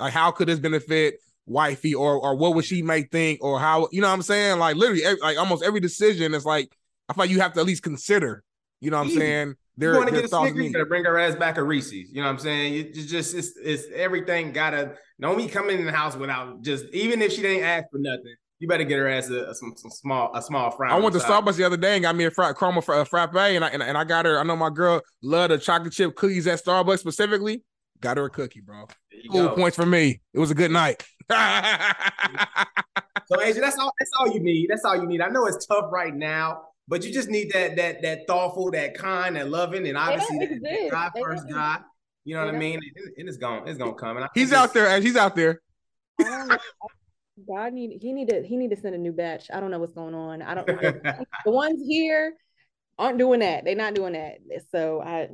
like 0.00 0.12
how 0.12 0.30
could 0.30 0.48
this 0.48 0.58
benefit 0.58 1.18
wifey 1.46 1.94
or 1.94 2.18
or 2.18 2.34
what 2.34 2.54
would 2.54 2.64
she 2.64 2.82
may 2.82 3.02
think 3.02 3.42
or 3.42 3.58
how 3.58 3.88
you 3.92 4.00
know 4.00 4.08
what 4.08 4.14
I'm 4.14 4.22
saying? 4.22 4.58
Like 4.58 4.76
literally 4.76 5.02
like 5.20 5.38
almost 5.38 5.64
every 5.64 5.80
decision 5.80 6.34
is 6.34 6.44
like 6.44 6.70
I 7.08 7.14
feel 7.14 7.24
like 7.24 7.30
you 7.30 7.40
have 7.40 7.52
to 7.54 7.60
at 7.60 7.66
least 7.66 7.82
consider. 7.82 8.42
You 8.80 8.90
know 8.90 8.98
what 8.98 9.08
I'm 9.08 9.16
saying? 9.16 9.54
They're, 9.78 9.92
you 9.92 9.98
want 9.98 10.08
to 10.08 10.14
get 10.14 10.24
a 10.24 10.28
Snickers, 10.28 10.64
you 10.64 10.72
gotta 10.72 10.86
bring 10.86 11.04
her 11.04 11.18
ass 11.18 11.34
back 11.34 11.58
a 11.58 11.62
Reese's. 11.62 12.10
You 12.10 12.16
know 12.16 12.24
what 12.24 12.32
I'm 12.32 12.38
saying? 12.38 12.74
It's 12.74 13.06
just 13.06 13.34
it's, 13.34 13.52
it's 13.62 13.84
everything 13.94 14.52
gotta 14.52 14.94
don't 15.20 15.36
be 15.36 15.48
coming 15.48 15.78
in 15.78 15.86
the 15.86 15.92
house 15.92 16.16
without 16.16 16.62
just 16.62 16.86
even 16.92 17.20
if 17.20 17.32
she 17.32 17.42
didn't 17.42 17.64
ask 17.64 17.84
for 17.90 17.98
nothing. 17.98 18.34
You 18.58 18.68
better 18.68 18.84
get 18.84 18.98
her 18.98 19.06
ass 19.06 19.28
a, 19.28 19.50
a 19.50 19.54
some, 19.54 19.74
some 19.76 19.90
small 19.90 20.34
a 20.34 20.40
small 20.40 20.70
fry. 20.70 20.90
I 20.90 20.98
went 20.98 21.14
to 21.14 21.20
Starbucks 21.20 21.56
the 21.56 21.64
other 21.64 21.76
day 21.76 21.94
and 21.94 22.02
got 22.02 22.16
me 22.16 22.24
a 22.24 22.30
fry, 22.30 22.54
caramel 22.54 22.82
a 22.88 22.92
uh, 22.92 23.04
frappe, 23.04 23.34
and 23.34 23.62
I 23.62 23.68
and, 23.68 23.82
and 23.82 23.98
I 23.98 24.04
got 24.04 24.24
her. 24.24 24.40
I 24.40 24.44
know 24.44 24.56
my 24.56 24.70
girl 24.70 25.02
loved 25.22 25.52
the 25.52 25.58
chocolate 25.58 25.92
chip 25.92 26.14
cookies 26.16 26.46
at 26.46 26.64
Starbucks 26.64 27.00
specifically. 27.00 27.62
Got 28.00 28.16
her 28.16 28.26
a 28.26 28.30
cookie, 28.30 28.60
bro. 28.60 28.86
Cool 29.30 29.50
points 29.50 29.76
for 29.76 29.86
me. 29.86 30.20
It 30.34 30.38
was 30.38 30.50
a 30.50 30.54
good 30.54 30.70
night. 30.70 31.02
so 31.30 31.36
Aisha, 31.36 33.60
that's 33.60 33.78
all. 33.78 33.92
That's 33.98 34.10
all 34.18 34.32
you 34.32 34.40
need. 34.40 34.68
That's 34.70 34.84
all 34.84 34.96
you 34.96 35.06
need. 35.06 35.20
I 35.20 35.28
know 35.28 35.46
it's 35.46 35.66
tough 35.66 35.86
right 35.90 36.14
now 36.14 36.62
but 36.88 37.04
you 37.04 37.12
just 37.12 37.28
need 37.28 37.50
that 37.52 37.76
that 37.76 38.02
that 38.02 38.26
thoughtful, 38.26 38.70
that 38.70 38.96
kind, 38.96 39.36
that 39.36 39.48
loving, 39.48 39.86
and 39.86 39.98
obviously 39.98 40.38
that, 40.38 40.60
that 40.62 40.90
God 40.90 41.12
first 41.20 41.48
God. 41.48 41.82
You 42.24 42.34
know 42.34 42.44
what 42.44 42.54
I 42.54 42.58
mean? 42.58 42.74
And, 42.74 43.12
and 43.18 43.28
it's 43.28 43.38
going 43.38 43.66
it's 43.66 43.78
gonna 43.78 43.94
come. 43.94 44.16
And 44.16 44.28
he's 44.34 44.52
out 44.52 44.72
there, 44.72 44.88
and 44.88 45.02
he's 45.02 45.16
out 45.16 45.34
there. 45.34 45.60
God 47.46 47.72
need 47.72 47.98
he 48.00 48.12
need 48.12 48.30
to 48.30 48.42
he 48.42 48.56
need 48.56 48.70
to 48.70 48.76
send 48.76 48.94
a 48.94 48.98
new 48.98 49.12
batch. 49.12 49.48
I 49.52 49.60
don't 49.60 49.70
know 49.70 49.78
what's 49.78 49.92
going 49.92 50.14
on. 50.14 50.42
I 50.42 50.54
don't. 50.54 50.66
the 50.66 51.50
ones 51.50 51.82
here 51.86 52.34
aren't 52.98 53.18
doing 53.18 53.40
that. 53.40 53.64
They're 53.64 53.74
not 53.74 53.94
doing 53.94 54.14
that. 54.14 54.38
So 54.70 55.02
I 55.02 55.28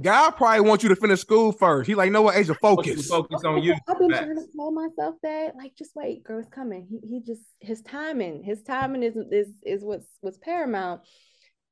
God 0.00 0.30
probably 0.32 0.60
wants 0.60 0.82
you 0.82 0.88
to 0.90 0.96
finish 0.96 1.20
school 1.20 1.52
first. 1.52 1.86
He 1.86 1.94
like, 1.94 2.10
know 2.10 2.22
what, 2.22 2.34
Aisha, 2.34 2.56
focus. 2.60 3.08
Focus 3.08 3.44
on 3.44 3.62
you. 3.62 3.74
I've 3.88 3.98
been 3.98 4.10
trying 4.10 4.34
to 4.34 4.46
tell 4.56 4.72
myself 4.72 5.16
that, 5.22 5.56
like, 5.56 5.76
just 5.76 5.94
wait, 5.94 6.24
girl, 6.24 6.38
it's 6.38 6.48
coming. 6.48 6.86
He, 6.88 7.00
he 7.06 7.20
just 7.20 7.42
his 7.60 7.82
timing, 7.82 8.42
his 8.42 8.62
timing 8.62 9.02
is 9.02 9.16
is 9.30 9.48
is 9.64 9.84
what's 9.84 10.06
what's 10.20 10.38
paramount. 10.38 11.02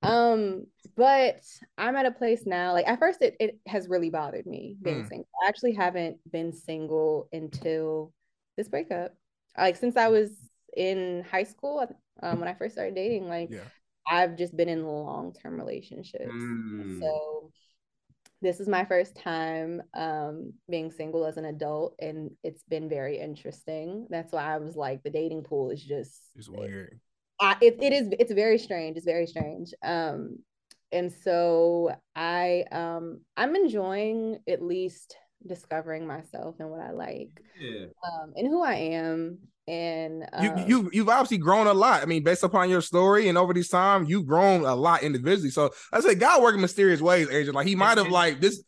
Um, 0.03 0.67
but 0.97 1.41
I'm 1.79 1.97
at 1.97 2.07
a 2.07 2.11
place 2.11 2.43
now. 2.47 2.73
Like 2.73 2.87
at 2.87 2.99
first, 2.99 3.23
it 3.23 3.37
it 3.41 3.59
has 3.67 3.89
really 3.89 4.11
bothered 4.11 4.47
me 4.47 4.77
being 4.81 5.05
mm. 5.05 5.09
single. 5.09 5.29
I 5.45 5.49
actually 5.49 5.75
haven't 5.75 6.19
been 6.31 6.53
single 6.53 7.29
until 7.33 8.13
this 8.57 8.69
breakup. 8.69 9.15
Like 9.57 9.77
since 9.77 9.97
I 9.97 10.09
was 10.09 10.31
in 10.77 11.25
high 11.31 11.45
school, 11.45 11.87
um, 12.23 12.41
when 12.41 12.49
I 12.49 12.55
first 12.55 12.75
started 12.75 12.95
dating, 12.95 13.29
like 13.29 13.51
yeah. 13.51 13.61
I've 14.09 14.37
just 14.37 14.57
been 14.57 14.69
in 14.69 14.87
long 14.87 15.33
term 15.33 15.59
relationships. 15.59 16.31
Mm. 16.31 17.01
So 17.01 17.51
this 18.47 18.61
is 18.61 18.69
my 18.69 18.85
first 18.85 19.17
time 19.17 19.83
um, 19.95 20.53
being 20.71 20.93
single 20.93 21.27
as 21.27 21.37
an 21.37 21.47
adult, 21.47 21.97
and 21.99 22.31
it's 22.45 22.63
been 22.63 22.89
very 22.89 23.19
interesting. 23.19 24.07
That's 24.09 24.33
why 24.33 24.55
I 24.55 24.59
was 24.59 24.77
like, 24.77 25.03
the 25.03 25.11
dating 25.11 25.43
pool 25.43 25.71
is 25.71 25.83
just 25.83 26.31
it's 26.37 26.49
weird. 26.49 27.01
I, 27.41 27.57
it, 27.61 27.77
it 27.83 27.93
is 27.93 28.09
it's 28.19 28.33
very 28.33 28.59
strange. 28.59 28.97
It's 28.97 29.05
very 29.05 29.27
strange. 29.27 29.75
Um, 29.83 30.39
and 30.93 31.13
so 31.13 31.95
I 32.15 32.65
um 32.71 33.23
I'm 33.37 33.57
enjoying 33.57 34.39
at 34.49 34.63
least 34.63 35.17
discovering 35.45 36.07
myself 36.07 36.55
and 36.61 36.71
what 36.71 36.81
I 36.81 36.93
like, 36.93 37.43
yeah. 37.61 37.87
um, 38.07 38.33
and 38.37 38.47
who 38.47 38.63
I 38.63 38.75
am. 38.75 39.39
And 39.69 40.29
um, 40.33 40.45
you 40.45 40.65
you 40.67 40.91
you've 40.93 41.09
obviously 41.09 41.39
grown 41.39 41.67
a 41.67 41.75
lot. 41.75 42.03
I 42.03 42.07
mean, 42.07 42.23
based 42.23 42.45
upon 42.45 42.71
your 42.71 42.81
story 42.81 43.29
and 43.29 43.37
over 43.37 43.53
this 43.53 43.69
time, 43.69 44.05
you've 44.05 44.27
grown 44.27 44.65
a 44.65 44.75
lot 44.75 45.03
individually. 45.03 45.51
So 45.51 45.71
I 45.93 46.01
say 46.01 46.15
God 46.15 46.43
working 46.43 46.61
mysterious 46.61 47.01
ways, 47.01 47.29
agent. 47.31 47.57
Like 47.57 47.67
he 47.67 47.75
might 47.75 47.99
have 47.99 48.09
like 48.09 48.41
this. 48.41 48.63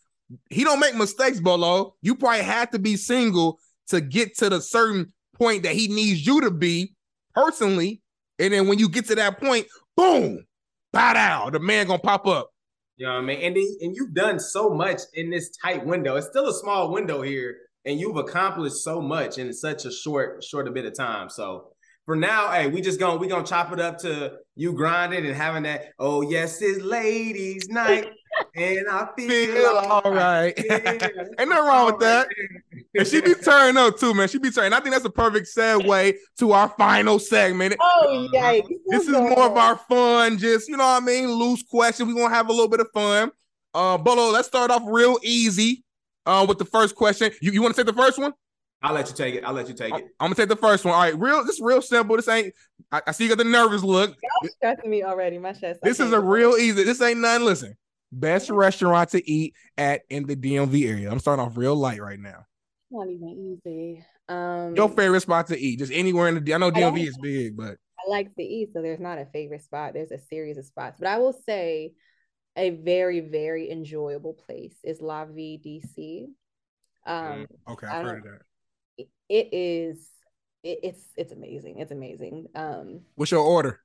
He 0.51 0.65
don't 0.65 0.81
make 0.81 0.95
mistakes, 0.95 1.41
Bolo. 1.41 1.95
You 2.03 2.17
probably 2.17 2.43
had 2.43 2.73
to 2.73 2.79
be 2.79 2.97
single 2.97 3.59
to 3.89 4.01
get 4.01 4.37
to 4.39 4.49
the 4.49 4.61
certain 4.61 5.13
point 5.35 5.63
that 5.63 5.75
he 5.75 5.89
needs 5.89 6.27
you 6.27 6.41
to 6.43 6.51
be 6.51 6.95
personally. 7.35 8.03
And 8.39 8.53
then 8.53 8.67
when 8.67 8.79
you 8.79 8.89
get 8.89 9.07
to 9.07 9.15
that 9.15 9.41
point, 9.41 9.67
boom, 9.97 10.45
bow 10.93 11.13
down. 11.13 11.53
The 11.53 11.61
man 11.61 11.87
gonna 11.87 12.01
pop 12.01 12.27
up. 12.27 12.51
You 12.97 13.07
know 13.07 13.15
what 13.15 13.19
I 13.21 13.27
mean? 13.27 13.41
And 13.43 13.57
and 13.57 13.95
you've 13.95 14.15
done 14.15 14.41
so 14.41 14.71
much 14.71 15.01
in 15.15 15.31
this 15.31 15.57
tight 15.63 15.87
window. 15.87 16.17
It's 16.17 16.27
still 16.27 16.49
a 16.49 16.55
small 16.55 16.91
window 16.93 17.23
here, 17.23 17.57
and 17.89 17.99
you've 17.99 18.17
accomplished 18.17 18.77
so 18.85 19.01
much 19.01 19.39
in 19.39 19.51
such 19.51 19.87
a 19.87 19.91
short, 19.91 20.45
short 20.45 20.69
a 20.69 20.71
bit 20.71 20.85
of 20.85 20.95
time. 20.95 21.31
So 21.31 21.73
for 22.05 22.15
now, 22.15 22.51
hey, 22.51 22.67
we 22.67 22.83
just 22.83 23.01
gonna 23.01 23.17
we 23.17 23.29
gonna 23.29 23.47
chop 23.47 23.73
it 23.73 23.81
up 23.81 23.97
to 24.01 24.35
you 24.57 24.75
grinding 24.75 25.25
and 25.25 25.35
having 25.35 25.63
that. 25.63 25.87
Oh 25.99 26.21
yes, 26.21 26.61
it's 26.61 26.83
ladies' 26.83 27.69
night, 27.71 28.11
and 28.55 28.87
I 28.91 29.09
feel, 29.17 29.55
feel 29.55 29.67
all 29.67 30.13
right. 30.13 30.55
Yeah. 30.69 31.09
Ain't 31.39 31.49
nothing 31.49 31.65
wrong 31.65 31.87
with 31.87 32.01
that. 32.01 32.29
And 32.95 33.07
she 33.07 33.23
be 33.23 33.35
turning 33.35 33.79
up 33.79 33.99
too, 33.99 34.13
man. 34.13 34.29
She 34.29 34.39
be 34.39 34.51
turning. 34.51 34.75
I 34.75 34.81
think 34.81 34.95
that's 34.95 35.07
a 35.07 35.11
perfect 35.11 35.49
segue 35.57 36.15
to 36.41 36.53
our 36.53 36.69
final 36.69 37.19
segment. 37.19 37.75
Oh 37.81 38.29
yeah, 38.33 38.61
this 38.89 39.05
is 39.05 39.13
more 39.13 39.45
of 39.45 39.57
our 39.57 39.77
fun, 39.77 40.37
just 40.37 40.69
you 40.69 40.77
know 40.77 40.85
what 40.85 41.03
I 41.03 41.07
mean, 41.07 41.31
loose 41.31 41.63
question. 41.63 42.07
We 42.07 42.15
gonna 42.15 42.35
have 42.35 42.51
a 42.51 42.53
little 42.53 42.69
bit 42.69 42.81
of 42.81 42.89
fun. 42.93 43.31
Uh, 43.73 43.97
Bolo, 43.97 44.31
let's 44.31 44.49
start 44.49 44.71
off 44.71 44.83
real 44.87 45.19
easy. 45.23 45.85
Uh, 46.29 46.45
with 46.47 46.59
the 46.59 46.65
first 46.67 46.95
question. 46.95 47.33
You 47.41 47.53
you 47.53 47.63
want 47.63 47.75
to 47.75 47.83
take 47.83 47.87
the 47.87 47.99
first 47.99 48.19
one? 48.19 48.35
I'll 48.83 48.95
let 48.95 49.09
you 49.09 49.15
take 49.15 49.35
it. 49.35 49.45
I'll 49.45 49.55
let 49.55 49.67
you 49.67 49.75
take 49.75 49.95
it. 49.95 50.05
I'm 50.21 50.27
gonna 50.27 50.35
take 50.35 50.51
the 50.51 50.57
first 50.57 50.85
one. 50.85 50.93
All 50.93 51.01
right, 51.01 51.19
real. 51.19 51.43
This 51.43 51.55
is 51.55 51.61
real 51.63 51.81
simple. 51.81 52.17
This 52.17 52.29
ain't. 52.29 52.53
I, 52.93 53.01
I 53.07 53.13
see 53.13 53.25
you 53.25 53.31
got 53.31 53.39
the 53.39 53.45
nervous 53.45 53.83
look. 53.83 54.11
Y'all 54.11 54.51
stressing 54.51 54.91
me 54.91 55.03
already. 55.03 55.39
My 55.39 55.55
chest. 55.55 55.81
This 55.83 56.01
is 56.01 56.13
a 56.13 56.21
real 56.21 56.51
easy. 56.51 56.85
This 56.85 57.01
ain't 57.01 57.21
none. 57.21 57.47
Listen, 57.47 57.75
best 58.13 58.51
restaurant 58.51 59.09
to 59.11 59.31
eat 59.31 59.55
at 59.79 60.03
in 60.11 60.27
the 60.27 60.37
DMV 60.37 60.87
area. 60.87 61.11
I'm 61.11 61.19
starting 61.19 61.43
off 61.43 61.57
real 61.57 61.75
light 61.75 62.03
right 62.03 62.21
now. 62.21 62.45
Not 62.91 63.09
even 63.09 63.59
easy. 63.67 64.05
Um, 64.29 64.77
your 64.77 64.91
favorite 64.91 65.23
spot 65.23 65.47
to 65.47 65.59
eat? 65.59 65.79
Just 65.79 65.93
anywhere 65.93 66.29
in 66.29 66.45
the. 66.45 66.55
I 66.55 66.59
know 66.59 66.71
DMV 66.71 66.99
I 66.99 67.09
is 67.09 67.17
big, 67.17 67.57
but 67.57 67.79
I 67.99 68.11
like 68.11 68.35
to 68.37 68.43
eat, 68.43 68.69
so 68.75 68.83
there's 68.83 69.01
not 69.01 69.19
a 69.19 69.25
favorite 69.33 69.65
spot. 69.65 69.95
There's 69.95 70.13
a 70.13 70.19
series 70.19 70.59
of 70.59 70.67
spots, 70.67 70.99
but 71.01 71.09
I 71.09 71.17
will 71.17 71.33
say 71.47 71.95
a 72.59 72.71
very 72.71 73.21
very 73.21 73.71
enjoyable 73.71 74.35
place 74.35 74.77
is 74.85 75.01
La 75.01 75.25
Vie 75.25 75.59
DC. 75.65 76.27
Um, 77.07 77.47
okay, 77.67 77.87
I've 77.87 78.05
heard 78.05 78.19
of 78.19 78.25
that 78.25 78.43
it 79.29 79.49
is 79.53 80.09
it, 80.63 80.81
it's 80.83 81.05
it's 81.17 81.33
amazing. 81.33 81.79
It's 81.79 81.93
amazing. 81.93 82.47
Um 82.55 83.03
what's 83.15 83.31
your 83.31 83.41
order? 83.41 83.81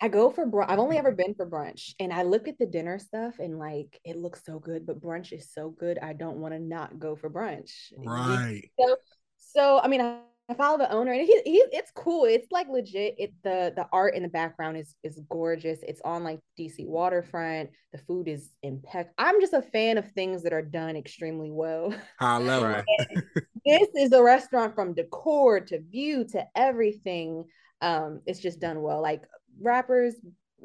I 0.00 0.08
go 0.08 0.30
for 0.30 0.46
brunch. 0.46 0.66
I've 0.68 0.78
only 0.78 0.96
ever 0.96 1.10
been 1.10 1.34
for 1.34 1.48
brunch, 1.48 1.94
and 1.98 2.12
I 2.12 2.22
look 2.22 2.46
at 2.46 2.56
the 2.58 2.66
dinner 2.66 3.00
stuff 3.00 3.40
and 3.40 3.58
like 3.58 4.00
it 4.04 4.16
looks 4.16 4.44
so 4.44 4.60
good, 4.60 4.86
but 4.86 5.00
brunch 5.00 5.32
is 5.32 5.52
so 5.52 5.70
good. 5.70 5.98
I 6.00 6.12
don't 6.12 6.38
want 6.38 6.54
to 6.54 6.60
not 6.60 7.00
go 7.00 7.16
for 7.16 7.28
brunch. 7.28 7.72
Right. 7.96 8.70
So, 8.78 8.96
so 9.38 9.80
I 9.82 9.88
mean, 9.88 10.00
I, 10.00 10.20
I 10.50 10.54
follow 10.54 10.78
the 10.78 10.90
owner, 10.90 11.12
and 11.12 11.20
he, 11.20 11.40
he 11.44 11.62
it's 11.72 11.90
cool. 11.94 12.24
It's 12.24 12.50
like 12.50 12.68
legit. 12.70 13.16
It 13.18 13.34
the 13.42 13.72
the 13.76 13.86
art 13.92 14.14
in 14.14 14.22
the 14.22 14.30
background 14.30 14.78
is 14.78 14.94
is 15.04 15.20
gorgeous. 15.28 15.80
It's 15.82 16.00
on 16.06 16.24
like 16.24 16.40
DC 16.58 16.86
waterfront. 16.86 17.68
The 17.92 17.98
food 17.98 18.28
is 18.28 18.50
impeccable. 18.62 19.14
I'm 19.18 19.42
just 19.42 19.52
a 19.52 19.60
fan 19.60 19.98
of 19.98 20.10
things 20.12 20.42
that 20.44 20.54
are 20.54 20.62
done 20.62 20.96
extremely 20.96 21.50
well. 21.50 21.94
I 22.18 22.38
love 22.38 22.82
it. 22.98 23.24
this 23.66 23.88
is 23.94 24.12
a 24.12 24.22
restaurant 24.22 24.74
from 24.74 24.94
decor 24.94 25.60
to 25.60 25.80
view 25.80 26.24
to 26.32 26.46
everything. 26.56 27.44
Um, 27.82 28.22
it's 28.24 28.40
just 28.40 28.58
done 28.58 28.80
well. 28.80 29.02
Like 29.02 29.24
rappers, 29.60 30.14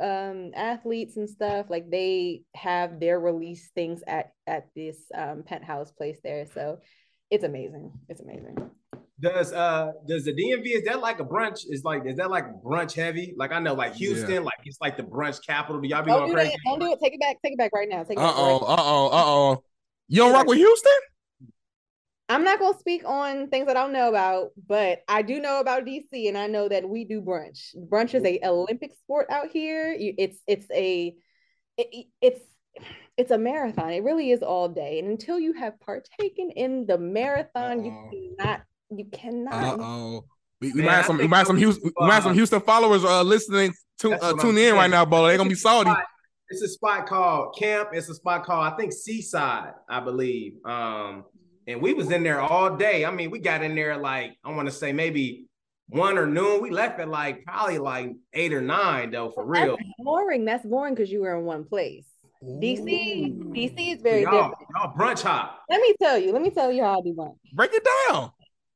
um, 0.01 0.51
athletes 0.55 1.17
and 1.17 1.29
stuff, 1.29 1.65
like 1.69 1.91
they 1.91 2.43
have 2.55 3.01
their 3.01 3.19
release 3.19 3.69
things 3.75 4.01
at 4.07 4.31
at 4.47 4.69
this 4.77 4.97
um 5.13 5.43
penthouse 5.43 5.91
place 5.91 6.19
there. 6.23 6.45
So 6.53 6.79
it's 7.29 7.43
amazing. 7.43 7.91
It's 8.07 8.21
amazing. 8.21 8.71
Does 9.19 9.53
uh 9.53 9.91
does 10.07 10.25
the 10.25 10.33
DMV 10.33 10.77
is 10.77 10.83
that 10.85 10.99
like 10.99 11.19
a 11.19 11.23
brunch? 11.23 11.65
Is 11.69 11.83
like 11.83 12.05
is 12.05 12.17
that 12.17 12.31
like 12.31 12.45
brunch 12.63 12.93
heavy? 12.93 13.33
Like 13.37 13.51
I 13.51 13.59
know 13.59 13.73
like 13.73 13.93
Houston, 13.95 14.31
yeah. 14.31 14.39
like 14.39 14.57
it's 14.65 14.79
like 14.81 14.97
the 14.97 15.03
brunch 15.03 15.45
capital. 15.45 15.79
Do 15.79 15.87
y'all 15.87 16.01
be 16.01 16.11
don't 16.11 16.27
do 16.27 16.33
crazy? 16.33 16.49
That. 16.49 16.59
Don't 16.65 16.79
do 16.79 16.91
it. 16.91 16.99
Take 17.01 17.13
it 17.13 17.19
back. 17.19 17.37
Take 17.43 17.53
it 17.53 17.57
back 17.59 17.71
right 17.73 17.87
now. 17.87 18.03
Take 18.03 18.17
it 18.17 18.23
uh 18.23 18.33
oh. 18.35 18.57
Uh 18.59 18.75
oh. 18.79 19.07
Uh 19.07 19.23
oh. 19.25 19.63
You 20.07 20.17
don't 20.17 20.33
rock 20.33 20.47
with 20.47 20.57
Houston? 20.57 20.91
I'm 22.27 22.43
not 22.43 22.59
gonna 22.59 22.77
speak 22.79 23.03
on 23.05 23.49
things 23.49 23.67
that 23.67 23.77
I 23.77 23.83
don't 23.83 23.93
know 23.93 24.09
about, 24.09 24.49
but 24.67 25.03
I 25.07 25.21
do 25.21 25.39
know 25.39 25.59
about 25.59 25.85
DC, 25.85 26.27
and 26.27 26.37
I 26.37 26.47
know 26.47 26.67
that 26.67 26.87
we 26.87 27.05
do 27.05 27.21
brunch. 27.21 27.75
Brunch 27.75 28.15
is 28.15 28.23
a 28.25 28.39
Olympic 28.43 28.93
sport 28.95 29.27
out 29.29 29.49
here. 29.49 29.95
It's 29.95 30.39
it's 30.47 30.65
a 30.73 31.15
it, 31.77 32.07
it's 32.21 32.41
it's 33.17 33.31
a 33.31 33.37
marathon. 33.37 33.91
It 33.91 34.03
really 34.03 34.31
is 34.31 34.41
all 34.41 34.69
day, 34.69 34.99
and 34.99 35.07
until 35.07 35.39
you 35.39 35.53
have 35.53 35.79
partaken 35.79 36.49
in 36.55 36.87
the 36.87 36.97
marathon, 36.97 37.79
Uh-oh. 37.79 37.83
you 37.83 38.35
cannot 38.39 38.61
you 38.97 39.05
cannot. 39.05 39.79
Uh 39.79 39.83
oh. 39.83 40.25
We, 40.61 40.71
we, 40.71 40.81
might 40.81 40.93
have 40.93 41.05
some, 41.05 41.17
we 41.17 41.27
might 41.27 41.39
have 41.39 41.47
some 41.47 41.57
Houston, 41.57 41.91
we 41.99 42.07
might 42.07 42.13
have 42.13 42.23
some 42.23 42.33
Houston 42.33 42.61
followers 42.61 43.03
uh, 43.03 43.21
listening 43.21 43.73
to 43.99 44.13
uh, 44.13 44.33
tune 44.33 44.57
in 44.57 44.75
right 44.75 44.89
now, 44.89 45.03
Bo. 45.03 45.27
They're 45.27 45.37
gonna 45.37 45.49
be 45.49 45.55
salty. 45.55 45.91
It's 46.49 46.61
a 46.61 46.69
spot 46.69 47.05
called 47.05 47.57
Camp. 47.57 47.89
It's 47.91 48.07
a 48.07 48.13
spot 48.13 48.45
called 48.45 48.71
I 48.71 48.77
think 48.77 48.93
Seaside, 48.93 49.73
I 49.89 49.99
believe. 49.99 50.53
Um, 50.65 51.25
and 51.67 51.81
we 51.81 51.93
was 51.93 52.11
in 52.11 52.23
there 52.23 52.39
all 52.39 52.75
day. 52.75 53.05
I 53.05 53.11
mean, 53.11 53.29
we 53.31 53.39
got 53.39 53.61
in 53.61 53.75
there 53.75 53.97
like 53.97 54.37
I 54.43 54.51
want 54.51 54.67
to 54.67 54.73
say 54.73 54.93
maybe 54.93 55.47
one 55.87 56.17
or 56.17 56.25
noon. 56.25 56.61
We 56.61 56.69
left 56.69 56.99
at 56.99 57.09
like 57.09 57.43
probably 57.43 57.79
like 57.79 58.11
eight 58.33 58.53
or 58.53 58.61
nine 58.61 59.11
though, 59.11 59.31
for 59.31 59.45
real. 59.45 59.77
Boring. 59.99 60.45
That's 60.45 60.65
boring 60.65 60.95
because 60.95 61.11
you 61.11 61.21
were 61.21 61.37
in 61.37 61.43
one 61.43 61.65
place. 61.65 62.05
DC, 62.43 63.37
DC 63.53 63.95
is 63.95 64.01
very 64.01 64.23
y'all, 64.23 64.49
different. 64.49 64.55
y'all 64.75 64.93
brunch 64.93 65.23
hop. 65.23 65.61
Let 65.69 65.81
me 65.81 65.93
tell 66.01 66.17
you. 66.17 66.33
Let 66.33 66.41
me 66.41 66.49
tell 66.49 66.71
you 66.71 66.83
how 66.83 66.99
I 66.99 67.01
do 67.01 67.13
brunch. 67.13 67.35
Break 67.53 67.71
it 67.73 67.87
down. 68.09 68.31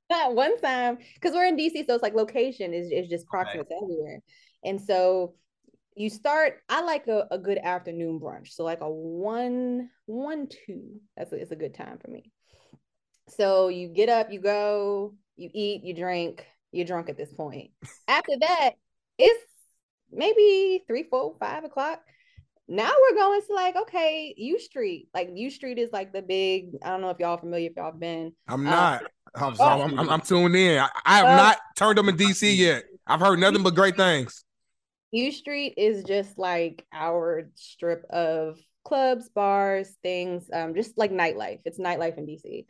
That 0.10 0.34
one 0.34 0.58
time, 0.60 1.00
because 1.16 1.34
we're 1.34 1.46
in 1.46 1.58
DC, 1.58 1.86
so 1.86 1.94
it's 1.94 2.04
like 2.04 2.16
location 2.16 2.74
is, 2.74 2.92
is 2.92 3.10
just 3.10 3.28
proximate 3.28 3.68
to 3.68 3.76
everywhere. 3.84 4.22
And 4.64 4.80
so 4.80 5.36
you 5.96 6.10
start, 6.10 6.62
I 6.70 6.82
like 6.82 7.08
a, 7.08 7.28
a 7.32 7.38
good 7.38 7.58
afternoon 7.58 8.20
brunch. 8.20 8.50
So 8.50 8.64
like 8.64 8.82
a 8.82 8.90
one, 8.90 9.90
one, 10.06 10.48
two. 10.48 11.02
That's 11.18 11.34
a, 11.34 11.36
it's 11.36 11.52
a 11.52 11.56
good 11.56 11.74
time 11.74 11.98
for 11.98 12.10
me. 12.10 12.32
So 13.30 13.68
you 13.68 13.90
get 13.90 14.08
up, 14.08 14.32
you 14.32 14.40
go, 14.40 15.16
you 15.36 15.50
eat, 15.54 15.84
you 15.84 15.94
drink, 15.94 16.46
you're 16.72 16.86
drunk 16.86 17.10
at 17.10 17.18
this 17.18 17.34
point. 17.34 17.72
After 18.08 18.34
that, 18.40 18.72
it's 19.18 19.44
maybe 20.12 20.84
three, 20.88 21.04
four, 21.04 21.36
five 21.40 21.64
o'clock. 21.64 22.02
Now 22.68 22.92
we're 22.92 23.16
going 23.18 23.42
to 23.42 23.54
like, 23.54 23.76
okay, 23.78 24.34
U 24.38 24.60
Street. 24.60 25.08
Like 25.14 25.30
U 25.34 25.50
Street 25.50 25.78
is 25.78 25.92
like 25.94 26.12
the 26.12 26.22
big, 26.22 26.72
I 26.84 26.90
don't 26.90 27.02
know 27.02 27.10
if 27.10 27.20
y'all 27.20 27.38
familiar, 27.38 27.70
if 27.70 27.78
y'all 27.78 27.92
been. 27.92 28.34
I'm 28.48 28.68
Uh, 28.68 28.72
not. 28.72 29.04
I'm, 29.36 29.56
sorry, 29.56 29.82
I'm, 29.84 30.00
I'm, 30.00 30.10
I'm 30.10 30.22
tuned 30.22 30.56
in. 30.56 30.80
I, 30.80 30.90
I 31.06 31.18
have 31.18 31.26
Uh, 31.28 31.36
not 31.36 31.58
turned 31.76 31.98
them 31.98 32.10
in 32.10 32.18
DC 32.18 32.56
yet. 32.58 32.84
I've 33.06 33.20
heard 33.20 33.40
nothing 33.40 33.64
but 33.64 33.76
great 33.76 33.96
things. 33.96 34.44
U 35.12 35.32
Street 35.32 35.76
is 35.78 36.04
just 36.04 36.38
like 36.38 36.86
our 36.92 37.50
strip 37.56 38.04
of 38.10 38.58
clubs, 38.84 39.30
bars, 39.30 39.96
things, 40.04 40.50
um, 40.52 40.76
just 40.76 40.98
like 40.98 41.12
nightlife. 41.12 41.60
It's 41.66 41.80
nightlife 41.80 42.18
in 42.18 42.26
DC. 42.26 42.66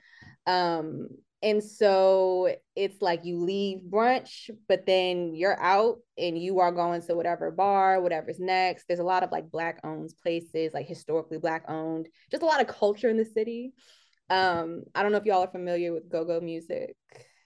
Um, 0.45 1.07
and 1.43 1.63
so 1.63 2.55
it's 2.75 3.01
like 3.01 3.23
you 3.23 3.39
leave 3.39 3.79
brunch, 3.89 4.49
but 4.67 4.85
then 4.85 5.35
you're 5.35 5.59
out 5.61 5.97
and 6.17 6.37
you 6.37 6.59
are 6.59 6.71
going 6.71 7.01
to 7.03 7.15
whatever 7.15 7.51
bar, 7.51 8.01
whatever's 8.01 8.39
next. 8.39 8.85
There's 8.87 8.99
a 8.99 9.03
lot 9.03 9.23
of 9.23 9.31
like 9.31 9.51
black 9.51 9.79
owned 9.83 10.11
places, 10.23 10.71
like 10.73 10.87
historically 10.87 11.37
black 11.37 11.63
owned, 11.67 12.07
just 12.31 12.43
a 12.43 12.45
lot 12.47 12.61
of 12.61 12.67
culture 12.67 13.09
in 13.09 13.17
the 13.17 13.25
city. 13.25 13.73
Um, 14.29 14.83
I 14.95 15.03
don't 15.03 15.11
know 15.11 15.19
if 15.19 15.25
y'all 15.25 15.43
are 15.43 15.51
familiar 15.51 15.93
with 15.93 16.09
go-go 16.09 16.41
music. 16.41 16.95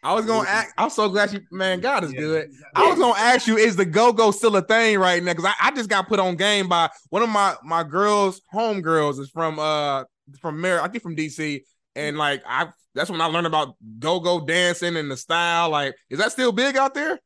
I 0.03 0.13
was 0.15 0.26
gonna 0.26 0.49
ask. 0.49 0.73
I'm 0.80 0.89
so 0.89 1.09
glad 1.09 1.31
you, 1.31 1.41
man. 1.51 1.80
God 1.80 2.03
is 2.03 2.11
Yeah. 2.13 2.22
good. 2.22 2.49
I 2.73 2.89
was 2.89 2.97
gonna 2.97 3.19
ask 3.19 3.45
you, 3.45 3.57
is 3.57 3.76
the 3.76 3.85
go 3.85 4.11
go 4.11 4.31
still 4.31 4.55
a 4.55 4.61
thing 4.63 4.97
right 4.97 5.22
now? 5.22 5.34
Because 5.34 5.45
I, 5.45 5.68
I 5.68 5.72
just 5.72 5.89
got 5.89 6.07
put 6.07 6.19
on 6.19 6.35
game 6.38 6.68
by 6.68 6.89
one 7.09 7.22
of 7.22 7.30
my 7.30 7.55
my 7.63 7.84
girls, 7.84 8.41
home 8.49 8.81
girls, 8.81 9.19
is 9.19 9.30
from 9.30 9.59
uh 9.59 10.05
from 10.39 10.59
Mary, 10.59 10.80
I 10.80 10.88
think 10.88 11.03
from 11.03 11.15
DC, 11.15 11.61
and 11.95 12.18
like 12.18 12.43
I 12.45 12.69
that's 12.93 13.09
when 13.09 13.22
I 13.22 13.26
learned 13.26 13.47
about 13.47 13.76
go 13.99 14.19
go 14.19 14.45
dancing 14.45 14.95
and 14.97 15.09
the 15.09 15.18
style. 15.18 15.69
Like, 15.69 15.95
is 16.09 16.19
that 16.19 16.31
still 16.31 16.51
big 16.51 16.77
out 16.77 16.93
there? 16.93 17.19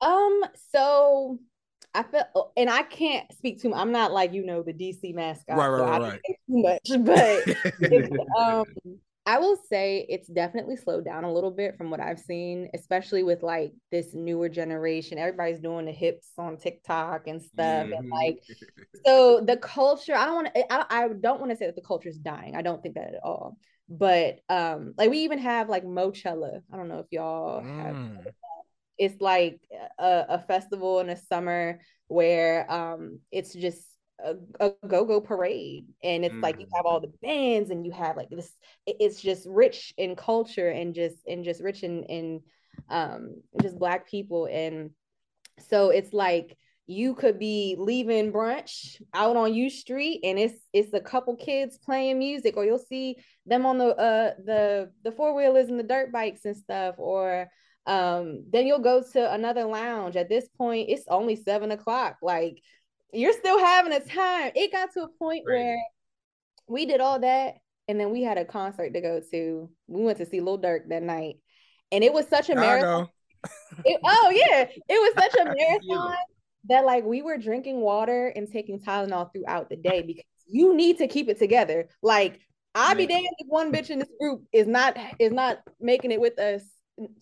Um, 0.00 0.44
so 0.72 1.38
I 1.94 2.02
feel, 2.04 2.52
and 2.56 2.70
I 2.70 2.82
can't 2.82 3.30
speak 3.32 3.60
too. 3.60 3.74
I'm 3.74 3.92
not 3.92 4.12
like 4.12 4.32
you 4.32 4.44
know 4.44 4.62
the 4.62 4.72
DC 4.72 5.12
mascot, 5.12 5.56
Right, 5.56 5.68
right, 5.68 5.78
so 5.78 5.84
right, 5.90 6.00
I 6.02 6.10
right. 6.10 6.20
too 6.26 6.62
much. 6.62 6.90
But 7.04 7.44
um, 8.38 8.64
I 9.26 9.38
will 9.38 9.56
say 9.68 10.06
it's 10.08 10.28
definitely 10.28 10.76
slowed 10.76 11.04
down 11.04 11.24
a 11.24 11.32
little 11.32 11.50
bit 11.50 11.76
from 11.76 11.90
what 11.90 12.00
I've 12.00 12.18
seen, 12.20 12.70
especially 12.74 13.22
with 13.24 13.42
like 13.42 13.72
this 13.90 14.14
newer 14.14 14.48
generation. 14.48 15.18
Everybody's 15.18 15.60
doing 15.60 15.86
the 15.86 15.92
hips 15.92 16.30
on 16.38 16.56
TikTok 16.56 17.26
and 17.26 17.42
stuff, 17.42 17.88
and 17.90 17.92
Mhm. 17.92 18.10
like 18.10 18.38
so 19.06 19.40
the 19.40 19.56
culture. 19.56 20.14
I 20.14 20.26
don't 20.26 20.34
want 20.36 20.54
to. 20.54 20.72
I, 20.72 21.04
I 21.04 21.08
don't 21.08 21.40
want 21.40 21.50
to 21.50 21.56
say 21.56 21.66
that 21.66 21.74
the 21.76 21.82
culture 21.82 22.08
is 22.08 22.18
dying. 22.18 22.54
I 22.56 22.62
don't 22.62 22.82
think 22.82 22.94
that 22.94 23.14
at 23.14 23.20
all. 23.24 23.58
But 23.88 24.40
um, 24.48 24.94
like 24.98 25.10
we 25.10 25.20
even 25.20 25.38
have 25.38 25.68
like 25.68 25.84
Moechella. 25.84 26.62
I 26.72 26.76
don't 26.76 26.88
know 26.88 26.98
if 26.98 27.06
y'all 27.10 27.62
have 27.78 27.96
Mm. 27.96 28.32
it's 28.98 29.20
like 29.20 29.60
a, 29.98 30.24
a 30.30 30.38
festival 30.40 31.00
in 31.00 31.06
the 31.06 31.16
summer 31.16 31.80
where 32.08 32.70
um 32.70 33.20
it's 33.30 33.52
just 33.54 33.82
a, 34.24 34.34
a 34.58 34.72
go-go 34.88 35.20
parade 35.20 35.86
and 36.02 36.24
it's 36.24 36.42
like 36.42 36.58
you 36.58 36.66
have 36.74 36.84
all 36.84 37.00
the 37.00 37.12
bands 37.22 37.70
and 37.70 37.86
you 37.86 37.92
have 37.92 38.16
like 38.16 38.28
this 38.30 38.50
it's 38.86 39.20
just 39.20 39.46
rich 39.48 39.94
in 39.96 40.16
culture 40.16 40.68
and 40.68 40.94
just 40.94 41.16
and 41.28 41.44
just 41.44 41.62
rich 41.62 41.84
in 41.84 42.02
in 42.04 42.40
um 42.90 43.36
just 43.62 43.78
black 43.78 44.08
people 44.10 44.46
and 44.46 44.90
so 45.68 45.90
it's 45.90 46.12
like 46.12 46.56
you 46.90 47.14
could 47.14 47.38
be 47.38 47.76
leaving 47.78 48.32
brunch 48.32 49.00
out 49.12 49.36
on 49.36 49.52
U 49.52 49.68
Street 49.68 50.20
and 50.24 50.38
it's 50.38 50.58
it's 50.72 50.94
a 50.94 51.00
couple 51.00 51.36
kids 51.36 51.76
playing 51.76 52.18
music 52.18 52.56
or 52.56 52.64
you'll 52.64 52.78
see 52.78 53.16
them 53.44 53.66
on 53.66 53.76
the 53.76 53.88
uh 53.88 54.32
the 54.46 54.90
the 55.04 55.12
four 55.12 55.34
wheelers 55.34 55.68
and 55.68 55.78
the 55.78 55.82
dirt 55.84 56.10
bikes 56.10 56.46
and 56.46 56.56
stuff 56.56 56.94
or 56.96 57.46
um 57.86 58.42
then 58.50 58.66
you'll 58.66 58.78
go 58.78 59.04
to 59.12 59.32
another 59.32 59.64
lounge. 59.64 60.16
At 60.16 60.30
this 60.30 60.48
point 60.56 60.88
it's 60.88 61.04
only 61.08 61.36
seven 61.36 61.70
o'clock. 61.72 62.16
Like 62.22 62.62
you're 63.12 63.34
still 63.34 63.58
having 63.58 63.92
a 63.92 64.00
time. 64.00 64.52
It 64.54 64.72
got 64.72 64.90
to 64.94 65.02
a 65.02 65.08
point 65.08 65.44
Crazy. 65.44 65.62
where 65.64 65.82
we 66.68 66.86
did 66.86 67.02
all 67.02 67.20
that 67.20 67.56
and 67.86 68.00
then 68.00 68.10
we 68.10 68.22
had 68.22 68.38
a 68.38 68.46
concert 68.46 68.94
to 68.94 69.02
go 69.02 69.20
to. 69.30 69.70
We 69.88 70.04
went 70.04 70.18
to 70.18 70.26
see 70.26 70.40
Lil 70.40 70.58
Durk 70.58 70.88
that 70.88 71.02
night 71.02 71.36
and 71.92 72.02
it 72.02 72.14
was 72.14 72.26
such 72.28 72.48
a 72.48 72.54
marathon. 72.54 73.08
it- 73.84 74.00
oh 74.02 74.30
yeah, 74.34 74.64
it 74.64 74.82
was 74.88 75.12
such 75.22 75.34
a 75.38 75.44
marathon 75.54 76.16
that 76.66 76.84
like 76.84 77.04
we 77.04 77.22
were 77.22 77.38
drinking 77.38 77.80
water 77.80 78.28
and 78.28 78.50
taking 78.50 78.80
Tylenol 78.80 79.30
throughout 79.32 79.68
the 79.70 79.76
day 79.76 80.02
because 80.02 80.24
you 80.46 80.74
need 80.74 80.98
to 80.98 81.06
keep 81.08 81.28
it 81.28 81.38
together. 81.38 81.88
Like 82.02 82.40
I 82.74 82.94
be 82.94 83.02
Yeah. 83.04 83.08
damned 83.10 83.26
if 83.38 83.46
one 83.48 83.72
bitch 83.72 83.90
in 83.90 83.98
this 83.98 84.08
group 84.20 84.42
is 84.52 84.66
not 84.66 84.96
is 85.18 85.32
not 85.32 85.60
making 85.80 86.10
it 86.12 86.20
with 86.20 86.38
us 86.38 86.62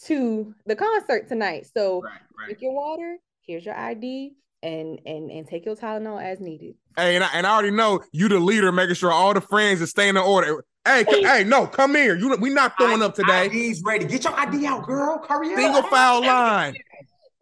to 0.05 0.55
the 0.67 0.75
concert 0.77 1.29
tonight. 1.29 1.67
So 1.75 2.01
Right, 2.01 2.13
right. 2.39 2.45
drink 2.47 2.63
your 2.63 2.73
water. 2.75 3.19
Here's 3.43 3.65
your 3.65 3.77
ID 3.77 4.35
and 4.63 5.01
and 5.07 5.31
and 5.31 5.47
take 5.47 5.65
your 5.67 5.77
Tylenol 5.77 6.23
as 6.23 6.41
needed. 6.41 6.75
Hey, 6.97 7.15
and 7.15 7.23
I, 7.23 7.29
and 7.35 7.47
I 7.47 7.53
already 7.53 7.71
know 7.73 8.01
you 8.13 8.29
the 8.29 8.41
leader, 8.41 8.73
making 8.73 8.95
sure 8.95 9.13
all 9.13 9.35
the 9.35 9.41
friends 9.43 9.83
are 9.83 9.87
staying 9.87 10.11
in 10.11 10.17
order. 10.17 10.65
Hey, 10.87 11.05
c- 11.09 11.23
hey, 11.23 11.45
no, 11.45 11.67
come 11.67 11.95
here. 11.95 12.17
You 12.17 12.35
we 12.37 12.49
not 12.49 12.75
throwing 12.79 13.03
up 13.03 13.15
today. 13.15 13.47
ID's 13.47 13.83
ready. 13.85 14.07
Get 14.07 14.25
your 14.25 14.39
ID 14.39 14.65
out, 14.67 14.87
girl. 14.87 15.23
Hurry 15.29 15.53
up. 15.53 15.59
Single 15.59 15.83
file 15.83 16.21
line. 16.27 16.75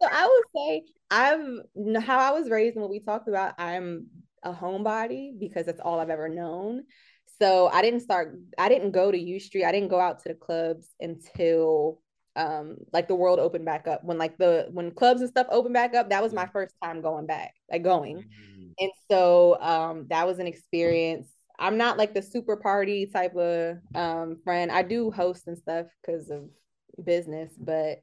So 0.01 0.09
I 0.11 0.27
would 0.27 0.43
say 0.55 0.83
I've 1.11 2.03
how 2.03 2.19
I 2.19 2.31
was 2.31 2.49
raised 2.49 2.75
and 2.75 2.81
what 2.81 2.91
we 2.91 2.99
talked 2.99 3.27
about. 3.27 3.53
I'm 3.59 4.07
a 4.43 4.53
homebody 4.53 5.37
because 5.39 5.65
that's 5.65 5.79
all 5.79 5.99
I've 5.99 6.09
ever 6.09 6.29
known. 6.29 6.83
So 7.41 7.67
I 7.67 7.81
didn't 7.81 8.01
start. 8.01 8.37
I 8.57 8.69
didn't 8.69 8.91
go 8.91 9.11
to 9.11 9.17
U 9.17 9.39
Street. 9.39 9.65
I 9.65 9.71
didn't 9.71 9.89
go 9.89 9.99
out 9.99 10.19
to 10.23 10.29
the 10.29 10.35
clubs 10.35 10.87
until 10.99 11.99
um 12.37 12.77
like 12.91 13.07
the 13.07 13.15
world 13.15 13.39
opened 13.39 13.65
back 13.65 13.87
up. 13.87 14.03
When 14.03 14.17
like 14.17 14.37
the 14.37 14.67
when 14.71 14.91
clubs 14.91 15.21
and 15.21 15.29
stuff 15.29 15.47
opened 15.49 15.73
back 15.73 15.93
up, 15.95 16.09
that 16.09 16.23
was 16.23 16.33
my 16.33 16.47
first 16.47 16.75
time 16.83 17.01
going 17.01 17.25
back, 17.25 17.53
like 17.71 17.83
going. 17.83 18.17
Mm. 18.17 18.73
And 18.79 18.91
so 19.09 19.57
um 19.61 20.07
that 20.09 20.27
was 20.27 20.39
an 20.39 20.47
experience. 20.47 21.27
I'm 21.57 21.77
not 21.77 21.97
like 21.97 22.13
the 22.13 22.21
super 22.21 22.57
party 22.57 23.05
type 23.07 23.35
of 23.35 23.77
um 23.93 24.37
friend. 24.43 24.71
I 24.71 24.83
do 24.83 25.11
host 25.11 25.47
and 25.47 25.57
stuff 25.57 25.87
because 26.01 26.29
of 26.29 26.49
business, 27.03 27.53
but 27.57 27.99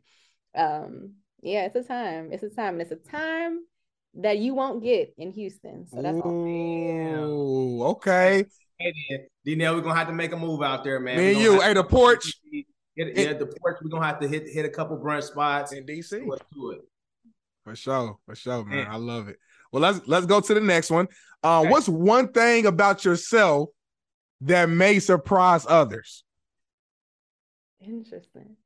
um 0.54 1.14
yeah, 1.42 1.66
it's 1.66 1.76
a 1.76 1.82
time. 1.82 2.30
It's 2.32 2.42
a 2.42 2.48
time, 2.48 2.74
and 2.74 2.82
it's 2.82 2.92
a 2.92 2.96
time 2.96 3.60
that 4.14 4.38
you 4.38 4.54
won't 4.54 4.82
get 4.82 5.14
in 5.18 5.32
Houston. 5.32 5.86
So 5.86 6.02
that's 6.02 6.18
all. 6.20 7.84
Okay. 7.96 8.44
Hey, 8.78 8.94
then, 9.10 9.26
D-Nail, 9.44 9.74
we're 9.74 9.80
gonna 9.80 9.98
have 9.98 10.08
to 10.08 10.12
make 10.12 10.32
a 10.32 10.36
move 10.36 10.62
out 10.62 10.84
there, 10.84 10.98
man. 11.00 11.16
Me 11.16 11.32
and 11.32 11.40
you, 11.40 11.52
have 11.54 11.62
hey, 11.62 11.74
the 11.74 11.84
porch 11.84 12.32
Hit, 12.94 13.16
yeah, 13.16 13.32
the 13.32 13.46
porch. 13.46 13.78
We're 13.82 13.90
gonna 13.90 14.06
have 14.06 14.20
to 14.20 14.28
hit 14.28 14.48
hit 14.48 14.66
a 14.66 14.68
couple 14.68 14.98
brunch 14.98 15.24
spots. 15.24 15.72
in 15.72 15.86
DC. 15.86 16.26
Let's 16.26 16.44
do 16.52 16.72
it. 16.72 16.80
For 17.64 17.74
sure, 17.74 18.18
for 18.26 18.34
sure, 18.34 18.64
man. 18.64 18.84
Man. 18.84 18.86
I 18.88 18.96
love 18.96 19.28
it. 19.28 19.38
Well, 19.72 19.80
let's 19.80 20.06
let's 20.06 20.26
go 20.26 20.40
to 20.40 20.54
the 20.54 20.60
next 20.60 20.90
one. 20.90 21.08
Uh, 21.42 21.60
Okay. 21.60 21.70
What's 21.70 21.88
one 21.88 22.32
thing 22.32 22.66
about 22.66 23.04
yourself 23.04 23.70
that 24.42 24.68
may 24.68 24.98
surprise 24.98 25.64
others? 25.68 26.24
Interesting. 27.80 28.56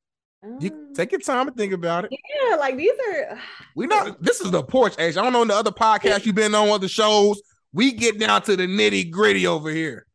You 0.60 0.70
Um, 0.70 0.92
take 0.94 1.12
your 1.12 1.20
time 1.20 1.48
and 1.48 1.56
think 1.56 1.72
about 1.72 2.04
it. 2.04 2.10
yeah, 2.12 2.56
like 2.56 2.76
these 2.76 2.92
are 3.08 3.38
We 3.74 3.86
not. 3.86 4.22
This 4.22 4.40
is 4.40 4.50
the 4.50 4.62
porch, 4.62 4.94
age. 4.98 5.16
I 5.16 5.22
don't 5.22 5.32
know 5.32 5.42
in 5.42 5.48
the 5.48 5.54
other 5.54 5.70
podcasts 5.70 6.24
you've 6.26 6.34
been 6.34 6.54
on, 6.54 6.68
other 6.68 6.88
shows. 6.88 7.40
We 7.72 7.92
get 7.92 8.18
down 8.18 8.42
to 8.42 8.56
the 8.56 8.66
nitty 8.66 9.10
gritty 9.10 9.46
over 9.46 9.70
here. 9.70 10.06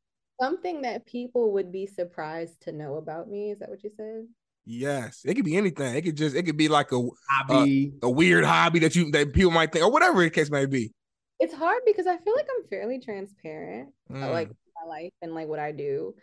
something 0.41 0.81
that 0.81 1.05
people 1.05 1.51
would 1.53 1.71
be 1.71 1.85
surprised 1.85 2.61
to 2.63 2.71
know 2.71 2.95
about 2.95 3.29
me. 3.29 3.51
Is 3.51 3.59
that 3.59 3.69
what 3.69 3.83
you 3.83 3.91
said? 3.95 4.25
Yes, 4.65 5.21
it 5.25 5.35
could 5.35 5.45
be 5.45 5.55
anything. 5.57 5.93
It 5.95 6.01
could 6.01 6.17
just 6.17 6.35
it 6.35 6.43
could 6.43 6.57
be 6.57 6.67
like 6.67 6.91
a 6.91 6.99
Hobby. 7.29 7.93
a 8.01 8.09
weird 8.09 8.43
hobby 8.45 8.79
that 8.79 8.95
you 8.95 9.11
that 9.11 9.33
people 9.33 9.51
might 9.51 9.71
think 9.71 9.85
or 9.85 9.91
whatever 9.91 10.23
the 10.23 10.29
case 10.31 10.49
may 10.49 10.65
be. 10.65 10.91
It's 11.39 11.53
hard 11.53 11.81
because 11.85 12.07
I 12.07 12.17
feel 12.17 12.35
like 12.35 12.47
I'm 12.57 12.67
fairly 12.69 12.99
transparent, 12.99 13.89
Mm. 14.11 14.31
like 14.31 14.49
my 14.49 14.87
life 14.87 15.11
and 15.21 15.33
like 15.35 15.47
what 15.47 15.59
I 15.59 15.71
do. 15.71 16.15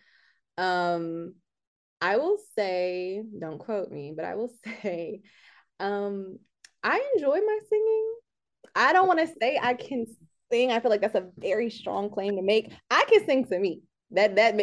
Um, 0.57 1.35
I 2.01 2.17
will 2.17 2.39
say, 2.57 3.23
don't 3.39 3.59
quote 3.59 3.91
me, 3.91 4.13
but 4.15 4.25
I 4.25 4.35
will 4.35 4.53
say, 4.83 5.23
um, 5.81 6.39
I 6.83 7.03
enjoy 7.15 7.39
my 7.41 7.59
singing. 7.69 8.15
I 8.75 8.93
don't 8.93 9.09
want 9.09 9.21
to 9.21 9.35
say 9.41 9.59
I 9.61 9.75
can 9.75 10.07
sing. 10.53 10.71
I 10.71 10.81
feel 10.81 10.91
like 10.91 11.01
that's 11.01 11.15
a 11.15 11.29
very 11.37 11.71
strong 11.71 12.11
claim 12.11 12.37
to 12.37 12.43
make. 12.43 12.73
I 12.91 13.05
can 13.09 13.27
sing 13.27 13.45
to 13.47 13.59
me. 13.59 13.83
That 14.13 14.37
that 14.37 14.57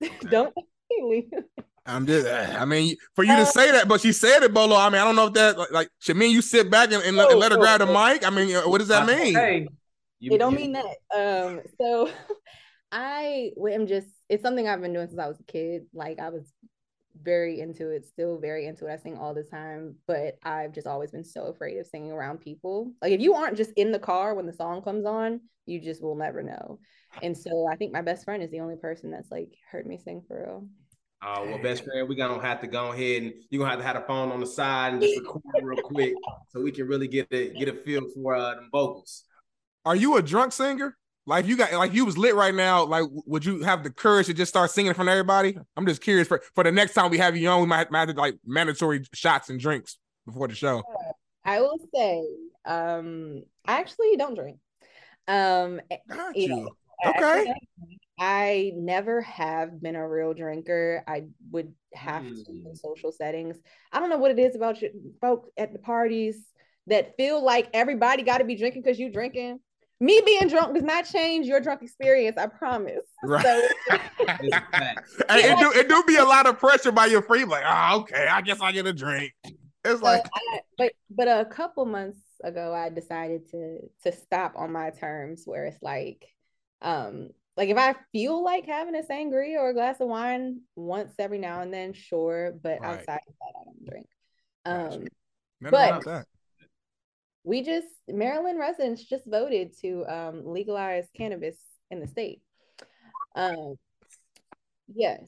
don't 0.30 0.54
I'm 1.86 2.06
just, 2.06 2.26
I 2.26 2.64
mean, 2.64 2.96
for 3.14 3.24
you 3.24 3.34
to 3.34 3.42
uh, 3.42 3.46
say 3.46 3.70
that, 3.72 3.88
but 3.88 4.00
she 4.00 4.12
said 4.12 4.42
it, 4.42 4.52
Bolo. 4.52 4.76
I 4.76 4.90
mean, 4.90 5.00
I 5.00 5.04
don't 5.04 5.16
know 5.16 5.28
if 5.28 5.32
that 5.34 5.58
like, 5.58 5.70
like 5.70 5.88
should 5.98 6.16
mean 6.16 6.30
you 6.30 6.42
sit 6.42 6.70
back 6.70 6.92
and, 6.92 7.02
and, 7.02 7.16
let, 7.16 7.30
and 7.30 7.38
let, 7.38 7.52
her 7.52 7.58
grab 7.58 7.80
the 7.80 7.86
mic. 7.86 8.26
I 8.26 8.30
mean, 8.30 8.54
what 8.68 8.78
does 8.78 8.88
that 8.88 9.06
mean? 9.06 9.34
Hey, 9.34 9.68
you, 10.18 10.32
it 10.32 10.38
don't 10.38 10.54
mean 10.54 10.72
that. 10.72 10.84
Um, 11.16 11.60
so 11.80 12.10
I 12.92 13.50
am 13.72 13.86
just 13.86 14.08
it's 14.28 14.42
something 14.42 14.68
I've 14.68 14.82
been 14.82 14.92
doing 14.92 15.08
since 15.08 15.18
I 15.18 15.28
was 15.28 15.40
a 15.40 15.52
kid. 15.52 15.86
Like 15.94 16.18
I 16.18 16.28
was 16.28 16.52
very 17.22 17.60
into 17.60 17.90
it, 17.90 18.06
still 18.06 18.38
very 18.38 18.66
into 18.66 18.86
it. 18.86 18.92
I 18.92 18.96
sing 18.96 19.16
all 19.16 19.34
the 19.34 19.42
time, 19.42 19.96
but 20.06 20.38
I've 20.44 20.72
just 20.72 20.86
always 20.86 21.10
been 21.10 21.24
so 21.24 21.46
afraid 21.46 21.78
of 21.78 21.86
singing 21.86 22.12
around 22.12 22.38
people. 22.38 22.92
Like 23.02 23.12
if 23.12 23.20
you 23.20 23.34
aren't 23.34 23.56
just 23.56 23.72
in 23.76 23.92
the 23.92 23.98
car 23.98 24.34
when 24.34 24.46
the 24.46 24.52
song 24.52 24.82
comes 24.82 25.04
on, 25.04 25.40
you 25.66 25.80
just 25.80 26.02
will 26.02 26.16
never 26.16 26.42
know. 26.42 26.78
And 27.22 27.36
so 27.36 27.66
I 27.70 27.76
think 27.76 27.92
my 27.92 28.02
best 28.02 28.24
friend 28.24 28.42
is 28.42 28.50
the 28.50 28.60
only 28.60 28.76
person 28.76 29.10
that's 29.10 29.30
like 29.30 29.54
heard 29.70 29.86
me 29.86 29.98
sing 29.98 30.22
for 30.26 30.44
real. 30.46 30.68
Oh 31.22 31.44
well, 31.46 31.62
best 31.62 31.84
friend, 31.84 32.08
we're 32.08 32.14
gonna 32.14 32.40
have 32.40 32.62
to 32.62 32.66
go 32.66 32.92
ahead 32.92 33.22
and 33.22 33.32
you're 33.50 33.60
gonna 33.60 33.70
have 33.70 33.80
to 33.80 33.86
have 33.86 33.96
a 33.96 34.06
phone 34.06 34.32
on 34.32 34.40
the 34.40 34.46
side 34.46 34.94
and 34.94 35.02
just 35.02 35.18
record 35.18 35.42
real 35.62 35.82
quick 35.82 36.14
so 36.48 36.62
we 36.62 36.72
can 36.72 36.86
really 36.86 37.08
get 37.08 37.28
a 37.30 37.50
get 37.50 37.68
a 37.68 37.74
feel 37.74 38.02
for 38.14 38.34
uh 38.34 38.54
them 38.54 38.68
vocals. 38.72 39.24
Are 39.84 39.96
you 39.96 40.16
a 40.16 40.22
drunk 40.22 40.52
singer? 40.52 40.96
Like 41.30 41.46
you 41.46 41.56
got 41.56 41.72
like 41.74 41.94
you 41.94 42.04
was 42.04 42.18
lit 42.18 42.34
right 42.34 42.52
now. 42.52 42.84
Like, 42.84 43.04
would 43.24 43.44
you 43.44 43.62
have 43.62 43.84
the 43.84 43.90
courage 43.90 44.26
to 44.26 44.34
just 44.34 44.48
start 44.48 44.68
singing 44.72 44.88
in 44.88 44.94
front 44.94 45.08
of 45.08 45.12
everybody? 45.12 45.56
I'm 45.76 45.86
just 45.86 46.02
curious 46.02 46.26
for 46.26 46.42
for 46.56 46.64
the 46.64 46.72
next 46.72 46.94
time 46.94 47.08
we 47.08 47.18
have 47.18 47.36
you 47.36 47.48
on, 47.48 47.60
we 47.60 47.68
might, 47.68 47.88
might 47.92 48.00
have 48.00 48.16
to, 48.16 48.20
like 48.20 48.36
mandatory 48.44 49.04
shots 49.14 49.48
and 49.48 49.60
drinks 49.60 49.96
before 50.26 50.48
the 50.48 50.56
show. 50.56 50.82
I 51.44 51.60
will 51.60 51.78
say, 51.94 52.26
um, 52.66 53.44
I 53.64 53.78
actually 53.78 54.16
don't 54.16 54.34
drink. 54.34 54.58
Um, 55.28 55.80
got 56.08 56.36
you. 56.36 56.48
know, 56.48 56.68
okay. 57.06 57.54
I 58.18 58.72
never 58.74 59.22
have 59.22 59.80
been 59.80 59.94
a 59.94 60.06
real 60.06 60.34
drinker. 60.34 61.04
I 61.06 61.26
would 61.52 61.72
have 61.94 62.24
mm. 62.24 62.44
to 62.44 62.52
in 62.68 62.74
social 62.74 63.12
settings. 63.12 63.56
I 63.92 64.00
don't 64.00 64.10
know 64.10 64.18
what 64.18 64.32
it 64.32 64.40
is 64.40 64.56
about 64.56 64.82
you 64.82 64.90
folk 65.20 65.46
at 65.56 65.72
the 65.72 65.78
parties 65.78 66.44
that 66.88 67.16
feel 67.16 67.40
like 67.40 67.68
everybody 67.72 68.24
got 68.24 68.38
to 68.38 68.44
be 68.44 68.56
drinking 68.56 68.82
because 68.82 68.98
you 68.98 69.12
drinking. 69.12 69.60
Me 70.02 70.22
being 70.24 70.48
drunk 70.48 70.74
does 70.74 70.82
not 70.82 71.04
change 71.04 71.46
your 71.46 71.60
drunk 71.60 71.82
experience. 71.82 72.38
I 72.38 72.46
promise. 72.46 73.04
Right. 73.22 73.44
So, 73.44 73.62
it 75.28 75.58
do 75.58 75.72
it 75.78 75.88
do 75.88 76.02
be 76.06 76.16
a 76.16 76.24
lot 76.24 76.46
of 76.46 76.58
pressure 76.58 76.90
by 76.90 77.06
your 77.06 77.20
free. 77.20 77.44
Like, 77.44 77.64
oh, 77.66 78.00
okay, 78.00 78.26
I 78.26 78.40
guess 78.40 78.60
I 78.62 78.72
get 78.72 78.86
a 78.86 78.94
drink. 78.94 79.34
It's 79.84 80.00
like, 80.00 80.24
I, 80.34 80.60
but 80.78 80.92
but 81.10 81.28
a 81.28 81.44
couple 81.44 81.84
months 81.84 82.18
ago, 82.42 82.72
I 82.72 82.88
decided 82.88 83.50
to 83.50 83.78
to 84.04 84.12
stop 84.12 84.54
on 84.56 84.72
my 84.72 84.90
terms, 84.90 85.42
where 85.44 85.66
it's 85.66 85.82
like, 85.82 86.26
um, 86.80 87.28
like 87.56 87.68
if 87.68 87.76
I 87.76 87.94
feel 88.12 88.42
like 88.42 88.66
having 88.66 88.96
a 88.96 89.02
sangria 89.02 89.58
or 89.58 89.70
a 89.70 89.74
glass 89.74 90.00
of 90.00 90.08
wine 90.08 90.62
once 90.76 91.12
every 91.18 91.38
now 91.38 91.60
and 91.60 91.72
then, 91.72 91.92
sure. 91.92 92.54
But 92.62 92.80
right. 92.80 92.98
outside 92.98 93.20
of 93.28 93.34
that, 93.38 93.60
I 93.60 93.64
don't 93.64 93.86
drink. 93.86 94.08
Um, 94.64 95.06
but 95.70 96.26
we 97.50 97.62
just 97.64 97.88
Maryland 98.06 98.60
residents 98.60 99.02
just 99.02 99.26
voted 99.26 99.76
to 99.80 100.04
um, 100.06 100.46
legalize 100.46 101.08
cannabis 101.16 101.56
in 101.90 101.98
the 101.98 102.06
state. 102.06 102.40
Um, 103.34 103.74
yes. 104.94 105.22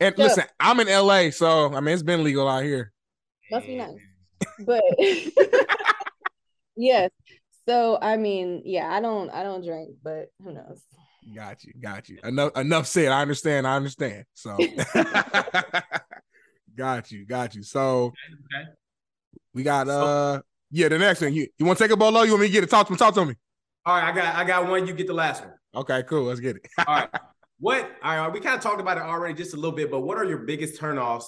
And 0.00 0.16
so, 0.16 0.22
listen, 0.22 0.44
I'm 0.58 0.80
in 0.80 0.88
LA, 0.88 1.28
so 1.28 1.74
I 1.74 1.80
mean 1.80 1.92
it's 1.92 2.02
been 2.02 2.24
legal 2.24 2.48
out 2.48 2.62
here. 2.62 2.90
Must 3.50 3.66
be 3.66 3.76
nice. 3.76 3.98
But 4.60 4.82
yes. 6.76 7.10
So 7.68 7.98
I 8.00 8.16
mean, 8.16 8.62
yeah, 8.64 8.90
I 8.90 9.02
don't 9.02 9.28
I 9.28 9.42
don't 9.42 9.62
drink, 9.62 9.90
but 10.02 10.30
who 10.42 10.54
knows? 10.54 10.80
Got 11.36 11.64
you, 11.64 11.74
got 11.78 12.08
you. 12.08 12.16
Enough 12.24 12.56
enough 12.56 12.86
said. 12.86 13.12
I 13.12 13.20
understand, 13.20 13.66
I 13.66 13.76
understand. 13.76 14.24
So 14.32 14.56
got 16.74 17.12
you, 17.12 17.26
got 17.26 17.54
you. 17.54 17.62
So 17.62 18.06
okay. 18.06 18.70
we 19.52 19.64
got 19.64 19.86
uh 19.86 20.40
yeah, 20.70 20.88
the 20.88 20.98
next 20.98 21.20
one. 21.20 21.32
You 21.32 21.46
you 21.58 21.66
want 21.66 21.78
to 21.78 21.84
take 21.84 21.92
a 21.92 21.96
bolo? 21.96 22.22
You 22.22 22.32
want 22.32 22.42
me 22.42 22.46
to 22.48 22.52
get 22.52 22.64
it? 22.64 22.70
Talk 22.70 22.86
to 22.86 22.92
me. 22.92 22.98
Talk 22.98 23.14
to 23.14 23.24
me. 23.24 23.34
All 23.86 23.96
right, 23.96 24.12
I 24.12 24.14
got 24.14 24.34
I 24.34 24.44
got 24.44 24.68
one. 24.68 24.86
You 24.86 24.94
get 24.94 25.06
the 25.06 25.14
last 25.14 25.42
one. 25.42 25.54
Okay, 25.74 26.02
cool. 26.04 26.24
Let's 26.24 26.40
get 26.40 26.56
it. 26.56 26.68
all 26.86 26.94
right. 26.94 27.08
What? 27.60 27.90
All 28.02 28.16
right. 28.16 28.32
We 28.32 28.40
kind 28.40 28.56
of 28.56 28.62
talked 28.62 28.80
about 28.80 28.96
it 28.98 29.02
already, 29.02 29.34
just 29.34 29.54
a 29.54 29.56
little 29.56 29.72
bit. 29.72 29.90
But 29.90 30.00
what 30.00 30.18
are 30.18 30.24
your 30.24 30.38
biggest 30.38 30.80
turnoffs 30.80 31.26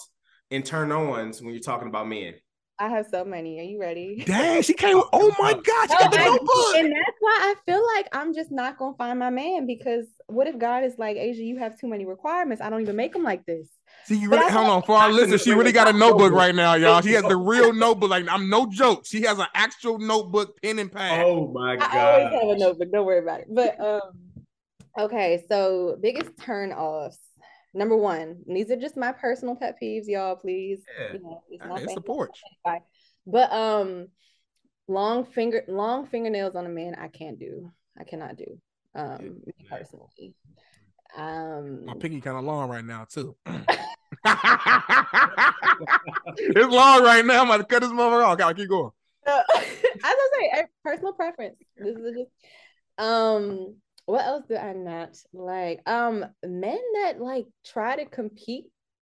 and 0.51 0.65
turn-ons 0.65 1.43
when 1.43 1.53
you're 1.53 1.63
talking 1.63 1.89
about 1.89 2.09
men? 2.09 2.35
I 2.79 2.89
have 2.89 3.07
so 3.11 3.25
many. 3.25 3.61
Are 3.61 3.63
you 3.63 3.79
ready? 3.79 4.25
Dang, 4.27 4.63
she 4.63 4.73
came. 4.73 5.03
Oh 5.13 5.35
my 5.39 5.53
oh, 5.55 5.61
God, 5.61 5.91
she 5.91 5.97
oh, 5.97 6.03
got 6.03 6.13
the 6.13 6.19
notebook. 6.19 6.77
And 6.77 6.91
that's 6.91 7.17
why 7.21 7.39
I 7.43 7.55
feel 7.67 7.87
like 7.95 8.09
I'm 8.13 8.33
just 8.33 8.51
not 8.51 8.79
gonna 8.79 8.97
find 8.97 9.19
my 9.19 9.29
man 9.29 9.67
because 9.67 10.07
what 10.29 10.47
if 10.47 10.59
God 10.59 10.85
is 10.85 10.95
like, 10.97 11.19
Aisha, 11.19 11.45
you 11.45 11.59
have 11.59 11.79
too 11.79 11.89
many 11.89 12.07
requirements. 12.07 12.63
I 12.63 12.71
don't 12.71 12.81
even 12.81 12.97
make 12.97 13.13
them 13.13 13.23
like 13.23 13.45
this. 13.45 13.69
See, 14.05 14.17
you 14.17 14.31
really, 14.31 14.51
hold 14.51 14.69
on 14.69 14.83
for 14.83 14.97
our 14.97 15.13
listeners. 15.13 15.43
She 15.43 15.53
really 15.53 15.73
got 15.73 15.89
a 15.89 15.93
notebook 15.93 16.33
right 16.33 16.55
now, 16.55 16.75
y'all. 16.75 17.01
She 17.01 17.13
has 17.13 17.23
the 17.25 17.37
real 17.37 17.73
notebook. 17.73 18.11
Like 18.11 18.27
I'm 18.29 18.49
no 18.49 18.67
joke. 18.67 19.07
She 19.07 19.23
has 19.23 19.39
an 19.39 19.47
actual 19.55 19.99
notebook, 19.99 20.61
pen 20.63 20.79
and 20.79 20.91
pad. 20.91 21.25
Oh 21.25 21.53
my 21.53 21.77
god! 21.77 21.95
I 21.95 22.13
always 22.13 22.41
have 22.41 22.51
a 22.51 22.59
notebook. 22.59 22.93
Don't 22.93 23.07
worry 23.07 23.21
about 23.21 23.41
it. 23.41 23.47
But 23.51 23.81
um, 23.81 24.01
okay. 24.99 25.45
So 25.49 25.97
biggest 26.01 26.31
turn 26.39 26.73
offs. 26.73 27.19
Number 27.73 27.97
one, 27.97 28.43
these 28.49 28.71
are 28.71 28.77
just 28.77 28.97
my 28.97 29.13
personal 29.13 29.55
pet 29.55 29.77
peeves, 29.81 30.09
y'all. 30.09 30.35
Please, 30.35 30.81
yeah. 30.99 31.13
you 31.13 31.21
know, 31.21 31.43
it's 31.49 31.65
not 31.65 31.83
it's 31.83 31.95
support. 31.95 32.31
But 33.27 33.53
um, 33.53 34.09
long 34.89 35.25
finger, 35.25 35.63
long 35.69 36.07
fingernails 36.07 36.57
on 36.57 36.67
a 36.67 36.69
man, 36.69 36.97
I 37.01 37.09
can't 37.09 37.39
do. 37.39 37.71
I 37.99 38.05
cannot 38.05 38.37
do. 38.37 38.59
Um, 38.95 39.41
yeah. 39.47 39.79
personally. 39.79 40.35
Um, 41.17 41.87
my 41.87 41.95
pinky 41.95 42.21
kind 42.21 42.37
of 42.37 42.45
long 42.45 42.69
right 42.69 42.85
now 42.85 43.07
too. 43.09 43.37
it's 46.37 46.73
long 46.73 47.03
right 47.03 47.25
now. 47.25 47.41
I'm 47.41 47.47
about 47.47 47.57
to 47.59 47.65
cut 47.65 47.83
this 47.83 47.93
mother 47.93 48.23
off. 48.23 48.39
Gotta 48.39 48.55
keep 48.55 48.69
going. 48.69 48.91
Uh, 49.27 49.43
as 49.57 49.65
I 50.05 50.29
say, 50.41 50.65
personal 50.85 51.13
preference. 51.13 51.57
This 51.77 51.97
is 51.97 52.17
just 52.17 52.31
um. 52.99 53.77
What 54.07 54.25
else 54.25 54.45
do 54.49 54.57
I 54.57 54.73
not 54.73 55.17
like? 55.33 55.83
Um, 55.87 56.25
men 56.45 56.79
that 56.95 57.21
like 57.21 57.47
try 57.65 57.95
to 57.97 58.07
compete 58.07 58.65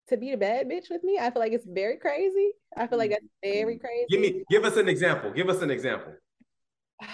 to 0.08 0.18
be 0.18 0.32
the 0.32 0.38
bad 0.38 0.68
bitch 0.70 0.90
with 0.90 1.04
me. 1.04 1.18
I 1.20 1.32
feel 1.32 1.42
like 1.42 1.52
it's 1.52 1.68
very 1.68 1.98
crazy. 1.98 2.52
I 2.78 2.88
feel 2.88 2.98
like 2.98 3.12
that's 3.12 3.26
very 3.44 3.78
crazy. 3.78 4.06
Give 4.10 4.22
me, 4.22 4.44
give 4.50 4.64
us 4.64 4.78
an 4.78 4.88
example. 4.88 5.32
Give 5.32 5.50
us 5.50 5.62
an 5.62 5.70
example. 5.72 6.14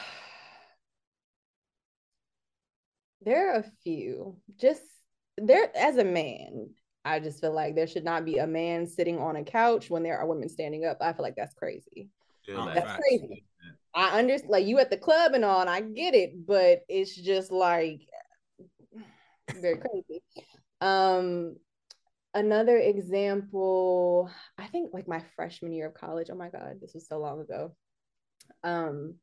there 3.22 3.54
are 3.54 3.60
a 3.62 3.66
few. 3.84 4.38
Just 4.60 4.84
there 5.38 5.76
as 5.76 5.98
a 5.98 6.04
man, 6.04 6.70
I 7.04 7.20
just 7.20 7.42
feel 7.42 7.54
like 7.54 7.76
there 7.76 7.88
should 7.88 8.04
not 8.04 8.26
be 8.26 8.38
a 8.38 8.48
man 8.48 8.86
sitting 8.86 9.18
on 9.20 9.36
a 9.36 9.44
couch 9.44 9.90
when 9.90 10.04
there 10.04 10.20
are 10.20 10.28
women 10.28 10.50
standing 10.50 10.86
up. 10.86 10.98
I 11.02 11.14
feel 11.14 11.24
like 11.24 11.36
that's 11.36 11.56
crazy. 11.56 12.10
Yeah, 12.48 12.72
that's 12.74 12.86
facts. 12.86 13.04
crazy. 13.08 13.46
I 13.94 14.20
understand, 14.20 14.52
like 14.52 14.66
you 14.66 14.80
at 14.80 14.90
the 14.90 14.98
club 14.98 15.34
and 15.34 15.44
all, 15.44 15.62
and 15.62 15.70
I 15.70 15.82
get 15.82 16.14
it, 16.14 16.46
but 16.46 16.82
it's 16.88 17.16
just 17.16 17.52
like 17.52 18.02
very 19.60 19.78
crazy. 19.78 20.24
Um, 20.80 21.58
another 22.34 22.78
example, 22.78 24.30
I 24.58 24.68
think 24.68 24.92
like 24.94 25.08
my 25.08 25.24
freshman 25.36 25.74
year 25.74 25.88
of 25.88 25.94
college. 25.94 26.28
Oh 26.32 26.36
my 26.36 26.50
god, 26.50 26.78
this 26.82 26.94
was 26.94 27.08
so 27.08 27.20
long 27.20 27.42
ago. 27.42 27.76
Um, 28.64 29.16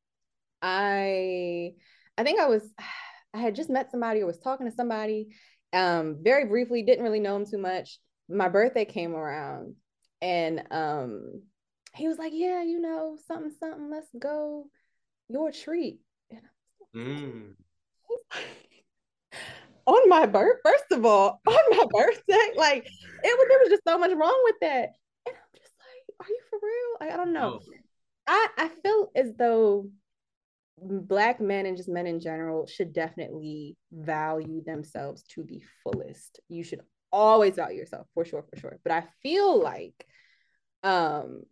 I, 0.60 1.74
I 2.16 2.24
think 2.24 2.40
I 2.40 2.46
was, 2.46 2.62
I 3.34 3.38
had 3.38 3.55
just 3.55 3.70
met 3.70 3.90
somebody 3.90 4.20
or 4.20 4.26
was 4.26 4.38
talking 4.38 4.68
to 4.68 4.74
somebody, 4.74 5.28
um, 5.72 6.18
very 6.22 6.44
briefly, 6.46 6.82
didn't 6.82 7.04
really 7.04 7.20
know 7.20 7.36
him 7.36 7.46
too 7.46 7.58
much. 7.58 7.98
My 8.28 8.48
birthday 8.48 8.84
came 8.84 9.14
around 9.14 9.74
and 10.20 10.64
um 10.70 11.42
he 11.94 12.08
was 12.08 12.18
like, 12.18 12.32
Yeah, 12.34 12.62
you 12.62 12.80
know, 12.80 13.16
something, 13.26 13.52
something, 13.58 13.90
let's 13.90 14.08
go. 14.18 14.66
Your 15.28 15.52
treat. 15.52 16.00
Mm. 16.94 17.52
on 19.86 20.08
my 20.08 20.26
birth, 20.26 20.58
first 20.64 20.84
of 20.92 21.04
all, 21.04 21.40
on 21.46 21.56
my 21.70 21.84
birthday, 21.90 22.52
like 22.56 22.84
it 22.86 23.38
was 23.38 23.46
there 23.48 23.58
was 23.58 23.68
just 23.70 23.84
so 23.86 23.98
much 23.98 24.12
wrong 24.12 24.40
with 24.44 24.56
that. 24.60 24.90
And 25.26 25.34
I'm 25.36 25.58
just 25.58 25.72
like, 25.78 26.20
are 26.20 26.30
you 26.30 26.40
for 26.50 26.58
real? 26.62 26.96
Like, 27.00 27.12
I 27.12 27.16
don't 27.16 27.32
know. 27.32 27.60
Oh. 27.62 27.72
I, 28.26 28.48
I 28.58 28.68
feel 28.82 29.10
as 29.16 29.32
though 29.38 29.88
black 30.82 31.40
men 31.40 31.66
and 31.66 31.76
just 31.76 31.88
men 31.88 32.06
in 32.06 32.20
general 32.20 32.66
should 32.66 32.92
definitely 32.92 33.76
value 33.92 34.62
themselves 34.64 35.22
to 35.34 35.44
the 35.44 35.62
fullest. 35.82 36.40
You 36.48 36.64
should 36.64 36.80
always 37.10 37.55
value 37.56 37.78
yourself 37.78 38.06
for 38.14 38.24
sure, 38.24 38.44
for 38.48 38.59
sure. 38.59 38.78
But 38.82 38.92
I 38.92 39.05
feel 39.22 39.60
like 39.60 40.06
um 40.82 41.42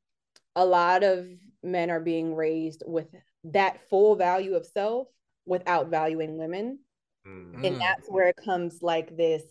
a 0.55 0.65
lot 0.65 1.03
of 1.03 1.27
men 1.63 1.91
are 1.91 2.01
being 2.01 2.35
raised 2.35 2.83
with 2.87 3.09
that 3.45 3.89
full 3.89 4.17
value 4.17 4.55
of 4.55 4.67
self 4.67 5.09
without 5.45 5.89
valuing 5.89 6.39
women. 6.39 6.79
Mm-hmm. 7.27 7.65
And 7.65 7.81
that's 7.81 8.09
where 8.09 8.29
it 8.29 8.37
comes 8.45 8.83
like 8.83 9.17
this 9.17 9.43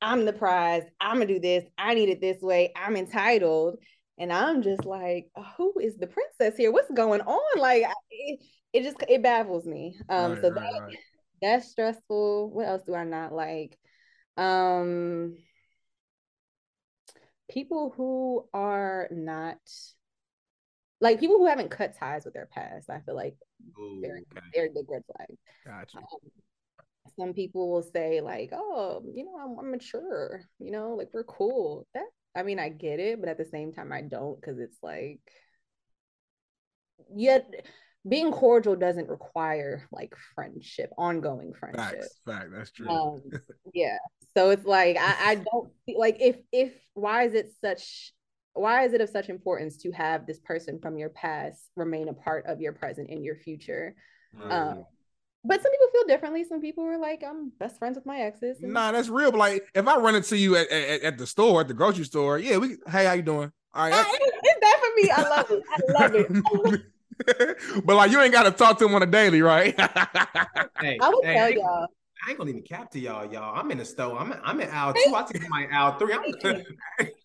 I'm 0.00 0.26
the 0.26 0.32
prize, 0.32 0.82
I'm 1.00 1.16
gonna 1.16 1.26
do 1.26 1.40
this, 1.40 1.64
I 1.78 1.94
need 1.94 2.10
it 2.10 2.20
this 2.20 2.42
way, 2.42 2.72
I'm 2.76 2.96
entitled. 2.96 3.78
And 4.16 4.32
I'm 4.32 4.62
just 4.62 4.84
like, 4.84 5.26
who 5.56 5.74
is 5.80 5.96
the 5.96 6.06
princess 6.06 6.56
here? 6.56 6.70
What's 6.70 6.90
going 6.92 7.20
on? 7.22 7.60
Like, 7.60 7.82
it, 8.24 8.40
it 8.72 8.82
just 8.82 8.96
it 9.08 9.22
baffles 9.22 9.66
me. 9.66 9.96
Um, 10.08 10.32
Right, 10.32 10.42
so 10.42 10.50
right, 10.50 10.54
that 10.54 10.80
right. 10.82 10.96
that's 11.42 11.70
stressful. 11.70 12.50
What 12.50 12.66
else 12.66 12.82
do 12.84 12.94
I 12.94 13.04
not 13.04 13.32
like? 13.32 13.78
Um, 14.36 15.36
people 17.50 17.92
who 17.96 18.48
are 18.52 19.08
not 19.10 19.58
like 21.00 21.20
people 21.20 21.36
who 21.36 21.46
haven't 21.46 21.70
cut 21.70 21.96
ties 21.98 22.24
with 22.24 22.34
their 22.34 22.46
past. 22.46 22.88
I 22.90 23.00
feel 23.00 23.14
like 23.14 23.36
Ooh, 23.78 24.00
very 24.00 24.24
okay. 24.32 24.46
very 24.54 24.68
big 24.74 24.86
red 24.88 25.02
flag. 25.06 25.28
Gotcha. 25.66 25.98
Um, 25.98 26.04
some 27.18 27.34
people 27.34 27.70
will 27.70 27.82
say 27.82 28.20
like, 28.20 28.50
"Oh, 28.52 29.02
you 29.14 29.24
know, 29.24 29.36
I'm, 29.38 29.58
I'm 29.58 29.70
mature. 29.70 30.42
You 30.58 30.70
know, 30.70 30.94
like 30.94 31.10
we're 31.12 31.24
cool." 31.24 31.86
That 31.94 32.06
I 32.34 32.42
mean, 32.42 32.58
I 32.58 32.70
get 32.70 33.00
it, 33.00 33.20
but 33.20 33.28
at 33.28 33.38
the 33.38 33.44
same 33.44 33.72
time, 33.72 33.92
I 33.92 34.02
don't 34.02 34.40
because 34.40 34.58
it's 34.58 34.78
like, 34.82 35.20
yet 37.14 37.44
being 38.06 38.32
cordial 38.32 38.76
doesn't 38.76 39.08
require 39.08 39.88
like 39.90 40.14
friendship, 40.34 40.90
ongoing 40.98 41.52
friendship. 41.54 42.00
Facts. 42.00 42.20
Fact. 42.26 42.48
That's 42.54 42.70
true. 42.70 42.88
Um, 42.88 43.22
yeah. 43.74 43.96
So 44.36 44.50
it's 44.50 44.66
like 44.66 44.96
I, 44.98 45.14
I 45.30 45.34
don't 45.36 45.70
like 45.96 46.18
if 46.20 46.36
if 46.52 46.72
why 46.94 47.24
is 47.24 47.34
it 47.34 47.52
such 47.60 48.12
why 48.52 48.84
is 48.84 48.92
it 48.92 49.00
of 49.00 49.08
such 49.08 49.28
importance 49.28 49.78
to 49.78 49.90
have 49.92 50.26
this 50.26 50.38
person 50.40 50.78
from 50.80 50.96
your 50.96 51.08
past 51.08 51.70
remain 51.76 52.08
a 52.08 52.14
part 52.14 52.46
of 52.46 52.60
your 52.60 52.72
present 52.72 53.10
and 53.10 53.24
your 53.24 53.36
future? 53.36 53.94
Mm. 54.38 54.50
Um, 54.50 54.84
but 55.44 55.60
some 55.60 55.72
people 55.72 55.88
feel 55.92 56.04
differently. 56.06 56.44
Some 56.44 56.60
people 56.60 56.84
are 56.84 56.96
like, 56.96 57.22
I'm 57.26 57.52
best 57.58 57.78
friends 57.78 57.96
with 57.96 58.06
my 58.06 58.20
exes. 58.20 58.62
and- 58.62 58.72
Nah, 58.72 58.92
that's 58.92 59.08
real. 59.08 59.30
But 59.30 59.38
like, 59.38 59.68
if 59.74 59.86
I 59.86 59.98
run 59.98 60.14
into 60.14 60.38
you 60.38 60.56
at, 60.56 60.70
at, 60.70 61.02
at 61.02 61.18
the 61.18 61.26
store, 61.26 61.60
at 61.62 61.68
the 61.68 61.74
grocery 61.74 62.04
store, 62.04 62.38
yeah, 62.38 62.56
we. 62.56 62.76
Hey, 62.88 63.04
how 63.04 63.12
you 63.12 63.22
doing? 63.22 63.52
All 63.74 63.90
right. 63.90 64.06
It's, 64.08 64.36
it's 64.42 64.60
that 64.60 64.80
for 64.80 65.02
me. 65.02 65.10
I 65.10 65.22
love 65.28 65.50
it. 65.50 65.62
I 65.68 66.00
love 66.00 66.72
it. 66.74 66.82
I 67.28 67.32
love 67.38 67.48
it. 67.50 67.84
but 67.86 67.96
like, 67.96 68.10
you 68.10 68.20
ain't 68.20 68.32
got 68.32 68.44
to 68.44 68.50
talk 68.50 68.78
to 68.78 68.86
him 68.86 68.94
on 68.94 69.02
a 69.02 69.06
daily, 69.06 69.42
right? 69.42 69.74
Hey, 70.80 70.98
I 71.00 71.08
will 71.08 71.22
hey, 71.22 71.34
tell 71.34 71.44
I 71.44 71.48
ain't- 71.48 71.56
y'all. 71.58 71.86
I 72.26 72.30
ain't 72.30 72.38
gonna 72.38 72.50
even 72.50 72.62
cap 72.62 72.90
to 72.92 72.98
y'all, 73.00 73.30
y'all. 73.30 73.58
I'm 73.58 73.70
in 73.70 73.78
the 73.78 73.84
store. 73.84 74.18
I'm 74.18 74.34
I'm 74.42 74.58
in 74.60 74.68
aisle 74.70 74.94
two. 74.94 75.14
I 75.14 75.22
take 75.30 75.42
my 75.48 75.66
aisle 75.70 75.98
three. 75.98 76.14
I'm 76.14 76.22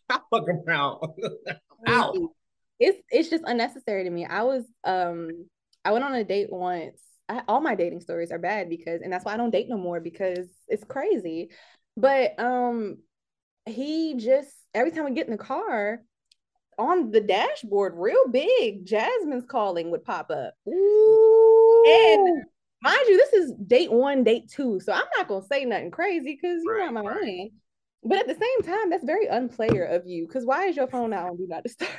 I'm 0.10 0.20
fucking 0.30 0.64
around. 0.68 0.99
Out. 1.88 2.16
It's 2.80 2.99
it's 3.10 3.30
just 3.30 3.44
unnecessary 3.48 4.03
to 4.03 4.10
me. 4.10 4.26
I 4.26 4.44
was 4.44 4.66
um 4.84 5.45
I 5.86 5.91
went 5.94 6.03
on 6.03 6.14
a 6.14 6.24
date 6.26 6.52
once. 6.52 6.99
I, 7.30 7.44
all 7.48 7.61
my 7.61 7.76
dating 7.76 8.02
stories 8.02 8.32
are 8.32 8.40
bad 8.40 8.70
because 8.70 9.02
and 9.02 9.11
that's 9.14 9.24
why 9.24 9.34
I 9.34 9.38
don't 9.38 9.52
date 9.52 9.70
no 9.70 9.78
more 9.78 9.99
because 10.02 10.49
it's 10.68 10.84
crazy. 10.84 11.49
But 11.95 12.38
um 12.40 12.98
he 13.66 14.16
just 14.16 14.52
every 14.74 14.91
time 14.91 15.06
we 15.06 15.11
get 15.11 15.28
in 15.28 15.32
the 15.32 15.38
car 15.38 16.02
on 16.80 17.11
the 17.11 17.22
dashboard 17.22 17.93
real 17.97 18.27
big 18.31 18.85
Jasmine's 18.85 19.45
calling 19.45 19.91
would 19.91 20.03
pop 20.06 20.31
up. 20.31 20.53
Ooh. 20.68 21.84
And 21.88 22.43
mind 22.81 23.01
you, 23.07 23.18
this 23.18 23.34
is 23.34 23.53
date 23.68 23.91
one, 23.91 24.23
date 24.23 24.49
two. 24.49 24.80
So 24.80 24.93
I'm 24.93 25.03
not 25.18 25.27
gonna 25.27 25.45
say 25.45 25.65
nothing 25.65 25.91
crazy 25.91 26.39
because 26.41 26.61
you're 26.64 26.80
Right, 26.80 26.91
not 26.91 27.03
my 27.03 27.11
right. 27.11 27.22
man. 27.23 27.49
But 28.03 28.19
at 28.19 28.27
the 28.27 28.35
same 28.35 28.73
time, 28.73 28.89
that's 28.89 29.03
very 29.03 29.27
unplayer 29.27 29.93
of 29.93 30.07
you. 30.07 30.26
Because 30.26 30.45
why 30.45 30.68
is 30.68 30.77
your 30.77 30.88
phone 30.88 31.11
out 31.14 31.30
on 31.30 31.38
do 31.38 31.45
not 31.47 31.64
disturb? 31.64 31.89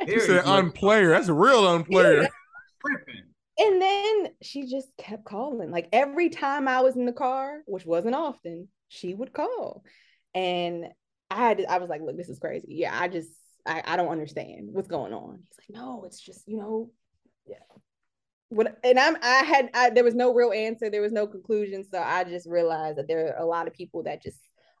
you 0.06 0.20
said 0.20 0.44
unplayer. 0.44 1.10
That's 1.10 1.28
a 1.28 1.34
real 1.34 1.62
unplayer. 1.62 2.22
Yeah. 2.22 3.14
And 3.58 3.80
then 3.80 4.28
she 4.42 4.66
just 4.66 4.88
kept 4.98 5.24
calling. 5.24 5.70
Like 5.70 5.88
every 5.92 6.28
time 6.30 6.68
I 6.68 6.80
was 6.80 6.96
in 6.96 7.06
the 7.06 7.12
car, 7.12 7.60
which 7.66 7.86
wasn't 7.86 8.16
often, 8.16 8.68
she 8.88 9.14
would 9.14 9.32
call. 9.32 9.84
And 10.34 10.86
I 11.30 11.36
had 11.36 11.58
to, 11.58 11.70
I 11.72 11.78
was 11.78 11.88
like, 11.88 12.02
look, 12.02 12.16
this 12.16 12.28
is 12.28 12.38
crazy. 12.38 12.66
Yeah, 12.70 12.96
I 12.98 13.08
just 13.08 13.30
I, 13.66 13.82
I 13.84 13.96
don't 13.96 14.08
understand 14.08 14.68
what's 14.72 14.88
going 14.88 15.12
on. 15.12 15.40
He's 15.48 15.58
like, 15.58 15.80
no, 15.80 16.04
it's 16.04 16.20
just, 16.20 16.46
you 16.46 16.58
know, 16.58 16.90
yeah. 17.46 17.56
What 18.48 18.78
and 18.84 18.98
I'm 18.98 19.16
I 19.22 19.42
had 19.44 19.70
I, 19.74 19.90
there 19.90 20.04
was 20.04 20.14
no 20.14 20.32
real 20.32 20.52
answer, 20.52 20.88
there 20.88 21.02
was 21.02 21.12
no 21.12 21.26
conclusion. 21.26 21.84
So 21.84 22.00
I 22.00 22.22
just 22.24 22.48
realized 22.48 22.98
that 22.98 23.08
there 23.08 23.34
are 23.34 23.42
a 23.42 23.44
lot 23.46 23.66
of 23.66 23.74
people 23.74 24.04
that 24.04 24.22
just 24.22 24.38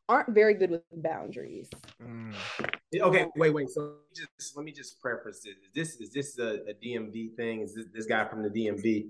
aren't 0.08 0.32
very 0.32 0.54
good 0.54 0.70
with 0.70 0.82
boundaries. 0.92 1.68
Mm. 2.00 2.34
Okay, 2.94 3.26
wait, 3.36 3.52
wait. 3.52 3.68
So 3.70 3.94
just 4.14 4.56
let 4.56 4.64
me 4.64 4.70
just 4.70 5.00
preface 5.00 5.40
this. 5.44 5.54
Is 5.56 5.72
this 5.74 6.00
is 6.00 6.12
this 6.12 6.38
a, 6.38 6.70
a 6.70 6.74
DMV 6.74 7.34
thing? 7.34 7.62
Is 7.62 7.74
this 7.74 7.86
this 7.92 8.06
guy 8.06 8.24
from 8.28 8.44
the 8.44 8.50
DMV? 8.50 9.08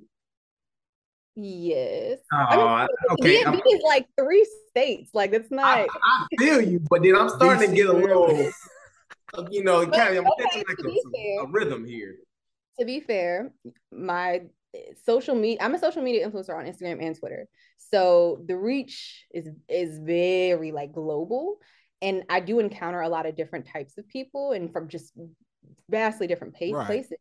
Yes. 1.38 2.20
Oh, 2.32 2.36
I 2.38 2.80
mean, 2.80 2.88
okay. 3.10 3.42
DMV 3.42 3.46
I'm- 3.46 3.60
is 3.66 3.82
like 3.84 4.06
three 4.18 4.48
states. 4.70 5.10
Like 5.12 5.34
it's 5.34 5.50
not 5.50 5.66
I, 5.66 5.86
I 6.02 6.26
feel 6.38 6.62
you, 6.62 6.80
but 6.88 7.02
then 7.02 7.14
I'm 7.14 7.28
starting 7.28 7.68
to 7.68 7.76
get 7.76 7.88
a 7.88 7.92
little, 7.92 8.50
you 9.50 9.62
know, 9.64 9.84
But, 9.86 9.94
kind 9.96 10.16
of 10.16 10.24
I'm 10.26 10.32
okay, 10.32 10.44
catching 10.44 10.64
like 10.68 10.78
a, 10.78 10.82
fair- 11.16 11.44
a 11.44 11.46
rhythm 11.48 11.84
here. 11.84 12.16
to 12.78 12.84
be 12.84 13.00
fair, 13.00 13.52
my 13.92 14.42
social 15.04 15.34
media 15.34 15.58
I'm 15.60 15.74
a 15.74 15.78
social 15.78 16.02
media 16.02 16.28
influencer 16.28 16.56
on 16.58 16.66
Instagram 16.66 17.02
and 17.04 17.18
Twitter. 17.18 17.46
So 17.78 18.42
the 18.46 18.56
reach 18.56 19.24
is 19.32 19.48
is 19.68 19.98
very 19.98 20.72
like 20.72 20.92
global 20.92 21.58
and 22.02 22.24
I 22.28 22.40
do 22.40 22.58
encounter 22.58 23.00
a 23.00 23.08
lot 23.08 23.24
of 23.26 23.36
different 23.36 23.66
types 23.72 23.96
of 23.96 24.06
people 24.08 24.52
and 24.52 24.70
from 24.72 24.88
just 24.88 25.12
vastly 25.88 26.26
different 26.26 26.54
pa- 26.54 26.66
Right. 26.76 26.86
places. 26.86 27.16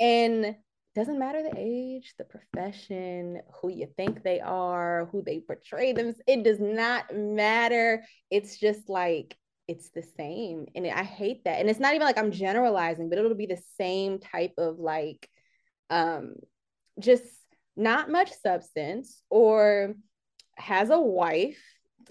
And 0.00 0.56
doesn't 0.96 1.18
matter 1.20 1.42
the 1.44 1.54
age, 1.56 2.14
the 2.18 2.24
profession, 2.24 3.40
who 3.60 3.68
you 3.68 3.86
think 3.96 4.24
they 4.24 4.40
are, 4.40 5.08
who 5.12 5.22
they 5.22 5.38
portray 5.38 5.92
them. 5.92 6.12
It 6.26 6.42
does 6.42 6.58
not 6.58 7.14
matter. 7.14 8.04
It's 8.30 8.58
just 8.58 8.88
like 8.88 9.36
it's 9.70 9.90
the 9.90 10.02
same. 10.16 10.66
And 10.74 10.84
I 10.84 11.04
hate 11.04 11.44
that. 11.44 11.60
And 11.60 11.70
it's 11.70 11.78
not 11.78 11.94
even 11.94 12.04
like 12.04 12.18
I'm 12.18 12.32
generalizing, 12.32 13.08
but 13.08 13.18
it'll 13.18 13.34
be 13.34 13.46
the 13.46 13.62
same 13.78 14.18
type 14.18 14.54
of 14.58 14.80
like 14.80 15.28
um 15.90 16.34
just 16.98 17.22
not 17.76 18.10
much 18.10 18.32
substance 18.32 19.22
or 19.30 19.94
has 20.56 20.90
a 20.90 21.00
wife, 21.00 21.62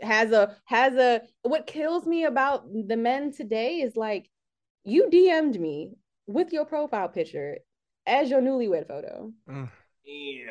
has 0.01 0.31
a 0.31 0.55
has 0.65 0.93
a 0.93 1.21
what 1.41 1.67
kills 1.67 2.05
me 2.05 2.23
about 2.23 2.63
the 2.71 2.95
men 2.95 3.33
today 3.33 3.81
is 3.81 3.97
like 3.97 4.29
you 4.85 5.09
DM'd 5.11 5.59
me 5.59 5.91
with 6.27 6.53
your 6.53 6.63
profile 6.63 7.09
picture 7.09 7.57
as 8.07 8.29
your 8.29 8.41
newlywed 8.41 8.87
photo. 8.87 9.33
Yeah. 10.05 10.45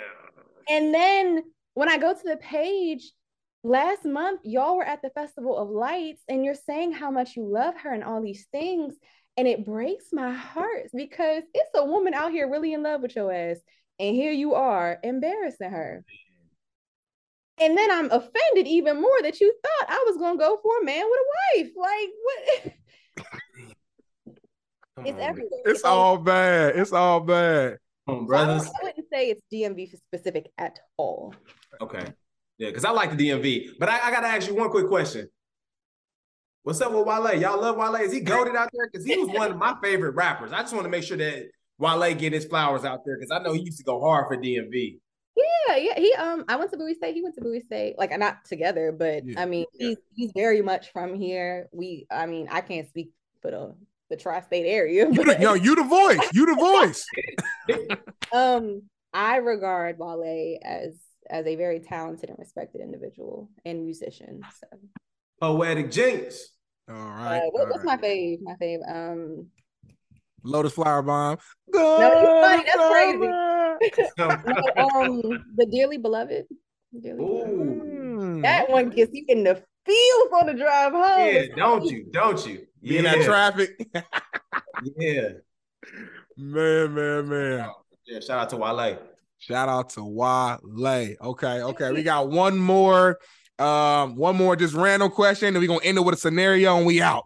And 0.68 0.92
then 0.92 1.42
when 1.72 1.88
I 1.88 1.96
go 1.96 2.12
to 2.12 2.22
the 2.22 2.36
page, 2.36 3.12
last 3.62 4.04
month, 4.04 4.40
y'all 4.44 4.76
were 4.76 4.84
at 4.84 5.02
the 5.02 5.10
Festival 5.10 5.56
of 5.56 5.68
Lights 5.68 6.22
and 6.28 6.44
you're 6.44 6.54
saying 6.54 6.92
how 6.92 7.10
much 7.10 7.36
you 7.36 7.44
love 7.46 7.74
her 7.82 7.92
and 7.92 8.04
all 8.04 8.22
these 8.22 8.46
things. 8.52 8.94
And 9.36 9.46
it 9.46 9.64
breaks 9.64 10.06
my 10.12 10.32
heart 10.32 10.88
because 10.94 11.44
it's 11.54 11.70
a 11.74 11.84
woman 11.84 12.12
out 12.12 12.32
here 12.32 12.50
really 12.50 12.72
in 12.72 12.82
love 12.82 13.02
with 13.02 13.14
your 13.14 13.32
ass. 13.32 13.58
And 14.00 14.14
here 14.14 14.32
you 14.32 14.54
are 14.54 14.98
embarrassing 15.02 15.70
her. 15.70 16.04
And 17.60 17.76
then 17.76 17.90
I'm 17.90 18.06
offended 18.06 18.66
even 18.66 19.00
more 19.00 19.22
that 19.22 19.40
you 19.40 19.52
thought 19.62 19.90
I 19.90 20.04
was 20.06 20.16
going 20.16 20.38
to 20.38 20.44
go 20.44 20.58
for 20.62 20.80
a 20.80 20.84
man 20.84 21.04
with 21.04 21.20
a 21.20 21.62
wife. 21.62 21.72
Like, 21.76 22.10
what? 22.22 22.74
It's 25.04 25.12
on, 25.12 25.20
everywhere. 25.20 25.60
It's 25.64 25.84
all 25.84 26.18
bad. 26.18 26.76
It's 26.76 26.92
all 26.92 27.20
bad. 27.20 27.78
Come 28.08 28.16
on, 28.16 28.20
so 28.28 28.34
I, 28.34 28.44
brothers. 28.44 28.66
I 28.66 28.84
wouldn't 28.84 29.06
say 29.12 29.30
it's 29.30 29.42
DMV 29.52 29.96
specific 29.96 30.50
at 30.58 30.80
all. 30.96 31.34
Okay. 31.80 32.12
Yeah, 32.58 32.68
because 32.68 32.84
I 32.84 32.90
like 32.90 33.16
the 33.16 33.28
DMV. 33.30 33.78
But 33.78 33.88
I, 33.88 34.00
I 34.08 34.10
gotta 34.10 34.26
ask 34.26 34.48
you 34.48 34.54
one 34.54 34.70
quick 34.70 34.88
question. 34.88 35.28
What's 36.64 36.80
up 36.80 36.92
with 36.92 37.06
Wale? 37.06 37.34
Y'all 37.40 37.60
love 37.60 37.76
Wale? 37.76 37.94
Is 37.96 38.12
he 38.12 38.20
goaded 38.20 38.56
out 38.56 38.68
there? 38.72 38.88
Because 38.92 39.06
he 39.06 39.16
was 39.16 39.28
one 39.28 39.50
of 39.50 39.56
my 39.56 39.76
favorite 39.82 40.14
rappers. 40.14 40.52
I 40.52 40.60
just 40.60 40.74
want 40.74 40.84
to 40.84 40.90
make 40.90 41.04
sure 41.04 41.16
that 41.16 41.46
Wale 41.78 42.14
get 42.14 42.32
his 42.32 42.44
flowers 42.44 42.84
out 42.84 43.00
there 43.06 43.16
because 43.16 43.30
I 43.30 43.38
know 43.42 43.52
he 43.52 43.60
used 43.62 43.78
to 43.78 43.84
go 43.84 44.00
hard 44.00 44.26
for 44.28 44.36
DMV. 44.36 44.98
Yeah, 45.36 45.76
yeah. 45.76 45.98
He 46.00 46.12
um 46.14 46.44
I 46.48 46.56
went 46.56 46.70
to 46.72 46.76
Bowie 46.76 46.94
State. 46.94 47.14
He 47.14 47.22
went 47.22 47.36
to 47.36 47.40
Bowie 47.40 47.60
State. 47.60 47.96
Like 47.96 48.16
not 48.18 48.44
together, 48.44 48.90
but 48.90 49.24
Yeah. 49.24 49.40
I 49.40 49.46
mean 49.46 49.66
Yeah. 49.74 49.88
he's 49.90 49.96
he's 50.14 50.32
very 50.34 50.60
much 50.62 50.90
from 50.92 51.14
here. 51.14 51.68
We 51.72 52.06
I 52.10 52.26
mean, 52.26 52.48
I 52.50 52.60
can't 52.60 52.88
speak 52.88 53.10
for 53.40 53.50
the 53.52 53.74
the 54.10 54.16
tri-state 54.16 54.64
area, 54.66 55.06
You 55.10 55.22
the, 55.22 55.36
yo, 55.38 55.52
you 55.54 55.74
the 55.76 55.84
voice. 55.84 56.18
You 56.32 56.46
the 56.46 56.54
voice. 57.68 57.92
um 58.32 58.82
I 59.12 59.36
regard 59.36 59.96
Wale 59.98 60.58
as 60.64 60.94
as 61.30 61.46
a 61.46 61.56
very 61.56 61.80
talented 61.80 62.30
and 62.30 62.38
respected 62.38 62.80
individual 62.80 63.50
and 63.64 63.84
musician. 63.84 64.40
So 64.60 64.66
Poetic 65.40 65.90
Jinx. 65.90 66.48
All 66.88 66.94
right. 66.94 67.38
uh, 67.38 67.46
what, 67.50 67.62
all 67.62 67.68
what's 67.70 67.84
right. 67.84 68.00
my 68.00 68.08
fave? 68.08 68.38
My 68.42 68.54
fave. 68.60 68.80
Um 68.90 69.46
Lotus 70.44 70.72
Flower 70.72 71.02
Bomb. 71.02 71.38
No, 71.68 72.42
funny, 72.42 72.64
that's 72.64 72.88
crazy. 72.90 73.18
crazy. 73.92 74.10
no, 74.18 74.30
um 75.00 75.44
the 75.56 75.66
dearly 75.66 75.98
beloved. 75.98 76.46
Dearly 77.02 77.18
beloved. 77.18 77.50
Ooh. 77.52 78.42
That 78.42 78.70
one 78.70 78.90
gets 78.90 79.10
you 79.12 79.24
in 79.28 79.44
the 79.44 79.62
feels 79.84 80.32
on 80.32 80.46
the 80.46 80.54
drive 80.54 80.92
home. 80.92 81.34
Yeah, 81.34 81.42
don't 81.56 81.84
you? 81.84 82.06
Don't 82.12 82.46
you? 82.46 82.66
Be 82.82 82.98
in 82.98 83.04
Yeah. 83.04 83.16
that 83.16 83.24
traffic. 83.24 83.88
Yeah. 84.96 85.28
man, 86.36 86.94
man, 86.94 87.28
man. 87.28 87.70
Yeah. 88.06 88.20
Shout 88.20 88.38
out 88.38 88.50
to 88.50 88.56
Wale. 88.56 88.98
Shout 89.38 89.68
out 89.68 89.90
to 89.90 90.04
Wale. 90.04 90.58
Okay, 91.22 91.62
okay. 91.62 91.92
We 91.92 92.02
got 92.04 92.28
one 92.30 92.58
more. 92.58 93.18
Um, 93.58 94.14
one 94.14 94.36
more 94.36 94.54
just 94.54 94.74
random 94.74 95.10
question, 95.10 95.48
and 95.48 95.58
we're 95.58 95.66
gonna 95.66 95.84
end 95.84 95.98
it 95.98 96.02
with 96.02 96.14
a 96.14 96.18
scenario 96.18 96.76
and 96.76 96.86
we 96.86 97.02
out. 97.02 97.24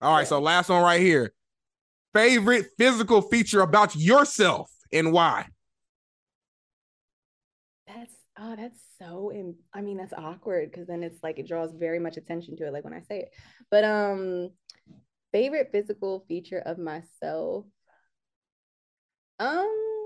All 0.00 0.16
right, 0.16 0.26
so 0.26 0.40
last 0.40 0.68
one 0.68 0.82
right 0.82 1.00
here. 1.00 1.32
Favorite 2.14 2.66
physical 2.76 3.22
feature 3.22 3.60
about 3.60 3.94
yourself 3.94 4.72
and 4.92 5.12
why? 5.12 5.46
That's 7.86 8.14
oh, 8.38 8.56
that's 8.56 8.80
so. 8.98 9.30
In, 9.30 9.54
I 9.72 9.80
mean, 9.80 9.98
that's 9.98 10.12
awkward 10.12 10.70
because 10.70 10.86
then 10.86 11.02
it's 11.02 11.22
like 11.22 11.38
it 11.38 11.46
draws 11.46 11.72
very 11.72 11.98
much 11.98 12.16
attention 12.16 12.56
to 12.56 12.66
it, 12.66 12.72
like 12.72 12.84
when 12.84 12.94
I 12.94 13.00
say 13.00 13.20
it. 13.20 13.28
But 13.70 13.84
um, 13.84 14.50
favorite 15.32 15.68
physical 15.72 16.24
feature 16.28 16.60
of 16.60 16.78
myself. 16.78 17.66
Um, 19.38 19.97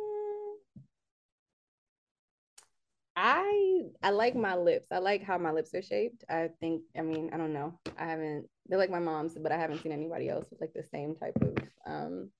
I 3.14 3.82
I 4.02 4.10
like 4.10 4.34
my 4.34 4.56
lips. 4.56 4.88
I 4.90 4.98
like 4.98 5.22
how 5.22 5.38
my 5.38 5.52
lips 5.52 5.74
are 5.74 5.82
shaped. 5.82 6.24
I 6.30 6.48
think. 6.60 6.82
I 6.96 7.02
mean, 7.02 7.30
I 7.32 7.36
don't 7.36 7.52
know. 7.52 7.78
I 7.98 8.06
haven't. 8.06 8.46
They're 8.66 8.78
like 8.78 8.90
my 8.90 8.98
mom's, 9.00 9.34
but 9.34 9.52
I 9.52 9.58
haven't 9.58 9.82
seen 9.82 9.92
anybody 9.92 10.28
else 10.28 10.46
with 10.50 10.60
like 10.60 10.72
the 10.74 10.84
same 10.90 11.14
type 11.16 11.36
of 11.42 11.56
um 11.86 12.30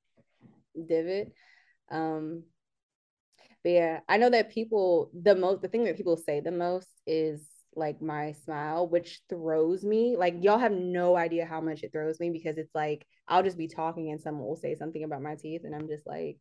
divot. 0.89 1.33
Um, 1.91 2.45
but 3.63 3.71
yeah, 3.71 4.01
I 4.09 4.17
know 4.17 4.31
that 4.31 4.51
people 4.51 5.11
the 5.13 5.35
most 5.35 5.63
the 5.63 5.69
thing 5.69 5.85
that 5.85 5.97
people 5.97 6.17
say 6.17 6.41
the 6.41 6.51
most 6.51 6.89
is 7.07 7.47
like 7.75 8.03
my 8.03 8.33
smile, 8.33 8.89
which 8.89 9.21
throws 9.29 9.85
me. 9.85 10.17
Like 10.17 10.37
y'all 10.41 10.59
have 10.59 10.73
no 10.73 11.17
idea 11.17 11.47
how 11.47 11.61
much 11.61 11.83
it 11.83 11.93
throws 11.93 12.19
me 12.19 12.31
because 12.31 12.57
it's 12.59 12.75
like 12.75 13.07
I'll 13.29 13.43
just 13.43 13.59
be 13.59 13.69
talking 13.69 14.11
and 14.11 14.21
someone 14.21 14.47
will 14.47 14.57
say 14.57 14.75
something 14.75 15.05
about 15.05 15.23
my 15.23 15.35
teeth, 15.37 15.63
and 15.65 15.75
I'm 15.75 15.89
just 15.89 16.07
like, 16.07 16.39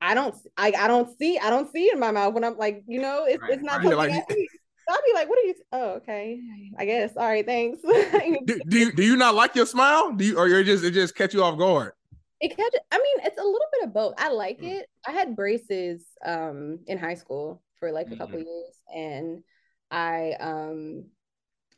I 0.00 0.14
don't, 0.14 0.34
I, 0.56 0.72
I 0.78 0.88
don't 0.88 1.16
see, 1.18 1.38
I 1.38 1.50
don't 1.50 1.70
see 1.70 1.84
it 1.84 1.94
in 1.94 2.00
my 2.00 2.10
mouth 2.10 2.34
when 2.34 2.44
I'm 2.44 2.56
like, 2.56 2.82
you 2.86 3.00
know, 3.00 3.26
it's, 3.26 3.42
right. 3.42 3.52
it's 3.52 3.62
not 3.62 3.84
right. 3.84 3.96
like, 3.96 4.12
I'll 4.90 5.02
be 5.04 5.12
like, 5.14 5.28
what 5.28 5.38
are 5.38 5.46
you? 5.46 5.54
Oh, 5.72 5.90
okay. 5.96 6.40
I 6.78 6.84
guess. 6.84 7.16
All 7.16 7.26
right. 7.26 7.46
Thanks. 7.46 7.80
do, 7.82 8.60
do 8.66 8.78
you 8.78 8.92
do 8.92 9.02
you 9.02 9.16
not 9.16 9.34
like 9.34 9.54
your 9.54 9.66
smile? 9.66 10.12
Do 10.12 10.24
you 10.24 10.38
or 10.38 10.48
you're 10.48 10.64
just 10.64 10.84
it 10.84 10.92
just 10.92 11.14
catch 11.14 11.32
you 11.34 11.42
off 11.42 11.58
guard? 11.58 11.92
It 12.40 12.56
catch. 12.56 12.74
I 12.90 12.98
mean, 12.98 13.26
it's 13.26 13.38
a 13.38 13.44
little 13.44 13.68
bit 13.72 13.84
of 13.84 13.94
both. 13.94 14.14
I 14.18 14.30
like 14.30 14.58
mm. 14.58 14.78
it. 14.78 14.86
I 15.06 15.12
had 15.12 15.36
braces 15.36 16.04
um 16.24 16.80
in 16.86 16.98
high 16.98 17.14
school 17.14 17.62
for 17.78 17.92
like 17.92 18.10
a 18.10 18.16
couple 18.16 18.38
mm. 18.38 18.44
years, 18.44 18.74
and 18.94 19.42
I 19.90 20.34
um 20.40 21.04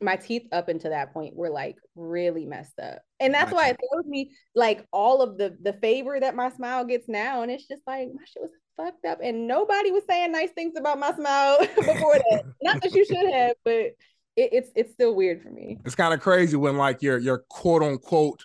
my 0.03 0.15
teeth 0.15 0.43
up 0.51 0.69
until 0.69 0.91
that 0.91 1.13
point 1.13 1.35
were 1.35 1.49
like 1.49 1.77
really 1.95 2.45
messed 2.45 2.79
up. 2.79 3.01
And 3.19 3.33
that's 3.33 3.51
why 3.51 3.69
it 3.69 3.77
throws 3.77 4.05
me 4.05 4.31
like 4.53 4.85
all 4.91 5.21
of 5.21 5.37
the 5.37 5.57
the 5.61 5.73
favor 5.73 6.19
that 6.19 6.35
my 6.35 6.49
smile 6.49 6.85
gets 6.85 7.07
now. 7.07 7.41
And 7.41 7.51
it's 7.51 7.67
just 7.67 7.81
like 7.87 8.09
my 8.13 8.23
shit 8.25 8.43
was 8.43 8.51
fucked 8.77 9.05
up. 9.05 9.19
And 9.23 9.47
nobody 9.47 9.91
was 9.91 10.03
saying 10.07 10.31
nice 10.31 10.51
things 10.51 10.73
about 10.77 10.99
my 10.99 11.13
smile 11.13 11.57
before 11.75 12.15
that. 12.31 12.43
Not 12.61 12.81
that 12.81 12.93
you 12.93 13.05
should 13.05 13.31
have, 13.31 13.55
but 13.63 13.73
it, 13.73 13.95
it's 14.35 14.69
it's 14.75 14.93
still 14.93 15.15
weird 15.15 15.41
for 15.41 15.49
me. 15.49 15.79
It's 15.85 15.95
kind 15.95 16.13
of 16.13 16.19
crazy 16.19 16.57
when 16.57 16.77
like 16.77 17.01
your 17.01 17.17
your 17.17 17.43
quote 17.49 17.83
unquote 17.83 18.43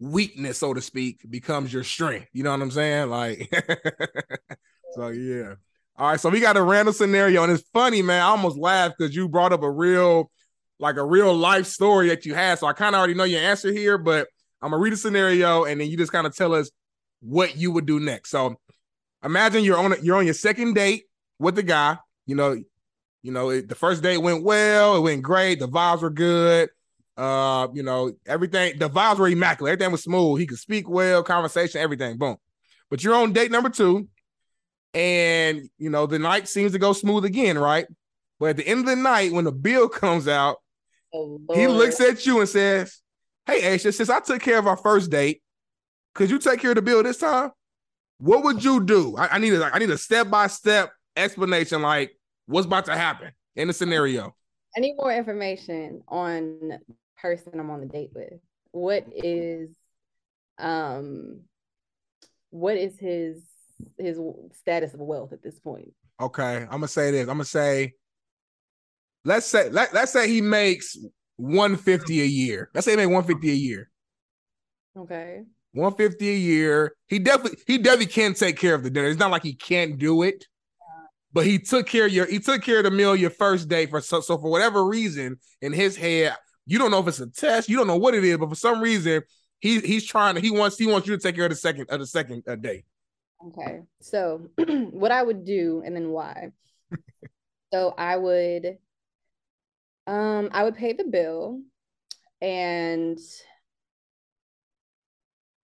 weakness, 0.00 0.58
so 0.58 0.74
to 0.74 0.80
speak, 0.80 1.28
becomes 1.28 1.72
your 1.72 1.84
strength. 1.84 2.28
You 2.32 2.44
know 2.44 2.50
what 2.50 2.62
I'm 2.62 2.70
saying? 2.70 3.10
Like 3.10 3.50
so 4.92 5.08
yeah. 5.08 5.54
All 5.96 6.10
right, 6.10 6.20
so 6.20 6.30
we 6.30 6.38
got 6.38 6.56
a 6.56 6.62
random 6.62 6.94
scenario, 6.94 7.42
and 7.42 7.50
it's 7.50 7.68
funny, 7.72 8.02
man. 8.02 8.22
I 8.22 8.26
almost 8.26 8.56
laughed 8.56 8.94
because 8.98 9.16
you 9.16 9.28
brought 9.28 9.52
up 9.52 9.64
a 9.64 9.70
real 9.70 10.30
like 10.78 10.96
a 10.96 11.04
real 11.04 11.34
life 11.34 11.66
story 11.66 12.08
that 12.08 12.24
you 12.24 12.34
had. 12.34 12.58
So 12.58 12.66
I 12.66 12.72
kind 12.72 12.94
of 12.94 12.98
already 12.98 13.14
know 13.14 13.24
your 13.24 13.40
answer 13.40 13.72
here, 13.72 13.98
but 13.98 14.28
I'm 14.62 14.70
gonna 14.70 14.82
read 14.82 14.92
a 14.92 14.96
scenario 14.96 15.64
and 15.64 15.80
then 15.80 15.88
you 15.88 15.96
just 15.96 16.12
kind 16.12 16.26
of 16.26 16.34
tell 16.34 16.54
us 16.54 16.70
what 17.20 17.56
you 17.56 17.72
would 17.72 17.86
do 17.86 18.00
next. 18.00 18.30
So 18.30 18.56
imagine 19.24 19.64
you're 19.64 19.78
on 19.78 19.92
a, 19.92 19.96
you're 20.00 20.16
on 20.16 20.24
your 20.24 20.34
second 20.34 20.74
date 20.74 21.04
with 21.38 21.54
the 21.54 21.62
guy. 21.62 21.98
You 22.26 22.36
know, 22.36 22.56
you 23.22 23.32
know 23.32 23.50
it, 23.50 23.68
the 23.68 23.74
first 23.74 24.02
date 24.02 24.18
went 24.18 24.44
well. 24.44 24.96
It 24.96 25.00
went 25.00 25.22
great. 25.22 25.58
The 25.58 25.68
vibes 25.68 26.02
were 26.02 26.10
good. 26.10 26.70
Uh, 27.16 27.68
you 27.72 27.82
know 27.82 28.12
everything. 28.26 28.78
The 28.78 28.88
vibes 28.88 29.18
were 29.18 29.28
immaculate. 29.28 29.72
Everything 29.72 29.92
was 29.92 30.04
smooth. 30.04 30.38
He 30.38 30.46
could 30.46 30.58
speak 30.58 30.88
well, 30.88 31.22
conversation, 31.22 31.80
everything. 31.80 32.16
Boom. 32.16 32.36
But 32.90 33.02
you're 33.02 33.14
on 33.14 33.32
date 33.32 33.50
number 33.50 33.70
two, 33.70 34.08
and 34.94 35.68
you 35.78 35.90
know 35.90 36.06
the 36.06 36.18
night 36.18 36.48
seems 36.48 36.72
to 36.72 36.78
go 36.78 36.92
smooth 36.92 37.24
again, 37.24 37.58
right? 37.58 37.86
But 38.38 38.50
at 38.50 38.56
the 38.56 38.68
end 38.68 38.80
of 38.80 38.86
the 38.86 38.96
night, 38.96 39.32
when 39.32 39.44
the 39.44 39.52
bill 39.52 39.88
comes 39.88 40.28
out, 40.28 40.58
Oh, 41.12 41.40
he 41.54 41.66
looks 41.66 42.00
at 42.00 42.24
you 42.26 42.40
and 42.40 42.48
says, 42.48 43.00
Hey, 43.46 43.62
Aisha, 43.62 43.94
since 43.94 44.10
I 44.10 44.20
took 44.20 44.42
care 44.42 44.58
of 44.58 44.66
our 44.66 44.76
first 44.76 45.10
date, 45.10 45.42
could 46.14 46.30
you 46.30 46.38
take 46.38 46.60
care 46.60 46.72
of 46.72 46.76
the 46.76 46.82
bill 46.82 47.02
this 47.02 47.18
time? 47.18 47.50
What 48.18 48.44
would 48.44 48.62
you 48.62 48.84
do? 48.84 49.16
I, 49.16 49.36
I 49.36 49.38
need 49.38 49.54
a 49.54 49.64
I 49.64 49.78
need 49.78 49.90
a 49.90 49.98
step-by-step 49.98 50.90
explanation, 51.16 51.82
like 51.82 52.12
what's 52.46 52.66
about 52.66 52.86
to 52.86 52.96
happen 52.96 53.30
in 53.56 53.68
the 53.68 53.74
scenario. 53.74 54.34
I 54.76 54.80
need 54.80 54.96
more 54.96 55.14
information 55.14 56.02
on 56.08 56.58
the 56.60 56.78
person 57.16 57.58
I'm 57.58 57.70
on 57.70 57.80
the 57.80 57.86
date 57.86 58.10
with. 58.14 58.34
What 58.72 59.06
is 59.14 59.70
um 60.58 61.40
what 62.50 62.76
is 62.76 62.98
his 62.98 63.42
his 63.96 64.18
status 64.54 64.94
of 64.94 65.00
wealth 65.00 65.32
at 65.32 65.42
this 65.42 65.58
point? 65.58 65.92
Okay, 66.20 66.62
I'm 66.62 66.68
gonna 66.68 66.88
say 66.88 67.10
this. 67.12 67.22
I'm 67.22 67.36
gonna 67.36 67.44
say 67.44 67.94
let's 69.24 69.46
say 69.46 69.68
let, 69.70 69.92
let's 69.94 70.12
say 70.12 70.28
he 70.28 70.40
makes 70.40 70.96
150 71.36 72.20
a 72.20 72.24
year. 72.24 72.70
Let's 72.74 72.84
say 72.84 72.92
he 72.92 72.96
make 72.96 73.06
150 73.06 73.50
a 73.50 73.54
year. 73.54 73.90
Okay. 74.96 75.42
150 75.72 76.28
a 76.28 76.34
year. 76.34 76.94
He 77.06 77.18
definitely 77.18 77.58
he 77.66 77.78
definitely 77.78 78.06
can 78.06 78.34
take 78.34 78.56
care 78.56 78.74
of 78.74 78.82
the 78.82 78.90
dinner. 78.90 79.08
It's 79.08 79.18
not 79.18 79.30
like 79.30 79.42
he 79.42 79.54
can't 79.54 79.98
do 79.98 80.22
it. 80.22 80.44
But 81.32 81.44
he 81.44 81.58
took 81.58 81.86
care 81.86 82.06
of 82.06 82.12
your 82.12 82.26
he 82.26 82.38
took 82.38 82.62
care 82.62 82.78
of 82.78 82.84
the 82.84 82.90
meal 82.90 83.14
your 83.14 83.30
first 83.30 83.68
day 83.68 83.86
for 83.86 84.00
so, 84.00 84.20
so 84.20 84.38
for 84.38 84.50
whatever 84.50 84.84
reason 84.84 85.38
in 85.60 85.72
his 85.72 85.94
head, 85.94 86.34
you 86.66 86.78
don't 86.78 86.90
know 86.90 87.00
if 87.00 87.08
it's 87.08 87.20
a 87.20 87.30
test, 87.30 87.68
you 87.68 87.76
don't 87.76 87.86
know 87.86 87.98
what 87.98 88.14
it 88.14 88.24
is, 88.24 88.38
but 88.38 88.48
for 88.48 88.54
some 88.54 88.80
reason 88.80 89.22
he 89.60 89.80
he's 89.80 90.06
trying 90.06 90.34
to 90.34 90.40
he 90.40 90.50
wants 90.50 90.78
he 90.78 90.86
wants 90.86 91.06
you 91.06 91.16
to 91.16 91.22
take 91.22 91.34
care 91.34 91.44
of 91.44 91.50
the 91.50 91.56
second 91.56 91.90
of 91.90 92.00
the 92.00 92.06
second 92.06 92.42
uh, 92.48 92.56
day. 92.56 92.84
Okay. 93.46 93.82
So 94.00 94.48
what 94.90 95.12
I 95.12 95.22
would 95.22 95.44
do 95.44 95.82
and 95.84 95.94
then 95.94 96.10
why. 96.10 96.50
so 97.72 97.94
I 97.96 98.16
would 98.16 98.78
um, 100.08 100.48
I 100.52 100.64
would 100.64 100.74
pay 100.74 100.94
the 100.94 101.04
bill 101.04 101.60
and 102.40 103.18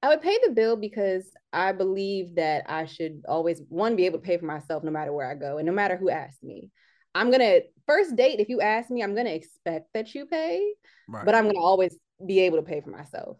I 0.03 0.09
would 0.09 0.21
pay 0.21 0.37
the 0.45 0.53
bill 0.53 0.77
because 0.77 1.25
I 1.51 1.73
believe 1.73 2.35
that 2.35 2.65
I 2.69 2.85
should 2.85 3.23
always 3.27 3.62
one 3.71 3.97
be 3.97 4.05
able 4.05 4.19
to 4.19 4.25
pay 4.25 4.37
for 4.37 4.45
myself 4.45 4.85
no 4.85 4.91
matter 4.91 5.15
where 5.15 5.29
I 5.29 5.35
go 5.35 5.57
and 5.57 5.66
no 5.66 5.73
matter 5.73 5.97
who 5.97 6.11
asks 6.11 6.43
me. 6.43 6.71
I'm 7.15 7.31
gonna 7.31 7.61
first 7.87 8.16
date, 8.16 8.39
if 8.39 8.51
you 8.51 8.61
ask 8.61 8.91
me, 8.91 9.03
I'm 9.03 9.15
gonna 9.15 9.31
expect 9.31 9.89
that 9.95 10.15
you 10.15 10.27
pay, 10.27 10.75
right. 11.09 11.25
but 11.25 11.35
I'm 11.35 11.47
gonna 11.47 11.61
always 11.61 11.97
be 12.25 12.41
able 12.41 12.59
to 12.59 12.65
pay 12.65 12.83
for 12.83 12.91
myself. 12.91 13.39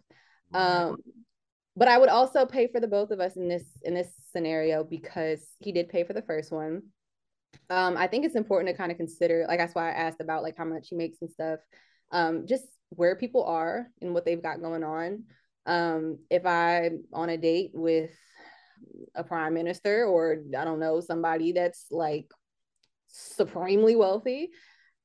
Um, 0.55 0.97
but 1.77 1.89
I 1.89 1.99
would 1.99 2.09
also 2.09 2.47
pay 2.47 2.69
for 2.69 2.81
the 2.81 2.89
both 2.89 3.11
of 3.11 3.21
us 3.21 3.37
in 3.37 3.49
this 3.49 3.65
in 3.83 3.93
this 3.93 4.09
scenario 4.33 4.85
because 4.85 5.45
he 5.59 5.71
did 5.71 5.91
pay 5.91 6.05
for 6.05 6.15
the 6.15 6.23
first 6.23 6.51
one 6.51 6.85
um, 7.71 7.97
I 7.97 8.07
think 8.07 8.25
it's 8.25 8.35
important 8.35 8.69
to 8.69 8.77
kind 8.77 8.93
of 8.93 8.99
consider, 8.99 9.45
like 9.49 9.59
that's 9.59 9.75
why 9.75 9.89
I 9.89 9.95
asked 9.95 10.21
about 10.21 10.43
like 10.43 10.57
how 10.57 10.65
much 10.65 10.89
he 10.89 10.97
makes 10.97 11.19
and 11.21 11.31
stuff. 11.31 11.61
Um, 12.13 12.47
just 12.47 12.65
where 12.91 13.17
people 13.17 13.45
are 13.45 13.89
and 14.01 14.15
what 14.15 14.25
they've 14.25 14.43
got 14.43 14.61
going 14.61 14.85
on. 14.85 15.25
Um, 15.67 16.19
if 16.31 16.45
I'm 16.45 17.05
on 17.13 17.31
a 17.31 17.37
date 17.37 17.71
with 17.75 18.11
a 19.15 19.25
prime 19.25 19.55
minister 19.55 20.05
or 20.05 20.39
I 20.57 20.65
don't 20.65 20.81
know, 20.81 21.01
somebody 21.01 21.53
that's 21.53 21.87
like 21.91 22.27
supremely 23.09 23.97
wealthy, 23.97 24.51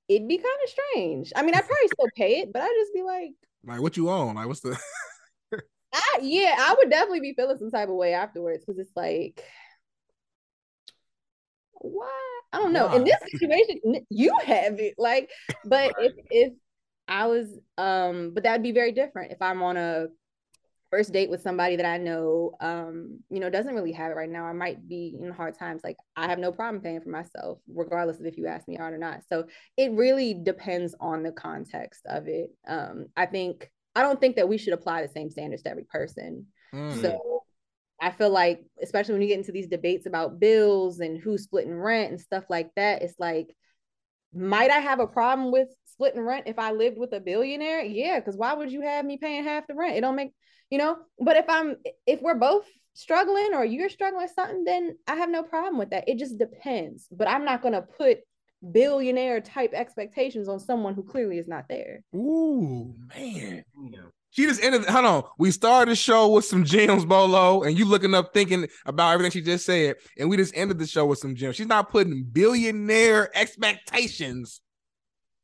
it'd 0.08 0.28
be 0.28 0.38
kind 0.38 0.48
of 0.64 0.70
strange. 0.70 1.32
I 1.36 1.44
mean, 1.44 1.56
I'd 1.56 1.68
probably 1.68 1.88
still 1.88 2.10
pay 2.16 2.40
it, 2.42 2.54
but 2.54 2.62
I'd 2.62 2.78
just 2.80 2.94
be 2.94 3.04
like, 3.04 3.32
like 3.66 3.82
what 3.82 3.98
you 3.98 4.10
own? 4.10 4.36
Like 4.36 4.48
what's 4.48 4.62
the 4.62 4.78
I, 5.94 6.20
yeah, 6.22 6.56
I 6.60 6.76
would 6.78 6.90
definitely 6.90 7.22
be 7.22 7.34
feeling 7.34 7.58
some 7.58 7.72
type 7.72 7.90
of 7.90 7.96
way 7.96 8.14
afterwards 8.14 8.64
because 8.66 8.80
it's 8.80 8.96
like, 8.96 9.44
what? 11.80 12.10
I 12.52 12.58
don't 12.58 12.74
know. 12.74 12.94
In 12.94 13.04
this 13.04 13.18
situation, 13.32 14.06
you 14.10 14.38
have 14.46 14.80
it. 14.80 14.96
Like, 14.98 15.30
but 15.66 15.94
if 16.00 16.14
if 16.32 16.54
I 17.08 17.28
was 17.28 17.48
um, 17.78 18.32
but 18.34 18.44
that 18.44 18.54
would 18.54 18.64
be 18.64 18.72
very 18.72 18.92
different 18.92 19.32
if 19.32 19.42
I'm 19.42 19.62
on 19.62 19.78
a 19.78 20.08
first 20.90 21.14
date 21.14 21.30
with 21.30 21.42
somebody 21.42 21.76
that 21.76 21.86
I 21.86 21.98
know 21.98 22.54
um, 22.60 23.20
you 23.30 23.40
know, 23.40 23.50
doesn't 23.50 23.76
really 23.76 23.92
have 23.92 24.12
it 24.12 24.16
right 24.16 24.30
now. 24.30 24.46
I 24.46 24.54
might 24.54 24.88
be 24.88 25.16
in 25.20 25.30
hard 25.30 25.58
times. 25.58 25.82
Like 25.84 25.98
I 26.16 26.28
have 26.28 26.40
no 26.40 26.52
problem 26.52 26.82
paying 26.82 27.02
for 27.02 27.10
myself, 27.10 27.60
regardless 27.68 28.20
of 28.20 28.26
if 28.26 28.38
you 28.38 28.48
ask 28.48 28.68
me 28.68 28.78
out 28.78 28.94
or 28.94 28.98
not. 28.98 29.22
So 29.28 29.46
it 29.78 29.92
really 29.92 30.34
depends 30.34 30.96
on 31.00 31.24
the 31.24 31.32
context 31.32 32.02
of 32.08 32.28
it. 32.28 32.50
Um, 32.68 33.08
I 33.16 33.26
think 33.26 33.70
I 33.96 34.02
don't 34.02 34.20
think 34.20 34.36
that 34.38 34.50
we 34.50 34.58
should 34.58 34.74
apply 34.74 35.02
the 35.02 35.14
same 35.14 35.30
standards 35.30 35.64
to 35.64 35.70
every 35.70 35.86
person. 35.86 36.48
Mm. 36.74 37.02
So 37.02 37.44
I 38.02 38.12
feel 38.12 38.30
like, 38.30 38.64
especially 38.82 39.14
when 39.14 39.22
you 39.22 39.28
get 39.28 39.40
into 39.40 39.52
these 39.52 39.68
debates 39.68 40.06
about 40.06 40.40
bills 40.40 41.00
and 41.00 41.20
who's 41.20 41.44
splitting 41.44 41.76
rent 41.76 42.12
and 42.12 42.22
stuff 42.22 42.46
like 42.50 42.70
that, 42.76 43.02
it's 43.02 43.20
like, 43.20 43.56
might 44.34 44.72
I 44.72 44.80
have 44.80 45.00
a 45.00 45.08
problem 45.08 45.52
with 45.52 45.70
splitting 45.86 46.22
rent 46.22 46.48
if 46.48 46.60
I 46.60 46.72
lived 46.72 46.98
with 46.98 47.14
a 47.14 47.20
billionaire? 47.20 47.82
Yeah, 47.82 48.20
because 48.20 48.38
why 48.38 48.54
would 48.54 48.72
you 48.72 48.82
have 48.82 49.06
me 49.06 49.18
paying 49.18 49.44
half 49.44 49.68
the 49.68 49.76
rent? 49.76 49.98
It 49.98 50.02
don't 50.02 50.16
make, 50.16 50.34
you 50.70 50.78
know. 50.78 50.98
But 51.20 51.38
if 51.38 51.46
I'm, 51.50 51.78
if 52.06 52.22
we're 52.22 52.36
both 52.36 52.66
struggling 52.94 53.54
or 53.54 53.66
you're 53.66 53.90
struggling 53.90 54.24
with 54.24 54.34
something, 54.34 54.64
then 54.64 54.98
I 55.08 55.16
have 55.16 55.30
no 55.30 55.44
problem 55.44 55.78
with 55.78 55.90
that. 55.92 56.08
It 56.08 56.18
just 56.18 56.38
depends. 56.38 57.08
But 57.12 57.30
I'm 57.30 57.46
not 57.46 57.62
gonna 57.62 57.82
put 57.82 58.20
billionaire 58.72 59.42
type 59.42 59.74
expectations 59.74 60.48
on 60.48 60.60
someone 60.60 60.94
who 60.94 61.04
clearly 61.04 61.38
is 61.38 61.48
not 61.48 61.66
there. 61.70 62.04
Ooh, 62.16 62.94
man. 63.16 63.64
She 64.32 64.44
just 64.44 64.64
ended. 64.64 64.86
Hold 64.86 65.06
on. 65.06 65.24
We 65.38 65.52
started 65.52 65.92
the 65.92 65.96
show 65.96 66.30
with 66.30 66.46
some 66.46 66.64
gems, 66.64 67.04
Bolo, 67.06 67.64
and 67.64 67.78
you 67.78 67.86
looking 67.86 68.14
up 68.14 68.34
thinking 68.34 68.68
about 68.86 69.14
everything 69.14 69.32
she 69.32 69.42
just 69.42 69.66
said, 69.66 69.96
and 70.18 70.30
we 70.30 70.38
just 70.38 70.56
ended 70.56 70.78
the 70.78 70.86
show 70.86 71.06
with 71.06 71.20
some 71.20 71.36
gems. 71.36 71.56
She's 71.56 71.68
not 71.68 71.90
putting 71.90 72.24
billionaire 72.24 73.36
expectations 73.36 74.62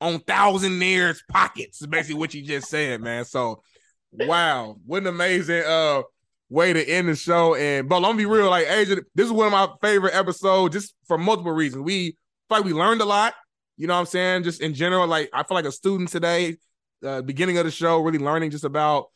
on 0.02 0.20
thousandaires' 0.20 1.20
pockets. 1.30 1.86
Basically 1.86 2.20
what 2.20 2.34
you 2.34 2.44
just 2.44 2.70
said, 2.70 3.02
man. 3.02 3.26
So, 3.26 3.64
wow, 4.12 4.78
what 4.86 5.02
an 5.02 5.08
amazing 5.08 5.64
uh 5.66 6.04
way 6.50 6.74
to 6.74 6.88
end 6.88 7.08
the 7.08 7.16
show. 7.16 7.56
And 7.56 7.90
but 7.90 8.02
let 8.02 8.16
me 8.16 8.24
be 8.24 8.26
real, 8.28 8.50
like 8.50 8.68
Aisha, 8.68 9.02
this 9.16 9.26
is 9.26 9.32
one 9.32 9.48
of 9.48 9.52
my 9.52 9.68
favorite 9.82 10.14
episodes, 10.14 10.74
just 10.74 10.94
for 11.08 11.18
multiple 11.18 11.54
reasons. 11.54 11.84
We 11.84 12.18
like 12.52 12.64
we 12.64 12.74
learned 12.74 13.02
a 13.02 13.06
lot. 13.06 13.34
You 13.78 13.88
know 13.88 13.96
what 13.96 14.02
I'm 14.02 14.06
saying? 14.06 14.44
Just 14.44 14.62
in 14.62 14.74
general, 14.74 15.08
like 15.08 15.30
I 15.34 15.44
feel 15.44 15.56
like 15.56 15.66
a 15.66 15.72
student 15.72 16.10
today 16.10 16.58
uh, 17.04 17.22
beginning 17.22 17.58
of 17.58 17.66
the 17.66 17.72
show, 17.72 18.00
really 18.00 18.20
learning 18.20 18.52
just 18.52 18.64
about 18.64 19.08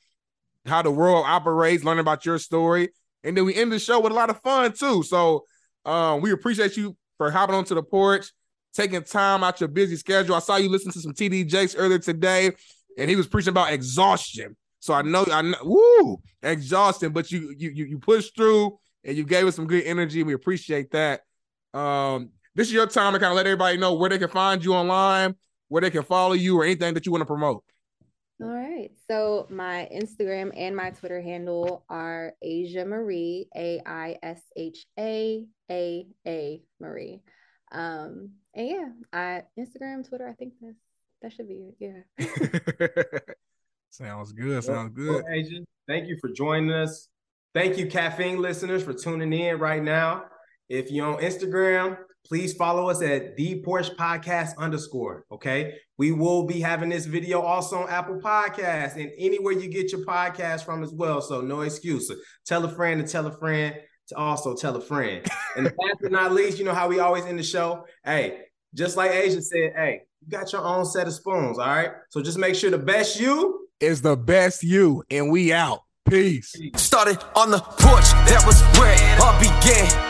how 0.66 0.82
the 0.82 0.92
world 0.92 1.26
operates, 1.28 1.84
learning 1.84 2.02
about 2.02 2.26
your 2.26 2.38
story, 2.38 2.90
and 3.24 3.36
then 3.36 3.46
we 3.46 3.56
end 3.56 3.72
the 3.72 3.80
show 3.80 4.00
with 4.00 4.12
a 4.12 4.16
lot 4.16 4.30
of 4.30 4.42
fun 4.42 4.74
too. 4.74 5.04
So 5.04 5.46
um, 5.86 6.22
we 6.22 6.32
appreciate 6.32 6.78
you 6.78 6.96
for 7.18 7.32
hopping 7.32 7.56
onto 7.56 7.76
the 7.76 7.84
porch, 7.84 8.32
taking 8.74 9.04
time 9.04 9.44
out 9.44 9.60
your 9.60 9.70
busy 9.70 9.96
schedule. 9.96 10.36
I 10.36 10.40
saw 10.40 10.58
you 10.58 10.70
listen 10.70 10.92
to 10.92 11.00
some 11.00 11.14
TD 11.14 11.48
Jakes 11.48 11.76
earlier 11.76 12.00
today, 12.00 12.52
and 12.98 13.10
he 13.10 13.16
was 13.16 13.28
preaching 13.28 13.52
about 13.52 13.74
exhaustion. 13.74 14.56
So 14.80 14.94
I 14.94 15.02
know 15.02 15.26
I 15.32 15.42
know, 15.42 15.58
woo, 15.64 16.22
exhausting, 16.42 17.12
but 17.12 17.32
you 17.32 17.54
you 17.58 17.72
you 17.72 17.86
you 17.86 18.00
pushed 18.00 18.36
through 18.36 18.78
and 19.04 19.18
you 19.18 19.24
gave 19.24 19.46
us 19.48 19.56
some 19.56 19.68
good 19.68 19.84
energy. 19.84 20.24
We 20.24 20.34
appreciate 20.34 20.92
that. 20.92 21.22
Um, 21.74 22.32
this 22.56 22.68
is 22.68 22.74
your 22.74 22.88
time 22.88 23.14
to 23.14 23.20
kind 23.20 23.32
of 23.32 23.38
let 23.38 23.46
everybody 23.46 23.78
know 23.78 23.94
where 23.94 24.10
they 24.10 24.18
can 24.18 24.30
find 24.30 24.64
you 24.64 24.74
online, 24.74 25.36
where 25.70 25.82
they 25.82 25.90
can 25.90 26.04
follow 26.04 26.34
you, 26.34 26.58
or 26.60 26.66
anything 26.66 26.94
that 26.94 27.06
you 27.06 27.12
want 27.12 27.22
to 27.22 27.26
promote. 27.26 27.64
All 28.42 28.48
right. 28.48 28.92
So 29.10 29.48
my 29.50 29.90
Instagram 29.94 30.52
and 30.56 30.76
my 30.76 30.92
Twitter 30.92 31.22
handle 31.22 31.84
are 31.90 32.34
Aisha 32.44 32.86
Marie, 32.88 33.48
A 33.56 33.82
I 33.86 34.18
S 34.24 34.42
H 34.56 34.86
A 34.98 35.46
A 35.70 36.08
A 36.26 36.62
Marie. 36.80 37.22
Um, 37.72 38.32
and 38.54 38.68
yeah, 38.68 38.90
I 39.12 39.44
Instagram, 39.58 40.08
Twitter, 40.08 40.28
I 40.28 40.34
think 40.34 40.54
that's 40.62 40.78
that 41.22 41.34
should 41.34 41.50
be 41.50 41.74
it. 41.80 42.06
Yeah. 42.18 43.20
sounds 43.90 44.32
good. 44.34 44.64
Sounds 44.64 44.96
good. 44.96 45.24
Well, 45.24 45.34
Aisha, 45.34 45.64
thank 45.88 46.08
you 46.08 46.18
for 46.22 46.30
joining 46.30 46.72
us. 46.72 47.10
Thank 47.54 47.78
you, 47.78 47.88
caffeine 47.88 48.42
listeners, 48.42 48.84
for 48.84 48.94
tuning 48.94 49.34
in 49.34 49.60
right 49.60 49.84
now. 49.84 50.26
If 50.70 50.92
you're 50.92 51.08
on 51.08 51.22
Instagram, 51.22 51.98
please 52.26 52.54
follow 52.54 52.90
us 52.90 53.02
at 53.02 53.36
the 53.36 53.62
Porch 53.64 53.90
Podcast 53.92 54.58
underscore. 54.58 55.26
Okay. 55.32 55.76
We 55.98 56.12
will 56.12 56.46
be 56.46 56.60
having 56.60 56.90
this 56.90 57.06
video 57.06 57.42
also 57.42 57.80
on 57.80 57.90
Apple 57.90 58.20
Podcasts 58.22 58.96
and 58.96 59.12
anywhere 59.18 59.54
you 59.54 59.70
get 59.70 59.92
your 59.92 60.06
podcast 60.06 60.64
from 60.64 60.84
as 60.84 60.94
well. 60.94 61.22
So 61.22 61.42
no 61.42 61.62
excuse. 61.62 62.12
Tell 62.46 62.64
a 62.66 62.70
friend 62.70 63.06
to 63.06 63.12
tell 63.12 63.26
a 63.28 63.38
friend 63.38 63.76
to 64.10 64.16
also 64.16 64.56
tell 64.56 64.76
a 64.76 64.82
friend. 64.82 65.26
and 65.56 65.66
last 65.78 65.98
but 66.02 66.12
not 66.12 66.32
least, 66.32 66.60
you 66.60 66.66
know 66.66 66.74
how 66.74 66.88
we 66.88 67.00
always 67.00 67.26
end 67.26 67.40
the 67.40 67.44
show. 67.44 67.86
Hey, 68.04 68.42
just 68.74 68.98
like 68.98 69.12
Aisha 69.12 69.42
said, 69.42 69.74
hey, 69.76 70.02
you 70.22 70.30
got 70.30 70.52
your 70.52 70.64
own 70.64 70.86
set 70.86 71.08
of 71.08 71.14
spoons. 71.14 71.58
All 71.58 71.68
right. 71.68 71.92
So 72.10 72.22
just 72.22 72.38
make 72.38 72.56
sure 72.56 72.70
the 72.70 72.78
best 72.78 73.20
you 73.20 73.68
is 73.80 74.02
the 74.02 74.18
best 74.18 74.64
you, 74.64 75.04
and 75.10 75.32
we 75.32 75.54
out. 75.54 75.84
Peace. 76.10 76.56
Started 76.76 77.20
on 77.36 77.52
the 77.52 77.60
porch, 77.60 78.10
that 78.28 78.44
was 78.46 78.62
where 78.80 78.94
it 78.94 79.20
all 79.22 79.40
began. 79.40 80.09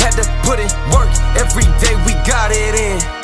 Had 0.00 0.16
to 0.16 0.24
put 0.42 0.58
in 0.58 0.70
work, 0.90 1.12
every 1.36 1.64
day 1.78 1.94
we 2.06 2.14
got 2.26 2.50
it 2.52 2.74
in. 2.74 3.19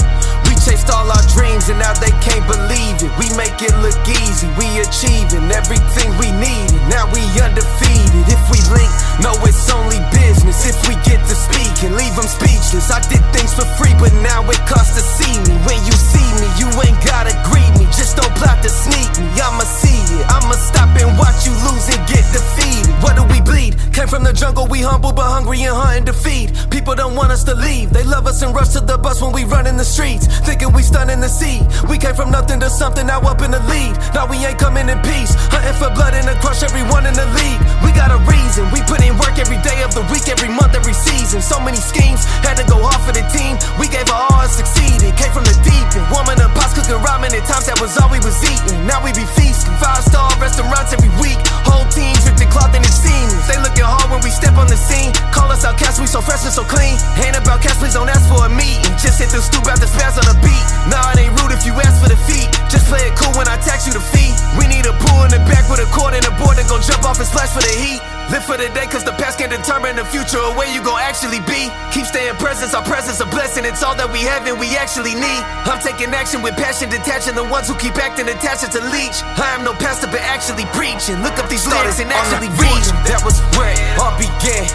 Chased 0.86 0.94
all 0.94 1.10
our 1.10 1.26
dreams 1.34 1.68
and 1.68 1.78
now 1.78 1.92
they 1.94 2.10
can't 2.22 2.46
believe 2.46 3.02
it. 3.02 3.10
We 3.18 3.26
make 3.36 3.58
it 3.62 3.74
look 3.82 3.98
easy, 4.06 4.46
we 4.58 4.66
achieving 4.78 5.50
everything 5.50 6.10
we 6.18 6.30
needed. 6.38 6.78
Now 6.88 7.10
we 7.12 7.22
undefeated. 7.42 8.26
If 8.30 8.42
we 8.50 8.58
link, 8.70 8.90
no, 9.22 9.34
it's 9.42 9.70
only 9.70 9.98
business. 10.14 10.66
If 10.66 10.78
we 10.86 10.94
get 11.02 11.18
to 11.26 11.34
speak 11.34 11.82
and 11.82 11.96
leave 11.96 12.14
them 12.14 12.26
speechless. 12.26 12.90
I 12.90 13.00
did 13.08 13.22
things 13.34 13.54
for 13.54 13.66
free, 13.78 13.94
but 13.98 14.12
now 14.22 14.46
it 14.48 14.60
costs 14.66 14.94
to 14.94 15.02
see 15.02 15.34
me. 15.50 15.54
When 15.66 15.78
you 15.86 15.92
see 15.92 16.28
me, 16.38 16.46
you 16.60 16.68
ain't 16.86 17.00
gotta 17.02 17.34
greet 17.50 17.72
me. 17.78 17.86
Just 17.90 18.16
don't 18.16 18.34
plot 18.36 18.62
to 18.62 18.70
sneak 18.70 19.10
me. 19.18 19.26
I'ma 19.42 19.66
see 19.66 19.98
it, 20.14 20.24
I'ma 20.30 20.54
stop 20.54 20.94
and 20.94 21.18
watch 21.18 21.46
you 21.46 21.54
lose 21.66 21.86
and 21.90 22.02
get 22.06 22.22
defeated. 22.30 22.94
What 23.02 23.16
do 23.16 23.24
we 23.26 23.40
bleed? 23.40 23.74
Came 23.92 24.08
from 24.08 24.22
the 24.24 24.32
jungle, 24.32 24.66
we 24.66 24.82
humble 24.82 25.12
but 25.12 25.26
hungry 25.26 25.62
and 25.62 25.74
hunting 25.74 26.06
to 26.06 26.12
feed. 26.12 26.52
People 26.70 26.94
don't 26.94 27.16
want 27.16 27.32
us 27.32 27.44
to 27.44 27.54
leave. 27.54 27.90
They 27.90 28.04
love 28.04 28.26
us 28.26 28.42
and 28.42 28.54
rush 28.54 28.70
to 28.76 28.80
the 28.80 28.98
bus 28.98 29.22
when 29.22 29.32
we 29.32 29.44
run 29.44 29.66
in 29.66 29.76
the 29.76 29.84
streets, 29.84 30.26
thinking 30.44 30.72
we 30.76 30.84
stunning 30.84 31.24
the 31.24 31.32
sea. 31.32 31.64
We 31.88 31.96
came 31.96 32.12
from 32.12 32.28
nothing 32.28 32.60
to 32.60 32.68
something, 32.68 33.08
now 33.08 33.24
up 33.24 33.40
in 33.40 33.50
the 33.50 33.64
lead. 33.64 33.96
Now 34.12 34.28
we 34.28 34.36
ain't 34.44 34.60
coming 34.60 34.92
in 34.92 35.00
peace, 35.00 35.32
hunting 35.48 35.72
for 35.80 35.88
blood 35.96 36.12
and 36.12 36.28
to 36.28 36.36
crush 36.44 36.60
everyone 36.60 37.08
in 37.08 37.16
the 37.16 37.24
league. 37.32 37.60
We 37.80 37.96
got 37.96 38.12
a 38.12 38.20
reason, 38.28 38.68
we 38.76 38.84
put 38.84 39.00
in 39.00 39.16
work 39.16 39.40
every 39.40 39.56
day 39.64 39.80
of 39.80 39.96
the 39.96 40.04
week, 40.12 40.28
every 40.28 40.52
month, 40.52 40.76
every 40.76 40.92
season. 40.92 41.40
So 41.40 41.56
many 41.56 41.80
schemes, 41.80 42.28
had 42.44 42.60
to 42.60 42.66
go 42.68 42.76
hard 42.76 43.00
for 43.08 43.16
the 43.16 43.24
team. 43.32 43.56
We 43.80 43.88
gave 43.88 44.04
our 44.12 44.28
all 44.28 44.44
and 44.44 44.52
succeeded. 44.52 45.16
Came 45.16 45.32
from 45.32 45.48
the 45.48 45.56
deep 45.64 45.88
and 45.96 46.04
warming 46.12 46.44
up 46.44 46.52
pots, 46.52 46.76
cooking 46.76 47.00
ramen 47.00 47.32
at 47.32 47.48
times 47.48 47.64
that 47.72 47.80
was 47.80 47.96
all 47.96 48.12
we 48.12 48.20
was 48.20 48.36
eating. 48.44 48.84
Now 48.84 49.00
we 49.00 49.16
be 49.16 49.24
feasting, 49.32 49.72
five 49.80 50.04
star 50.04 50.28
restaurants 50.36 50.92
every 50.92 51.12
week. 51.16 51.40
Whole 51.64 51.88
team 51.88 52.12
dripped 52.20 52.44
in 52.44 52.52
cloth 52.52 52.76
and 52.76 52.84
it's 52.84 53.00
seamless. 53.00 53.48
They 53.48 53.56
looking 53.64 53.88
hard 53.88 54.12
when 54.12 54.20
we 54.20 54.28
step 54.28 54.60
on 54.60 54.68
the 54.68 54.76
scene. 54.76 55.16
Call 55.32 55.48
us 55.48 55.64
outcasts, 55.64 55.96
we 55.96 56.06
so 56.06 56.20
fresh 56.20 56.44
and 56.44 56.52
so 56.52 56.68
clean. 56.68 57.00
Ain't 57.24 57.38
about 57.38 57.64
cash, 57.64 57.80
please 57.80 57.96
don't 57.96 58.12
ask 58.12 58.28
for 58.28 58.44
a 58.44 58.52
meeting. 58.52 58.92
Just 59.00 59.24
hit 59.24 59.32
the 59.32 59.40
stoop 59.40 59.64
out 59.64 59.80
the 59.80 59.88
spaz 59.88 60.20
on 60.20 60.26
the 60.28 60.36
beat. 60.44 60.65
Nah, 60.90 61.12
it 61.14 61.26
ain't 61.26 61.34
rude 61.40 61.52
if 61.52 61.66
you 61.66 61.74
ask 61.78 61.98
for 62.02 62.08
the 62.08 62.18
feet. 62.28 62.46
Just 62.70 62.86
play 62.86 63.02
it 63.02 63.14
cool 63.18 63.32
when 63.34 63.48
I 63.48 63.56
tax 63.58 63.86
you 63.86 63.92
the 63.92 64.02
fee. 64.02 64.32
We 64.58 64.66
need 64.66 64.86
a 64.86 64.94
pool 64.94 65.26
in 65.26 65.30
the 65.34 65.42
back 65.46 65.66
with 65.66 65.82
a 65.82 65.88
cord 65.90 66.14
and 66.14 66.24
a 66.26 66.34
board 66.38 66.58
to 66.58 66.64
go 66.66 66.78
jump 66.78 67.04
off 67.06 67.18
and 67.18 67.28
splash 67.28 67.50
for 67.50 67.62
the 67.62 67.74
heat. 67.74 68.02
Live 68.30 68.42
for 68.42 68.58
the 68.58 68.66
day, 68.74 68.90
cause 68.90 69.06
the 69.06 69.14
past 69.22 69.38
can 69.38 69.50
determine 69.50 69.94
the 69.94 70.04
future 70.04 70.42
or 70.42 70.50
where 70.58 70.66
you 70.66 70.82
gon' 70.82 70.98
actually 70.98 71.38
be. 71.46 71.70
Keep 71.94 72.10
staying 72.10 72.34
present, 72.42 72.74
our 72.74 72.82
presence 72.82 73.22
a 73.22 73.26
blessing. 73.26 73.64
It's 73.64 73.86
all 73.86 73.94
that 73.94 74.10
we 74.10 74.18
have 74.26 74.46
and 74.50 74.58
we 74.58 74.74
actually 74.74 75.14
need. 75.14 75.42
I'm 75.62 75.78
taking 75.78 76.10
action 76.10 76.42
with 76.42 76.58
passion, 76.58 76.90
detaching 76.90 77.38
the 77.38 77.46
ones 77.46 77.70
who 77.70 77.78
keep 77.78 77.94
acting 78.02 78.26
attached 78.26 78.66
to 78.66 78.82
leech. 78.90 79.22
I 79.38 79.54
am 79.54 79.62
no 79.62 79.74
pastor, 79.78 80.10
but 80.10 80.22
actually 80.26 80.66
preaching. 80.74 81.22
Look 81.22 81.38
up 81.38 81.46
these 81.46 81.66
lyrics 81.70 82.02
and 82.02 82.10
actually 82.10 82.50
read 82.58 82.82
them. 82.82 82.98
That 83.06 83.22
was 83.22 83.38
where 83.54 83.70
it 83.70 83.94
all 84.02 84.14
began. 84.18 84.66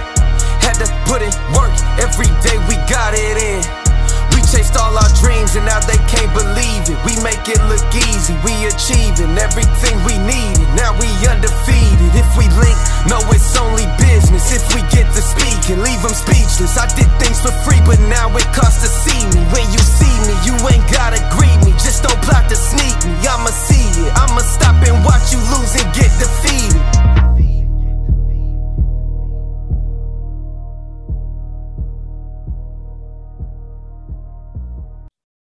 Had 0.63 0.79
to 0.79 0.87
put 1.03 1.19
in 1.19 1.33
work, 1.51 1.75
every 1.99 2.31
day 2.39 2.55
we 2.71 2.79
got 2.87 3.11
it 3.11 3.35
in. 3.35 3.80
Chased 4.51 4.75
all 4.75 4.91
our 4.91 5.07
dreams 5.15 5.55
and 5.55 5.63
now 5.63 5.79
they 5.87 5.95
can't 6.11 6.27
believe 6.35 6.83
it. 6.91 6.99
We 7.07 7.15
make 7.23 7.39
it 7.47 7.63
look 7.71 7.87
easy, 7.95 8.35
we 8.43 8.51
achieving 8.67 9.31
everything 9.39 9.95
we 10.03 10.19
needed. 10.27 10.67
Now 10.75 10.91
we 10.99 11.07
undefeated. 11.23 12.11
If 12.11 12.27
we 12.35 12.51
link, 12.59 12.75
no, 13.07 13.23
it's 13.31 13.55
only 13.55 13.87
business. 13.95 14.51
If 14.51 14.67
we 14.75 14.83
get 14.91 15.07
to 15.15 15.23
speak 15.23 15.71
and 15.71 15.79
leave 15.79 16.03
them 16.03 16.11
speechless. 16.11 16.75
I 16.75 16.83
did 16.99 17.07
things 17.15 17.39
for 17.39 17.55
free, 17.63 17.79
but 17.87 18.03
now 18.11 18.27
it 18.35 18.43
costs 18.51 18.83
to 18.83 18.91
see 18.91 19.23
me. 19.31 19.39
When 19.55 19.63
you 19.71 19.79
see 19.79 20.15
me, 20.27 20.35
you 20.43 20.51
ain't 20.67 20.83
gotta 20.91 21.23
greet 21.31 21.55
me. 21.63 21.71
Just 21.79 22.03
don't 22.03 22.19
plot 22.19 22.51
to 22.51 22.57
sneak 22.59 22.99
me. 23.07 23.15
I'ma 23.23 23.55
see 23.55 23.87
it, 24.03 24.11
I'ma 24.19 24.43
stop 24.43 24.75
and 24.83 24.99
watch 25.07 25.31
you 25.31 25.39
lose 25.47 25.79
and 25.79 25.87
get 25.95 26.11
defeated. 26.19 27.00